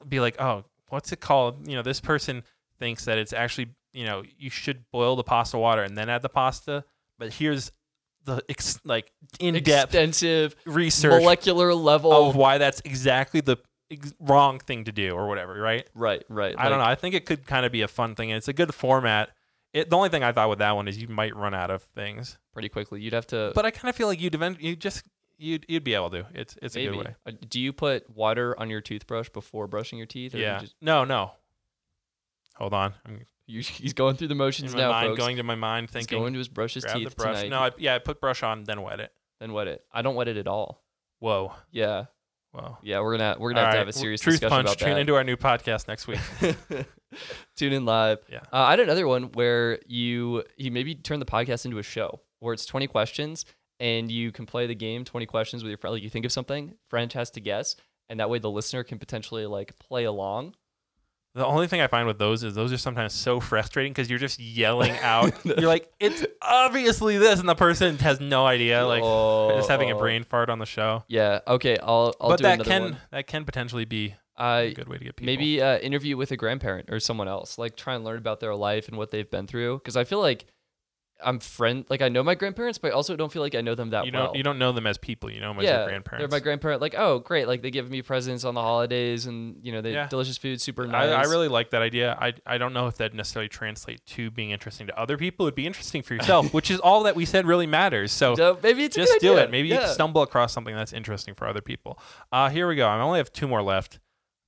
be 0.08 0.20
like, 0.20 0.40
oh, 0.40 0.66
what's 0.90 1.12
it 1.12 1.20
called? 1.20 1.68
You 1.68 1.76
know, 1.76 1.82
this 1.82 2.00
person 2.00 2.44
thinks 2.80 3.06
that 3.06 3.18
it's 3.18 3.34
actually 3.34 3.68
you 3.94 4.06
know 4.06 4.24
you 4.38 4.50
should 4.50 4.90
boil 4.92 5.16
the 5.16 5.24
pasta 5.24 5.58
water 5.58 5.84
and 5.84 5.98
then 5.98 6.10
add 6.10 6.22
the 6.22 6.30
pasta, 6.30 6.84
but 7.18 7.34
here's 7.34 7.72
the 8.26 8.44
ex- 8.50 8.80
like 8.84 9.12
in 9.40 9.54
depth 9.64 9.94
Extensive 9.96 10.56
research 10.66 11.22
molecular 11.22 11.74
level. 11.74 12.12
of 12.12 12.36
why 12.36 12.58
that's 12.58 12.82
exactly 12.86 13.42
the 13.42 13.58
ex- 13.90 14.14
wrong 14.20 14.60
thing 14.60 14.84
to 14.86 14.92
do 14.92 15.12
or 15.12 15.28
whatever, 15.28 15.60
right? 15.60 15.88
right, 15.96 16.24
right. 16.30 16.54
I 16.58 16.70
don't 16.70 16.80
know. 16.80 16.86
I 16.86 16.96
think 16.96 17.16
it 17.16 17.26
could 17.26 17.46
kind 17.48 17.66
of 17.66 17.72
be 17.72 17.82
a 17.82 17.88
fun 17.88 18.16
thing, 18.16 18.30
and 18.32 18.38
it's 18.38 18.48
a 18.48 18.54
good 18.54 18.74
format. 18.76 19.30
It, 19.74 19.90
the 19.90 19.96
only 19.96 20.10
thing 20.10 20.24
I 20.24 20.32
thought 20.32 20.50
with 20.50 20.60
that 20.60 20.76
one 20.76 20.88
is 20.88 20.98
you 21.02 21.08
might 21.08 21.36
run 21.36 21.54
out 21.54 21.70
of 21.72 21.84
things, 21.96 22.38
Pretty 22.54 22.70
quickly, 22.70 23.02
you'd 23.02 23.14
have 23.14 23.28
to. 23.28 23.52
but 23.56 23.66
I 23.66 23.72
kind 23.72 23.90
of 23.90 23.96
feel 23.96 24.08
like 24.08 24.20
you'd 24.22 24.36
event, 24.36 24.62
you 24.62 24.76
just 24.76 25.04
you'd 25.38 25.66
you'd 25.70 25.84
be 25.84 25.94
able 25.94 26.10
to. 26.10 26.26
It's 26.34 26.58
it's 26.62 26.76
a 26.76 26.86
good 26.86 26.96
way. 26.98 27.16
Uh, 27.26 27.32
Do 27.48 27.60
you 27.62 27.72
put 27.72 28.10
water 28.10 28.60
on 28.60 28.70
your 28.70 28.82
toothbrush 28.82 29.30
before 29.30 29.68
brushing 29.68 29.98
your 29.98 30.08
teeth? 30.08 30.34
or 30.36 30.38
you 30.40 30.44
Yeah. 30.44 30.60
just- 30.60 30.76
No, 30.82 31.04
no. 31.06 31.32
Hold 32.60 32.74
on. 32.74 32.94
I'm 33.06 33.22
you, 33.48 33.62
he's 33.62 33.94
going 33.94 34.16
through 34.16 34.28
the 34.28 34.34
in 34.34 34.38
motions 34.38 34.74
my 34.76 34.80
now, 34.82 34.92
mind, 34.92 35.08
folks. 35.10 35.18
going 35.20 35.38
to 35.38 35.44
my 35.44 35.56
mind, 35.56 35.88
he's 35.88 35.94
thinking. 35.94 36.20
going 36.20 36.34
to 36.34 36.40
his 36.40 36.48
brush 36.50 36.76
his 36.76 36.84
grab 36.84 36.98
teeth 36.98 37.10
the 37.10 37.16
brush. 37.16 37.38
tonight. 37.38 37.50
No, 37.50 37.60
I, 37.60 37.72
yeah, 37.80 37.96
I 37.96 38.00
put 38.00 38.22
brush 38.22 38.44
on, 38.44 38.64
then 38.66 38.82
wet 38.84 39.00
it. 39.00 39.12
then 39.40 39.54
wet 39.54 39.68
it. 39.68 39.84
I 39.92 40.02
don't 40.04 40.14
wet 40.16 40.28
it 40.28 40.38
at 40.38 40.48
all. 40.48 40.84
Whoa, 41.20 41.54
Yeah, 41.72 42.06
whoa. 42.52 42.78
yeah. 42.84 43.00
We're 43.02 43.18
gonna 43.18 43.36
we're 43.40 43.52
gonna 43.54 43.62
All 43.62 43.66
have 43.66 43.74
to 43.74 43.80
have 43.80 43.88
a 43.88 43.94
serious 43.94 44.22
Truth 44.22 44.36
discussion 44.42 44.56
Punch. 44.66 44.68
about 44.68 44.80
Tune 44.80 44.94
that. 44.96 45.00
into 45.02 45.16
our 45.16 45.24
new 45.24 45.36
podcast 45.36 45.88
next 45.88 46.08
week. 46.08 46.20
Tune 47.58 47.74
in 47.74 47.86
live. 47.86 48.20
Yeah. 48.32 48.40
Uh, 48.54 48.58
I 48.58 48.72
had 48.72 48.80
another 48.80 49.08
one 49.08 49.32
where 49.34 49.80
you 49.88 50.44
you 50.58 50.72
maybe 50.72 50.96
turn 50.96 51.20
the 51.20 51.26
podcast 51.26 51.66
into 51.66 51.78
a 51.80 51.84
show 51.84 52.22
where 52.40 52.54
it's 52.54 52.66
20 52.66 52.88
questions 52.88 53.46
and 53.80 54.12
you 54.12 54.32
can 54.32 54.46
play 54.46 54.68
the 54.68 54.76
game 54.76 55.04
20 55.04 55.26
questions 55.26 55.64
with 55.64 55.70
your 55.70 55.78
friend. 55.78 55.94
Like 55.96 56.04
you 56.04 56.10
think 56.10 56.26
of 56.26 56.32
something, 56.32 56.74
friend 56.90 57.12
has 57.14 57.32
to 57.32 57.42
guess, 57.42 57.76
and 58.10 58.20
that 58.20 58.30
way 58.30 58.40
the 58.40 58.50
listener 58.52 58.84
can 58.84 59.00
potentially 59.00 59.46
like 59.46 59.78
play 59.80 60.04
along. 60.06 60.56
The 61.40 61.46
only 61.46 61.68
thing 61.68 61.80
I 61.82 61.88
find 61.88 62.06
with 62.06 62.20
those 62.20 62.44
is 62.44 62.54
those 62.54 62.74
are 62.74 62.78
sometimes 62.78 63.14
so 63.14 63.40
frustrating 63.40 63.92
because 63.94 64.10
you're 64.10 64.20
just 64.20 64.40
yelling 64.40 64.92
out. 65.02 65.34
you're 65.46 65.62
like, 65.68 65.90
it's 66.00 66.26
obviously 66.42 67.18
this, 67.18 67.40
and 67.40 67.48
the 67.48 67.56
person 67.56 67.98
has 68.00 68.20
no 68.20 68.46
idea. 68.46 68.86
Like, 68.86 69.02
they're 69.02 69.58
just 69.58 69.70
having 69.70 69.90
a 69.92 69.96
Oh. 69.96 70.00
brain 70.00 70.24
fart 70.24 70.50
on 70.50 70.60
the 70.60 70.66
show. 70.66 71.04
Yeah. 71.08 71.40
Okay. 71.48 71.78
I'll 71.82 72.14
I'll 72.20 72.30
but 72.30 72.38
do 72.40 72.44
that 72.44 72.64
can 72.64 72.82
one. 72.82 72.98
that 73.12 73.28
can 73.28 73.46
potentially 73.46 73.86
be 73.86 74.16
a 74.38 74.42
Uh, 74.44 74.70
good 74.74 74.88
way 74.90 74.98
to 74.98 75.04
get 75.06 75.16
people. 75.16 75.26
maybe 75.32 75.62
uh, 75.62 75.78
interview 75.80 76.16
with 76.18 76.32
a 76.32 76.38
grandparent 76.38 76.90
or 76.92 77.00
someone 77.00 77.28
else. 77.28 77.58
Like 77.58 77.76
try 77.76 77.96
and 77.96 78.04
learn 78.04 78.18
about 78.18 78.40
their 78.42 78.56
life 78.56 78.88
and 78.88 78.98
what 78.98 79.12
they've 79.12 79.30
been 79.30 79.48
through. 79.48 79.78
Because 79.80 79.96
I 79.98 80.04
feel 80.04 80.20
like 80.22 80.46
I'm 81.24 81.40
friend 81.40 81.86
like 81.90 82.02
I 82.02 82.10
know 82.10 82.24
my 82.24 82.36
grandparents, 82.36 82.78
but 82.78 82.90
I 82.90 82.92
also 82.92 83.16
don't 83.16 83.32
feel 83.32 83.42
like 83.42 83.56
I 83.56 83.62
know 83.62 83.76
them 83.76 83.90
that 83.90 84.06
you 84.06 84.12
well. 84.14 84.32
you 84.36 84.44
don't 84.44 84.58
know 84.58 84.72
them 84.72 84.88
as 84.88 84.98
people. 84.98 85.30
You 85.30 85.42
know 85.42 85.50
them 85.50 85.60
as 85.60 85.66
yeah, 85.66 85.80
your 85.80 85.88
grandparents. 85.88 86.22
they're 86.30 86.40
my 86.40 86.42
grandparent. 86.42 86.82
Like, 86.82 86.96
oh, 86.98 87.20
great! 87.20 87.48
Like 87.48 87.62
they 87.62 87.72
give 87.72 87.90
me 87.90 88.02
presents 88.02 88.44
on 88.44 88.54
the 88.54 88.62
holidays, 88.62 89.26
and 89.26 89.58
you 89.62 89.72
know, 89.72 89.82
they 89.82 89.94
Yeah. 89.94 90.08
delicious 90.08 90.38
food, 90.38 90.62
super 90.62 90.86
I, 90.86 90.92
nice. 90.92 91.28
I 91.28 91.30
really 91.30 91.48
like 91.48 91.72
that 91.72 91.82
idea. 91.82 92.18
I 92.20 92.34
I 92.46 92.58
don't 92.58 92.74
know 92.74 92.88
if 92.88 92.98
that 92.98 93.14
necessarily 93.14 93.50
translate 93.50 94.06
to 94.08 94.32
being 94.32 94.52
interesting 94.52 94.88
to 94.88 95.00
other 95.00 95.18
people. 95.18 95.46
It'd 95.46 95.56
be 95.56 95.68
interesting 95.68 96.02
for 96.02 96.14
yourself, 96.14 96.54
which 96.54 96.72
is 96.72 96.80
all 96.80 97.04
that 97.04 97.16
we 97.16 97.26
said 97.26 97.46
really 97.46 97.68
matters. 97.68 98.12
So 98.12 98.36
So 98.36 98.58
maybe 98.64 98.88
just 98.88 99.12
good 99.14 99.20
do 99.22 99.38
it. 99.38 99.52
Maybe 99.52 99.70
yeah. 99.70 99.88
you 99.88 99.94
stumble 99.94 100.22
across 100.22 100.54
something 100.54 100.76
that's 100.76 100.94
interesting 100.94 101.36
for 101.36 101.48
other 101.48 101.62
people. 101.62 102.00
Uh, 102.32 102.50
here 102.50 102.68
we 102.68 102.76
go. 102.76 102.88
I 102.88 103.00
only 103.00 103.20
have 103.20 103.32
two 103.32 103.48
more 103.48 103.62
left. 103.62 104.00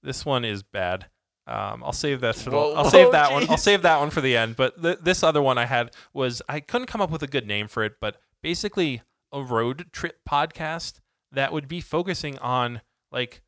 This 0.03 0.25
one 0.25 0.45
is 0.45 0.63
bad. 0.63 1.07
Um, 1.51 1.83
I'll 1.83 1.91
save 1.91 2.21
that. 2.21 2.35
For 2.37 2.49
the, 2.49 2.55
Whoa, 2.55 2.73
I'll 2.75 2.89
save 2.89 3.07
whoa, 3.07 3.11
that 3.11 3.31
one. 3.33 3.49
I'll 3.49 3.57
save 3.57 3.81
that 3.81 3.99
one 3.99 4.09
for 4.09 4.21
the 4.21 4.37
end. 4.37 4.55
But 4.55 4.81
th- 4.81 4.99
this 5.01 5.21
other 5.21 5.41
one 5.41 5.57
I 5.57 5.65
had 5.65 5.93
was 6.13 6.41
I 6.47 6.61
couldn't 6.61 6.87
come 6.87 7.01
up 7.01 7.11
with 7.11 7.23
a 7.23 7.27
good 7.27 7.45
name 7.45 7.67
for 7.67 7.83
it, 7.83 7.95
but 7.99 8.21
basically 8.41 9.01
a 9.33 9.43
road 9.43 9.87
trip 9.91 10.19
podcast 10.27 11.01
that 11.33 11.51
would 11.51 11.67
be 11.67 11.81
focusing 11.81 12.37
on 12.39 12.79
like 13.11 13.41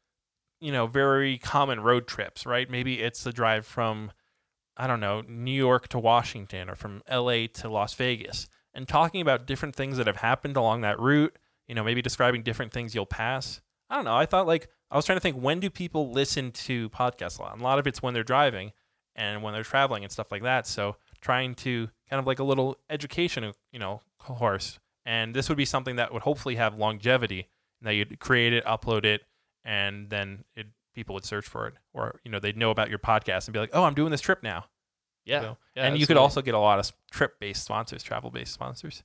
you 0.60 0.72
know 0.72 0.86
very 0.86 1.38
common 1.38 1.80
road 1.80 2.06
trips, 2.06 2.46
right? 2.46 2.70
Maybe 2.70 3.02
it's 3.02 3.24
the 3.24 3.32
drive 3.32 3.66
from 3.66 4.12
I 4.76 4.86
don't 4.86 5.00
know 5.00 5.22
New 5.26 5.52
York 5.52 5.88
to 5.90 6.00
Washington 6.00 6.70
or 6.70 6.76
from 6.76 7.04
L.A. 7.08 7.48
to 7.48 7.70
Las 7.70 7.94
Vegas, 7.94 8.50
and 8.74 8.86
talking 8.86 9.22
about 9.22 9.48
different 9.48 9.78
things 9.78 9.96
that 9.96 10.08
have 10.08 10.18
happened 10.18 10.58
along 10.58 10.82
that 10.82 11.00
route. 11.00 11.38
You 11.70 11.76
know, 11.76 11.86
maybe 11.86 12.02
describing 12.02 12.44
different 12.44 12.74
things 12.74 12.94
you'll 12.94 13.06
pass. 13.06 13.62
I 13.90 13.96
don't 13.96 14.04
know. 14.04 14.18
I 14.18 14.26
thought 14.26 14.46
like 14.46 14.68
I 14.94 14.96
was 14.96 15.06
trying 15.06 15.18
to 15.18 15.22
think 15.22 15.36
when 15.36 15.60
do 15.60 15.70
people 15.70 16.12
listen 16.12 16.52
to 16.52 16.90
podcasts 16.92 17.40
a 17.40 17.42
lot? 17.42 17.54
And 17.54 17.62
a 17.62 17.64
lot 17.64 17.80
of 17.80 17.88
it's 17.88 18.02
when 18.02 18.14
they're 18.14 18.24
driving 18.24 18.72
and 19.16 19.42
when 19.44 19.54
they're 19.54 19.64
traveling 19.64 20.04
and 20.04 20.12
stuff 20.12 20.32
like 20.32 20.44
that. 20.44 20.68
So 20.68 20.96
trying 21.20 21.56
to 21.56 21.90
kind 22.10 22.20
of 22.20 22.28
like 22.28 22.40
a 22.40 22.44
little 22.44 22.78
education, 22.90 23.52
you 23.72 23.80
know, 23.80 24.02
course. 24.20 24.80
And 25.06 25.36
this 25.36 25.50
would 25.50 25.58
be 25.58 25.66
something 25.66 25.98
that 25.98 26.14
would 26.14 26.22
hopefully 26.24 26.56
have 26.56 26.78
longevity. 26.78 27.50
And 27.82 27.88
that 27.88 27.96
you'd 27.96 28.20
create 28.20 28.54
it, 28.54 28.64
upload 28.66 29.04
it, 29.04 29.24
and 29.66 30.10
then 30.10 30.46
it, 30.56 30.68
people 30.96 31.16
would 31.16 31.26
search 31.26 31.46
for 31.46 31.68
it, 31.68 31.74
or 31.92 32.20
you 32.24 32.32
know 32.32 32.40
they'd 32.40 32.56
know 32.56 32.72
about 32.72 32.90
your 32.90 33.00
podcast 33.00 33.48
and 33.48 33.54
be 33.54 33.60
like, 33.60 33.72
"Oh, 33.74 33.84
I'm 33.84 33.94
doing 33.94 34.10
this 34.12 34.22
trip 34.22 34.42
now." 34.42 34.66
yeah. 35.26 35.42
So- 35.42 35.58
yeah, 35.76 35.88
and 35.88 35.98
you 35.98 36.08
could 36.08 36.16
also 36.18 36.42
get 36.42 36.54
a 36.54 36.60
lot 36.60 36.80
of 36.80 36.92
trip-based 37.12 37.62
sponsors, 37.64 38.02
travel-based 38.04 38.54
sponsors. 38.54 39.04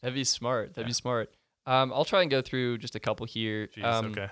that'd 0.00 0.14
be 0.14 0.24
smart. 0.24 0.74
That'd 0.74 0.84
Yeah. 0.86 0.90
be 0.90 0.92
smart. 0.94 1.34
Um, 1.66 1.92
I'll 1.92 2.04
try 2.06 2.22
and 2.22 2.30
go 2.30 2.40
through 2.42 2.78
just 2.78 2.94
a 2.94 3.00
couple 3.00 3.26
here. 3.26 3.66
Jeez, 3.68 3.84
um, 3.84 4.06
okay. 4.12 4.28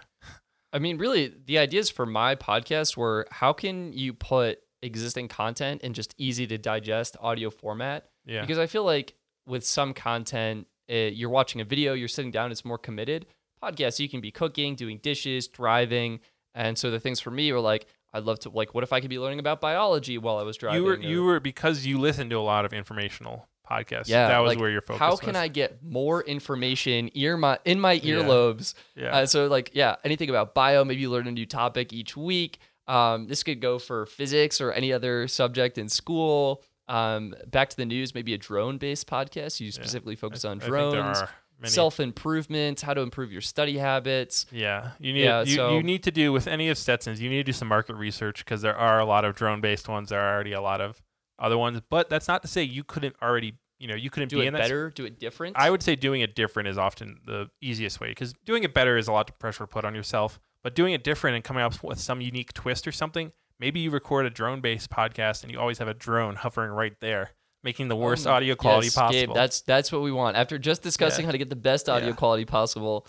I 0.73 0.79
mean, 0.79 0.99
really, 0.99 1.33
the 1.47 1.59
ideas 1.59 1.91
for 1.91 2.07
my 2.07 2.35
podcast 2.35 2.97
were 2.97 3.27
how 3.31 3.53
can 3.53 3.93
you 3.93 4.13
put 4.15 4.61
existing 4.83 5.29
content 5.29 5.83
in 5.83 5.93
just 5.93 6.15
easy 6.19 6.47
to 6.47 6.59
digest 6.59 7.17
audio 7.21 7.51
format? 7.51 8.09
Yeah. 8.25 8.41
Because 8.41 8.59
I 8.59 8.67
feel 8.67 8.85
like 8.85 9.15
with 9.47 9.65
some 9.67 9.93
content, 9.95 10.67
uh, 10.91 10.95
you're 10.95 11.31
watching 11.31 11.61
a 11.61 11.65
video, 11.65 11.93
you're 11.95 12.09
sitting 12.09 12.31
down, 12.31 12.51
it's 12.51 12.65
more 12.65 12.79
committed. 12.79 13.27
Podcasts, 13.63 14.01
you 14.01 14.09
can 14.09 14.21
be 14.21 14.31
cooking, 14.31 14.75
doing 14.75 14.99
dishes, 15.03 15.47
driving, 15.47 16.21
and 16.55 16.77
so 16.77 16.91
the 16.91 16.99
things 17.01 17.21
for 17.21 17.31
me 17.31 17.53
were 17.53 17.61
like, 17.61 17.87
I'd 18.13 18.25
love 18.25 18.41
to 18.41 18.51
like, 18.51 18.75
what 18.75 18.83
if 18.85 18.93
I 18.93 19.01
could 19.01 19.09
be 19.11 19.19
learning 19.19 19.39
about 19.39 19.61
biology 19.61 20.19
while 20.19 20.39
I 20.39 20.43
was 20.43 20.57
driving? 20.57 20.81
you 20.81 20.85
were 20.85 20.95
or- 20.95 21.01
you 21.01 21.25
were 21.25 21.41
because 21.41 21.87
you 21.87 21.99
listen 21.99 22.29
to 22.31 22.37
a 22.39 22.41
lot 22.43 22.65
of 22.65 22.73
informational 22.73 23.49
podcasts. 23.71 24.09
yeah, 24.09 24.29
that 24.29 24.39
was 24.39 24.51
like, 24.51 24.59
where 24.59 24.71
your 24.71 24.81
focus. 24.81 24.99
How 24.99 25.17
can 25.17 25.29
was. 25.29 25.37
I 25.37 25.49
get 25.49 25.83
more 25.83 26.23
information 26.23 27.11
ear 27.15 27.37
my 27.37 27.59
in 27.65 27.81
my 27.81 27.99
earlobes? 28.01 28.75
Yeah. 28.95 29.17
Uh, 29.17 29.27
so 29.27 29.47
like 29.47 29.71
yeah, 29.75 29.97
anything 30.05 30.29
about 30.31 30.55
bio, 30.55 30.85
maybe 30.85 31.01
you 31.01 31.11
learn 31.11 31.27
a 31.27 31.33
new 31.33 31.47
topic 31.47 31.93
each 31.93 32.17
week. 32.17 32.59
Um, 32.89 33.27
this 33.29 33.43
could 33.43 33.61
go 33.61 33.79
for 33.79 34.07
physics 34.07 34.61
or 34.61 34.73
any 34.73 34.93
other 34.93 35.29
subject 35.29 35.79
in 35.79 35.89
school. 35.89 36.63
Um, 36.89 37.35
back 37.47 37.71
to 37.71 37.77
the 37.77 37.87
news, 37.87 38.15
maybe 38.15 38.35
a 38.35 38.39
drone 38.39 38.79
based 38.79 39.07
podcast. 39.07 39.61
You 39.61 39.71
specifically 39.71 40.17
focus 40.17 40.45
on 40.45 40.59
I 40.59 40.61
think 40.61 40.71
drones, 40.71 40.93
there 40.93 41.03
are 41.03 41.29
self 41.65 42.01
improvement, 42.01 42.81
how 42.81 42.93
to 42.93 43.01
improve 43.01 43.31
your 43.31 43.41
study 43.41 43.79
habits. 43.79 44.47
Yeah, 44.51 44.91
you 44.99 45.13
need 45.13 45.25
Yeah, 45.25 45.43
you, 45.43 45.55
so- 45.55 45.77
you 45.77 45.83
need 45.85 46.03
to 46.03 46.11
do 46.11 46.33
with 46.33 46.49
any 46.49 46.69
of 46.69 46.77
Stetson's. 46.77 47.21
You 47.21 47.31
need 47.31 47.37
to 47.37 47.45
do 47.45 47.53
some 47.53 47.69
market 47.69 47.95
research 47.95 48.45
because 48.45 48.63
there 48.63 48.77
are 48.77 48.99
a 48.99 49.05
lot 49.05 49.25
of 49.25 49.37
drone-based 49.37 49.89
ones. 49.89 50.09
There 50.09 50.21
are 50.21 50.35
already 50.35 50.53
a 50.53 50.61
lot 50.61 50.81
of 50.81 51.01
other 51.43 51.59
ones, 51.59 51.81
but 51.91 52.09
that's 52.09 52.29
not 52.29 52.41
to 52.43 52.49
say 52.49 52.63
you 52.63 52.85
couldn't 52.85 53.15
already. 53.21 53.59
You 53.79 53.89
know, 53.89 53.97
you 53.97 54.11
couldn't 54.11 54.29
Do 54.29 54.37
be 54.37 54.43
it 54.43 54.47
in 54.47 54.53
that. 54.55 54.61
better, 54.61 54.91
do 54.91 55.05
it 55.05 55.19
different. 55.19 55.57
I 55.59 55.69
would 55.69 55.83
say 55.83 55.97
doing 55.97 56.21
it 56.21 56.37
different 56.37 56.69
is 56.69 56.79
often 56.79 57.19
the 57.27 57.51
easiest 57.61 58.01
way 58.01 58.11
because 58.11 58.33
doing 58.45 58.63
it 58.63 58.73
better 58.73 58.97
is 58.97 59.09
a 59.09 59.13
lot 59.13 59.29
of 59.29 59.39
pressure 59.41 59.67
put 59.67 59.85
on 59.85 59.95
yourself. 59.95 60.39
but 60.63 60.77
doing 60.77 60.93
it 60.93 61.03
different 61.03 61.35
and 61.35 61.43
coming 61.43 61.61
up 61.65 61.83
with 61.83 61.99
some 61.99 62.21
unique 62.21 62.53
twist 62.53 62.87
or 62.87 62.93
something. 62.93 63.33
Maybe 63.59 63.81
you 63.81 63.91
record 63.91 64.25
a 64.27 64.31
drone-based 64.31 64.89
podcast 64.91 65.43
and 65.43 65.51
you 65.51 65.59
always 65.59 65.79
have 65.79 65.89
a 65.89 65.95
drone 65.95 66.37
hovering 66.37 66.71
right 66.71 66.95
there, 67.01 67.31
making 67.65 67.89
the 67.89 67.97
worst 67.97 68.29
Um, 68.29 68.35
audio 68.35 68.55
quality 68.55 68.87
yes, 68.87 68.95
possible. 68.95 69.21
Gabe, 69.27 69.35
that's 69.35 69.63
that's 69.63 69.91
what 69.91 70.03
we 70.03 70.13
want. 70.13 70.37
After 70.37 70.59
just 70.59 70.83
discussing 70.83 71.25
Yeah. 71.25 71.27
how 71.27 71.33
to 71.33 71.39
get 71.39 71.51
the 71.51 71.57
best 71.57 71.89
audio 71.89 72.11
Yeah. 72.11 72.15
quality 72.15 72.45
possible, 72.45 73.09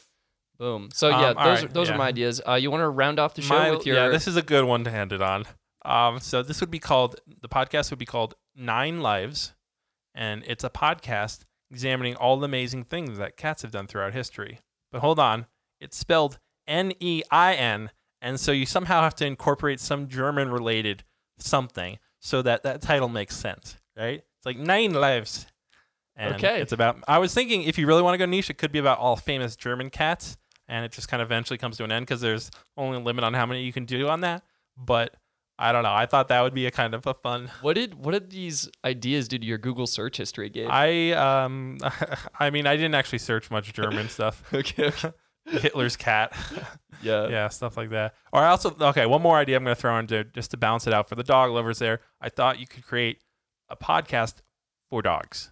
boom. 0.58 0.90
So 0.94 1.12
Um, 1.14 1.22
yeah, 1.22 1.28
all 1.28 1.34
those 1.34 1.62
right, 1.62 1.64
are, 1.70 1.74
those 1.74 1.90
yeah. 1.90 1.94
are 1.94 1.98
my 2.00 2.08
ideas. 2.08 2.42
Uh, 2.48 2.54
you 2.56 2.72
want 2.72 2.82
to 2.82 2.90
round 2.90 3.20
off 3.20 3.36
the 3.36 3.44
show 3.44 3.54
My- 3.60 3.70
with 3.70 3.86
your 3.86 3.96
yeah, 3.98 4.08
this 4.10 4.28
is 4.28 4.36
a 4.36 4.42
good 4.42 4.66
one 4.66 4.84
to 4.86 4.90
hand 4.90 5.12
it 5.12 5.22
on. 5.22 5.46
Um, 5.86 6.20
so 6.20 6.42
this 6.44 6.62
would 6.62 6.72
be 6.72 6.80
called 6.80 7.20
the 7.42 7.50
podcast 7.50 7.90
would 7.90 8.00
be 8.00 8.06
called 8.06 8.36
Nine 8.56 9.02
Lives, 9.02 9.54
and 10.16 10.44
it's 10.48 10.64
a 10.64 10.70
podcast 10.70 11.42
examining 11.72 12.16
all 12.16 12.38
the 12.38 12.46
amazing 12.46 12.84
things 12.86 13.18
that 13.18 13.36
cats 13.38 13.62
have 13.64 13.72
done 13.72 13.88
throughout 13.88 14.14
history. 14.14 14.60
But 14.92 15.02
hold 15.02 15.20
on, 15.20 15.48
it's 15.82 15.98
spelled 15.98 16.40
N 16.68 16.94
E 17.00 17.24
I 17.32 17.56
N, 17.56 17.90
and 18.22 18.40
so 18.40 18.52
you 18.52 18.66
somehow 18.66 19.02
have 19.02 19.16
to 19.16 19.26
incorporate 19.26 19.80
some 19.80 20.08
German 20.08 20.50
related 20.50 21.04
something 21.40 21.98
so 22.22 22.42
that 22.42 22.64
that 22.64 22.82
title 22.82 23.10
makes 23.10 23.36
sense, 23.36 23.76
right? 23.98 24.24
It's 24.38 24.46
like 24.46 24.58
Nine 24.58 24.94
Lives. 24.94 25.48
And 26.16 26.36
Okay. 26.36 26.62
It's 26.62 26.72
about. 26.72 27.04
I 27.08 27.18
was 27.18 27.34
thinking 27.34 27.64
if 27.64 27.78
you 27.78 27.88
really 27.88 28.04
want 28.04 28.14
to 28.14 28.20
go 28.20 28.26
niche, 28.26 28.50
it 28.52 28.58
could 28.60 28.72
be 28.72 28.80
about 28.80 29.00
all 29.00 29.16
famous 29.16 29.56
German 29.56 29.90
cats, 29.90 30.38
and 30.68 30.86
it 30.86 30.92
just 30.92 31.08
kind 31.08 31.22
of 31.22 31.28
eventually 31.28 31.58
comes 31.58 31.76
to 31.78 31.84
an 31.84 31.92
end 31.92 32.06
because 32.06 32.22
there's 32.22 32.52
only 32.78 32.98
a 32.98 33.02
limit 33.02 33.24
on 33.24 33.34
how 33.34 33.46
many 33.48 33.64
you 33.64 33.74
can 33.74 33.86
do 33.86 34.08
on 34.08 34.22
that. 34.22 34.44
But 34.78 35.16
I 35.60 35.72
don't 35.72 35.84
know. 35.84 35.94
I 35.94 36.06
thought 36.08 36.30
that 36.30 36.42
would 36.42 36.54
be 36.54 36.66
a 36.66 36.72
kind 36.72 36.94
of 36.96 37.06
a 37.06 37.14
fun. 37.14 37.52
what 37.62 37.74
did 37.76 37.94
what 37.94 38.12
did 38.12 38.32
these 38.32 38.70
ideas 38.84 39.28
do 39.28 39.38
to 39.38 39.46
your 39.46 39.58
Google 39.58 39.88
search 39.88 40.18
history, 40.18 40.50
Gabe? 40.50 40.68
I 40.70 41.12
um, 41.12 41.78
I 42.40 42.50
mean, 42.50 42.66
I 42.68 42.76
didn't 42.76 42.96
actually 42.96 43.20
search 43.20 43.52
much 43.52 43.72
German 43.74 44.10
stuff. 44.10 44.44
okay, 44.54 44.88
okay. 44.88 45.12
Hitler's 45.46 45.98
cat, 45.98 46.34
Yeah. 47.02 47.28
yeah, 47.28 47.50
stuff 47.50 47.76
like 47.76 47.90
that. 47.90 48.16
Or 48.32 48.42
I 48.42 48.48
also 48.48 48.76
okay, 48.80 49.06
one 49.06 49.22
more 49.22 49.38
idea 49.38 49.58
I'm 49.58 49.64
going 49.66 49.76
to 49.76 49.80
throw 49.82 50.00
into 50.00 50.24
just 50.24 50.52
to 50.52 50.58
balance 50.58 50.88
it 50.88 50.94
out 50.94 51.10
for 51.10 51.16
the 51.16 51.24
dog 51.24 51.52
lovers. 51.52 51.80
There, 51.80 52.00
I 52.22 52.30
thought 52.30 52.60
you 52.60 52.66
could 52.68 52.86
create 52.86 53.20
a 53.70 53.76
podcast 53.76 54.36
for 54.90 55.02
dogs. 55.02 55.52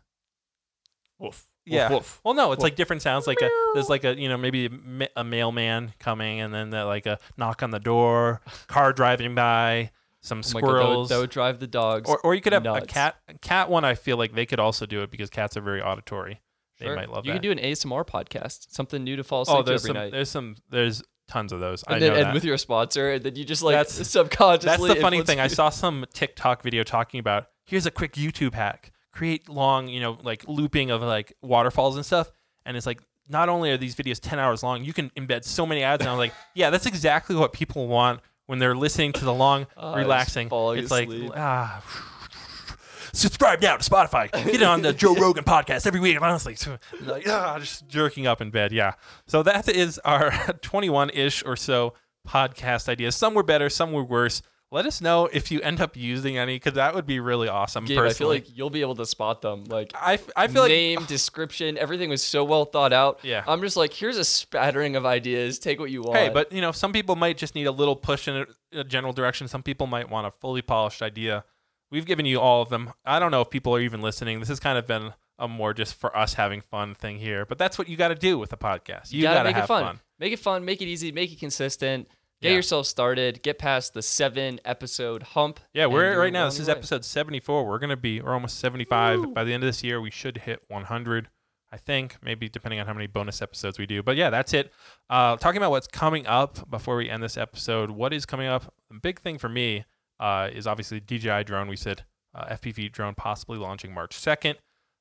Woof. 1.19 1.47
Yeah. 1.65 1.89
Woof, 1.89 1.99
woof. 1.99 2.21
Well, 2.23 2.33
no, 2.33 2.51
it's 2.51 2.59
Woof. 2.59 2.63
like 2.63 2.75
different 2.75 3.01
sounds. 3.01 3.27
Like 3.27 3.41
a 3.41 3.49
there's 3.73 3.89
like 3.89 4.03
a 4.03 4.19
you 4.19 4.27
know 4.29 4.37
maybe 4.37 4.69
a, 5.15 5.23
mailman 5.23 5.93
coming, 5.99 6.41
and 6.41 6.53
then 6.53 6.73
uh, 6.73 6.85
like 6.85 7.05
a 7.05 7.19
knock 7.37 7.61
on 7.63 7.69
the 7.71 7.79
door, 7.79 8.41
car 8.67 8.93
driving 8.93 9.35
by, 9.35 9.91
some 10.21 10.41
Oh 10.43 10.49
my 10.55 10.61
God, 10.61 10.67
that 10.67 10.73
would- 10.73 10.79
squirrels, 10.81 11.09
that, 11.09 11.19
would, 11.19 11.29
drive 11.29 11.59
the 11.59 11.67
dogs. 11.67 12.09
or 12.09 12.19
or 12.23 12.35
you 12.35 12.41
could 12.41 12.53
have 12.53 12.65
a 12.65 12.81
cat. 12.81 13.17
A 13.27 13.37
cat 13.37 13.69
one, 13.69 13.85
I 13.85 13.95
feel 13.95 14.17
like 14.17 14.33
they 14.33 14.45
could 14.45 14.59
also 14.59 14.85
do 14.85 15.01
it 15.03 15.11
because 15.11 15.29
cats 15.29 15.55
are 15.55 15.61
very 15.61 15.81
auditory. 15.81 16.41
They 16.79 16.87
Sure. 16.87 16.95
might 16.95 17.11
love 17.11 17.25
You 17.25 17.33
that. 17.33 17.35
could 17.37 17.43
do 17.43 17.51
an 17.51 17.59
ASMR 17.59 18.03
podcast, 18.07 18.73
something 18.73 19.03
new 19.03 19.15
to 19.15 19.23
fall 19.23 19.39
oh, 19.39 19.41
asleep 19.43 19.57
oh, 19.57 19.61
to 19.61 19.65
there's 19.69 19.81
every 19.85 19.87
some 19.89 19.93
night. 20.03 20.11
there's 20.11 20.29
some 20.29 20.55
there's 20.71 21.03
tons 21.27 21.53
of 21.53 21.59
those. 21.59 21.83
I 21.87 21.93
and 21.93 22.01
then 22.01 22.09
know 22.13 22.17
end 22.17 22.25
that. 22.29 22.33
with 22.33 22.43
your 22.43 22.57
sponsor, 22.57 23.11
and 23.11 23.23
then 23.23 23.35
you 23.35 23.45
just 23.45 23.61
like 23.61 23.73
That's- 23.75 24.07
subconsciously. 24.09 24.87
That's 24.87 24.95
the 24.95 25.01
funny 25.01 25.17
influence 25.17 25.27
thing. 25.29 25.39
I 25.39 25.47
saw 25.47 25.69
some 25.69 26.05
TikTok 26.11 26.63
video 26.63 26.83
talking 26.83 27.19
about 27.19 27.49
here's 27.65 27.85
a 27.85 27.91
quick 27.91 28.13
YouTube 28.13 28.55
hack. 28.55 28.91
Create 29.11 29.49
long, 29.49 29.87
you 29.87 29.99
know, 29.99 30.17
like 30.23 30.47
looping 30.47 30.89
of 30.91 31.01
like 31.01 31.33
waterfalls 31.41 31.95
and 31.95 32.05
stuff. 32.05 32.31
And 32.65 32.77
it's 32.77 32.85
like 32.85 33.01
not 33.27 33.49
only 33.49 33.71
are 33.71 33.77
these 33.77 33.95
videos 33.95 34.19
10 34.21 34.39
hours 34.39 34.63
long, 34.63 34.83
you 34.83 34.93
can 34.93 35.09
embed 35.11 35.43
so 35.43 35.65
many 35.65 35.83
ads. 35.83 36.01
And 36.01 36.09
I 36.09 36.13
was 36.13 36.19
like, 36.19 36.33
yeah, 36.53 36.69
that's 36.69 36.85
exactly 36.85 37.35
what 37.35 37.53
people 37.53 37.87
want 37.87 38.21
when 38.47 38.59
they're 38.59 38.75
listening 38.75 39.13
to 39.13 39.25
the 39.25 39.33
long, 39.33 39.67
Oh, 39.77 39.95
relaxing. 39.95 40.49
It's 40.51 40.91
asleep. 40.91 41.29
like, 41.29 41.37
ah. 41.37 41.83
Subscribe 43.13 43.61
now 43.61 43.75
to 43.75 43.89
Spotify. 43.89 44.31
Get 44.31 44.47
it 44.55 44.63
on 44.63 44.81
the 44.81 44.93
Joe 44.93 45.13
Rogan 45.19 45.43
podcast 45.43 45.85
every 45.85 45.99
week. 45.99 46.21
Honestly, 46.21 46.55
like, 47.01 47.27
ah, 47.27 47.59
just 47.59 47.87
jerking 47.87 48.25
up 48.25 48.39
in 48.41 48.51
bed. 48.51 48.71
Yeah. 48.71 48.93
So 49.27 49.43
that 49.43 49.67
is 49.67 49.99
our 50.05 50.31
21 50.61 51.09
ish 51.09 51.43
or 51.45 51.57
so 51.57 51.93
podcast 52.25 52.87
ideas. 52.87 53.15
Some 53.15 53.33
were 53.33 53.43
better, 53.43 53.69
some 53.69 53.91
were 53.91 54.03
worse. 54.03 54.41
Let 54.73 54.85
us 54.85 55.01
know 55.01 55.25
if 55.25 55.51
you 55.51 55.59
end 55.59 55.81
up 55.81 55.97
using 55.97 56.37
any, 56.37 56.55
because 56.55 56.75
that 56.75 56.95
would 56.95 57.05
be 57.05 57.19
really 57.19 57.49
awesome. 57.49 57.83
Gabe, 57.83 57.97
I 57.97 58.01
feel 58.01 58.07
personally, 58.07 58.35
like 58.37 58.57
you'll 58.57 58.69
be 58.69 58.79
able 58.79 58.95
to 58.95 59.05
spot 59.05 59.41
them. 59.41 59.65
Like 59.65 59.91
I, 59.93 60.13
f- 60.13 60.29
I 60.33 60.47
feel 60.47 60.61
like 60.61 60.69
name, 60.69 61.03
description, 61.03 61.77
everything 61.77 62.09
was 62.09 62.23
so 62.23 62.45
well 62.45 62.63
thought 62.63 62.93
out. 62.93 63.19
Yeah. 63.21 63.43
I'm 63.45 63.59
just 63.61 63.75
like, 63.75 63.91
here's 63.91 64.17
a 64.17 64.23
spattering 64.23 64.95
of 64.95 65.05
ideas. 65.05 65.59
Take 65.59 65.77
what 65.79 65.91
you 65.91 66.03
want. 66.03 66.17
Hey, 66.17 66.29
but 66.29 66.53
you 66.53 66.61
know, 66.61 66.71
some 66.71 66.93
people 66.93 67.17
might 67.17 67.37
just 67.37 67.53
need 67.53 67.65
a 67.65 67.71
little 67.71 67.97
push 67.97 68.29
in 68.29 68.45
a, 68.71 68.79
a 68.79 68.83
general 68.85 69.11
direction. 69.11 69.49
Some 69.49 69.61
people 69.61 69.87
might 69.87 70.09
want 70.09 70.25
a 70.25 70.31
fully 70.31 70.61
polished 70.61 71.01
idea. 71.01 71.43
We've 71.89 72.05
given 72.05 72.25
you 72.25 72.39
all 72.39 72.61
of 72.61 72.69
them. 72.69 72.93
I 73.05 73.19
don't 73.19 73.31
know 73.31 73.41
if 73.41 73.49
people 73.49 73.75
are 73.75 73.81
even 73.81 74.01
listening. 74.01 74.39
This 74.39 74.47
has 74.47 74.61
kind 74.61 74.77
of 74.77 74.87
been 74.87 75.13
a 75.37 75.49
more 75.49 75.73
just 75.73 75.95
for 75.95 76.15
us 76.15 76.35
having 76.35 76.61
fun 76.61 76.95
thing 76.95 77.17
here, 77.17 77.45
but 77.45 77.57
that's 77.57 77.77
what 77.77 77.89
you 77.89 77.97
got 77.97 78.07
to 78.09 78.15
do 78.15 78.39
with 78.39 78.53
a 78.53 78.57
podcast. 78.57 79.11
You, 79.11 79.23
gotta, 79.23 79.39
gotta 79.39 79.49
make 79.49 79.55
have 79.55 79.65
it 79.65 79.67
fun. 79.67 79.99
Make 80.17 80.31
it 80.31 80.39
fun. 80.39 80.63
Make 80.63 80.81
it 80.81 80.85
easy. 80.85 81.11
Make 81.11 81.33
it 81.33 81.39
consistent. 81.39 82.07
Get 82.41 82.49
Yeah. 82.49 82.55
yourself 82.55 82.87
started. 82.87 83.43
Get 83.43 83.59
past 83.59 83.93
the 83.93 84.01
seven 84.01 84.59
episode 84.65 85.21
hump. 85.23 85.59
Yeah, 85.73 85.85
we're 85.85 86.17
right 86.19 86.33
now. 86.33 86.45
This 86.45 86.59
is 86.59 86.67
way. 86.67 86.73
episode 86.73 87.05
74. 87.05 87.67
We're 87.67 87.77
gonna 87.79 87.95
be 87.97 88.19
we're 88.21 88.33
almost 88.33 88.59
75 88.59 89.33
by 89.33 89.43
the 89.43 89.53
end 89.53 89.63
of 89.63 89.67
this 89.67 89.83
year. 89.83 90.01
We 90.01 90.09
should 90.11 90.37
hit 90.37 90.63
100. 90.67 91.29
I 91.73 91.77
think 91.77 92.17
maybe 92.21 92.49
depending 92.49 92.79
on 92.79 92.87
how 92.87 92.93
many 92.93 93.07
bonus 93.07 93.41
episodes 93.41 93.77
we 93.79 93.85
do. 93.85 94.03
But 94.03 94.15
yeah, 94.17 94.29
that's 94.29 94.53
it. 94.53 94.73
Uh, 95.09 95.37
talking 95.37 95.57
about 95.57 95.71
what's 95.71 95.87
coming 95.87 96.25
up 96.27 96.69
before 96.69 96.97
we 96.97 97.09
end 97.09 97.23
this 97.23 97.37
episode. 97.37 97.91
What 97.91 98.11
is 98.11 98.25
coming 98.25 98.47
up? 98.47 98.73
The 98.89 98.99
big 98.99 99.21
thing 99.21 99.37
for 99.37 99.47
me 99.47 99.85
uh, 100.19 100.49
is 100.51 100.67
obviously 100.67 100.99
DJI 100.99 101.43
drone. 101.45 101.67
We 101.69 101.77
said 101.77 102.03
uh, 102.35 102.45
FPV 102.55 102.91
drone 102.91 103.13
possibly 103.15 103.57
launching 103.57 103.93
March 103.93 104.17
2nd. 104.17 104.55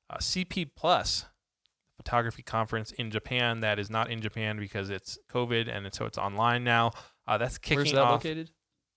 Uh, 0.09 0.17
CP 0.17 0.69
Plus 0.75 1.25
photography 1.97 2.41
conference 2.41 2.91
in 2.93 3.11
Japan. 3.11 3.59
That 3.59 3.77
is 3.77 3.89
not 3.89 4.09
in 4.09 4.21
Japan 4.21 4.57
because 4.57 4.89
it's 4.89 5.19
COVID 5.31 5.67
and 5.67 5.85
it's, 5.85 5.97
so 5.97 6.05
it's 6.05 6.17
online 6.17 6.63
now. 6.63 6.91
Uh, 7.31 7.37
that's 7.37 7.57
kicking 7.57 7.77
Where's 7.77 7.91
that 7.93 8.01
off. 8.01 8.25
located? 8.25 8.51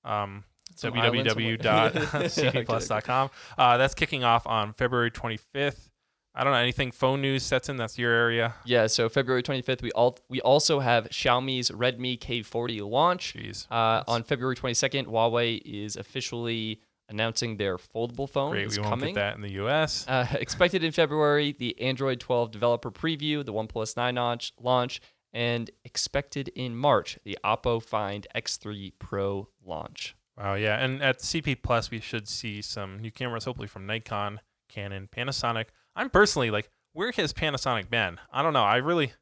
Um, 0.04 0.42
Some 0.74 0.94
island 0.94 1.30
somewhere. 1.30 1.56
www.cpplus.com. 1.58 3.30
Uh, 3.56 3.76
that's 3.76 3.94
kicking 3.94 4.24
off 4.24 4.44
on 4.48 4.72
February 4.72 5.12
25th. 5.12 5.90
I 6.34 6.42
don't 6.42 6.52
know 6.52 6.58
anything 6.58 6.90
phone 6.90 7.22
news 7.22 7.44
sets 7.44 7.68
in. 7.68 7.76
That's 7.76 7.96
your 7.96 8.10
area. 8.10 8.54
Yeah, 8.64 8.88
so 8.88 9.08
February 9.08 9.44
25th, 9.44 9.82
we 9.82 9.92
all 9.92 10.18
we 10.28 10.40
also 10.40 10.80
have 10.80 11.08
Xiaomi's 11.10 11.70
Redmi 11.70 12.18
K40 12.18 12.90
launch. 12.90 13.34
Jeez. 13.34 13.70
Uh, 13.70 14.02
on 14.08 14.24
February 14.24 14.56
22nd, 14.56 15.06
Huawei 15.06 15.62
is 15.64 15.94
officially 15.94 16.80
announcing 17.08 17.56
their 17.56 17.76
foldable 17.76 18.28
phone 18.28 18.50
Great. 18.50 18.66
is 18.66 18.78
We 18.80 18.84
won't 18.84 19.00
get 19.00 19.14
that 19.14 19.36
in 19.36 19.42
the 19.42 19.52
U.S. 19.52 20.06
Uh, 20.08 20.26
expected 20.32 20.82
in 20.82 20.90
February, 20.90 21.54
the 21.56 21.80
Android 21.80 22.18
12 22.18 22.50
developer 22.50 22.90
preview, 22.90 23.44
the 23.44 23.52
OnePlus 23.52 23.96
9 23.96 24.14
launch, 24.16 24.52
launch, 24.60 25.00
and 25.34 25.70
expected 25.84 26.48
in 26.54 26.76
March, 26.76 27.18
the 27.24 27.36
Oppo 27.44 27.82
Find 27.82 28.26
X3 28.34 28.92
Pro 28.98 29.48
launch. 29.62 30.16
Wow. 30.38 30.54
Yeah. 30.54 30.82
And 30.82 31.02
at 31.02 31.18
CP 31.18 31.62
Plus, 31.62 31.90
we 31.90 32.00
should 32.00 32.28
see 32.28 32.62
some 32.62 33.00
new 33.00 33.10
cameras, 33.10 33.44
hopefully 33.44 33.68
from 33.68 33.86
Nikon, 33.86 34.40
Canon, 34.68 35.08
Panasonic. 35.14 35.66
I'm 35.96 36.08
personally 36.08 36.50
like, 36.50 36.70
where 36.92 37.12
has 37.12 37.32
Panasonic 37.32 37.90
been? 37.90 38.18
I 38.32 38.42
don't 38.42 38.52
know. 38.52 38.64
I 38.64 38.76
really, 38.76 39.12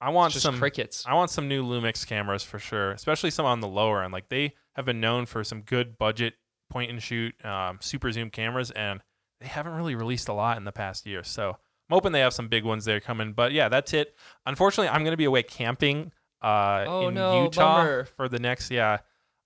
I 0.00 0.10
want 0.10 0.32
some. 0.32 0.58
crickets. 0.58 1.04
I 1.06 1.14
want 1.14 1.30
some 1.30 1.48
new 1.48 1.64
Lumix 1.64 2.06
cameras 2.06 2.44
for 2.44 2.58
sure, 2.58 2.92
especially 2.92 3.30
some 3.30 3.46
on 3.46 3.60
the 3.60 3.68
lower 3.68 4.02
end. 4.02 4.12
Like 4.12 4.28
they 4.28 4.54
have 4.76 4.84
been 4.84 5.00
known 5.00 5.26
for 5.26 5.42
some 5.44 5.62
good 5.62 5.98
budget 5.98 6.34
point 6.70 6.90
and 6.90 7.02
shoot 7.02 7.34
um, 7.44 7.78
super 7.80 8.10
zoom 8.12 8.30
cameras, 8.30 8.70
and 8.70 9.00
they 9.40 9.48
haven't 9.48 9.72
really 9.74 9.96
released 9.96 10.28
a 10.28 10.32
lot 10.32 10.56
in 10.56 10.64
the 10.64 10.72
past 10.72 11.04
year. 11.04 11.24
So 11.24 11.56
I'm 11.90 11.94
hoping 11.96 12.12
they 12.12 12.20
have 12.20 12.32
some 12.34 12.46
big 12.48 12.64
ones 12.64 12.84
there 12.84 13.00
coming. 13.00 13.32
But 13.32 13.50
yeah, 13.52 13.68
that's 13.68 13.92
it. 13.92 14.14
Unfortunately, 14.46 14.88
I'm 14.88 15.02
going 15.02 15.12
to 15.12 15.16
be 15.16 15.24
away 15.24 15.42
camping 15.42 16.12
uh, 16.42 16.84
Oh, 16.86 17.08
in 17.08 17.14
no, 17.14 17.44
Utah 17.44 17.78
bummer. 17.78 18.04
for 18.16 18.28
the 18.28 18.38
next 18.38 18.70
yeah. 18.70 18.98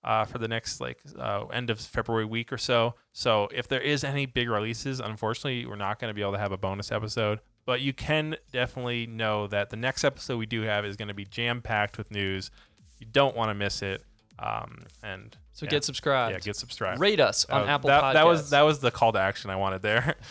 Uh, 0.03 0.23
for 0.23 0.37
the 0.37 0.47
next 0.47 0.79
like 0.79 0.99
uh, 1.17 1.45
end 1.47 1.71
of 1.71 1.79
February 1.79 2.25
week 2.25 2.53
or 2.53 2.59
so. 2.59 2.93
So 3.11 3.49
if 3.51 3.67
there 3.67 3.81
is 3.81 4.03
any 4.03 4.27
big 4.27 4.47
releases, 4.49 4.99
unfortunately, 4.99 5.65
we're 5.65 5.75
not 5.77 5.97
going 5.99 6.11
to 6.11 6.13
be 6.13 6.21
able 6.21 6.33
to 6.33 6.37
have 6.37 6.51
a 6.51 6.57
bonus 6.57 6.91
episode. 6.91 7.39
But 7.65 7.81
you 7.81 7.91
can 7.91 8.35
definitely 8.53 9.07
know 9.07 9.47
that 9.47 9.71
the 9.71 9.77
next 9.77 10.03
episode 10.03 10.37
we 10.37 10.45
do 10.45 10.61
have 10.61 10.85
is 10.85 10.95
going 10.95 11.07
to 11.07 11.15
be 11.15 11.25
jam 11.25 11.59
packed 11.63 11.97
with 11.97 12.11
news. 12.11 12.51
You 12.99 13.07
don't 13.11 13.35
want 13.35 13.49
to 13.49 13.55
miss 13.55 13.81
it. 13.81 14.03
Um, 14.37 14.83
and 15.01 15.35
So 15.53 15.65
yeah, 15.65 15.71
get 15.71 15.83
subscribed. 15.83 16.33
yeah, 16.33 16.39
get 16.39 16.55
subscribed. 16.55 16.99
Rate 17.01 17.19
us 17.19 17.45
on 17.45 17.63
Uh, 17.63 17.65
Apple 17.65 17.87
that, 17.87 18.03
Podcasts. 18.03 18.13
that 18.13 18.27
was 18.27 18.49
that 18.51 18.61
was 18.61 18.79
the 18.81 18.91
call 18.91 19.11
to 19.13 19.19
action 19.19 19.49
I 19.49 19.55
wanted 19.55 19.81
there. 19.81 20.13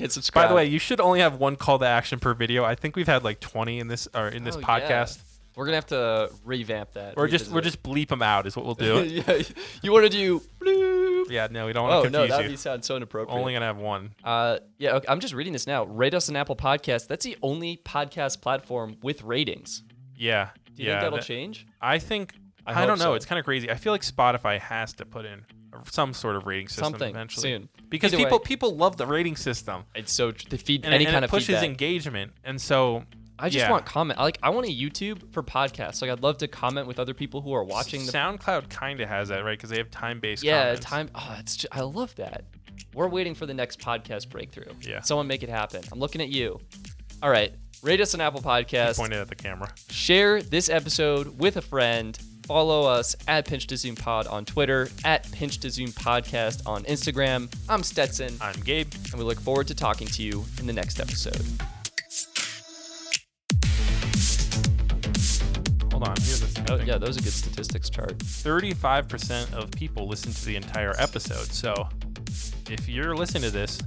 Get 0.00 0.12
subscribed. 0.12 0.46
By 0.46 0.48
the 0.48 0.54
way, 0.56 0.66
you 0.66 0.78
should 0.78 1.00
only 1.00 1.20
have 1.20 1.36
one 1.38 1.56
call 1.56 1.78
to 1.78 1.86
action 1.86 2.18
per 2.18 2.34
video. 2.34 2.64
I 2.64 2.74
think 2.74 2.96
we've 2.96 3.06
had 3.06 3.22
like 3.22 3.38
20 3.40 3.78
in 3.78 3.88
this 3.88 4.08
or 4.14 4.28
in 4.28 4.44
this 4.44 4.56
Oh, 4.56 4.60
yeah. 4.60 4.66
podcast. 4.80 5.22
we're 5.56 5.66
gonna 5.66 5.76
have 5.76 5.86
to 5.86 6.30
revamp 6.44 6.92
that. 6.92 7.14
Or 7.16 7.28
just 7.28 7.50
we're 7.50 7.60
just 7.60 7.82
bleep 7.82 8.08
them 8.08 8.22
out 8.22 8.46
is 8.46 8.56
what 8.56 8.64
we'll 8.64 8.74
do. 8.74 9.04
yeah, 9.26 9.42
you 9.82 9.92
want 9.92 10.04
to 10.04 10.08
do 10.10 10.40
bloop. 10.60 11.30
yeah, 11.30 11.48
no, 11.50 11.66
we 11.66 11.72
don't 11.72 11.88
Oh 11.90 12.00
want 12.00 12.04
to 12.04 12.10
no, 12.10 12.18
confuse 12.20 12.36
that 12.38 12.44
you. 12.44 12.50
would 12.50 12.58
sound 12.58 12.84
so 12.84 12.96
inappropriate. 12.96 13.38
Only 13.38 13.52
gonna 13.52 13.66
have 13.66 13.76
one. 13.78 14.14
Uh, 14.24 14.58
yeah, 14.78 14.94
okay, 14.96 15.06
I'm 15.08 15.20
just 15.20 15.34
reading 15.34 15.52
this 15.52 15.66
now. 15.66 15.84
Rate 15.84 16.14
us 16.14 16.28
on 16.28 16.36
Apple 16.36 16.56
Podcast. 16.56 17.06
That's 17.08 17.24
the 17.24 17.36
only 17.42 17.76
podcast 17.84 18.40
platform 18.40 18.96
with 19.02 19.22
ratings. 19.22 19.82
Yeah. 20.16 20.50
Do 20.74 20.82
you 20.82 20.88
yeah. 20.88 20.94
think 20.94 21.02
that'll 21.02 21.18
that- 21.18 21.24
change? 21.26 21.66
I 21.80 21.98
think 21.98 22.32
I 22.66 22.70
I, 22.70 22.74
hope 22.74 22.86
don't 22.86 22.98
know. 22.98 23.04
so. 23.06 23.14
It's 23.14 23.26
kind 23.26 23.38
of 23.38 23.44
crazy. 23.44 23.70
I 23.70 23.74
feel 23.74 23.92
like 23.92 24.02
Spotify 24.02 24.58
has 24.60 24.92
to 24.94 25.04
put 25.04 25.24
in 25.26 25.44
some 25.90 26.12
sort 26.14 26.36
of 26.36 26.46
rating 26.46 26.68
system 26.68 26.84
Something 26.84 27.10
eventually 27.10 27.42
soon. 27.50 27.68
because 27.88 28.12
Either 28.12 28.24
people 28.24 28.38
way. 28.38 28.44
people 28.44 28.76
love 28.76 28.96
the 28.96 29.06
rating 29.06 29.36
system 29.36 29.84
It's 29.94 30.12
so 30.12 30.30
to 30.32 30.58
feed 30.58 30.84
and, 30.84 30.92
any 30.94 31.04
and 31.04 31.12
kind 31.12 31.24
it 31.24 31.26
of 31.26 31.30
pushes 31.30 31.46
feedback. 31.46 31.64
engagement. 31.64 32.32
And 32.44 32.60
so 32.60 33.04
I 33.38 33.48
just 33.48 33.64
Yeah. 33.64 33.70
want 33.70 33.86
comment. 33.86 34.18
Like 34.18 34.38
I 34.42 34.50
want 34.50 34.66
a 34.66 34.70
YouTube 34.70 35.32
for 35.32 35.42
podcasts. 35.42 36.02
Like 36.02 36.10
I'd 36.10 36.20
love 36.22 36.38
to 36.38 36.48
comment 36.48 36.86
with 36.86 36.98
other 36.98 37.14
people 37.14 37.40
who 37.40 37.52
are 37.54 37.64
watching 37.64 38.04
the 38.04 38.12
SoundCloud 38.12 38.68
kind 38.68 39.00
of 39.00 39.08
has 39.08 39.28
that, 39.28 39.44
right? 39.44 39.56
Because 39.56 39.70
they 39.70 39.78
have 39.78 39.90
time-based. 39.90 40.42
Yeah, 40.42 40.62
comments. 40.64 40.84
time. 40.86 41.10
Oh, 41.14 41.36
it's 41.38 41.56
just, 41.56 41.74
I 41.74 41.80
love 41.80 42.14
that. 42.16 42.44
We're 42.94 43.08
waiting 43.08 43.34
for 43.34 43.46
the 43.46 43.54
next 43.54 43.78
podcast 43.80 44.28
breakthrough. 44.28 44.72
Yeah. 44.82 45.00
Someone 45.00 45.26
make 45.26 45.42
it 45.42 45.48
happen. 45.48 45.82
I'm 45.92 45.98
looking 46.00 46.20
at 46.20 46.28
you. 46.28 46.60
All 47.22 47.30
right. 47.30 47.54
Rate 47.82 48.00
us 48.02 48.12
on 48.14 48.20
Apple 48.20 48.42
Podcasts. 48.42 48.96
Pointed 48.96 49.18
at 49.20 49.28
the 49.28 49.34
camera. 49.34 49.72
Share 49.88 50.42
this 50.42 50.68
episode 50.68 51.38
with 51.38 51.56
a 51.56 51.62
friend. 51.62 52.18
Follow 52.50 52.82
us 52.84 53.14
at 53.28 53.46
Pinch 53.46 53.68
to 53.68 53.76
Zoom 53.76 53.94
Pod 53.94 54.26
on 54.26 54.44
Twitter, 54.44 54.88
at 55.04 55.30
Pinch 55.30 55.58
to 55.58 55.70
Zoom 55.70 55.90
Podcast 55.90 56.66
on 56.66 56.82
Instagram. 56.82 57.48
I'm 57.68 57.84
Stetson, 57.84 58.36
I'm 58.40 58.58
Gabe. 58.62 58.92
and 58.92 59.14
we 59.14 59.22
look 59.22 59.38
forward 59.38 59.68
to 59.68 59.74
talking 59.76 60.08
to 60.08 60.22
you 60.24 60.44
in 60.58 60.66
the 60.66 60.72
next 60.72 60.98
episode. 60.98 61.40
Hold 65.92 66.08
on. 66.08 66.16
Here's 66.16 66.40
the 66.40 66.66
Oh, 66.72 66.76
yeah, 66.84 66.98
that 66.98 67.06
was 67.06 67.18
a 67.18 67.22
good 67.22 67.32
statistics 67.32 67.88
chart. 67.88 68.18
35% 68.18 69.52
of 69.54 69.70
people 69.70 70.08
listen 70.08 70.32
to 70.32 70.44
the 70.44 70.56
entire 70.56 70.96
episode. 70.98 71.46
So 71.52 71.88
if 72.68 72.88
you're 72.88 73.14
listening 73.14 73.44
to 73.44 73.50
this, 73.50 73.80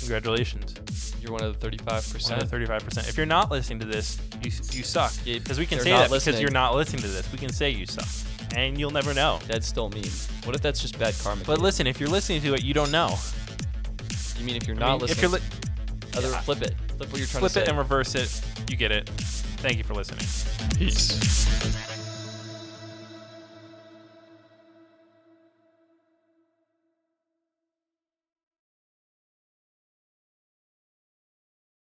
congratulations. 0.00 1.14
You're 1.20 1.32
one 1.32 1.42
of 1.42 1.58
the 1.58 1.70
35%. 1.70 2.30
One 2.30 2.40
of 2.40 2.50
the 2.50 2.56
35%. 2.56 3.08
If 3.08 3.16
you're 3.16 3.26
not 3.26 3.50
listening 3.50 3.80
to 3.80 3.86
this, 3.86 4.18
you, 4.42 4.50
you 4.72 4.82
suck. 4.84 5.12
Because 5.24 5.58
we 5.58 5.66
can 5.66 5.78
they're 5.78 5.84
say 5.84 5.90
not 5.90 6.10
that 6.10 6.24
because 6.24 6.40
you're 6.40 6.50
not 6.50 6.74
listening 6.74 7.02
to 7.02 7.08
this. 7.08 7.30
We 7.32 7.38
can 7.38 7.52
say 7.52 7.70
you 7.70 7.86
suck. 7.86 8.06
And 8.54 8.78
you'll 8.78 8.90
never 8.92 9.12
know. 9.12 9.40
That's 9.48 9.66
still 9.66 9.90
mean. 9.90 10.04
What 10.44 10.54
if 10.54 10.62
that's 10.62 10.80
just 10.80 10.98
bad 10.98 11.14
karma? 11.22 11.42
But 11.44 11.56
Gabe? 11.56 11.62
listen, 11.64 11.86
if 11.86 11.98
you're 12.00 12.08
listening 12.08 12.40
to 12.42 12.54
it, 12.54 12.62
you 12.62 12.74
don't 12.74 12.92
know. 12.92 13.16
you 14.38 14.44
mean 14.44 14.56
if 14.56 14.66
you're 14.66 14.76
I 14.76 14.80
not 14.80 14.92
mean, 14.92 15.00
listening? 15.00 15.16
if 15.16 15.22
you're 15.22 15.30
li- 15.30 16.16
other, 16.16 16.30
yeah. 16.30 16.40
flip 16.40 16.62
it. 16.62 16.74
Flip 16.96 17.10
what 17.10 17.18
you're 17.18 17.26
trying 17.26 17.40
flip 17.40 17.42
to 17.42 17.48
say. 17.48 17.60
Flip 17.60 17.64
it 17.64 17.68
and 17.68 17.78
reverse 17.78 18.14
it, 18.14 18.40
you 18.70 18.76
get 18.76 18.92
it. 18.92 19.08
Thank 19.08 19.78
you 19.78 19.84
for 19.84 19.94
listening. 19.94 20.24
Peace. 20.78 21.92